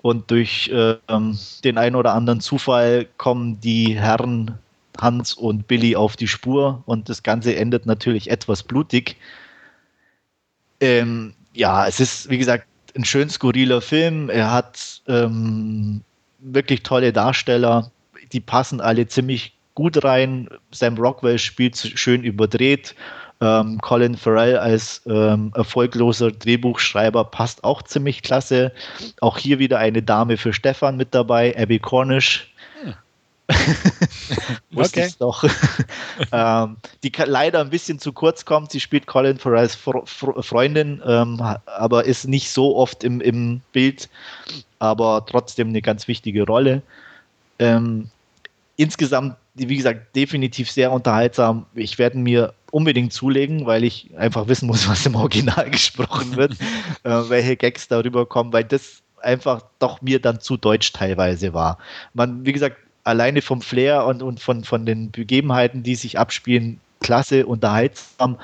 Und 0.02 0.30
durch 0.32 0.72
ähm, 0.74 1.38
den 1.64 1.78
einen 1.78 1.96
oder 1.96 2.14
anderen 2.14 2.40
Zufall 2.40 3.08
kommen 3.18 3.60
die 3.60 3.98
Herren 3.98 4.58
Hans 5.00 5.34
und 5.34 5.68
Billy 5.68 5.96
auf 5.96 6.16
die 6.16 6.28
Spur 6.28 6.82
und 6.86 7.10
das 7.10 7.24
Ganze 7.24 7.56
endet 7.56 7.86
natürlich 7.86 8.30
etwas 8.30 8.64
blutig. 8.64 9.18
Ähm, 10.80 11.34
ja, 11.54 11.88
es 11.88 12.00
ist, 12.00 12.30
wie 12.30 12.38
gesagt, 12.38 12.68
ein 12.96 13.06
schön 13.06 13.30
skurriler 13.30 13.82
Film. 13.82 14.30
Er 14.30 14.52
hat 14.52 15.02
ähm, 15.08 16.02
wirklich 16.40 16.84
tolle 16.84 17.14
Darsteller. 17.14 17.92
Die 18.32 18.40
passen 18.40 18.82
alle 18.82 19.08
ziemlich 19.08 19.54
gut 19.76 20.04
rein. 20.04 20.50
Sam 20.72 20.98
Rockwell 20.98 21.40
spielt 21.40 21.78
schön 21.78 22.24
überdreht. 22.24 22.96
Ähm, 23.40 23.80
Colin 23.82 24.18
Farrell 24.18 24.58
als 24.58 25.02
ähm, 25.06 25.52
erfolgloser 25.56 26.32
Drehbuchschreiber 26.32 27.24
passt 27.26 27.64
auch 27.64 27.84
ziemlich 27.84 28.24
klasse. 28.24 28.72
Auch 29.22 29.38
hier 29.38 29.60
wieder 29.60 29.78
eine 29.78 30.02
Dame 30.02 30.38
für 30.38 30.54
Stefan 30.54 30.98
mit 30.98 31.14
dabei, 31.14 31.56
Abby 31.58 31.78
Cornish. 31.78 32.52
Hm. 32.82 32.94
Wusste 34.72 35.00
okay. 35.00 35.08
ich 35.08 35.18
doch. 35.18 35.44
ähm, 36.32 36.78
die 37.04 37.12
leider 37.26 37.62
ein 37.62 37.70
bisschen 37.70 38.00
zu 38.00 38.12
kurz 38.12 38.44
kommt. 38.44 38.72
Sie 38.72 38.80
spielt 38.80 39.06
Colin 39.06 39.38
Farrells 39.38 39.76
Fre 39.76 40.02
Fre 40.06 40.42
Freundin, 40.42 41.02
ähm, 41.06 41.40
aber 41.66 42.06
ist 42.06 42.28
nicht 42.28 42.50
so 42.50 42.76
oft 42.76 43.04
im, 43.04 43.22
im 43.22 43.62
Bild, 43.72 44.10
aber 44.80 45.26
trotzdem 45.28 45.70
eine 45.70 45.84
ganz 45.84 46.08
wichtige 46.08 46.44
Rolle. 46.44 46.82
Ähm, 47.60 48.10
insgesamt, 48.78 49.36
wie 49.54 49.78
gesagt, 49.78 50.16
definitiv 50.16 50.72
sehr 50.72 50.92
unterhaltsam. 50.92 51.66
Ich 51.76 52.00
werde 52.00 52.18
mir 52.18 52.54
unbedingt 52.72 53.14
zulegen, 53.14 53.66
weil 53.66 53.84
ich 53.84 54.10
einfach 54.18 54.48
wissen 54.48 54.68
muss, 54.68 54.88
was 54.90 55.06
im 55.06 55.16
Original 55.16 55.70
gesprochen 55.70 56.36
wird, 56.36 56.54
äh, 57.04 57.30
welche 57.30 57.56
Gags 57.56 57.88
darüber 57.88 58.26
kommen, 58.26 58.54
weil 58.54 58.64
das 58.64 59.02
einfach 59.22 59.64
doch 59.80 60.02
mir 60.02 60.22
dann 60.22 60.40
zu 60.40 60.58
deutsch 60.58 60.94
teilweise 60.94 61.54
war. 61.54 61.78
Man, 62.14 62.46
wie 62.46 62.54
gesagt, 62.54 62.78
alleine 63.04 63.42
vom 63.42 63.62
Flair 63.62 64.06
und, 64.06 64.22
und 64.22 64.40
von, 64.40 64.64
von 64.64 64.86
den 64.86 65.12
Begebenheiten, 65.12 65.82
die 65.84 65.96
sich 65.96 66.20
abspielen, 66.20 66.80
klasse, 67.00 67.46
unterhaltsam. 67.46 68.38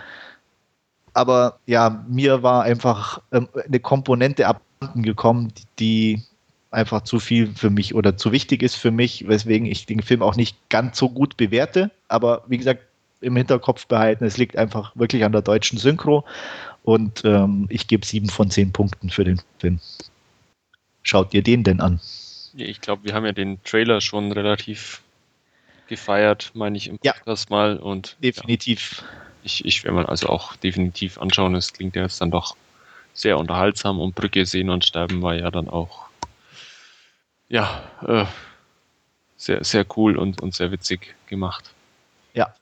Aber 1.13 1.59
ja, 1.65 2.03
mir 2.07 2.43
war 2.43 2.63
einfach 2.63 3.21
ähm, 3.31 3.47
eine 3.67 3.79
Komponente 3.79 4.47
abhanden 4.47 5.03
gekommen, 5.03 5.53
die 5.79 6.23
einfach 6.71 7.01
zu 7.01 7.19
viel 7.19 7.53
für 7.55 7.69
mich 7.69 7.93
oder 7.93 8.17
zu 8.17 8.31
wichtig 8.31 8.63
ist 8.63 8.75
für 8.75 8.89
mich, 8.89 9.27
weswegen 9.27 9.67
ich 9.67 9.85
den 9.85 10.01
Film 10.01 10.23
auch 10.23 10.35
nicht 10.35 10.57
ganz 10.69 10.97
so 10.97 11.09
gut 11.09 11.37
bewerte. 11.37 11.91
Aber 12.07 12.43
wie 12.47 12.57
gesagt, 12.57 12.81
im 13.23 13.35
Hinterkopf 13.35 13.87
behalten, 13.87 14.25
es 14.25 14.37
liegt 14.37 14.57
einfach 14.57 14.95
wirklich 14.95 15.23
an 15.23 15.31
der 15.31 15.41
deutschen 15.41 15.77
Synchro. 15.77 16.25
Und 16.83 17.23
ähm, 17.23 17.65
ich 17.69 17.87
gebe 17.87 18.05
sieben 18.05 18.29
von 18.29 18.51
zehn 18.51 18.71
Punkten 18.71 19.09
für 19.09 19.23
den 19.23 19.41
Film. 19.59 19.79
Schaut 21.01 21.33
ihr 21.33 21.41
den 21.41 21.63
denn 21.63 21.79
an? 21.79 21.99
Ich 22.55 22.81
glaube, 22.81 23.05
wir 23.05 23.13
haben 23.13 23.25
ja 23.25 23.31
den 23.31 23.63
Trailer 23.63 24.01
schon 24.01 24.31
relativ 24.31 25.01
gefeiert, 25.87 26.51
meine 26.53 26.77
ich 26.77 26.87
im 26.87 26.99
Podcast 26.99 27.49
ja, 27.49 27.55
mal. 27.55 27.77
Und 27.77 28.17
definitiv. 28.21 29.01
Ja, 29.01 29.07
ich, 29.43 29.65
ich 29.65 29.83
werde 29.83 29.95
mal 29.95 30.05
also 30.05 30.27
auch 30.27 30.55
definitiv 30.55 31.17
anschauen. 31.17 31.55
Es 31.55 31.73
klingt 31.73 31.95
ja 31.95 32.03
jetzt 32.03 32.21
dann 32.21 32.31
doch 32.31 32.55
sehr 33.13 33.37
unterhaltsam 33.37 33.99
und 33.99 34.15
Brücke 34.15 34.45
sehen 34.45 34.69
und 34.69 34.85
sterben 34.85 35.21
war 35.21 35.35
ja 35.35 35.51
dann 35.51 35.69
auch 35.69 36.07
ja 37.49 37.83
äh, 38.05 38.25
sehr, 39.37 39.63
sehr 39.63 39.85
cool 39.95 40.17
und, 40.17 40.41
und 40.41 40.55
sehr 40.55 40.71
witzig 40.71 41.15
gemacht. 41.27 41.73
Ja. 42.33 42.55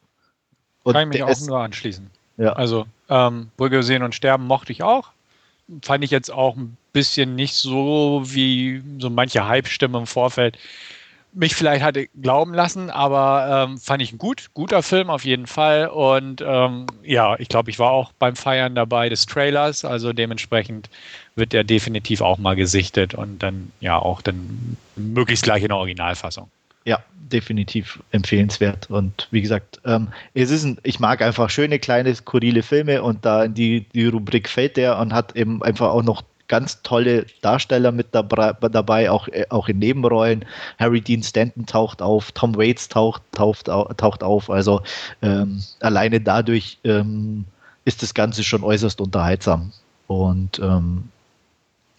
Und 0.84 0.94
Kann 0.94 1.12
ich 1.12 1.20
mich 1.20 1.24
auch 1.24 1.48
nur 1.48 1.60
anschließen. 1.60 2.10
Ja. 2.38 2.54
Also 2.54 2.86
ähm, 3.10 3.52
Brücke 3.58 3.84
sehen 3.84 4.04
und 4.04 4.16
sterben 4.16 4.48
mochte 4.48 4.72
ich 4.72 4.84
auch. 4.84 5.10
Fand 5.84 6.04
ich 6.04 6.12
jetzt 6.12 6.32
auch 6.32 6.56
ein 6.56 6.76
bisschen 6.92 7.36
nicht 7.36 7.54
so 7.54 8.24
wie 8.26 8.82
so 9.00 9.10
manche 9.10 9.48
Hype-Stimme 9.48 10.00
im 10.00 10.08
Vorfeld 10.08 10.58
mich 11.34 11.56
vielleicht 11.56 11.84
hatte 11.84 12.08
glauben 12.22 12.54
lassen, 12.54 12.90
aber 12.90 13.68
ähm, 13.70 13.78
fand 13.78 14.02
ich 14.02 14.12
ein 14.12 14.18
gut, 14.18 14.48
guter 14.54 14.84
Film 14.84 15.10
auf 15.10 15.24
jeden 15.24 15.48
Fall. 15.48 15.88
Und 15.88 16.44
ähm, 16.46 16.88
ja, 17.04 17.40
ich 17.40 17.48
glaube, 17.48 17.70
ich 17.70 17.80
war 17.80 17.92
auch 17.92 18.12
beim 18.20 18.36
Feiern 18.36 18.76
dabei 18.76 19.10
des 19.10 19.26
Trailers, 19.26 19.86
also 19.86 20.14
dementsprechend 20.14 20.90
wird 21.36 21.54
der 21.54 21.64
definitiv 21.64 22.22
auch 22.22 22.38
mal 22.38 22.56
gesichtet 22.56 23.14
und 23.14 23.40
dann 23.40 23.72
ja 23.80 23.98
auch 23.98 24.22
dann 24.22 24.78
möglichst 24.96 25.44
gleich 25.44 25.62
in 25.64 25.70
der 25.70 25.78
Originalfassung. 25.78 26.50
Ja, 26.86 27.00
definitiv 27.14 28.02
empfehlenswert. 28.12 28.90
Und 28.90 29.28
wie 29.32 29.42
gesagt, 29.42 29.80
ähm, 29.86 30.10
es 30.34 30.52
ist 30.52 30.64
ein, 30.64 30.78
ich 30.84 31.00
mag 31.00 31.22
einfach 31.22 31.50
schöne, 31.50 31.80
kleine, 31.80 32.14
skurrile 32.14 32.64
Filme 32.64 33.02
und 33.04 33.26
da 33.26 33.46
in 33.46 33.54
die, 33.54 33.86
die 33.94 34.08
Rubrik 34.08 34.50
fällt 34.50 34.78
der 34.78 34.98
und 34.98 35.14
hat 35.14 35.36
eben 35.36 35.62
einfach 35.64 35.90
auch 35.90 36.04
noch 36.04 36.24
ganz 36.48 36.82
tolle 36.82 37.26
Darsteller 37.42 37.94
mit 37.94 38.08
dabei, 38.12 39.10
auch, 39.10 39.30
äh, 39.30 39.46
auch 39.50 39.70
in 39.70 39.80
Nebenrollen. 39.80 40.44
Harry 40.80 41.00
Dean 41.00 41.24
Stanton 41.24 41.66
taucht 41.66 42.02
auf, 42.02 42.34
Tom 42.34 42.58
Waits 42.58 42.90
taucht, 42.90 43.22
taucht, 43.32 43.68
taucht 43.68 44.22
auf. 44.22 44.50
Also 44.50 44.82
ähm, 45.22 45.64
alleine 45.80 46.20
dadurch 46.20 46.78
ähm, 46.84 47.46
ist 47.86 48.04
das 48.04 48.14
Ganze 48.14 48.44
schon 48.44 48.64
äußerst 48.64 49.00
unterhaltsam 49.00 49.72
und 50.08 50.60
ähm, 50.60 51.06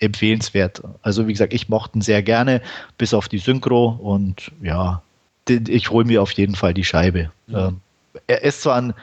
empfehlenswert. 0.02 0.82
Also 1.02 1.26
wie 1.26 1.32
gesagt, 1.32 1.54
ich 1.54 1.68
mochte 1.68 1.98
ihn 1.98 2.02
sehr 2.02 2.22
gerne, 2.22 2.60
bis 2.98 3.14
auf 3.14 3.28
die 3.28 3.38
Synchro 3.38 3.88
und 3.88 4.50
ja, 4.62 5.02
ich 5.48 5.90
hole 5.90 6.04
mir 6.04 6.22
auf 6.22 6.32
jeden 6.32 6.54
Fall 6.54 6.74
die 6.74 6.84
Scheibe. 6.84 7.30
Mhm. 7.46 7.80
er 8.26 8.42
ist 8.42 8.62
zwar 8.62 8.76
ein 8.76 8.94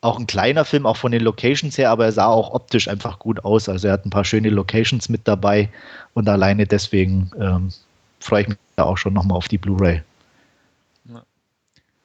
auch 0.00 0.18
ein 0.18 0.28
kleiner 0.28 0.64
Film, 0.64 0.86
auch 0.86 0.96
von 0.96 1.10
den 1.10 1.22
Locations 1.22 1.76
her, 1.76 1.90
aber 1.90 2.04
er 2.04 2.12
sah 2.12 2.26
auch 2.26 2.54
optisch 2.54 2.86
einfach 2.86 3.18
gut 3.18 3.44
aus. 3.44 3.68
Also 3.68 3.88
er 3.88 3.94
hat 3.94 4.06
ein 4.06 4.10
paar 4.10 4.24
schöne 4.24 4.48
Locations 4.48 5.08
mit 5.08 5.26
dabei 5.26 5.68
und 6.14 6.28
alleine 6.28 6.66
deswegen 6.66 7.32
ähm, 7.40 7.72
freue 8.20 8.42
ich 8.42 8.48
mich 8.48 8.58
da 8.76 8.84
auch 8.84 8.96
schon 8.96 9.12
nochmal 9.12 9.36
auf 9.36 9.48
die 9.48 9.58
Blu-ray. 9.58 10.02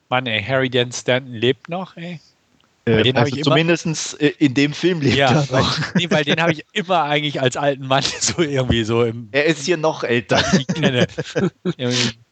Mann, 0.09 0.25
ey, 0.25 0.43
Harry 0.43 0.69
Dan 0.69 0.91
Stanton 0.91 1.34
lebt 1.34 1.69
noch, 1.69 1.97
ey. 1.97 2.19
Äh, 2.85 3.14
also 3.14 3.38
zumindest 3.38 4.14
in 4.15 4.53
dem 4.53 4.73
Film 4.73 4.99
lebt 4.99 5.15
ja, 5.15 5.30
er 5.30 5.35
noch. 5.35 5.49
Weil, 5.51 5.65
nee, 5.95 6.07
weil 6.10 6.26
den 6.26 6.41
habe 6.41 6.51
ich 6.51 6.65
immer 6.73 7.03
eigentlich 7.03 7.39
als 7.39 7.55
alten 7.55 7.88
Mann 7.88 8.03
so 8.19 8.41
irgendwie 8.41 8.84
so 8.84 9.03
im. 9.03 9.30
Er 9.31 9.45
ist 9.45 9.65
hier 9.65 9.77
noch 9.77 10.03
älter. 10.03 10.43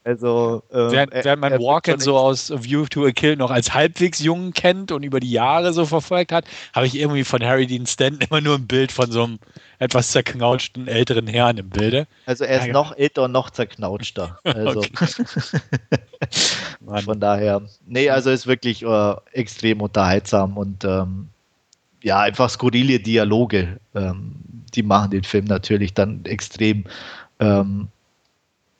Also, 0.03 0.63
äh, 0.71 0.91
während, 0.91 1.13
während 1.13 1.41
man 1.41 1.53
Walken 1.59 1.99
so 1.99 2.17
aus 2.17 2.51
View 2.63 2.87
to 2.87 3.05
a 3.05 3.11
Kill 3.11 3.35
noch 3.35 3.51
als 3.51 3.75
halbwegs 3.75 4.19
jung 4.19 4.51
kennt 4.51 4.91
und 4.91 5.03
über 5.03 5.19
die 5.19 5.29
Jahre 5.29 5.73
so 5.73 5.85
verfolgt 5.85 6.31
hat, 6.31 6.45
habe 6.73 6.87
ich 6.87 6.95
irgendwie 6.95 7.23
von 7.23 7.43
Harry 7.43 7.67
Dean 7.67 7.85
Stanton 7.85 8.27
immer 8.27 8.41
nur 8.41 8.55
ein 8.55 8.65
Bild 8.65 8.91
von 8.91 9.11
so 9.11 9.23
einem 9.23 9.39
etwas 9.77 10.11
zerknautschten 10.11 10.87
älteren 10.87 11.27
Herrn 11.27 11.57
im 11.57 11.69
Bilde. 11.69 12.07
Also 12.25 12.45
er 12.45 12.61
ist 12.61 12.67
ja, 12.67 12.73
noch 12.73 12.97
älter 12.97 13.23
und 13.23 13.31
noch 13.31 13.51
zerknautschter. 13.51 14.39
Also 14.61 14.81
von 17.05 17.19
daher, 17.19 17.61
nee, 17.85 18.09
also 18.09 18.31
ist 18.31 18.47
wirklich 18.47 18.83
äh, 18.83 19.15
extrem 19.33 19.81
unterhaltsam 19.81 20.57
und 20.57 20.83
ähm, 20.83 21.29
ja, 22.03 22.21
einfach 22.21 22.49
skurrile 22.49 22.99
Dialoge, 22.99 23.79
ähm, 23.93 24.35
die 24.73 24.83
machen 24.83 25.11
den 25.11 25.23
Film 25.23 25.45
natürlich 25.45 25.93
dann 25.93 26.25
extrem 26.25 26.85
ähm, 27.39 27.89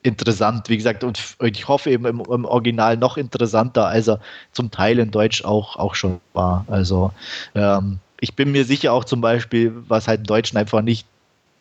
interessant, 0.02 0.68
wie 0.68 0.76
gesagt, 0.76 1.04
und 1.04 1.36
ich 1.42 1.68
hoffe 1.68 1.90
eben 1.90 2.06
im, 2.06 2.20
im, 2.20 2.44
Original 2.44 2.96
noch 2.96 3.16
interessanter, 3.16 3.86
als 3.86 4.08
er 4.08 4.20
zum 4.52 4.70
Teil 4.70 4.98
in 4.98 5.10
Deutsch 5.10 5.44
auch, 5.44 5.76
auch 5.76 5.94
schon 5.94 6.20
war. 6.32 6.64
Also 6.68 7.12
ähm, 7.54 7.98
ich 8.20 8.34
bin 8.34 8.52
mir 8.52 8.64
sicher 8.64 8.92
auch 8.92 9.04
zum 9.04 9.20
Beispiel, 9.20 9.72
was 9.88 10.08
halt 10.08 10.20
im 10.20 10.26
Deutschen 10.26 10.58
einfach 10.58 10.82
nicht 10.82 11.06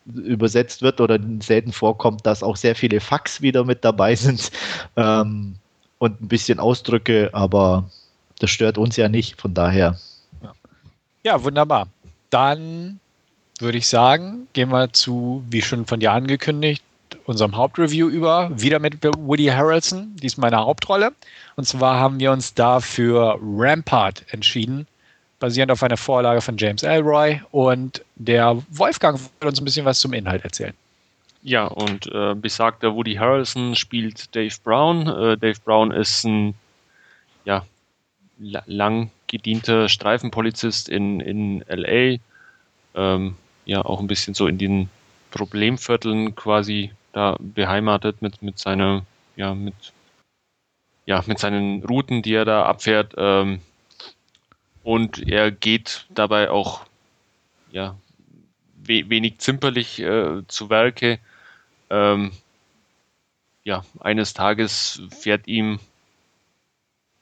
übersetzt 0.05 0.81
wird 0.81 0.99
oder 0.99 1.19
selten 1.41 1.71
vorkommt, 1.71 2.25
dass 2.25 2.41
auch 2.41 2.55
sehr 2.55 2.75
viele 2.75 2.99
Fax 2.99 3.41
wieder 3.41 3.63
mit 3.63 3.85
dabei 3.85 4.15
sind 4.15 4.51
ähm, 4.95 5.55
und 5.99 6.21
ein 6.21 6.27
bisschen 6.27 6.59
Ausdrücke, 6.59 7.29
aber 7.33 7.89
das 8.39 8.49
stört 8.49 8.79
uns 8.79 8.97
ja 8.97 9.07
nicht, 9.07 9.39
von 9.39 9.53
daher. 9.53 9.99
Ja, 10.41 10.53
ja 11.23 11.43
wunderbar. 11.43 11.87
Dann 12.31 12.99
würde 13.59 13.77
ich 13.77 13.87
sagen, 13.87 14.47
gehen 14.53 14.69
wir 14.69 14.91
zu, 14.91 15.43
wie 15.49 15.61
schon 15.61 15.85
von 15.85 15.99
dir 15.99 16.11
angekündigt, 16.11 16.83
unserem 17.25 17.55
Hauptreview 17.55 18.07
über, 18.07 18.49
wieder 18.53 18.79
mit 18.79 19.03
Woody 19.03 19.45
Harrelson, 19.45 20.15
diesmal 20.15 20.49
in 20.49 20.57
der 20.57 20.65
Hauptrolle. 20.65 21.11
Und 21.55 21.65
zwar 21.65 21.99
haben 21.99 22.19
wir 22.19 22.31
uns 22.31 22.53
da 22.53 22.79
für 22.79 23.37
Rampart 23.41 24.25
entschieden, 24.31 24.87
basierend 25.39 25.71
auf 25.71 25.83
einer 25.83 25.97
Vorlage 25.97 26.41
von 26.41 26.57
James 26.57 26.83
Elroy. 26.83 27.41
Und 27.51 28.03
der 28.15 28.61
Wolfgang 28.69 29.19
wird 29.19 29.49
uns 29.49 29.61
ein 29.61 29.65
bisschen 29.65 29.85
was 29.85 29.99
zum 29.99 30.13
Inhalt 30.13 30.43
erzählen. 30.43 30.73
Ja, 31.43 31.65
und 31.65 32.07
äh, 32.13 32.35
besagter 32.35 32.93
Woody 32.93 33.15
Harrelson 33.15 33.75
spielt 33.75 34.35
Dave 34.35 34.55
Brown. 34.63 35.07
Äh, 35.07 35.37
Dave 35.37 35.59
Brown 35.63 35.91
ist 35.91 36.23
ein 36.23 36.53
ja, 37.45 37.65
lang 38.37 39.09
gedienter 39.27 39.89
Streifenpolizist 39.89 40.89
in, 40.89 41.19
in 41.19 41.63
LA, 41.67 42.17
ähm, 42.95 43.35
ja 43.65 43.83
auch 43.83 43.99
ein 43.99 44.07
bisschen 44.07 44.33
so 44.33 44.47
in 44.47 44.57
den 44.57 44.89
Problemvierteln 45.31 46.35
quasi 46.35 46.91
da 47.11 47.37
beheimatet 47.39 48.21
mit, 48.21 48.41
mit 48.41 48.59
seiner, 48.59 49.05
ja, 49.35 49.53
mit, 49.53 49.93
ja, 51.05 51.23
mit 51.25 51.39
seinen 51.39 51.83
Routen, 51.83 52.21
die 52.21 52.33
er 52.33 52.45
da 52.45 52.65
abfährt. 52.65 53.13
Ähm, 53.17 53.61
und 54.83 55.27
er 55.27 55.51
geht 55.51 56.05
dabei 56.09 56.49
auch, 56.49 56.85
ja, 57.71 57.95
we 58.75 59.09
wenig 59.09 59.39
zimperlich 59.39 59.99
äh, 59.99 60.41
zu 60.47 60.69
Werke. 60.69 61.19
Ähm, 61.89 62.31
ja, 63.63 63.83
eines 63.99 64.33
Tages 64.33 65.01
fährt 65.11 65.47
ihm 65.47 65.79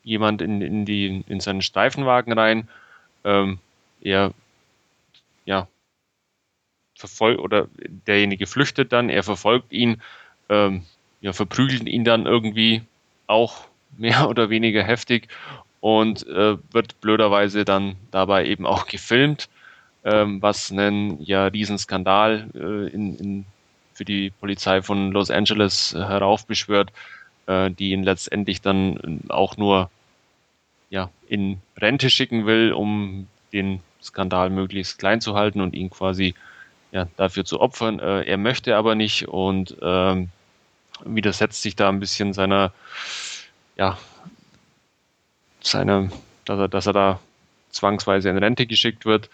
jemand 0.03 0.41
in, 0.41 0.61
in, 0.61 0.85
die, 0.85 1.23
in 1.27 1.39
seinen 1.39 1.61
Streifenwagen 1.61 2.33
rein. 2.33 2.69
Ähm, 3.25 3.59
er 4.01 4.33
ja, 5.45 5.67
verfolgt 6.99 7.39
oder 7.39 7.67
derjenige 8.07 8.45
flüchtet 8.45 8.91
dann, 8.91 9.09
er 9.09 9.23
verfolgt 9.23 9.71
ihn, 9.71 10.01
ähm, 10.49 10.83
ja, 11.21 11.33
verprügelt 11.33 11.87
ihn 11.87 12.03
dann 12.03 12.25
irgendwie 12.25 12.81
auch 13.27 13.65
mehr 13.97 14.29
oder 14.29 14.49
weniger 14.49 14.83
heftig 14.83 15.29
und 15.79 16.27
äh, 16.27 16.57
wird 16.71 16.99
blöderweise 16.99 17.63
dann 17.63 17.95
dabei 18.11 18.45
eben 18.45 18.65
auch 18.65 18.85
gefilmt, 18.85 19.49
ähm, 20.03 20.41
was 20.41 20.71
einen 20.71 21.21
ja 21.23 21.47
Riesenskandal 21.47 22.49
äh, 22.53 22.93
in, 22.93 23.17
in, 23.17 23.45
für 23.93 24.03
die 24.03 24.29
Polizei 24.29 24.81
von 24.81 25.11
Los 25.11 25.31
Angeles 25.31 25.93
heraufbeschwört, 25.93 26.91
äh, 27.47 27.71
die 27.71 27.91
ihn 27.91 28.03
letztendlich 28.03 28.61
dann 28.61 29.21
auch 29.29 29.55
nur 29.55 29.89
ja, 30.89 31.09
in 31.27 31.61
Rente 31.77 32.09
schicken 32.09 32.45
will, 32.45 32.73
um 32.73 33.27
den 33.53 33.79
Skandal 34.01 34.49
möglichst 34.49 34.99
klein 34.99 35.21
zu 35.21 35.35
halten 35.35 35.61
und 35.61 35.75
ihn 35.75 35.89
quasi 35.89 36.33
ja, 36.91 37.07
dafür 37.17 37.45
zu 37.45 37.59
opfern. 37.59 37.99
Äh, 37.99 38.23
er 38.23 38.37
möchte 38.37 38.75
aber 38.75 38.95
nicht 38.95 39.27
und 39.27 39.75
ähm, 39.81 40.29
widersetzt 41.05 41.61
sich 41.61 41.75
da 41.75 41.89
ein 41.89 41.99
bisschen 41.99 42.33
seiner, 42.33 42.71
ja, 43.77 43.97
seiner, 45.61 46.09
dass 46.45 46.59
er, 46.59 46.67
dass 46.67 46.87
er 46.87 46.93
da 46.93 47.19
zwangsweise 47.71 48.29
in 48.29 48.37
Rente 48.37 48.65
geschickt 48.65 49.05
wird. 49.05 49.29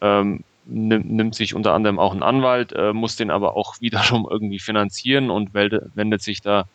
Ähm, 0.00 0.44
nimmt, 0.66 1.34
sich 1.34 1.54
unter 1.54 1.72
anderem 1.74 1.98
auch 1.98 2.12
einen 2.12 2.22
Anwalt, 2.22 2.72
äh, 2.72 2.92
muss 2.92 3.16
den 3.16 3.30
aber 3.30 3.56
auch 3.56 3.76
wiederum 3.80 4.26
irgendwie 4.30 4.58
finanzieren 4.58 5.30
und 5.30 5.54
wendet 5.54 6.22
sich 6.22 6.40
da 6.40 6.66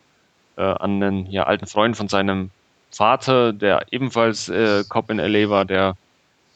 äh, 0.56 0.62
an 0.62 1.02
einen 1.02 1.26
ja, 1.30 1.44
alten 1.44 1.66
Freund 1.66 1.96
von 1.96 2.08
seinem 2.08 2.50
Vater, 2.90 3.52
der 3.52 3.86
ebenfalls 3.90 4.48
äh, 4.48 4.84
Cop 4.88 5.10
in 5.10 5.18
LA 5.18 5.50
war, 5.50 5.64
der 5.64 5.96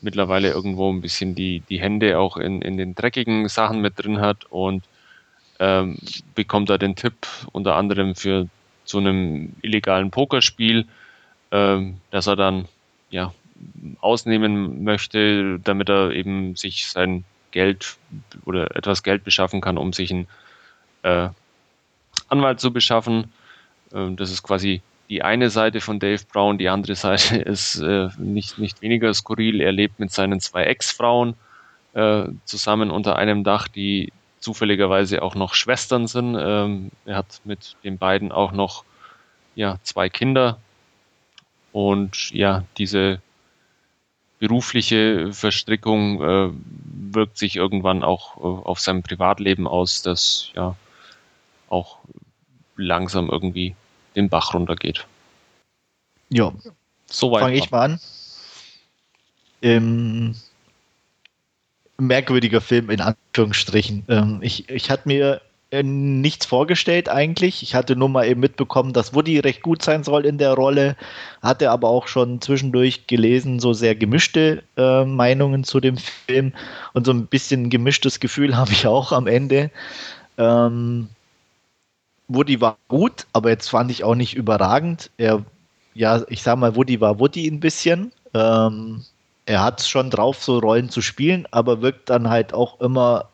mittlerweile 0.03 0.51
irgendwo 0.51 0.93
ein 0.93 1.01
bisschen 1.01 1.35
die, 1.35 1.61
die 1.69 1.81
Hände 1.81 2.19
auch 2.19 2.37
in, 2.37 2.63
in 2.63 2.77
den 2.77 2.95
dreckigen 2.95 3.49
Sachen 3.49 3.81
mit 3.81 4.03
drin 4.03 4.21
hat 4.21 4.45
und 4.51 4.85
ähm, 5.59 5.99
bekommt 6.35 6.71
da 6.71 6.79
den 6.79 6.97
Tipp 6.97 7.27
unter 7.53 7.77
anderem 7.77 8.15
für 8.15 8.49
zu 8.85 8.99
einem 8.99 9.53
illegalen 9.63 10.11
Pokerspiel, 10.11 10.87
ähm, 11.53 11.99
dass 12.11 12.27
er 12.27 12.37
dann 12.37 12.67
ja 13.11 13.33
ausnehmen 14.01 14.85
möchte, 14.85 15.61
damit 15.61 15.89
er 15.89 16.13
eben 16.13 16.57
sich 16.57 16.87
sein 16.87 17.25
Geld 17.51 17.97
oder 18.45 18.75
etwas 18.77 19.03
Geld 19.03 19.25
beschaffen 19.25 19.61
kann, 19.61 19.77
um 19.77 19.93
sich 19.93 20.11
einen 20.11 20.27
äh, 21.03 21.29
Anwalt 22.29 22.61
zu 22.61 22.73
beschaffen. 22.73 23.33
Ähm, 23.93 24.17
das 24.17 24.31
ist 24.31 24.43
quasi 24.43 24.83
die 25.11 25.23
eine 25.23 25.51
Seite 25.51 25.81
von 25.81 25.99
Dave 25.99 26.23
Brown, 26.33 26.57
die 26.57 26.69
andere 26.69 26.95
Seite 26.95 27.37
ist 27.43 27.79
äh, 27.81 28.09
nicht, 28.17 28.59
nicht 28.59 28.81
weniger 28.81 29.13
skurril. 29.13 29.61
Er 29.61 29.73
lebt 29.73 29.99
mit 29.99 30.13
seinen 30.13 30.41
zwei 30.41 30.65
Ex-Frauen 30.65 31.35
äh, 31.93 32.25
zusammen 32.45 32.91
unter 32.91 33.17
einem 33.17 33.45
Dach, 33.45 33.69
die 33.69 34.13
zufälligerweise 34.39 35.21
auch 35.23 35.35
noch 35.35 35.55
Schwestern 35.55 36.07
sind. 36.07 36.37
Ähm, 36.41 36.93
er 37.05 37.17
hat 37.17 37.41
mit 37.45 37.77
den 37.85 37.99
beiden 37.99 38.33
auch 38.33 38.53
noch 38.53 38.85
ja, 39.57 39.79
zwei 39.83 40.09
Kinder. 40.09 40.59
Und 41.73 42.31
ja, 42.31 42.65
diese 42.79 43.21
berufliche 44.39 45.33
Verstrickung 45.33 46.23
äh, 46.23 46.51
wirkt 47.13 47.37
sich 47.37 47.57
irgendwann 47.57 48.05
auch 48.05 48.37
äh, 48.37 48.41
auf 48.41 48.79
sein 48.79 49.03
Privatleben 49.03 49.67
aus, 49.67 50.03
das 50.03 50.51
ja 50.55 50.77
auch 51.69 51.99
langsam 52.77 53.29
irgendwie 53.29 53.75
den 54.17 54.29
Bach 54.29 54.55
runtergeht. 54.55 55.07
Ja, 56.29 56.53
soweit. 57.07 57.43
Fange 57.43 57.57
ich 57.57 57.71
mal 57.71 57.83
an. 57.83 58.01
Ähm, 59.63 60.35
merkwürdiger 61.99 62.61
Film 62.61 62.91
in 62.91 63.01
Anführungsstrichen. 63.01 64.05
Ähm, 64.09 64.39
ich, 64.43 64.69
ich 64.69 64.91
hatte 64.91 65.07
mir 65.07 65.41
äh, 65.71 65.83
nichts 65.83 66.47
vorgestellt 66.47 67.09
eigentlich. 67.09 67.63
Ich 67.63 67.75
hatte 67.75 67.95
nur 67.95 68.09
mal 68.09 68.27
eben 68.27 68.41
mitbekommen, 68.41 68.93
dass 68.93 69.15
Woody 69.15 69.39
recht 69.39 69.63
gut 69.63 69.83
sein 69.83 70.03
soll 70.03 70.27
in 70.27 70.39
der 70.39 70.55
Rolle. 70.55 70.97
Hatte 71.43 71.71
aber 71.71 71.89
auch 71.89 72.09
schon 72.09 72.41
zwischendurch 72.41 73.07
gelesen, 73.07 73.61
so 73.61 73.73
sehr 73.73 73.95
gemischte 73.95 74.65
äh, 74.77 75.05
Meinungen 75.05 75.63
zu 75.63 75.79
dem 75.79 75.97
Film. 75.97 76.53
Und 76.93 77.07
so 77.07 77.13
ein 77.13 77.27
bisschen 77.27 77.71
gemischtes 77.71 78.19
Gefühl 78.19 78.57
habe 78.57 78.73
ich 78.73 78.87
auch 78.87 79.13
am 79.13 79.27
Ende. 79.27 79.71
Ähm, 80.39 81.09
Woody 82.33 82.61
war 82.61 82.77
gut, 82.87 83.27
aber 83.33 83.51
jetzt 83.51 83.69
fand 83.69 83.91
ich 83.91 84.05
auch 84.05 84.15
nicht 84.15 84.35
überragend. 84.35 85.11
Er, 85.17 85.45
ja, 85.95 86.23
ich 86.29 86.43
sag 86.43 86.57
mal, 86.59 86.77
Woody 86.77 87.01
war 87.01 87.19
Woody 87.19 87.49
ein 87.49 87.59
bisschen. 87.59 88.13
Ähm, 88.35 89.05
er 89.47 89.65
hat 89.65 89.81
es 89.81 89.89
schon 89.89 90.11
drauf, 90.11 90.43
so 90.43 90.59
Rollen 90.61 90.91
zu 90.91 91.03
spielen, 91.03 91.47
aber 91.51 91.83
wirkt 91.83 92.09
dann 92.09 92.31
halt 92.31 92.55
auch 92.55 92.81
immer 92.81 93.29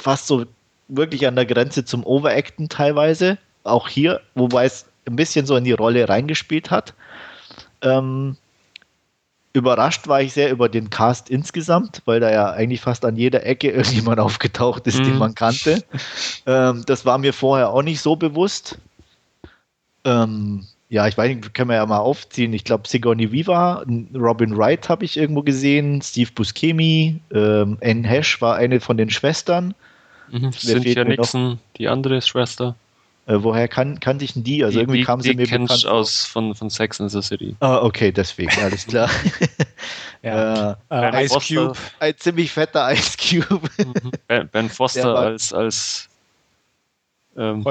fast 0.00 0.28
so 0.28 0.44
wirklich 0.86 1.26
an 1.26 1.34
der 1.34 1.46
Grenze 1.46 1.84
zum 1.84 2.06
Overacten 2.06 2.68
teilweise. 2.68 3.38
Auch 3.64 3.88
hier, 3.88 4.20
wobei 4.36 4.64
es 4.64 4.86
ein 5.08 5.16
bisschen 5.16 5.46
so 5.46 5.56
in 5.56 5.64
die 5.64 5.72
Rolle 5.72 6.08
reingespielt 6.08 6.70
hat. 6.70 6.94
Ähm, 7.82 8.36
Überrascht 9.52 10.06
war 10.06 10.22
ich 10.22 10.32
sehr 10.32 10.50
über 10.50 10.68
den 10.68 10.90
Cast 10.90 11.28
insgesamt, 11.28 12.02
weil 12.04 12.20
da 12.20 12.30
ja 12.30 12.50
eigentlich 12.50 12.80
fast 12.80 13.04
an 13.04 13.16
jeder 13.16 13.44
Ecke 13.44 13.70
irgendjemand 13.72 14.20
aufgetaucht 14.20 14.86
ist, 14.86 14.98
mhm. 14.98 15.04
den 15.04 15.18
man 15.18 15.34
kannte. 15.34 15.82
Ähm, 16.46 16.84
das 16.86 17.04
war 17.04 17.18
mir 17.18 17.32
vorher 17.32 17.70
auch 17.70 17.82
nicht 17.82 18.00
so 18.00 18.16
bewusst. 18.16 18.78
Ähm, 20.04 20.66
ja, 20.88 21.06
ich 21.06 21.16
weiß 21.16 21.28
nicht, 21.28 21.54
können 21.54 21.70
wir 21.70 21.76
ja 21.76 21.86
mal 21.86 21.98
aufziehen. 21.98 22.52
Ich 22.52 22.64
glaube, 22.64 22.88
Sigourney 22.88 23.30
Viva, 23.30 23.84
Robin 24.14 24.56
Wright 24.56 24.88
habe 24.88 25.04
ich 25.04 25.16
irgendwo 25.16 25.42
gesehen, 25.42 26.02
Steve 26.02 26.30
Buscemi, 26.34 27.20
ähm, 27.32 27.78
Anne 27.80 28.06
Hash 28.06 28.40
war 28.40 28.56
eine 28.56 28.80
von 28.80 28.96
den 28.96 29.10
Schwestern. 29.10 29.74
Mhm. 30.30 30.52
Cynthia 30.52 31.04
Nixon, 31.04 31.58
die 31.76 31.88
andere 31.88 32.20
Schwester. 32.22 32.74
Äh, 33.26 33.36
woher 33.42 33.68
kann, 33.68 34.00
kannte 34.00 34.24
ich 34.24 34.32
denn 34.32 34.44
die? 34.44 34.64
Also 34.64 34.78
die, 34.78 34.82
irgendwie 34.82 35.04
kam 35.04 35.20
sie 35.20 35.34
mir 35.34 35.46
bekannt 35.46 35.86
aus 35.86 36.24
von, 36.24 36.54
von 36.54 36.70
Sex 36.70 37.00
in 37.00 37.08
the 37.08 37.22
City. 37.22 37.54
Ah, 37.60 37.78
okay, 37.82 38.10
deswegen, 38.10 38.50
alles 38.62 38.86
klar. 38.86 39.10
ja. 40.22 40.76
äh, 40.90 41.24
Ice 41.24 41.34
Foster. 41.34 41.66
Cube. 41.68 41.78
Ein 42.00 42.14
ziemlich 42.16 42.50
fetter 42.50 42.92
Ice 42.92 43.16
Cube. 43.16 43.68
Mhm. 43.78 44.10
ben, 44.26 44.48
ben, 44.48 44.68
Foster 44.68 45.16
als, 45.16 45.52
als 45.52 46.08
ähm, 47.36 47.62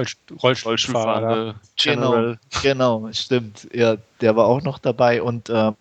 Rollstuhlfahrer. 0.41 1.55
Genau, 1.81 2.35
genau, 2.61 3.09
stimmt. 3.11 3.67
Ja, 3.73 3.97
der 4.21 4.35
war 4.35 4.45
auch 4.45 4.61
noch 4.61 4.79
dabei 4.79 5.21
und 5.21 5.49
ähm, 5.49 5.75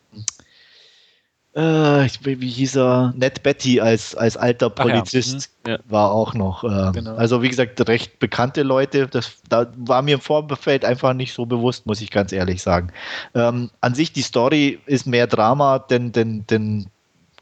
äh, 1.54 2.08
wie 2.20 2.48
hieß 2.48 2.76
er? 2.76 3.14
Ned 3.16 3.42
Betty 3.42 3.80
als, 3.80 4.14
als 4.14 4.36
alter 4.36 4.70
Polizist 4.70 5.50
ja. 5.66 5.78
Mhm. 5.78 5.82
war 5.88 6.12
auch 6.12 6.34
noch. 6.34 6.62
Äh, 6.62 6.92
genau. 6.92 7.16
Also 7.16 7.42
wie 7.42 7.48
gesagt, 7.48 7.86
recht 7.88 8.18
bekannte 8.18 8.62
Leute. 8.62 9.08
Das 9.08 9.36
da 9.48 9.66
war 9.76 10.02
mir 10.02 10.14
im 10.14 10.20
Vorfeld 10.20 10.84
einfach 10.84 11.14
nicht 11.14 11.32
so 11.32 11.46
bewusst, 11.46 11.86
muss 11.86 12.00
ich 12.00 12.10
ganz 12.10 12.32
ehrlich 12.32 12.62
sagen. 12.62 12.92
Ähm, 13.34 13.70
an 13.80 13.94
sich 13.94 14.12
die 14.12 14.22
Story 14.22 14.78
ist 14.86 15.06
mehr 15.06 15.26
Drama, 15.26 15.78
denn, 15.78 16.12
denn, 16.12 16.46
denn 16.46 16.86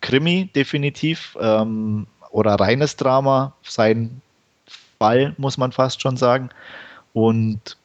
Krimi 0.00 0.50
definitiv 0.54 1.36
ähm, 1.40 2.06
oder 2.30 2.54
reines 2.54 2.96
Drama. 2.96 3.54
Sein 3.62 4.22
Fall 4.98 5.34
muss 5.36 5.58
man 5.58 5.72
fast 5.72 6.00
schon 6.00 6.16
sagen. 6.16 6.50
Und 7.12 7.76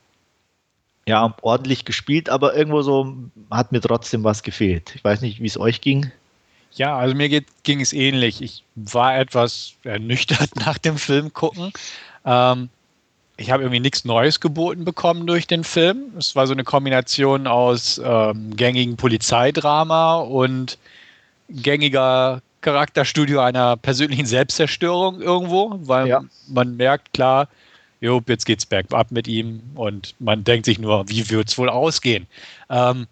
ja, 1.07 1.35
ordentlich 1.41 1.85
gespielt, 1.85 2.29
aber 2.29 2.55
irgendwo 2.55 2.81
so 2.81 3.15
hat 3.49 3.71
mir 3.71 3.81
trotzdem 3.81 4.23
was 4.23 4.43
gefehlt. 4.43 4.93
Ich 4.95 5.03
weiß 5.03 5.21
nicht, 5.21 5.41
wie 5.41 5.47
es 5.47 5.59
euch 5.59 5.81
ging. 5.81 6.11
Ja, 6.73 6.97
also 6.97 7.15
mir 7.15 7.27
geht, 7.27 7.47
ging 7.63 7.81
es 7.81 7.91
ähnlich. 7.91 8.41
Ich 8.41 8.63
war 8.75 9.17
etwas 9.17 9.73
ernüchtert 9.83 10.55
nach 10.65 10.77
dem 10.77 10.97
Film 10.97 11.33
gucken. 11.33 11.73
Ähm, 12.25 12.69
ich 13.37 13.49
habe 13.49 13.63
irgendwie 13.63 13.79
nichts 13.79 14.05
Neues 14.05 14.39
geboten 14.39 14.85
bekommen 14.85 15.25
durch 15.25 15.47
den 15.47 15.63
Film. 15.63 16.13
Es 16.17 16.35
war 16.35 16.45
so 16.45 16.53
eine 16.53 16.63
Kombination 16.63 17.47
aus 17.47 17.99
ähm, 18.03 18.55
gängigen 18.55 18.97
Polizeidrama 18.97 20.17
und 20.17 20.77
gängiger 21.49 22.41
Charakterstudio 22.61 23.39
einer 23.39 23.75
persönlichen 23.77 24.27
Selbstzerstörung 24.27 25.21
irgendwo, 25.21 25.79
weil 25.83 26.07
ja. 26.07 26.21
man 26.47 26.77
merkt, 26.77 27.13
klar, 27.13 27.47
jo, 28.01 28.21
jetzt 28.27 28.45
geht's 28.45 28.65
bergab 28.65 29.11
mit 29.11 29.27
ihm 29.27 29.61
und 29.75 30.15
man 30.19 30.43
denkt 30.43 30.65
sich 30.65 30.79
nur, 30.79 31.07
wie 31.07 31.29
wird 31.29 31.47
es 31.47 31.57
wohl 31.57 31.69
ausgehen? 31.69 32.27
Ähm, 32.69 33.07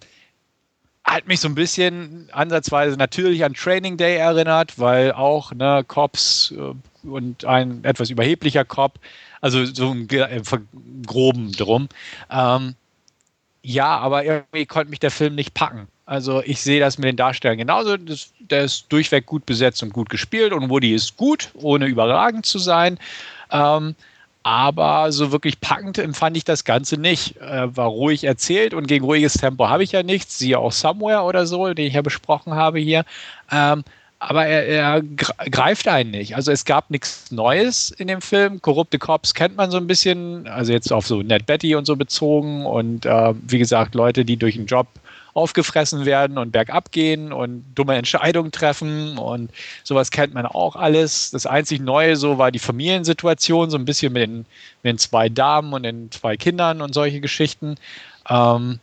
hat 1.03 1.27
mich 1.27 1.39
so 1.39 1.47
ein 1.47 1.55
bisschen 1.55 2.27
ansatzweise 2.31 2.97
natürlich 2.97 3.43
an 3.43 3.53
Training 3.53 3.97
Day 3.97 4.17
erinnert, 4.17 4.77
weil 4.77 5.11
auch 5.13 5.53
ne, 5.53 5.83
Cops 5.87 6.53
äh, 6.57 7.07
und 7.07 7.45
ein 7.45 7.83
etwas 7.83 8.09
überheblicher 8.09 8.65
Cop, 8.65 8.99
also 9.41 9.63
so 9.65 9.91
ein 9.91 10.09
äh, 10.09 10.41
groben 11.05 11.51
drum. 11.53 11.87
Ähm, 12.29 12.75
ja, 13.61 13.97
aber 13.97 14.25
irgendwie 14.25 14.65
konnte 14.65 14.89
mich 14.89 14.99
der 14.99 15.11
Film 15.11 15.35
nicht 15.35 15.53
packen. 15.53 15.87
Also 16.05 16.41
ich 16.43 16.61
sehe 16.61 16.79
das 16.79 16.97
mit 16.97 17.07
den 17.07 17.17
Darstellern 17.17 17.57
genauso. 17.57 17.95
Das, 17.95 18.31
der 18.39 18.63
ist 18.63 18.85
durchweg 18.89 19.25
gut 19.27 19.45
besetzt 19.45 19.83
und 19.83 19.93
gut 19.93 20.09
gespielt 20.09 20.53
und 20.53 20.69
Woody 20.69 20.93
ist 20.93 21.17
gut, 21.17 21.49
ohne 21.53 21.85
überragend 21.85 22.45
zu 22.45 22.57
sein. 22.57 22.97
Ähm, 23.51 23.95
aber 24.49 25.11
so 25.11 25.31
wirklich 25.31 25.61
packend 25.61 25.99
empfand 25.99 26.35
ich 26.35 26.43
das 26.43 26.63
Ganze 26.63 26.99
nicht. 26.99 27.37
Äh, 27.37 27.77
war 27.77 27.85
ruhig 27.85 28.23
erzählt 28.23 28.73
und 28.73 28.87
gegen 28.87 29.05
ruhiges 29.05 29.33
Tempo 29.33 29.69
habe 29.69 29.83
ich 29.83 29.91
ja 29.91 30.01
nichts. 30.01 30.39
Siehe 30.39 30.57
auch 30.57 30.71
Somewhere 30.71 31.21
oder 31.21 31.45
so, 31.45 31.71
den 31.71 31.85
ich 31.85 31.93
ja 31.93 32.01
besprochen 32.01 32.55
habe 32.55 32.79
hier. 32.79 33.05
Ähm, 33.51 33.83
aber 34.17 34.47
er, 34.47 34.65
er, 34.65 35.01
greift 35.51 35.87
einen 35.87 36.09
nicht. 36.09 36.35
Also 36.35 36.51
es 36.51 36.65
gab 36.65 36.89
nichts 36.89 37.29
Neues 37.29 37.91
in 37.91 38.07
dem 38.07 38.21
Film. 38.21 38.59
Korrupte 38.59 38.97
Cops 38.97 39.35
kennt 39.35 39.55
man 39.55 39.69
so 39.69 39.77
ein 39.77 39.85
bisschen, 39.85 40.47
also 40.47 40.73
jetzt 40.73 40.91
auf 40.91 41.05
so 41.05 41.21
Ned 41.21 41.45
Betty 41.45 41.75
und 41.75 41.85
so 41.85 41.95
bezogen 41.95 42.65
und 42.65 43.05
äh, 43.05 43.35
wie 43.47 43.59
gesagt 43.59 43.93
Leute, 43.93 44.25
die 44.25 44.37
durch 44.37 44.55
einen 44.55 44.65
Job 44.65 44.87
aufgefressen 45.33 46.05
werden 46.05 46.37
und 46.37 46.51
bergab 46.51 46.91
gehen 46.91 47.31
und 47.31 47.63
dumme 47.75 47.95
Entscheidungen 47.95 48.51
treffen 48.51 49.17
und 49.17 49.51
sowas 49.83 50.11
kennt 50.11 50.33
man 50.33 50.45
auch 50.45 50.75
alles. 50.75 51.31
Das 51.31 51.45
einzig 51.45 51.81
Neue 51.81 52.15
so 52.15 52.37
war 52.37 52.51
die 52.51 52.59
Familiensituation, 52.59 53.69
so 53.69 53.77
ein 53.77 53.85
bisschen 53.85 54.13
mit 54.13 54.23
den, 54.23 54.37
mit 54.83 54.85
den 54.85 54.97
zwei 54.97 55.29
Damen 55.29 55.73
und 55.73 55.83
den 55.83 56.11
zwei 56.11 56.37
Kindern 56.37 56.81
und 56.81 56.93
solche 56.93 57.21
Geschichten. 57.21 57.75
Ähm, 58.29 58.79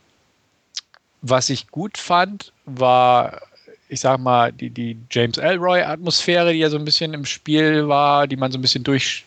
was 1.21 1.49
ich 1.49 1.69
gut 1.69 1.97
fand, 1.97 2.53
war, 2.65 3.41
ich 3.89 3.99
sag 3.99 4.19
mal, 4.19 4.51
die, 4.51 4.69
die 4.69 4.97
James 5.11 5.37
Elroy-Atmosphäre, 5.37 6.53
die 6.53 6.59
ja 6.59 6.69
so 6.69 6.77
ein 6.77 6.85
bisschen 6.85 7.13
im 7.13 7.25
Spiel 7.25 7.87
war, 7.87 8.27
die 8.27 8.37
man 8.37 8.51
so 8.51 8.57
ein 8.57 8.61
bisschen 8.61 8.83
durch, 8.83 9.25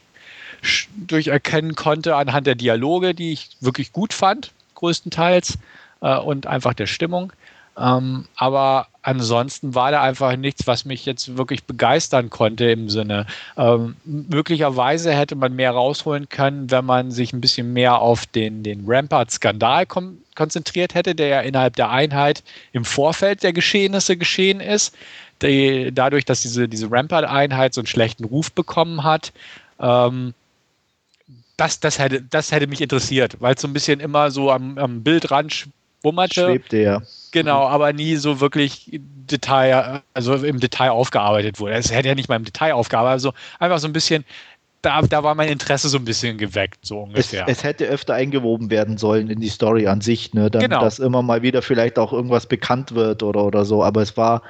durcherkennen 0.94 1.74
konnte 1.74 2.16
anhand 2.16 2.46
der 2.46 2.54
Dialoge, 2.54 3.14
die 3.14 3.32
ich 3.32 3.50
wirklich 3.60 3.92
gut 3.92 4.12
fand, 4.12 4.52
größtenteils 4.74 5.58
äh, 6.00 6.16
und 6.16 6.46
einfach 6.46 6.74
der 6.74 6.86
Stimmung. 6.86 7.32
Ähm, 7.78 8.26
aber 8.36 8.88
ansonsten 9.02 9.74
war 9.74 9.90
da 9.90 10.02
einfach 10.02 10.36
nichts, 10.36 10.66
was 10.66 10.84
mich 10.84 11.06
jetzt 11.06 11.36
wirklich 11.38 11.64
begeistern 11.64 12.28
konnte 12.28 12.70
im 12.70 12.90
Sinne. 12.90 13.26
Ähm, 13.56 13.96
möglicherweise 14.04 15.14
hätte 15.14 15.36
man 15.36 15.54
mehr 15.54 15.70
rausholen 15.70 16.28
können, 16.28 16.70
wenn 16.70 16.84
man 16.84 17.10
sich 17.10 17.32
ein 17.32 17.40
bisschen 17.40 17.72
mehr 17.72 18.00
auf 18.00 18.26
den, 18.26 18.62
den 18.62 18.84
Rampart-Skandal 18.86 19.86
konzentriert 20.34 20.94
hätte, 20.94 21.14
der 21.14 21.28
ja 21.28 21.40
innerhalb 21.40 21.76
der 21.76 21.90
Einheit 21.90 22.42
im 22.72 22.84
Vorfeld 22.84 23.42
der 23.42 23.52
Geschehnisse 23.52 24.16
geschehen 24.16 24.60
ist. 24.60 24.94
Die, 25.40 25.90
dadurch, 25.94 26.26
dass 26.26 26.42
diese, 26.42 26.68
diese 26.68 26.90
Rampart-Einheit 26.90 27.72
so 27.72 27.80
einen 27.80 27.86
schlechten 27.86 28.24
Ruf 28.24 28.52
bekommen 28.52 29.04
hat, 29.04 29.32
ähm, 29.78 30.34
das, 31.56 31.80
das, 31.80 31.98
hätte, 31.98 32.20
das 32.22 32.52
hätte 32.52 32.66
mich 32.66 32.82
interessiert, 32.82 33.36
weil 33.40 33.54
es 33.54 33.62
so 33.62 33.68
ein 33.68 33.72
bisschen 33.72 34.00
immer 34.00 34.30
so 34.30 34.50
am, 34.50 34.76
am 34.76 35.02
Bildrand 35.02 35.68
wummerte. 36.02 36.46
Schwebte, 36.46 36.78
ja. 36.78 37.02
Genau, 37.32 37.66
aber 37.66 37.92
nie 37.92 38.16
so 38.16 38.40
wirklich 38.40 38.88
Detail, 38.92 40.02
also 40.14 40.34
im 40.34 40.60
Detail 40.60 40.90
aufgearbeitet 40.90 41.60
wurde. 41.60 41.74
Es 41.74 41.92
hätte 41.92 42.08
ja 42.08 42.14
nicht 42.14 42.28
mal 42.28 42.36
im 42.36 42.44
Detail 42.44 42.72
aufgearbeitet, 42.72 43.12
also 43.12 43.32
einfach 43.58 43.78
so 43.78 43.86
ein 43.86 43.92
bisschen, 43.92 44.24
da, 44.82 45.02
da 45.02 45.22
war 45.22 45.34
mein 45.34 45.48
Interesse 45.48 45.88
so 45.88 45.98
ein 45.98 46.04
bisschen 46.04 46.38
geweckt, 46.38 46.78
so 46.82 47.00
ungefähr. 47.00 47.44
Es, 47.46 47.58
es 47.58 47.64
hätte 47.64 47.86
öfter 47.86 48.14
eingewoben 48.14 48.70
werden 48.70 48.98
sollen 48.98 49.28
in 49.28 49.40
die 49.40 49.48
Story 49.48 49.86
an 49.86 50.00
sich, 50.00 50.32
ne? 50.34 50.50
Dann, 50.50 50.62
genau. 50.62 50.80
dass 50.80 50.98
immer 50.98 51.22
mal 51.22 51.42
wieder 51.42 51.62
vielleicht 51.62 51.98
auch 51.98 52.12
irgendwas 52.12 52.46
bekannt 52.46 52.94
wird 52.94 53.22
oder, 53.22 53.44
oder 53.44 53.64
so. 53.64 53.84
Aber 53.84 54.02
es 54.02 54.16
war, 54.16 54.42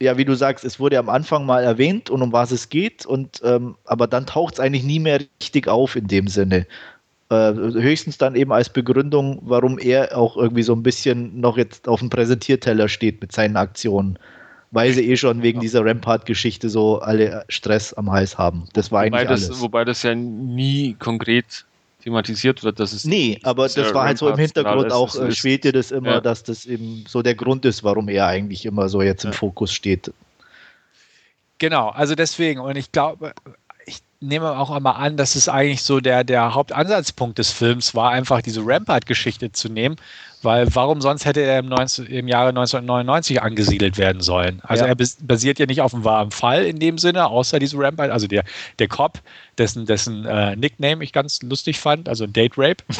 ja, 0.00 0.16
wie 0.16 0.24
du 0.24 0.34
sagst, 0.34 0.64
es 0.64 0.78
wurde 0.78 0.98
am 0.98 1.08
Anfang 1.08 1.44
mal 1.44 1.64
erwähnt 1.64 2.08
und 2.08 2.22
um 2.22 2.32
was 2.32 2.52
es 2.52 2.68
geht, 2.68 3.04
und 3.04 3.40
ähm, 3.44 3.76
aber 3.84 4.06
dann 4.06 4.26
taucht 4.26 4.54
es 4.54 4.60
eigentlich 4.60 4.84
nie 4.84 5.00
mehr 5.00 5.20
richtig 5.40 5.66
auf 5.66 5.96
in 5.96 6.06
dem 6.06 6.28
Sinne. 6.28 6.66
Äh, 7.30 7.52
höchstens 7.52 8.16
dann 8.16 8.34
eben 8.34 8.52
als 8.52 8.70
Begründung, 8.70 9.40
warum 9.42 9.78
er 9.78 10.16
auch 10.16 10.36
irgendwie 10.38 10.62
so 10.62 10.72
ein 10.74 10.82
bisschen 10.82 11.38
noch 11.38 11.58
jetzt 11.58 11.86
auf 11.86 12.00
dem 12.00 12.08
Präsentierteller 12.08 12.88
steht 12.88 13.20
mit 13.20 13.32
seinen 13.32 13.56
Aktionen. 13.56 14.18
Weil 14.70 14.92
sie 14.92 15.10
eh 15.10 15.16
schon 15.16 15.42
wegen 15.42 15.60
dieser 15.60 15.84
Rampart-Geschichte 15.84 16.68
so 16.68 17.00
alle 17.00 17.44
Stress 17.48 17.92
am 17.94 18.10
Hals 18.10 18.36
haben. 18.36 18.64
Das 18.72 18.92
war 18.92 19.04
wobei 19.04 19.18
eigentlich 19.20 19.28
das, 19.28 19.48
alles. 19.48 19.60
Wobei 19.60 19.84
das 19.84 20.02
ja 20.02 20.14
nie 20.14 20.94
konkret 20.98 21.66
thematisiert 22.02 22.62
wird, 22.64 22.80
dass 22.80 22.92
es. 22.92 23.04
Nee, 23.04 23.38
aber 23.42 23.68
das 23.68 23.92
war 23.92 24.06
halt 24.06 24.18
so 24.18 24.28
im 24.28 24.38
Hintergrund 24.38 24.92
auch, 24.92 25.14
äh, 25.16 25.32
schwelte 25.32 25.72
das 25.72 25.90
immer, 25.90 26.12
ja. 26.12 26.20
dass 26.20 26.42
das 26.42 26.64
eben 26.64 27.04
so 27.08 27.22
der 27.22 27.34
Grund 27.34 27.64
ist, 27.64 27.84
warum 27.84 28.08
er 28.08 28.26
eigentlich 28.26 28.64
immer 28.64 28.88
so 28.88 29.02
jetzt 29.02 29.24
im 29.24 29.32
ja. 29.32 29.36
Fokus 29.36 29.72
steht. 29.72 30.12
Genau, 31.58 31.88
also 31.88 32.14
deswegen, 32.14 32.60
und 32.60 32.76
ich 32.76 32.92
glaube, 32.92 33.32
nehme 34.20 34.58
auch 34.58 34.70
einmal 34.70 34.96
an, 34.96 35.16
dass 35.16 35.36
es 35.36 35.48
eigentlich 35.48 35.82
so 35.82 36.00
der, 36.00 36.24
der 36.24 36.54
Hauptansatzpunkt 36.54 37.38
des 37.38 37.52
Films 37.52 37.94
war, 37.94 38.10
einfach 38.10 38.42
diese 38.42 38.62
Rampart-Geschichte 38.64 39.52
zu 39.52 39.68
nehmen, 39.68 39.94
weil 40.42 40.74
warum 40.74 41.00
sonst 41.00 41.24
hätte 41.24 41.40
er 41.40 41.60
im, 41.60 41.66
19, 41.66 42.06
im 42.06 42.26
Jahre 42.26 42.48
1999 42.48 43.42
angesiedelt 43.42 43.96
werden 43.96 44.20
sollen? 44.20 44.60
Also 44.64 44.84
ja. 44.84 44.90
er 44.90 44.96
basiert 44.96 45.60
ja 45.60 45.66
nicht 45.66 45.80
auf 45.82 45.94
einem 45.94 46.04
wahren 46.04 46.32
Fall 46.32 46.64
in 46.64 46.80
dem 46.80 46.98
Sinne, 46.98 47.28
außer 47.28 47.60
diese 47.60 47.78
Rampart, 47.78 48.10
also 48.10 48.26
der, 48.26 48.42
der 48.80 48.88
Cop, 48.88 49.20
dessen, 49.56 49.86
dessen 49.86 50.24
äh, 50.26 50.56
Nickname 50.56 51.04
ich 51.04 51.12
ganz 51.12 51.40
lustig 51.42 51.78
fand, 51.78 52.08
also 52.08 52.26
Date 52.26 52.54
Rape. 52.56 52.84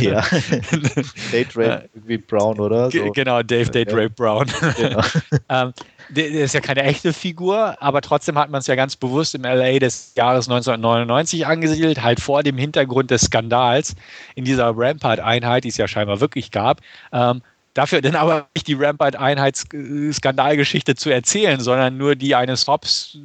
Ja, 0.00 0.20
Date 1.32 1.56
Rape 1.56 1.88
wie 1.94 2.18
Brown, 2.18 2.60
oder? 2.60 2.90
So. 2.90 3.10
Genau, 3.12 3.42
Dave 3.42 3.70
Date 3.70 3.90
ja. 3.90 3.96
Rape 3.96 4.10
Brown. 4.10 4.46
Genau. 4.76 5.00
ähm, 5.48 5.72
der 6.10 6.28
ist 6.28 6.54
ja 6.54 6.60
keine 6.60 6.82
echte 6.82 7.12
Figur, 7.12 7.80
aber 7.80 8.00
trotzdem 8.00 8.38
hat 8.38 8.50
man 8.50 8.60
es 8.60 8.66
ja 8.66 8.74
ganz 8.74 8.96
bewusst 8.96 9.34
im 9.34 9.42
LA 9.42 9.78
des 9.78 10.12
Jahres 10.16 10.48
1999 10.48 11.46
angesiedelt, 11.46 12.02
halt 12.02 12.20
vor 12.20 12.42
dem 12.42 12.58
Hintergrund 12.58 13.10
des 13.10 13.22
Skandals 13.22 13.94
in 14.34 14.44
dieser 14.44 14.72
Rampart-Einheit, 14.76 15.64
die 15.64 15.68
es 15.68 15.76
ja 15.76 15.88
scheinbar 15.88 16.20
wirklich 16.20 16.50
gab. 16.50 16.80
Ähm, 17.12 17.42
dafür 17.74 18.00
dann 18.00 18.16
aber 18.16 18.48
nicht 18.54 18.66
die 18.66 18.74
Rampart-Einheits-Skandalgeschichte 18.74 20.96
zu 20.96 21.10
erzählen, 21.10 21.60
sondern 21.60 21.96
nur 21.96 22.16
die 22.16 22.34
eines 22.34 22.66
Hobbs, 22.66 23.18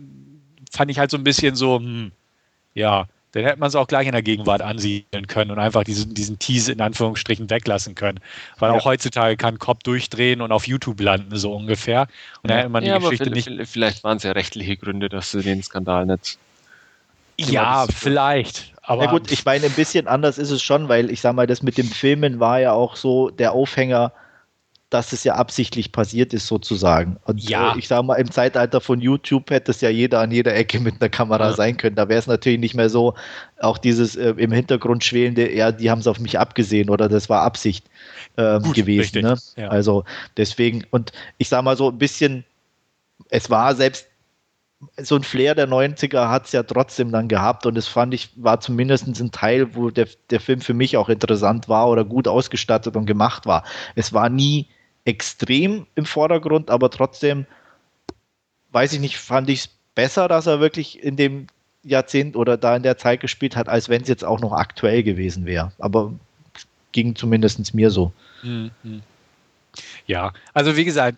fand 0.72 0.92
ich 0.92 1.00
halt 1.00 1.12
so 1.12 1.18
ein 1.18 1.24
bisschen 1.24 1.56
so, 1.56 1.80
hm, 1.80 2.12
ja, 2.74 3.08
dann 3.36 3.44
hätte 3.44 3.60
man 3.60 3.68
es 3.68 3.76
auch 3.76 3.88
gleich 3.88 4.08
in 4.08 4.14
der 4.14 4.22
Gegenwart 4.22 4.62
ansiedeln 4.62 5.28
können 5.28 5.52
und 5.52 5.60
einfach 5.60 5.84
diesen, 5.84 6.14
diesen 6.14 6.40
Tease 6.40 6.72
in 6.72 6.80
Anführungsstrichen 6.80 7.50
weglassen 7.50 7.94
können. 7.94 8.22
Weil 8.60 8.72
ja. 8.72 8.78
auch 8.78 8.86
heutzutage 8.86 9.36
kann 9.36 9.60
Cop 9.60 9.84
durchdrehen 9.84 10.40
und 10.40 10.54
auf 10.54 10.68
YouTube 10.68 11.02
landen, 11.02 11.36
so 11.36 11.54
ungefähr. 11.54 12.08
Und 12.42 12.50
dann 12.50 12.58
hätte 12.60 12.70
man 12.70 12.84
die 12.84 12.90
ja, 12.90 12.98
Geschichte 13.00 13.30
nicht. 13.30 13.50
Vielleicht 13.66 14.06
waren 14.06 14.18
es 14.18 14.24
ja 14.24 14.32
rechtliche 14.32 14.78
Gründe, 14.78 15.10
dass 15.10 15.32
sie 15.32 15.42
den 15.42 15.62
Skandal 15.62 16.06
nicht. 16.06 16.38
Ja, 17.38 17.86
vielleicht. 17.94 18.72
Aber 18.82 19.04
ja 19.04 19.12
gut, 19.12 19.30
ich 19.30 19.44
meine, 19.44 19.66
ein 19.66 19.74
bisschen 19.74 20.08
anders 20.08 20.38
ist 20.38 20.52
es 20.52 20.64
schon, 20.64 20.88
weil 20.88 21.12
ich 21.12 21.20
sage 21.20 21.36
mal, 21.36 21.46
das 21.46 21.62
mit 21.62 21.78
dem 21.78 21.88
Filmen 21.88 22.40
war 22.40 22.62
ja 22.62 22.72
auch 22.72 22.96
so 22.96 23.32
der 23.32 23.52
Aufhänger, 23.52 24.14
dass 24.96 25.12
es 25.12 25.26
ja 25.26 25.36
absichtlich 25.36 25.92
passiert 25.92 26.34
ist, 26.34 26.48
sozusagen. 26.48 27.18
Und 27.26 27.50
ja. 27.50 27.74
äh, 27.74 27.80
ich 27.80 27.90
sage 27.90 28.04
mal, 28.04 28.16
im 28.16 28.32
Zeitalter 28.32 28.80
von 28.80 29.02
YouTube 29.02 29.52
hätte 29.52 29.72
es 29.72 29.82
ja 29.82 29.90
jeder 29.90 30.22
an 30.22 30.32
jeder 30.32 30.56
Ecke 30.56 30.80
mit 30.80 31.02
einer 31.02 31.10
Kamera 31.10 31.50
ja. 31.50 31.54
sein 31.54 31.76
können. 31.76 31.98
Da 31.98 32.08
wäre 32.08 32.18
es 32.18 32.28
natürlich 32.28 32.62
nicht 32.62 32.76
mehr 32.76 32.90
so, 32.90 33.14
auch 33.60 33.78
dieses 33.78 34.16
äh, 34.16 34.30
im 34.38 34.54
Hintergrund 34.54 35.04
schwelende, 35.04 35.54
ja, 35.54 35.74
die 35.74 35.92
haben 35.92 36.00
es 36.00 36.08
auf 36.08 36.22
mich 36.22 36.40
abgesehen 36.40 36.90
oder 36.90 37.10
das 37.10 37.28
war 37.28 37.42
Absicht 37.42 37.86
ähm, 38.38 38.62
Gut, 38.62 38.76
gewesen. 38.76 39.22
Ne? 39.22 39.38
Ja. 39.58 39.68
Also 39.68 40.06
deswegen, 40.38 40.86
und 40.92 41.12
ich 41.40 41.50
sage 41.50 41.64
mal 41.64 41.76
so 41.76 41.90
ein 41.90 41.98
bisschen, 41.98 42.46
es 43.28 43.50
war 43.50 43.76
selbst 43.76 44.08
so 44.96 45.18
ein 45.18 45.24
Flair 45.24 45.56
der 45.56 45.68
90er 45.68 46.30
hat 46.30 46.46
es 46.46 46.54
ja 46.54 46.64
trotzdem 46.64 47.12
dann 47.12 47.28
gehabt 47.28 47.66
und 47.66 47.76
das 47.76 47.88
fand 47.88 48.14
ich, 48.14 48.30
war 48.38 48.62
zumindest 48.62 49.08
ein 49.08 49.32
Teil, 49.32 49.76
wo 49.76 49.90
der, 49.90 50.08
der 50.30 50.40
Film 50.40 50.62
für 50.62 50.74
mich 50.74 50.96
auch 50.96 51.10
interessant 51.10 51.68
war 51.68 51.90
oder 51.90 52.06
gut 52.06 52.30
ausgestattet 52.30 52.96
und 52.96 53.06
gemacht 53.06 53.46
war. 53.46 53.66
Es 53.96 54.14
war 54.14 54.30
nie 54.30 54.70
extrem 55.06 55.86
im 55.96 56.06
Vordergrund, 56.06 56.70
aber 56.70 56.90
trotzdem, 56.90 57.46
weiß 58.72 58.94
ich 58.94 59.00
nicht, 59.00 59.18
fand 59.18 59.50
ich 59.50 59.60
es 59.62 59.70
besser, 59.94 60.28
dass 60.28 60.48
er 60.48 60.60
wirklich 60.60 61.02
in 61.02 61.16
dem 61.16 61.48
Jahrzehnt 61.84 62.36
oder 62.36 62.58
da 62.58 62.76
in 62.76 62.84
der 62.84 62.98
Zeit 62.98 63.22
gespielt 63.22 63.56
hat, 63.56 63.70
als 63.70 63.88
wenn 63.88 64.02
es 64.02 64.08
jetzt 64.08 64.26
auch 64.26 64.42
noch 64.42 64.52
aktuell 64.52 65.04
gewesen 65.04 65.46
wäre. 65.46 65.72
Aber 65.80 66.12
ging 66.92 67.16
zumindest 67.16 67.74
mir 67.74 67.92
so. 67.92 68.12
Mhm. 68.42 68.72
Ja, 70.08 70.34
also 70.54 70.76
wie 70.76 70.86
gesagt, 70.86 71.18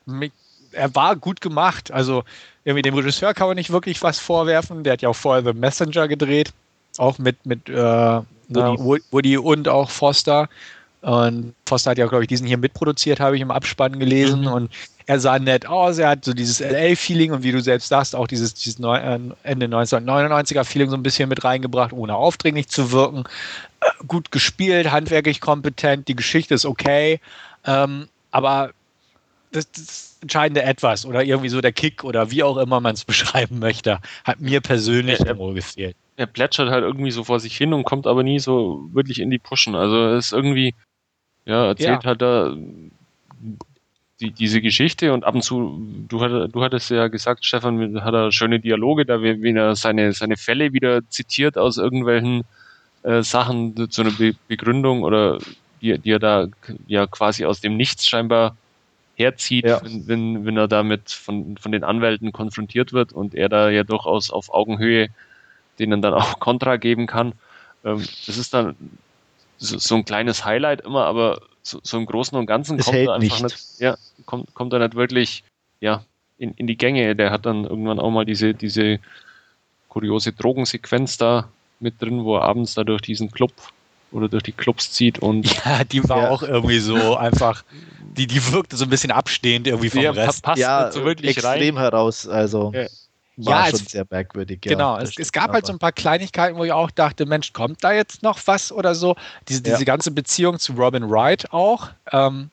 er 0.72 0.96
war 0.96 1.16
gut 1.16 1.40
gemacht. 1.40 1.92
Also 1.92 2.24
irgendwie 2.66 2.82
dem 2.82 2.96
Regisseur 2.96 3.34
kann 3.34 3.48
man 3.48 3.56
nicht 3.56 3.72
wirklich 3.72 4.02
was 4.04 4.20
vorwerfen. 4.20 4.84
Der 4.84 4.94
hat 4.94 5.02
ja 5.02 5.10
auch 5.10 5.16
vorher 5.16 5.44
The 5.44 5.58
Messenger 5.58 6.08
gedreht, 6.08 6.52
auch 6.98 7.18
mit, 7.18 7.46
mit 7.46 7.70
äh, 7.70 8.22
Woody, 8.50 9.04
Woody 9.12 9.38
und 9.38 9.68
auch 9.68 9.90
Foster. 9.90 10.50
Und 11.02 11.54
Foster 11.68 11.92
hat 11.92 11.98
ja, 11.98 12.08
glaube 12.08 12.24
ich, 12.24 12.28
diesen 12.28 12.48
hier 12.48 12.58
mitproduziert, 12.58 13.20
habe 13.20 13.36
ich 13.36 13.42
im 13.42 13.52
Abspann 13.52 14.00
gelesen. 14.00 14.42
Mhm. 14.42 14.48
Und 14.48 14.72
er 15.06 15.20
sah 15.20 15.40
nett 15.40 15.66
aus, 15.66 15.98
er 15.98 16.10
hat 16.10 16.26
so 16.26 16.34
dieses 16.34 16.60
LA-Feeling 16.60 17.32
und 17.32 17.44
wie 17.44 17.54
du 17.54 17.62
selbst 17.62 17.88
sagst, 17.88 18.16
auch 18.16 18.28
dieses, 18.28 18.54
dieses 18.54 18.78
Neu 18.78 18.98
äh, 18.98 19.20
Ende 19.44 19.68
1999er-Feeling 19.68 20.90
so 20.90 20.98
ein 20.98 21.04
bisschen 21.04 21.30
mit 21.30 21.44
reingebracht, 21.44 21.94
ohne 21.94 22.16
aufdringlich 22.16 22.68
zu 22.68 22.92
wirken. 22.92 23.24
Äh, 23.80 23.86
gut 24.06 24.32
gespielt, 24.32 24.92
handwerklich 24.92 25.40
kompetent, 25.40 26.10
die 26.10 26.16
Geschichte 26.16 26.56
ist 26.56 26.66
okay. 26.66 27.22
Ähm, 27.66 28.10
aber 28.32 28.72
das, 29.52 29.72
das 29.72 30.18
entscheidende 30.22 30.64
Etwas 30.64 31.06
oder 31.06 31.24
irgendwie 31.24 31.50
so 31.50 31.62
der 31.62 31.72
Kick 31.72 32.04
oder 32.04 32.32
wie 32.32 32.44
auch 32.44 32.58
immer 32.58 32.82
man 32.82 32.96
es 32.96 33.06
beschreiben 33.06 33.60
möchte, 33.60 34.00
hat 34.26 34.42
mir 34.42 34.62
persönlich 34.62 35.20
ja, 35.20 35.38
wohl 35.38 35.54
gefehlt. 35.54 35.96
Er 36.18 36.26
plätschert 36.26 36.70
halt 36.70 36.84
irgendwie 36.84 37.12
so 37.12 37.24
vor 37.24 37.40
sich 37.40 37.56
hin 37.56 37.74
und 37.74 37.84
kommt 37.84 38.08
aber 38.08 38.24
nie 38.24 38.40
so 38.40 38.90
wirklich 38.92 39.20
in 39.20 39.30
die 39.30 39.38
Pushen. 39.38 39.76
Also 39.76 40.16
ist 40.16 40.34
irgendwie, 40.34 40.74
ja, 41.48 41.68
erzählt 41.68 42.04
ja. 42.04 42.10
halt 42.10 42.22
da 42.22 42.54
die, 44.20 44.32
diese 44.32 44.62
Geschichte 44.62 45.14
und 45.14 45.24
ab 45.24 45.36
und 45.36 45.44
zu, 45.44 45.80
du, 46.08 46.22
hat, 46.22 46.54
du 46.54 46.64
hattest 46.64 46.90
ja 46.90 47.08
gesagt, 47.08 47.46
Stefan, 47.46 48.04
hat 48.04 48.14
er 48.14 48.32
schöne 48.32 48.60
Dialoge, 48.60 49.06
da 49.06 49.22
wie 49.22 49.54
er 49.54 49.76
seine, 49.76 50.14
seine 50.14 50.38
Fälle 50.38 50.74
wieder 50.74 51.08
zitiert 51.10 51.58
aus 51.58 51.78
irgendwelchen 51.78 52.44
äh, 53.04 53.22
Sachen 53.22 53.90
zu 53.92 54.02
einer 54.02 54.12
Be 54.12 54.34
Begründung 54.48 55.04
oder 55.04 55.40
die, 55.82 55.98
die 56.00 56.12
er 56.12 56.20
da 56.20 56.48
ja 56.88 57.06
quasi 57.06 57.46
aus 57.46 57.62
dem 57.62 57.78
Nichts 57.78 58.08
scheinbar 58.08 58.58
herzieht, 59.16 59.66
ja. 59.66 59.82
wenn, 59.84 60.08
wenn, 60.08 60.46
wenn 60.46 60.58
er 60.58 60.68
damit 60.68 61.12
von, 61.12 61.58
von 61.58 61.72
den 61.72 61.84
Anwälten 61.84 62.32
konfrontiert 62.32 62.94
wird 62.94 63.14
und 63.14 63.36
er 63.36 63.50
da 63.50 63.70
ja 63.70 63.84
durchaus 63.84 64.32
auf 64.32 64.54
Augenhöhe 64.54 65.10
denen 65.80 66.02
dann 66.02 66.14
auch 66.14 66.40
Kontra 66.40 66.78
geben 66.78 67.08
kann. 67.08 67.34
Ähm, 67.84 68.04
das 68.26 68.38
ist 68.38 68.54
dann 68.54 68.76
so, 69.58 69.78
so, 69.78 69.96
ein 69.96 70.06
kleines 70.06 70.46
Highlight 70.46 70.82
immer, 70.82 71.06
aber 71.06 71.42
so, 71.64 71.80
so 71.84 71.98
im 71.98 72.06
Großen 72.06 72.38
und 72.38 72.46
Ganzen 72.46 72.78
kommt 72.78 72.98
er 72.98 73.14
einfach 73.14 73.42
nicht. 73.42 73.44
nicht, 73.44 73.80
ja, 73.80 73.98
kommt, 74.26 74.54
kommt 74.54 74.74
er 74.74 74.80
nicht 74.80 74.96
wirklich 74.96 75.44
ja, 75.80 76.04
in, 76.38 76.54
in 76.54 76.68
die 76.68 76.78
Gänge. 76.78 77.16
Der 77.16 77.32
hat 77.32 77.46
dann 77.46 77.66
irgendwann 77.66 78.00
auch 78.00 78.12
mal 78.12 78.26
diese, 78.26 78.54
diese 78.54 79.00
kuriose 79.90 80.34
Drogensequenz 80.34 81.18
da 81.18 81.50
mit 81.80 82.02
drin, 82.02 82.24
wo 82.24 82.38
er 82.38 82.44
abends 82.44 82.74
da 82.74 82.84
durch 82.84 83.02
diesen 83.02 83.32
Club 83.32 83.52
oder 84.12 84.30
durch 84.30 84.44
die 84.44 84.52
Clubs 84.52 84.92
zieht 84.92 85.20
und. 85.20 85.48
Ja, 85.66 85.84
die 85.84 86.08
war 86.08 86.24
ja. 86.24 86.30
auch 86.30 86.44
irgendwie 86.44 86.80
so 86.80 87.16
einfach, 87.18 87.64
die, 88.00 88.28
die 88.28 88.52
wirkte 88.52 88.78
so 88.78 88.86
ein 88.86 88.90
bisschen 88.90 89.12
abstehend 89.12 89.68
irgendwie 89.68 89.90
vom 89.90 90.02
ja, 90.02 90.12
Rest. 90.12 90.44
Passt 90.44 90.60
ja, 90.60 90.92
so 90.92 91.04
wirklich 91.04 91.38
extrem 91.38 91.76
rein. 91.76 91.84
heraus, 91.84 92.28
also. 92.28 92.72
Ja. 92.74 92.88
War 93.38 93.66
ja, 93.66 93.72
schon 93.72 93.86
es, 93.86 93.92
sehr 93.92 94.06
merkwürdig. 94.10 94.60
Ja, 94.66 94.72
genau, 94.72 94.98
es, 94.98 95.18
es, 95.18 95.32
gab 95.32 95.54
halt 95.54 95.68
so 95.68 95.72
ein 95.72 95.78
paar 95.78 95.92
Kleinigkeiten, 95.92 96.58
wo 96.58 96.64
ich 96.64 96.72
auch 96.72 96.90
dachte, 96.90 97.28
Mensch, 97.28 97.54
kommt 97.54 97.84
da 97.84 97.92
jetzt 97.92 98.24
noch 98.24 98.40
was 98.46 98.72
oder 98.72 98.96
so? 98.96 99.16
Diese, 99.48 99.62
diese 99.62 99.86
ganze 99.86 100.10
Beziehung 100.10 100.58
zu 100.58 100.74
Robin 100.74 101.08
Wright 101.08 101.54
auch. 101.54 101.90
Ähm, 102.12 102.50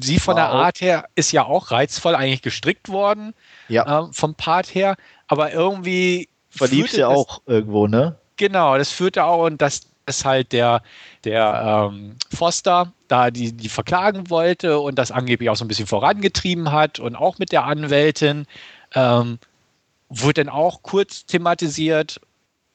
sie 0.00 0.18
von 0.18 0.36
War 0.36 0.42
der 0.42 0.50
Art 0.50 0.80
her 0.82 1.08
ist 1.14 1.32
ja 1.32 1.44
auch 1.44 1.70
reizvoll 1.70 2.14
eigentlich 2.14 2.42
gestrickt 2.42 2.90
worden. 2.90 3.32
Ja. 3.68 4.02
Ähm, 4.02 4.12
vom 4.12 4.34
Part 4.34 4.74
her. 4.74 4.96
Aber 5.26 5.52
irgendwie. 5.52 6.28
Verliebt 6.50 6.90
sie 6.90 7.04
auch 7.04 7.40
irgendwo, 7.46 7.86
ne? 7.86 8.16
Genau, 8.36 8.76
das 8.76 8.90
führte 8.90 9.24
auch 9.24 9.46
und 9.46 9.62
das 9.62 9.82
ist 10.06 10.24
halt 10.24 10.52
der, 10.52 10.82
der 11.24 11.88
ähm, 11.92 12.16
Foster 12.34 12.92
da 13.08 13.30
die, 13.30 13.52
die 13.52 13.68
verklagen 13.68 14.30
wollte 14.30 14.78
und 14.80 14.96
das 14.96 15.10
angeblich 15.10 15.48
auch 15.50 15.56
so 15.56 15.64
ein 15.64 15.68
bisschen 15.68 15.86
vorangetrieben 15.86 16.72
hat 16.72 16.98
und 16.98 17.16
auch 17.16 17.38
mit 17.38 17.52
der 17.52 17.64
Anwältin. 17.64 18.46
Ähm, 18.94 19.38
wurde 20.10 20.44
dann 20.44 20.48
auch 20.48 20.82
kurz 20.82 21.24
thematisiert, 21.24 22.20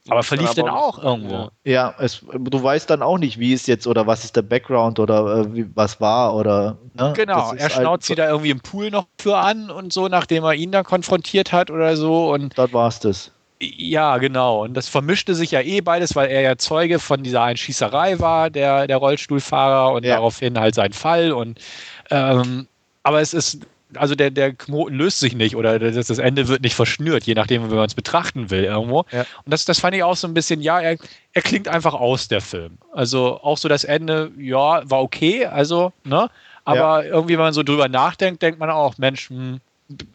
aber 0.08 0.22
verlief 0.22 0.54
dann 0.54 0.70
auch 0.70 1.02
irgendwo. 1.02 1.50
Ja, 1.64 1.96
es, 1.98 2.22
du 2.32 2.64
weißt 2.64 2.90
dann 2.90 3.02
auch 3.02 3.18
nicht, 3.18 3.40
wie 3.40 3.54
es 3.54 3.66
jetzt 3.66 3.88
oder 3.88 4.06
was 4.06 4.24
ist 4.24 4.36
der 4.36 4.44
Background 4.44 5.00
oder 5.00 5.40
äh, 5.40 5.54
wie, 5.54 5.66
was 5.76 6.00
war 6.00 6.36
oder. 6.36 6.78
Ne? 6.94 7.14
Genau, 7.16 7.54
er 7.54 7.70
schnauzt 7.70 8.06
sie 8.06 8.16
da 8.16 8.30
irgendwie 8.30 8.52
im 8.52 8.60
Pool 8.60 8.92
noch 8.92 9.08
für 9.20 9.38
an 9.38 9.72
und 9.72 9.94
so, 9.94 10.08
nachdem 10.08 10.44
er 10.44 10.54
ihn 10.54 10.72
da 10.72 10.84
konfrontiert 10.84 11.52
hat 11.52 11.72
oder 11.72 11.98
so. 11.98 12.32
Und 12.32 12.56
das 12.56 12.72
war's 12.72 13.00
das. 13.00 13.32
Ja, 13.60 14.18
genau. 14.18 14.64
Und 14.64 14.76
das 14.76 14.88
vermischte 14.88 15.34
sich 15.34 15.52
ja 15.52 15.62
eh 15.62 15.82
beides, 15.82 16.16
weil 16.16 16.30
er 16.30 16.42
ja 16.42 16.58
Zeuge 16.58 17.00
von 17.00 17.24
dieser 17.24 17.42
einen 17.42 17.58
Schießerei 17.58 18.20
war, 18.20 18.52
der, 18.52 18.86
der 18.86 18.98
Rollstuhlfahrer 18.98 19.94
und 19.94 20.06
ja. 20.06 20.16
daraufhin 20.16 20.60
halt 20.60 20.76
sein 20.76 20.94
Fall. 20.94 21.32
Und 21.32 21.60
ähm, 22.12 22.68
aber 23.02 23.22
es 23.22 23.34
ist 23.34 23.60
also 23.98 24.16
der, 24.16 24.32
der 24.32 24.54
Knoten 24.54 24.96
löst 24.96 25.20
sich 25.20 25.36
nicht 25.36 25.56
oder 25.56 25.80
das, 25.80 26.08
das 26.08 26.18
Ende 26.18 26.48
wird 26.48 26.62
nicht 26.62 26.76
verschnürt, 26.76 27.24
je 27.26 27.34
nachdem, 27.34 27.70
wie 27.72 27.76
man 27.76 27.86
es 27.86 27.96
betrachten 27.96 28.50
will 28.50 28.64
irgendwo. 28.64 29.06
Ja. 29.12 29.22
Und 29.22 29.54
das, 29.54 29.66
das 29.66 29.80
fand 29.80 29.96
ich 29.96 30.04
auch 30.04 30.16
so 30.16 30.28
ein 30.28 30.34
bisschen, 30.34 30.62
ja, 30.62 30.80
er, 30.80 30.98
er 31.34 31.42
klingt 31.42 31.68
einfach 31.68 31.94
aus, 31.94 32.28
der 32.28 32.42
Film. 32.42 32.78
Also 32.94 33.40
auch 33.42 33.58
so 33.58 33.68
das 33.68 33.84
Ende, 33.84 34.32
ja, 34.38 34.90
war 34.90 35.02
okay, 35.02 35.46
also, 35.46 35.94
ne? 36.04 36.30
Aber 36.64 37.04
ja. 37.06 37.12
irgendwie, 37.12 37.34
wenn 37.34 37.44
man 37.44 37.54
so 37.54 37.62
drüber 37.62 37.88
nachdenkt, 37.88 38.42
denkt 38.42 38.60
man 38.60 38.72
auch, 38.72 38.98
Mensch, 38.98 39.30
hm, 39.30 39.60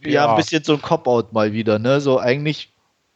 ja. 0.03 0.11
ja, 0.11 0.31
ein 0.31 0.37
bisschen 0.37 0.65
so 0.65 0.75
ein 0.75 0.83
Cop-Out 0.83 1.33
mal 1.33 1.53
wieder, 1.53 1.79
ne? 1.79 2.01
So 2.01 2.19
eigentlich 2.19 2.73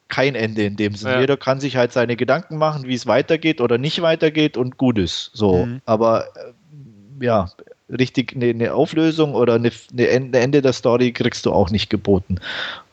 kein 0.09 0.35
Ende 0.35 0.62
in 0.62 0.77
dem 0.77 0.95
Sinne. 0.95 1.15
Ja. 1.15 1.20
Jeder 1.20 1.36
kann 1.36 1.61
sich 1.61 1.77
halt 1.77 1.93
seine 1.93 2.15
Gedanken 2.15 2.57
machen, 2.57 2.86
wie 2.86 2.95
es 2.95 3.07
weitergeht 3.07 3.61
oder 3.61 3.78
nicht 3.78 4.03
weitergeht 4.03 4.57
und 4.57 4.77
gut 4.77 4.99
ist. 4.99 5.31
So. 5.35 5.66
Mhm. 5.66 5.81
Aber 5.86 6.27
äh, 6.36 7.24
ja, 7.24 7.51
richtig 7.95 8.35
eine, 8.35 8.47
eine 8.47 8.75
Auflösung 8.75 9.35
oder 9.35 9.55
eine, 9.55 9.71
eine 9.93 10.39
Ende 10.39 10.62
der 10.62 10.73
Story 10.73 11.12
kriegst 11.12 11.47
du 11.47 11.53
auch 11.53 11.71
nicht 11.71 11.91
geboten. 11.91 12.37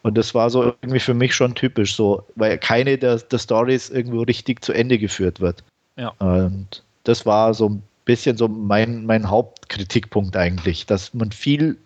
Und 0.04 0.18
das 0.18 0.34
war 0.34 0.50
so 0.50 0.64
irgendwie 0.82 1.00
für 1.00 1.14
mich 1.14 1.36
schon 1.36 1.56
typisch, 1.56 1.96
so, 1.96 2.26
weil 2.36 2.58
keine 2.58 2.98
der, 2.98 3.18
der 3.18 3.38
Stories 3.38 3.90
irgendwo 3.90 4.22
richtig 4.22 4.64
zu 4.64 4.74
Ende 4.74 4.98
geführt 4.98 5.40
wird. 5.40 5.64
Ja. 5.98 6.10
Und 6.20 6.84
das 7.04 7.26
war 7.26 7.54
so 7.54 7.70
ein 7.70 7.84
bisschen 8.06 8.38
so 8.38 8.48
mein, 8.48 9.06
mein 9.06 9.30
Hauptkritikpunkt 9.30 10.36
eigentlich, 10.36 10.86
dass 10.86 11.14
man 11.14 11.32
viel 11.32 11.78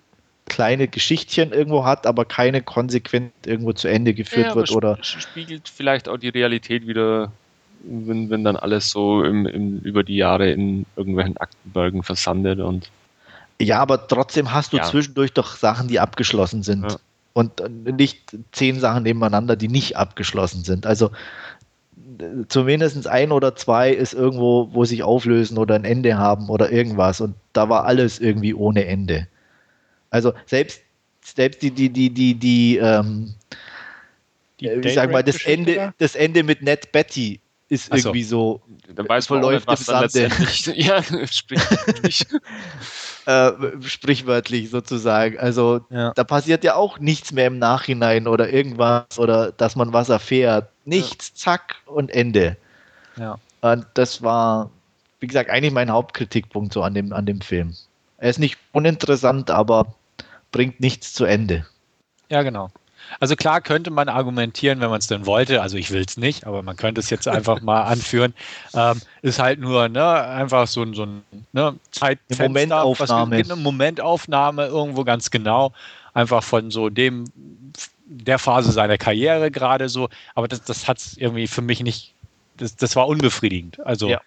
kleine 0.46 0.88
Geschichtchen 0.88 1.52
irgendwo 1.52 1.86
hat, 1.86 2.06
aber 2.06 2.24
keine 2.24 2.62
konsequent 2.62 3.34
irgendwo 3.46 3.74
zu 3.74 3.88
Ende 3.88 4.14
geführt 4.14 4.48
ja, 4.50 4.56
wird 4.56 4.72
oder 4.72 4.98
spiegelt 5.02 5.68
vielleicht 5.68 6.08
auch 6.08 6.18
die 6.18 6.30
Realität 6.30 6.86
wieder 6.86 7.32
wenn, 7.86 8.30
wenn 8.30 8.44
dann 8.44 8.56
alles 8.56 8.90
so 8.90 9.24
im, 9.24 9.46
im, 9.46 9.80
über 9.80 10.04
die 10.04 10.18
Jahre 10.18 10.52
in 10.52 10.86
irgendwelchen 10.96 11.38
Aktenbergen 11.38 12.04
versandet 12.04 12.60
und. 12.60 12.90
Ja, 13.62 13.80
aber 13.80 14.08
trotzdem 14.08 14.52
hast 14.52 14.74
du 14.74 14.78
ja. 14.78 14.84
zwischendurch 14.84 15.34
doch 15.34 15.56
Sachen, 15.56 15.88
die 15.88 16.00
abgeschlossen 16.00 16.64
sind. 16.64 16.84
Ja. 16.84 16.98
Und 17.34 17.62
nicht 17.98 18.36
zehn 18.52 18.80
Sachen 18.80 19.04
nebeneinander, 19.04 19.56
die 19.56 19.68
nicht 19.68 19.98
abgeschlossen 19.98 20.64
sind. 20.64 20.86
Also 20.86 21.12
zumindest 22.48 23.08
ein 23.08 23.32
oder 23.32 23.56
zwei 23.56 23.92
ist 23.92 24.14
irgendwo, 24.14 24.70
wo 24.72 24.86
sich 24.86 25.04
auflösen 25.04 25.58
oder 25.58 25.76
ein 25.76 25.86
Ende 25.86 26.18
haben 26.18 26.50
oder 26.50 26.72
irgendwas. 26.72 27.22
Und 27.22 27.36
da 27.54 27.68
war 27.70 27.86
alles 27.86 28.20
irgendwie 28.20 28.54
ohne 28.54 28.86
Ende. 28.86 29.28
Also 30.10 30.34
selbst, 30.46 30.82
selbst 31.22 31.62
die, 31.62 31.72
die, 31.72 31.90
die, 31.90 32.10
die, 32.10 32.36
die, 32.36 32.78
ähm, 32.78 33.34
die 34.60 34.68
ich 34.70 34.94
sag 34.94 35.12
mal, 35.12 35.24
das 35.24 35.44
Ende, 35.46 35.94
das 35.98 36.16
Ende 36.16 36.44
mit 36.44 36.62
Ned 36.62 36.92
Betty 36.92 37.40
ist 37.68 37.88
so. 37.88 37.96
irgendwie 37.96 38.24
so. 38.24 38.62
Dann 38.94 39.10
weiß 39.10 39.30
man 39.30 39.42
verläuft 39.42 39.68
nicht, 39.68 39.88
was 39.88 40.16
im 40.16 40.30
Sande. 40.30 40.80
ja, 40.80 41.04
sprichwörtlich. 41.04 42.26
äh, 43.26 43.52
sprichwörtlich 43.82 44.70
sozusagen. 44.70 45.38
Also 45.40 45.82
ja. 45.90 46.12
da 46.14 46.24
passiert 46.24 46.64
ja 46.64 46.76
auch 46.76 47.00
nichts 47.00 47.32
mehr 47.32 47.48
im 47.48 47.60
Nachhinein 47.60 48.28
oder 48.28 48.50
irgendwas 48.50 49.18
oder 49.18 49.52
dass 49.52 49.76
man 49.76 49.94
was 49.94 50.10
erfährt. 50.10 50.70
Nichts, 50.86 51.30
ja. 51.30 51.36
zack 51.36 51.78
und 51.86 52.12
Ende. 52.12 52.58
Ja. 53.18 53.38
Und 53.62 53.86
das 53.96 54.22
war, 54.22 54.70
wie 55.20 55.28
gesagt, 55.28 55.50
eigentlich 55.50 55.74
mein 55.74 55.92
Hauptkritikpunkt 55.92 56.74
so 56.74 56.84
an 56.84 56.94
dem, 56.94 57.14
an 57.14 57.26
dem 57.26 57.42
Film. 57.42 57.76
Er 58.18 58.30
ist 58.30 58.40
nicht 58.40 58.58
uninteressant, 58.72 59.50
aber 59.50 59.96
bringt 60.52 60.80
nichts 60.80 61.14
zu 61.14 61.26
Ende. 61.26 61.66
Ja, 62.30 62.44
genau. 62.44 62.70
Also 63.20 63.36
klar 63.36 63.62
könnte 63.62 63.92
man 63.92 64.10
argumentieren, 64.10 64.80
wenn 64.82 64.90
man 64.90 65.00
es 65.00 65.08
denn 65.08 65.26
wollte, 65.26 65.62
also 65.62 65.78
ich 65.78 65.92
will 65.92 66.04
es 66.08 66.18
nicht, 66.18 66.46
aber 66.46 66.62
man 66.64 66.76
könnte 66.76 67.00
es 67.00 67.10
jetzt 67.10 67.28
einfach 67.28 67.62
mal 67.62 67.82
anführen, 67.86 68.34
ähm, 68.74 69.02
ist 69.22 69.40
halt 69.40 69.60
nur 69.60 69.90
ne, 69.90 70.06
einfach 70.06 70.68
so, 70.68 70.92
so 70.94 71.04
ein 71.04 71.24
ne, 71.54 71.76
Zeitfenster, 71.92 72.44
eine 72.44 72.50
Momentaufnahme. 72.50 73.36
eine 73.36 73.56
Momentaufnahme 73.56 74.66
irgendwo 74.68 75.04
ganz 75.04 75.32
genau, 75.32 75.74
einfach 76.14 76.44
von 76.44 76.72
so 76.72 76.90
dem 76.90 77.26
der 78.08 78.40
Phase 78.40 78.72
seiner 78.72 78.98
Karriere 78.98 79.50
gerade 79.52 79.90
so, 79.90 80.10
aber 80.36 80.48
das, 80.48 80.64
das 80.64 80.88
hat 80.88 81.00
es 81.00 81.18
irgendwie 81.18 81.48
für 81.48 81.62
mich 81.62 81.82
nicht, 81.82 82.14
das, 82.58 82.76
das 82.76 82.96
war 82.96 83.08
unbefriedigend, 83.08 83.80
also 83.86 84.10
ja. 84.10 84.22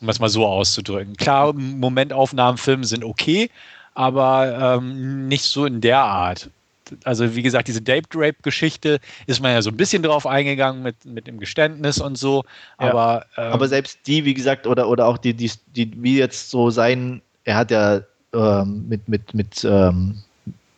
um 0.00 0.08
es 0.08 0.20
mal 0.20 0.28
so 0.28 0.46
auszudrücken. 0.46 1.16
Klar, 1.16 1.52
Momentaufnahmenfilme 1.52 2.84
sind 2.84 3.04
okay, 3.04 3.50
aber 3.94 4.76
ähm, 4.78 5.28
nicht 5.28 5.44
so 5.44 5.66
in 5.66 5.80
der 5.80 6.00
Art 6.00 6.50
also 7.04 7.34
wie 7.34 7.42
gesagt, 7.42 7.68
diese 7.68 7.82
Date 7.82 8.06
Rape-Geschichte 8.14 9.00
ist 9.26 9.40
man 9.40 9.52
ja 9.52 9.62
so 9.62 9.70
ein 9.70 9.76
bisschen 9.76 10.02
drauf 10.02 10.26
eingegangen 10.26 10.82
mit, 10.82 11.04
mit 11.04 11.26
dem 11.26 11.38
Geständnis 11.38 12.00
und 12.00 12.16
so. 12.16 12.44
Aber, 12.76 13.26
ja. 13.36 13.46
ähm, 13.46 13.52
aber 13.52 13.68
selbst 13.68 14.00
die, 14.06 14.24
wie 14.24 14.34
gesagt, 14.34 14.66
oder, 14.66 14.88
oder 14.88 15.06
auch 15.06 15.18
die, 15.18 15.34
die, 15.34 15.50
die, 15.74 15.90
wie 16.02 16.18
jetzt 16.18 16.50
so 16.50 16.70
sein, 16.70 17.22
er 17.44 17.56
hat 17.56 17.70
ja 17.70 18.00
ähm, 18.32 18.86
mit, 18.88 19.08
mit, 19.08 19.34
mit 19.34 19.64
ähm, 19.64 20.22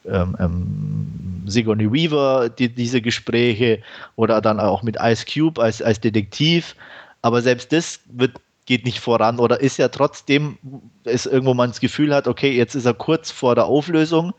ähm, 0.06 0.36
ähm, 0.38 1.42
Sigourney 1.46 1.92
Weaver 1.92 2.48
die, 2.48 2.68
diese 2.68 3.00
Gespräche 3.00 3.80
oder 4.16 4.40
dann 4.40 4.60
auch 4.60 4.82
mit 4.82 4.96
Ice 5.00 5.24
Cube 5.26 5.60
als, 5.60 5.82
als 5.82 6.00
Detektiv. 6.00 6.76
Aber 7.22 7.42
selbst 7.42 7.72
das 7.72 8.00
wird 8.06 8.32
geht 8.66 8.84
nicht 8.84 9.00
voran 9.00 9.38
oder 9.38 9.60
ist 9.60 9.78
ja 9.78 9.88
trotzdem, 9.88 10.58
ist 11.04 11.26
irgendwo 11.26 11.54
man 11.54 11.70
das 11.70 11.80
Gefühl 11.80 12.12
hat, 12.14 12.26
okay, 12.26 12.50
jetzt 12.50 12.74
ist 12.74 12.84
er 12.84 12.94
kurz 12.94 13.30
vor 13.30 13.54
der 13.54 13.66
Auflösung. 13.66 14.34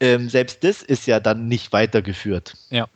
Ähm, 0.00 0.28
selbst 0.28 0.62
das 0.64 0.82
ist 0.82 1.06
ja 1.06 1.20
dann 1.20 1.48
nicht 1.48 1.72
weitergeführt. 1.72 2.54
Ja. 2.70 2.86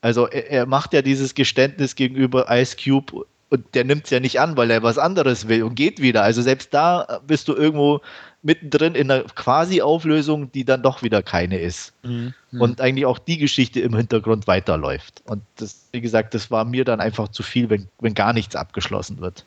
Also 0.00 0.26
er, 0.26 0.50
er 0.50 0.66
macht 0.66 0.92
ja 0.92 1.02
dieses 1.02 1.34
Geständnis 1.34 1.94
gegenüber 1.94 2.46
Ice 2.50 2.76
Cube 2.76 3.24
und 3.50 3.74
der 3.74 3.84
nimmt 3.84 4.04
es 4.04 4.10
ja 4.10 4.20
nicht 4.20 4.40
an, 4.40 4.56
weil 4.56 4.70
er 4.70 4.82
was 4.82 4.98
anderes 4.98 5.48
will 5.48 5.62
und 5.62 5.74
geht 5.74 6.00
wieder. 6.00 6.22
Also 6.22 6.42
selbst 6.42 6.74
da 6.74 7.20
bist 7.26 7.48
du 7.48 7.54
irgendwo 7.54 8.00
mittendrin 8.42 8.94
in 8.94 9.10
einer 9.10 9.24
Quasi-Auflösung, 9.24 10.52
die 10.52 10.64
dann 10.64 10.82
doch 10.82 11.02
wieder 11.02 11.22
keine 11.22 11.58
ist. 11.58 11.92
Mhm. 12.02 12.34
Und 12.52 12.80
eigentlich 12.80 13.06
auch 13.06 13.18
die 13.18 13.38
Geschichte 13.38 13.80
im 13.80 13.96
Hintergrund 13.96 14.46
weiterläuft. 14.46 15.22
Und 15.26 15.42
das, 15.56 15.88
wie 15.92 16.00
gesagt, 16.00 16.34
das 16.34 16.50
war 16.50 16.64
mir 16.64 16.84
dann 16.84 17.00
einfach 17.00 17.28
zu 17.28 17.42
viel, 17.42 17.68
wenn, 17.70 17.88
wenn 18.00 18.14
gar 18.14 18.32
nichts 18.32 18.54
abgeschlossen 18.54 19.20
wird. 19.20 19.44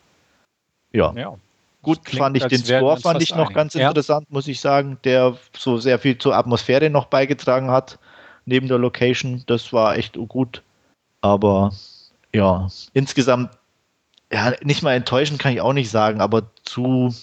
Ja. 0.92 1.14
ja. 1.16 1.38
Gut, 1.82 2.06
klingt, 2.06 2.24
fand 2.24 2.38
ich 2.38 2.46
den 2.46 2.64
Score 2.64 2.98
fand 2.98 3.22
ich 3.24 3.32
noch 3.32 3.46
einig. 3.46 3.56
ganz 3.56 3.76
interessant, 3.76 4.28
ja. 4.30 4.34
muss 4.34 4.48
ich 4.48 4.60
sagen, 4.60 5.00
der 5.04 5.38
so 5.58 5.78
sehr 5.78 5.98
viel 5.98 6.18
zur 6.18 6.36
Atmosphäre 6.36 6.90
noch 6.90 7.06
beigetragen 7.06 7.72
hat, 7.72 7.98
neben 8.46 8.68
der 8.68 8.78
Location. 8.78 9.44
Das 9.48 9.74
war 9.74 9.98
echt 9.98 10.18
gut. 10.28 10.62
Aber 11.22 11.72
ja, 12.34 12.68
insgesamt, 12.94 13.52
ja, 14.32 14.54
nicht 14.64 14.84
mal 14.84 14.94
enttäuschend 14.94 15.40
kann 15.40 15.54
ich 15.54 15.62
auch 15.62 15.74
nicht 15.74 15.90
sagen, 15.90 16.22
aber 16.22 16.44
zu 16.64 17.14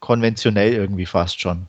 konventionell 0.00 0.72
irgendwie 0.72 1.06
fast 1.06 1.40
schon. 1.40 1.66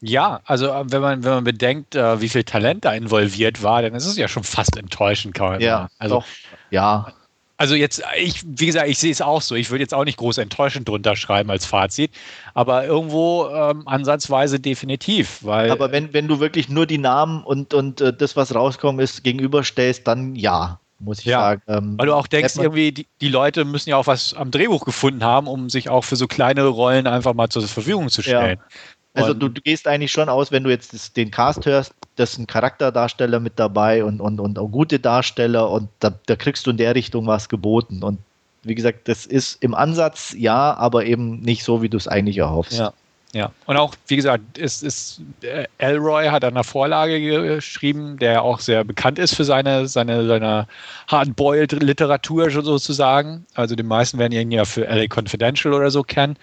Ja, 0.00 0.40
also 0.44 0.68
äh, 0.68 0.84
wenn 0.90 1.00
man, 1.00 1.24
wenn 1.24 1.30
man 1.30 1.44
bedenkt, 1.44 1.94
äh, 1.94 2.20
wie 2.20 2.28
viel 2.28 2.44
Talent 2.44 2.84
da 2.84 2.92
involviert 2.92 3.62
war, 3.62 3.80
dann 3.80 3.94
ist 3.94 4.04
es 4.04 4.16
ja 4.16 4.28
schon 4.28 4.44
fast 4.44 4.76
enttäuschend, 4.76 5.34
kann 5.34 5.48
man 5.48 5.60
Ja, 5.60 5.88
also, 5.98 6.16
doch, 6.16 6.26
ja. 6.70 7.12
Also 7.56 7.74
jetzt, 7.76 8.02
ich, 8.16 8.42
wie 8.44 8.66
gesagt, 8.66 8.88
ich 8.88 8.98
sehe 8.98 9.12
es 9.12 9.22
auch 9.22 9.40
so. 9.40 9.54
Ich 9.54 9.70
würde 9.70 9.82
jetzt 9.82 9.94
auch 9.94 10.04
nicht 10.04 10.18
groß 10.18 10.38
enttäuschend 10.38 10.88
drunter 10.88 11.14
schreiben 11.14 11.50
als 11.50 11.66
Fazit, 11.66 12.10
aber 12.52 12.84
irgendwo 12.84 13.48
ähm, 13.48 13.86
ansatzweise 13.86 14.58
definitiv. 14.58 15.38
Weil, 15.42 15.70
aber 15.70 15.92
wenn, 15.92 16.12
wenn 16.12 16.26
du 16.26 16.40
wirklich 16.40 16.68
nur 16.68 16.86
die 16.86 16.98
Namen 16.98 17.44
und, 17.44 17.72
und 17.72 18.00
äh, 18.00 18.12
das, 18.12 18.36
was 18.36 18.54
rauskommt, 18.54 19.00
ist, 19.00 19.22
gegenüberstellst, 19.22 20.06
dann 20.06 20.34
ja 20.34 20.80
muss 21.04 21.20
ich 21.20 21.26
ja, 21.26 21.40
sagen. 21.40 21.62
Ähm, 21.68 21.98
weil 21.98 22.06
du 22.06 22.14
auch 22.14 22.26
denkst, 22.26 22.56
irgendwie, 22.56 22.92
die, 22.92 23.06
die, 23.20 23.28
Leute 23.28 23.64
müssen 23.64 23.90
ja 23.90 23.96
auch 23.96 24.06
was 24.06 24.34
am 24.34 24.50
Drehbuch 24.50 24.84
gefunden 24.84 25.22
haben, 25.22 25.46
um 25.46 25.68
sich 25.68 25.88
auch 25.88 26.02
für 26.02 26.16
so 26.16 26.26
kleinere 26.26 26.68
Rollen 26.68 27.06
einfach 27.06 27.34
mal 27.34 27.48
zur 27.48 27.62
Verfügung 27.62 28.08
zu 28.08 28.22
stellen. 28.22 28.58
Ja. 28.58 28.66
Also 29.14 29.32
du, 29.32 29.48
du, 29.48 29.60
gehst 29.60 29.86
eigentlich 29.86 30.10
schon 30.10 30.28
aus, 30.28 30.50
wenn 30.50 30.64
du 30.64 30.70
jetzt 30.70 30.92
das, 30.92 31.12
den 31.12 31.30
Cast 31.30 31.66
hörst, 31.66 31.94
das 32.16 32.32
sind 32.32 32.48
Charakterdarsteller 32.48 33.38
mit 33.38 33.52
dabei 33.56 34.04
und, 34.04 34.20
und, 34.20 34.40
und 34.40 34.58
auch 34.58 34.68
gute 34.68 34.98
Darsteller 34.98 35.70
und 35.70 35.88
da, 36.00 36.12
da 36.26 36.34
kriegst 36.34 36.66
du 36.66 36.70
in 36.70 36.76
der 36.76 36.94
Richtung 36.96 37.26
was 37.26 37.48
geboten. 37.48 38.02
Und 38.02 38.18
wie 38.64 38.74
gesagt, 38.74 39.06
das 39.08 39.24
ist 39.24 39.62
im 39.62 39.74
Ansatz 39.74 40.34
ja, 40.36 40.74
aber 40.74 41.04
eben 41.06 41.40
nicht 41.40 41.62
so, 41.62 41.80
wie 41.80 41.88
du 41.88 41.96
es 41.96 42.08
eigentlich 42.08 42.38
erhoffst. 42.38 42.78
Ja. 42.78 42.92
Ja, 43.34 43.50
und 43.66 43.76
auch, 43.76 43.96
wie 44.06 44.14
gesagt, 44.14 44.58
ist, 44.58 44.84
ist, 44.84 45.20
äh, 45.42 45.64
Elroy 45.78 46.28
hat 46.28 46.44
an 46.44 46.54
der 46.54 46.62
Vorlage 46.62 47.20
geschrieben, 47.20 48.16
der 48.16 48.44
auch 48.44 48.60
sehr 48.60 48.84
bekannt 48.84 49.18
ist 49.18 49.34
für 49.34 49.42
seine, 49.42 49.88
seine, 49.88 50.24
seine 50.28 50.68
Hardboiled-Literatur 51.08 52.48
sozusagen. 52.50 53.44
Also 53.54 53.74
die 53.74 53.82
meisten 53.82 54.20
werden 54.20 54.32
ihn 54.32 54.52
ja 54.52 54.64
für 54.64 54.82
LA 54.82 55.06
Confidential 55.12 55.74
oder 55.74 55.90
so 55.90 56.04
kennen. 56.04 56.36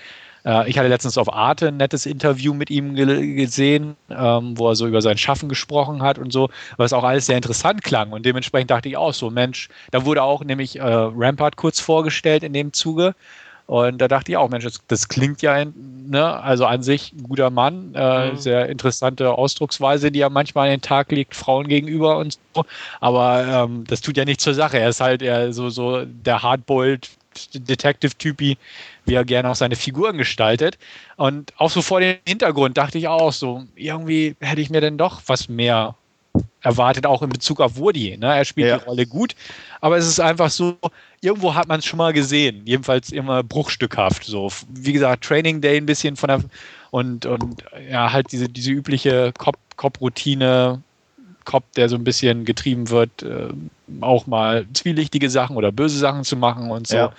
Äh, 0.46 0.70
ich 0.70 0.78
hatte 0.78 0.88
letztens 0.88 1.18
auf 1.18 1.32
Arte 1.32 1.70
ein 1.70 1.78
nettes 1.78 2.06
Interview 2.06 2.54
mit 2.54 2.70
ihm 2.70 2.96
gesehen, 2.96 3.96
ähm, 4.10 4.58
wo 4.58 4.70
er 4.70 4.76
so 4.76 4.88
über 4.88 5.02
sein 5.02 5.18
Schaffen 5.18 5.50
gesprochen 5.50 6.02
hat 6.02 6.18
und 6.18 6.32
so, 6.32 6.50
was 6.78 6.94
auch 6.94 7.04
alles 7.04 7.26
sehr 7.26 7.38
interessant 7.38 7.84
klang. 7.84 8.12
Und 8.12 8.26
dementsprechend 8.26 8.72
dachte 8.72 8.90
ich 8.90 8.98
auch 8.98 9.14
so, 9.14 9.30
Mensch, 9.30 9.70
da 9.92 10.06
wurde 10.06 10.24
auch 10.24 10.44
nämlich 10.44 10.78
äh, 10.78 10.82
Rampart 10.84 11.56
kurz 11.56 11.80
vorgestellt 11.80 12.44
in 12.44 12.54
dem 12.54 12.74
Zuge. 12.74 13.16
Und 13.68 14.00
da 14.00 14.10
dachte 14.10 14.32
ich 14.32 14.38
auch, 14.38 14.50
Mensch, 14.50 14.66
das, 14.66 14.82
das 14.88 15.08
klingt 15.08 15.42
ja, 15.42 15.64
ne, 15.64 16.42
also 16.42 16.66
an 16.66 16.84
sich 16.84 17.14
ein 17.14 17.24
guter 17.24 17.50
Mann, 17.50 17.94
äh, 17.96 18.32
mhm. 18.32 18.36
sehr 18.36 18.68
interessante 18.68 19.32
Ausdrucksweise, 19.32 20.12
die 20.12 20.20
er 20.20 20.30
manchmal 20.30 20.66
an 20.66 20.72
den 20.72 20.82
Tag 20.82 21.10
legt, 21.12 21.36
Frauen 21.36 21.70
gegenüber 21.70 22.18
und 22.18 22.38
so. 22.54 22.66
Aber 23.00 23.46
ähm, 23.46 23.86
das 23.88 24.02
tut 24.02 24.18
ja 24.18 24.26
nichts 24.26 24.44
zur 24.44 24.56
Sache. 24.56 24.78
Er 24.78 24.90
ist 24.90 25.00
halt 25.00 25.22
eher 25.22 25.54
so, 25.54 25.70
so 25.70 26.04
der 26.04 26.44
Hardboiled 26.44 27.10
Detective-Typi, 27.54 28.58
wie 29.12 29.16
er 29.16 29.26
gerne 29.26 29.50
auch 29.50 29.56
seine 29.56 29.76
Figuren 29.76 30.18
gestaltet. 30.18 30.78
Und 31.18 31.54
auch 31.58 31.70
so 31.70 31.82
vor 31.82 32.00
dem 32.00 32.16
Hintergrund 32.26 32.78
dachte 32.78 32.98
ich 32.98 33.10
auch 33.10 33.34
so, 33.34 33.66
irgendwie 33.76 34.38
hätte 34.40 34.62
ich 34.62 34.70
mir 34.70 34.80
denn 34.80 34.98
doch 34.98 35.22
was 35.26 35.50
mehr 35.50 35.96
erwartet, 36.62 37.06
auch 37.06 37.22
in 37.22 37.30
Bezug 37.30 37.60
auf 37.60 37.76
Woody. 37.76 38.18
Ne? 38.18 38.28
Er 38.28 38.46
spielt 38.46 38.70
ja. 38.70 38.78
die 38.78 38.86
Rolle 38.86 39.06
gut, 39.06 39.36
aber 39.82 39.98
es 39.98 40.08
ist 40.08 40.22
einfach 40.22 40.50
so, 40.50 40.78
irgendwo 41.20 41.56
hat 41.56 41.68
man 41.68 41.80
es 41.80 41.86
schon 41.86 41.98
mal 41.98 42.14
gesehen, 42.14 42.62
jedenfalls 42.64 43.12
immer 43.12 43.44
bruchstückhaft. 43.44 44.24
So, 44.24 44.50
wie 44.70 44.94
gesagt, 44.94 45.26
Training 45.26 45.60
Day 45.60 45.76
ein 45.76 45.86
bisschen 45.86 46.16
von 46.16 46.30
der 46.30 46.42
und, 46.92 47.26
und 47.26 47.64
ja, 47.90 48.14
halt 48.14 48.32
diese, 48.32 48.48
diese 48.48 48.72
übliche 48.72 49.34
Cop-Routine, 49.76 50.82
Cop, 51.44 51.64
der 51.74 51.90
so 51.90 51.96
ein 51.96 52.04
bisschen 52.06 52.46
getrieben 52.46 52.90
wird, 52.90 53.24
äh, 53.24 53.50
auch 54.00 54.26
mal 54.28 54.66
zwielichtige 54.74 55.30
Sachen 55.30 55.58
oder 55.58 55.72
böse 55.74 55.98
Sachen 55.98 56.24
zu 56.24 56.38
machen 56.38 56.72
und 56.72 56.88
so. 56.88 56.96
Ja. 56.96 57.14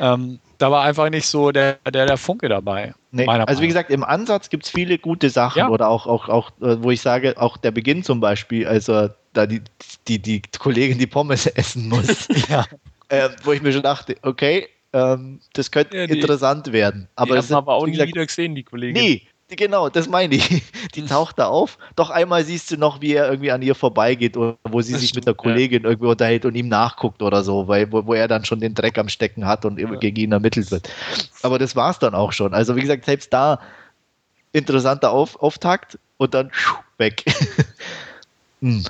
Ähm, 0.00 0.38
da 0.58 0.70
war 0.70 0.84
einfach 0.84 1.08
nicht 1.10 1.26
so 1.26 1.52
der, 1.52 1.78
der, 1.90 2.06
der 2.06 2.16
Funke 2.16 2.48
dabei. 2.48 2.94
Nee, 3.10 3.26
also 3.26 3.62
wie 3.62 3.68
gesagt, 3.68 3.90
im 3.90 4.04
Ansatz 4.04 4.50
gibt 4.50 4.64
es 4.64 4.70
viele 4.70 4.98
gute 4.98 5.30
Sachen 5.30 5.60
ja. 5.60 5.68
oder 5.68 5.88
auch, 5.88 6.06
auch, 6.06 6.28
auch, 6.28 6.50
äh, 6.60 6.82
wo 6.82 6.90
ich 6.90 7.00
sage, 7.00 7.40
auch 7.40 7.56
der 7.56 7.70
Beginn 7.70 8.02
zum 8.02 8.20
Beispiel, 8.20 8.66
also 8.66 9.08
da 9.32 9.46
die, 9.46 9.62
die, 10.08 10.18
die 10.20 10.42
Kollegin 10.58 10.98
die 10.98 11.06
Pommes 11.06 11.46
essen 11.54 11.88
muss. 11.88 12.28
ja. 12.48 12.64
Äh, 13.08 13.30
wo 13.44 13.52
ich 13.52 13.62
mir 13.62 13.72
schon 13.72 13.82
dachte, 13.82 14.16
okay, 14.22 14.68
ähm, 14.92 15.40
das 15.52 15.70
könnte 15.70 15.96
ja, 15.96 16.06
die, 16.06 16.14
interessant 16.14 16.72
werden. 16.72 17.08
Aber 17.14 17.38
die 17.38 17.46
haben 17.46 17.54
aber 17.54 17.74
auch 17.74 17.86
nie 17.86 17.92
gesagt, 17.92 18.08
wieder 18.08 18.26
gesehen, 18.26 18.54
die 18.54 18.64
Kollegin. 18.64 19.02
Nee, 19.02 19.22
genau, 19.56 19.88
das 19.88 20.08
meine 20.08 20.34
ich. 20.34 20.62
Die 20.94 21.04
taucht 21.04 21.38
da 21.38 21.46
auf. 21.46 21.78
Doch 21.96 22.10
einmal 22.10 22.44
siehst 22.44 22.70
du 22.70 22.76
noch, 22.76 23.00
wie 23.00 23.14
er 23.14 23.28
irgendwie 23.28 23.50
an 23.50 23.62
ihr 23.62 23.74
vorbeigeht 23.74 24.36
oder 24.36 24.56
wo 24.64 24.80
sie 24.80 24.92
das 24.92 25.00
sich 25.00 25.10
stimmt, 25.10 25.26
mit 25.26 25.28
der 25.28 25.34
Kollegin 25.34 25.82
ja. 25.82 25.90
irgendwie 25.90 26.08
unterhält 26.08 26.44
und 26.44 26.54
ihm 26.54 26.68
nachguckt 26.68 27.22
oder 27.22 27.42
so, 27.42 27.68
weil, 27.68 27.90
wo, 27.92 28.06
wo 28.06 28.14
er 28.14 28.28
dann 28.28 28.44
schon 28.44 28.60
den 28.60 28.74
Dreck 28.74 28.98
am 28.98 29.08
Stecken 29.08 29.46
hat 29.46 29.64
und 29.64 29.78
ja. 29.78 29.88
gegen 29.96 30.20
ihn 30.20 30.32
ermittelt 30.32 30.70
wird. 30.70 30.88
Aber 31.42 31.58
das 31.58 31.76
war 31.76 31.90
es 31.90 31.98
dann 31.98 32.14
auch 32.14 32.32
schon. 32.32 32.54
Also 32.54 32.76
wie 32.76 32.80
gesagt, 32.80 33.04
selbst 33.04 33.32
da 33.32 33.60
interessanter 34.52 35.10
auf, 35.10 35.40
Auftakt 35.40 35.98
und 36.16 36.34
dann 36.34 36.50
weg. 36.98 37.24
hm. 38.60 38.84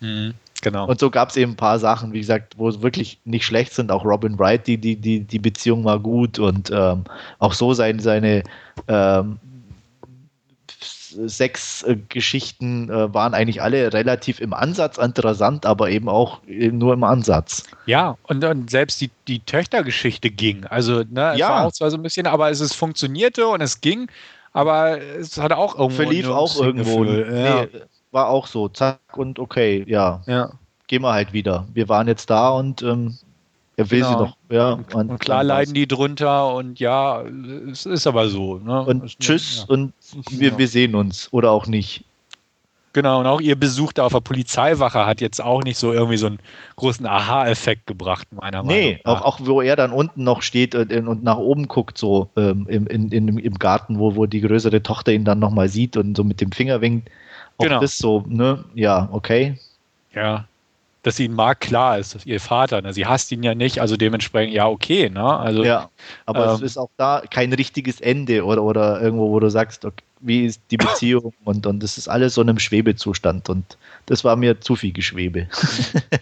Mhm. 0.00 0.34
Genau. 0.62 0.88
Und 0.88 0.98
so 0.98 1.10
gab 1.10 1.30
es 1.30 1.36
eben 1.36 1.52
ein 1.52 1.56
paar 1.56 1.78
Sachen, 1.78 2.12
wie 2.12 2.18
gesagt, 2.18 2.58
wo 2.58 2.68
es 2.68 2.82
wirklich 2.82 3.18
nicht 3.24 3.44
schlecht 3.44 3.72
sind. 3.72 3.92
Auch 3.92 4.04
Robin 4.04 4.38
Wright, 4.38 4.66
die, 4.66 4.76
die, 4.76 4.96
die, 4.96 5.20
die 5.20 5.38
Beziehung 5.38 5.84
war 5.84 6.00
gut 6.00 6.38
und 6.38 6.70
ähm, 6.72 7.04
auch 7.38 7.52
so 7.52 7.74
sein, 7.74 8.00
seine 8.00 8.42
ähm, 8.88 9.38
sechs 11.10 11.82
äh, 11.82 11.96
Geschichten 12.08 12.90
äh, 12.90 13.12
waren 13.12 13.34
eigentlich 13.34 13.62
alle 13.62 13.92
relativ 13.92 14.40
im 14.40 14.52
Ansatz 14.52 14.98
interessant, 14.98 15.66
aber 15.66 15.90
eben 15.90 16.08
auch 16.08 16.40
äh, 16.46 16.68
nur 16.68 16.94
im 16.94 17.04
Ansatz. 17.04 17.64
Ja, 17.86 18.16
und, 18.24 18.44
und 18.44 18.70
selbst 18.70 19.00
die, 19.00 19.10
die 19.26 19.40
Töchtergeschichte 19.40 20.30
ging. 20.30 20.64
Also, 20.66 21.04
ne, 21.10 21.32
es 21.32 21.38
ja. 21.38 21.48
war 21.50 21.66
auch 21.66 21.72
zwar 21.72 21.90
so 21.90 21.96
ein 21.96 22.02
bisschen, 22.02 22.26
aber 22.26 22.50
es, 22.50 22.60
es 22.60 22.74
funktionierte 22.74 23.46
und 23.46 23.60
es 23.60 23.80
ging, 23.80 24.08
aber 24.52 25.00
es 25.00 25.38
hatte 25.38 25.56
auch 25.56 25.78
irgendwo. 25.78 26.02
Verlief 26.02 26.28
auch 26.28 26.60
irgendwo. 26.60 27.04
Ja. 27.04 27.62
Nee, 27.62 27.68
war 28.10 28.28
auch 28.28 28.46
so, 28.46 28.68
zack 28.68 28.98
und 29.16 29.38
okay, 29.38 29.84
ja. 29.86 30.22
Ja. 30.26 30.52
Gehen 30.86 31.02
wir 31.02 31.12
halt 31.12 31.32
wieder. 31.32 31.66
Wir 31.74 31.88
waren 31.88 32.08
jetzt 32.08 32.30
da 32.30 32.48
und 32.50 32.82
ähm, 32.82 33.18
er 33.78 33.92
will 33.92 34.00
genau. 34.00 34.10
sie 34.10 34.24
doch, 34.24 34.36
ja. 34.50 34.72
Und, 34.72 34.92
und 34.92 35.20
klar 35.20 35.44
leiden 35.44 35.72
die 35.72 35.86
drunter 35.86 36.52
und 36.52 36.80
ja, 36.80 37.22
es 37.70 37.86
ist 37.86 38.08
aber 38.08 38.28
so. 38.28 38.58
Ne? 38.58 38.82
Und 38.82 39.04
es, 39.04 39.16
tschüss 39.18 39.66
ja. 39.68 39.72
und 39.72 39.92
wir, 40.30 40.58
wir 40.58 40.66
sehen 40.66 40.96
uns 40.96 41.32
oder 41.32 41.52
auch 41.52 41.68
nicht. 41.68 42.04
Genau, 42.92 43.20
und 43.20 43.26
auch 43.26 43.40
ihr 43.40 43.54
Besuch 43.54 43.92
da 43.92 44.02
auf 44.02 44.12
der 44.12 44.20
Polizeiwache 44.20 45.06
hat 45.06 45.20
jetzt 45.20 45.40
auch 45.40 45.62
nicht 45.62 45.78
so 45.78 45.92
irgendwie 45.92 46.16
so 46.16 46.26
einen 46.26 46.40
großen 46.74 47.06
Aha-Effekt 47.06 47.86
gebracht, 47.86 48.26
meiner 48.32 48.64
nee, 48.64 48.68
Meinung 48.68 48.90
nach. 48.90 48.96
Nee, 48.96 49.00
auch, 49.04 49.22
auch 49.22 49.40
wo 49.44 49.62
er 49.62 49.76
dann 49.76 49.92
unten 49.92 50.24
noch 50.24 50.42
steht 50.42 50.74
und, 50.74 50.90
und 50.90 51.22
nach 51.22 51.36
oben 51.36 51.68
guckt, 51.68 51.98
so 51.98 52.30
ähm, 52.36 52.66
im, 52.68 52.88
in, 52.88 53.12
in, 53.12 53.38
im 53.38 53.54
Garten, 53.60 54.00
wo, 54.00 54.16
wo 54.16 54.26
die 54.26 54.40
größere 54.40 54.82
Tochter 54.82 55.12
ihn 55.12 55.24
dann 55.24 55.38
nochmal 55.38 55.68
sieht 55.68 55.96
und 55.96 56.16
so 56.16 56.24
mit 56.24 56.40
dem 56.40 56.50
Finger 56.50 56.80
winkt. 56.80 57.10
Auch 57.58 57.64
genau. 57.64 57.80
das 57.80 57.96
so, 57.96 58.24
ne, 58.26 58.64
ja, 58.74 59.08
okay. 59.12 59.56
Ja, 60.12 60.48
dass 61.02 61.16
sie 61.16 61.26
ihn 61.26 61.34
mag, 61.34 61.60
klar 61.60 61.98
ist, 61.98 62.26
ihr 62.26 62.40
Vater. 62.40 62.82
Ne? 62.82 62.92
Sie 62.92 63.06
hasst 63.06 63.30
ihn 63.30 63.42
ja 63.42 63.54
nicht, 63.54 63.80
also 63.80 63.96
dementsprechend, 63.96 64.54
ja, 64.54 64.66
okay. 64.66 65.08
Ne? 65.08 65.24
Also, 65.24 65.64
ja, 65.64 65.90
aber 66.26 66.48
ähm, 66.48 66.54
es 66.56 66.62
ist 66.62 66.76
auch 66.76 66.90
da 66.96 67.22
kein 67.30 67.52
richtiges 67.52 68.00
Ende 68.00 68.44
oder, 68.44 68.62
oder 68.62 69.00
irgendwo, 69.00 69.30
wo 69.30 69.40
du 69.40 69.48
sagst, 69.48 69.84
okay, 69.84 70.02
wie 70.20 70.46
ist 70.46 70.60
die 70.70 70.76
Beziehung 70.76 71.32
und, 71.44 71.66
und 71.66 71.82
das 71.82 71.98
ist 71.98 72.08
alles 72.08 72.34
so 72.34 72.42
in 72.42 72.48
einem 72.48 72.58
Schwebezustand 72.58 73.48
und 73.48 73.78
das 74.06 74.24
war 74.24 74.36
mir 74.36 74.60
zu 74.60 74.76
viel 74.76 74.92
Geschwebe. 74.92 75.48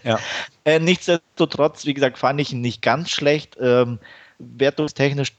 Ja. 0.03 0.19
äh, 0.65 0.79
nichtsdestotrotz, 0.79 1.85
wie 1.85 1.93
gesagt, 1.93 2.17
fand 2.17 2.39
ich 2.39 2.53
ihn 2.53 2.61
nicht 2.61 2.81
ganz 2.81 3.09
schlecht. 3.09 3.57
Ähm, 3.59 3.99
wertungstechnisch, 4.39 5.33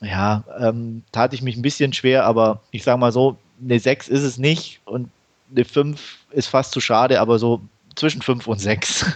ja, 0.00 0.44
ähm, 0.60 1.02
tat 1.10 1.32
ich 1.32 1.42
mich 1.42 1.56
ein 1.56 1.62
bisschen 1.62 1.92
schwer, 1.92 2.24
aber 2.24 2.60
ich 2.70 2.84
sage 2.84 2.98
mal 2.98 3.10
so, 3.10 3.36
eine 3.60 3.80
6 3.80 4.08
ist 4.08 4.22
es 4.22 4.38
nicht 4.38 4.80
und 4.84 5.10
eine 5.50 5.64
5 5.64 6.18
ist 6.30 6.46
fast 6.46 6.72
zu 6.72 6.80
schade, 6.80 7.20
aber 7.20 7.38
so 7.38 7.60
zwischen 7.96 8.22
5 8.22 8.46
und 8.46 8.58
6. 8.60 9.06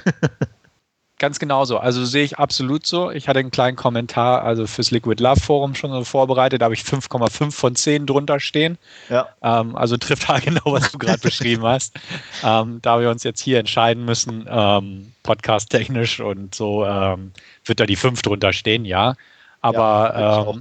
ganz 1.21 1.39
genauso. 1.39 1.79
Also 1.79 2.05
sehe 2.05 2.25
ich 2.25 2.39
absolut 2.39 2.85
so. 2.87 3.11
Ich 3.13 3.29
hatte 3.29 3.39
einen 3.39 3.53
kleinen 3.53 3.77
Kommentar, 3.77 4.43
also 4.43 4.67
fürs 4.67 4.91
Liquid 4.91 5.23
Love 5.23 5.41
Forum 5.41 5.77
schon 5.77 5.93
so 5.93 6.03
vorbereitet, 6.03 6.61
da 6.61 6.65
habe 6.65 6.75
ich 6.75 6.81
5,5 6.81 7.53
von 7.53 7.77
10 7.77 8.07
drunter 8.07 8.41
stehen. 8.41 8.79
Ja. 9.09 9.29
Ähm, 9.43 9.77
also 9.77 9.97
trifft 9.97 10.29
da 10.29 10.39
genau, 10.45 10.63
was 10.65 10.91
du 10.91 10.99
gerade 10.99 11.19
beschrieben 11.19 11.63
hast. 11.63 11.95
Ähm, 12.43 12.81
da 12.83 13.01
wir 13.01 13.11
uns 13.11 13.23
jetzt 13.23 13.41
hier 13.41 13.61
entscheiden 13.61 14.05
müssen, 14.05 14.47
ähm, 14.51 15.13
podcast-technisch 15.23 16.21
und 16.21 16.55
so, 16.55 16.85
ähm, 16.85 17.33
wird 17.65 17.79
da 17.79 17.87
die 17.87 17.97
5 17.97 18.23
drunter 18.23 18.53
stehen, 18.53 18.85
ja. 18.85 19.15
Aber 19.61 20.15
ja, 20.19 20.55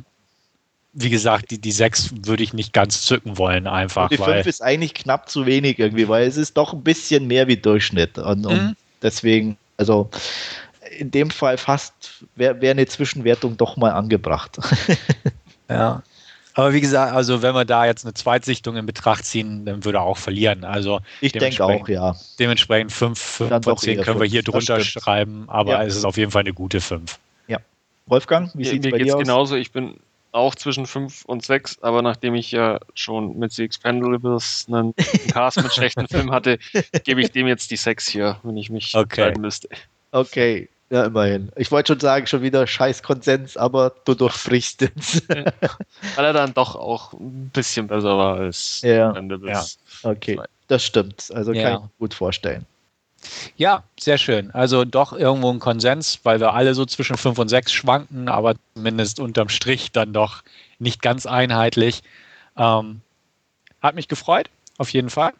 wie 0.93 1.09
gesagt, 1.09 1.51
die, 1.51 1.59
die 1.59 1.71
6 1.71 2.25
würde 2.25 2.43
ich 2.43 2.53
nicht 2.53 2.73
ganz 2.73 3.03
zücken 3.03 3.37
wollen, 3.37 3.67
einfach. 3.67 4.09
Und 4.09 4.11
die 4.11 4.17
5 4.17 4.45
ist 4.47 4.61
eigentlich 4.61 4.93
knapp 4.93 5.29
zu 5.29 5.45
wenig 5.45 5.79
irgendwie, 5.79 6.07
weil 6.07 6.27
es 6.27 6.37
ist 6.37 6.57
doch 6.57 6.73
ein 6.73 6.83
bisschen 6.83 7.27
mehr 7.27 7.47
wie 7.47 7.57
Durchschnitt. 7.57 8.17
Und, 8.17 8.45
und 8.45 8.63
mhm. 8.63 8.75
deswegen, 9.01 9.57
also 9.77 10.09
in 10.97 11.11
dem 11.11 11.29
Fall 11.29 11.57
fast 11.57 12.25
wäre 12.35 12.59
wär 12.61 12.71
eine 12.71 12.87
Zwischenwertung 12.87 13.57
doch 13.57 13.77
mal 13.77 13.91
angebracht. 13.91 14.57
ja. 15.69 16.01
Aber 16.55 16.73
wie 16.73 16.81
gesagt, 16.81 17.13
also 17.13 17.41
wenn 17.41 17.53
wir 17.53 17.63
da 17.63 17.85
jetzt 17.85 18.03
eine 18.03 18.13
Zweitsichtung 18.15 18.75
in 18.75 18.85
Betracht 18.85 19.23
ziehen, 19.23 19.65
dann 19.65 19.85
würde 19.85 19.99
er 19.99 20.03
auch 20.03 20.17
verlieren. 20.17 20.65
Also 20.65 20.99
ich 21.21 21.31
denke 21.31 21.63
auch, 21.63 21.87
ja. 21.87 22.15
Dementsprechend 22.39 22.91
5 22.91 23.19
von 23.19 23.77
10 23.77 24.01
können 24.01 24.19
wir 24.19 24.27
hier 24.27 24.43
drunter 24.43 24.83
schreiben, 24.83 25.45
aber 25.47 25.73
ja. 25.73 25.83
es 25.83 25.95
ist 25.95 26.03
auf 26.03 26.17
jeden 26.17 26.31
Fall 26.31 26.41
eine 26.41 26.53
gute 26.53 26.81
5. 26.81 27.17
Ja. 27.47 27.59
Wolfgang, 28.07 28.51
wie 28.55 28.65
sieht 28.65 28.83
es 28.83 28.91
bei 28.91 28.97
dir 28.97 29.15
aus? 29.15 29.21
genauso. 29.21 29.55
Ich 29.55 29.71
bin 29.71 29.99
auch 30.31 30.55
zwischen 30.55 30.85
5 30.85 31.25
und 31.25 31.43
6, 31.43 31.81
aber 31.81 32.01
nachdem 32.01 32.35
ich 32.35 32.51
ja 32.51 32.79
schon 32.93 33.37
mit 33.37 33.51
The 33.51 33.63
Expendables 33.63 34.65
einen 34.67 34.93
Cast 35.31 35.61
mit 35.61 35.73
schlechten 35.73 36.07
Film 36.07 36.31
hatte, 36.31 36.59
gebe 37.03 37.21
ich 37.21 37.31
dem 37.31 37.47
jetzt 37.47 37.71
die 37.71 37.77
6 37.77 38.07
hier, 38.07 38.39
wenn 38.43 38.57
ich 38.57 38.69
mich 38.69 38.95
okay. 38.95 39.03
entscheiden 39.03 39.41
müsste. 39.41 39.69
Okay, 40.11 40.69
ja, 40.89 41.05
immerhin. 41.05 41.51
Ich 41.55 41.71
wollte 41.71 41.93
schon 41.93 41.99
sagen, 41.99 42.25
schon 42.25 42.41
wieder 42.41 42.65
scheiß 42.65 43.03
Konsens, 43.03 43.57
aber 43.57 43.93
du 44.05 44.15
durchbrichst 44.15 44.81
es. 44.81 45.21
Weil 45.27 46.25
er 46.25 46.33
dann 46.33 46.53
doch 46.53 46.75
auch 46.75 47.13
ein 47.13 47.51
bisschen 47.53 47.87
besser 47.87 48.17
war 48.17 48.37
als 48.37 48.81
ja. 48.81 49.13
Ja. 49.15 49.63
Okay, 50.03 50.39
das 50.67 50.83
stimmt. 50.83 51.29
Also 51.33 51.53
ja. 51.53 51.63
kann 51.63 51.73
ich 51.73 51.79
mir 51.81 51.89
gut 51.99 52.13
vorstellen. 52.13 52.65
Ja, 53.57 53.83
sehr 53.99 54.17
schön. 54.17 54.51
Also 54.51 54.85
doch 54.85 55.13
irgendwo 55.13 55.51
ein 55.51 55.59
Konsens, 55.59 56.19
weil 56.23 56.39
wir 56.39 56.53
alle 56.53 56.73
so 56.73 56.85
zwischen 56.85 57.17
5 57.17 57.37
und 57.37 57.49
6 57.49 57.71
schwanken, 57.71 58.29
aber 58.29 58.55
zumindest 58.75 59.19
unterm 59.19 59.49
Strich 59.49 59.91
dann 59.91 60.13
doch 60.13 60.43
nicht 60.79 61.01
ganz 61.01 61.25
einheitlich. 61.25 62.01
Ähm, 62.57 63.01
hat 63.81 63.95
mich 63.95 64.07
gefreut, 64.07 64.49
auf 64.77 64.91
jeden 64.91 65.09
Fall. 65.09 65.33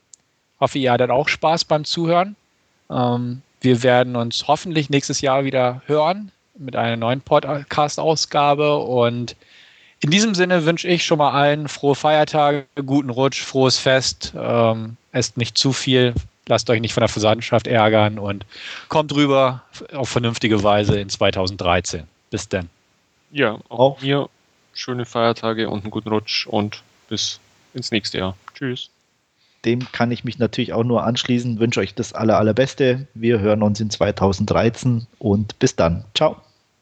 Hoffe, 0.59 0.77
ihr 0.79 0.91
hattet 0.91 1.11
auch 1.11 1.27
Spaß 1.27 1.65
beim 1.65 1.85
Zuhören. 1.85 2.35
Ähm, 2.89 3.41
wir 3.61 3.83
werden 3.83 4.15
uns 4.15 4.47
hoffentlich 4.47 4.89
nächstes 4.89 5.21
Jahr 5.21 5.45
wieder 5.45 5.81
hören 5.85 6.31
mit 6.57 6.75
einer 6.75 6.97
neuen 6.97 7.21
Podcast-Ausgabe 7.21 8.77
und 8.77 9.35
in 10.01 10.11
diesem 10.11 10.33
Sinne 10.33 10.65
wünsche 10.65 10.87
ich 10.87 11.05
schon 11.05 11.17
mal 11.17 11.31
allen 11.31 11.67
frohe 11.67 11.95
Feiertage, 11.95 12.65
guten 12.85 13.09
Rutsch, 13.09 13.41
frohes 13.41 13.77
Fest. 13.77 14.33
Ähm, 14.37 14.95
esst 15.11 15.37
nicht 15.37 15.57
zu 15.57 15.73
viel, 15.73 16.13
lasst 16.49 16.69
euch 16.69 16.81
nicht 16.81 16.93
von 16.93 17.01
der 17.01 17.07
Versandschaft 17.07 17.67
ärgern 17.67 18.19
und 18.19 18.45
kommt 18.89 19.13
rüber 19.15 19.63
auf 19.93 20.09
vernünftige 20.09 20.61
Weise 20.63 20.99
in 20.99 21.09
2013. 21.09 22.03
Bis 22.29 22.49
dann. 22.49 22.69
Ja, 23.31 23.59
auch, 23.69 23.79
auch 23.97 24.01
mir 24.01 24.27
schöne 24.73 25.05
Feiertage 25.05 25.69
und 25.69 25.83
einen 25.83 25.91
guten 25.91 26.09
Rutsch 26.09 26.47
und 26.47 26.83
bis 27.07 27.39
ins 27.73 27.91
nächste 27.91 28.17
Jahr. 28.17 28.35
Tschüss. 28.55 28.89
Dem 29.65 29.91
kann 29.91 30.11
ich 30.11 30.23
mich 30.23 30.39
natürlich 30.39 30.73
auch 30.73 30.83
nur 30.83 31.03
anschließen. 31.03 31.59
Wünsche 31.59 31.81
euch 31.81 31.93
das 31.93 32.13
aller, 32.13 32.37
allerbeste. 32.37 33.07
Wir 33.13 33.39
hören 33.39 33.61
uns 33.61 33.79
in 33.79 33.89
2013 33.89 35.05
und 35.19 35.59
bis 35.59 35.75
dann. 35.75 36.05
Ciao. 36.15 36.37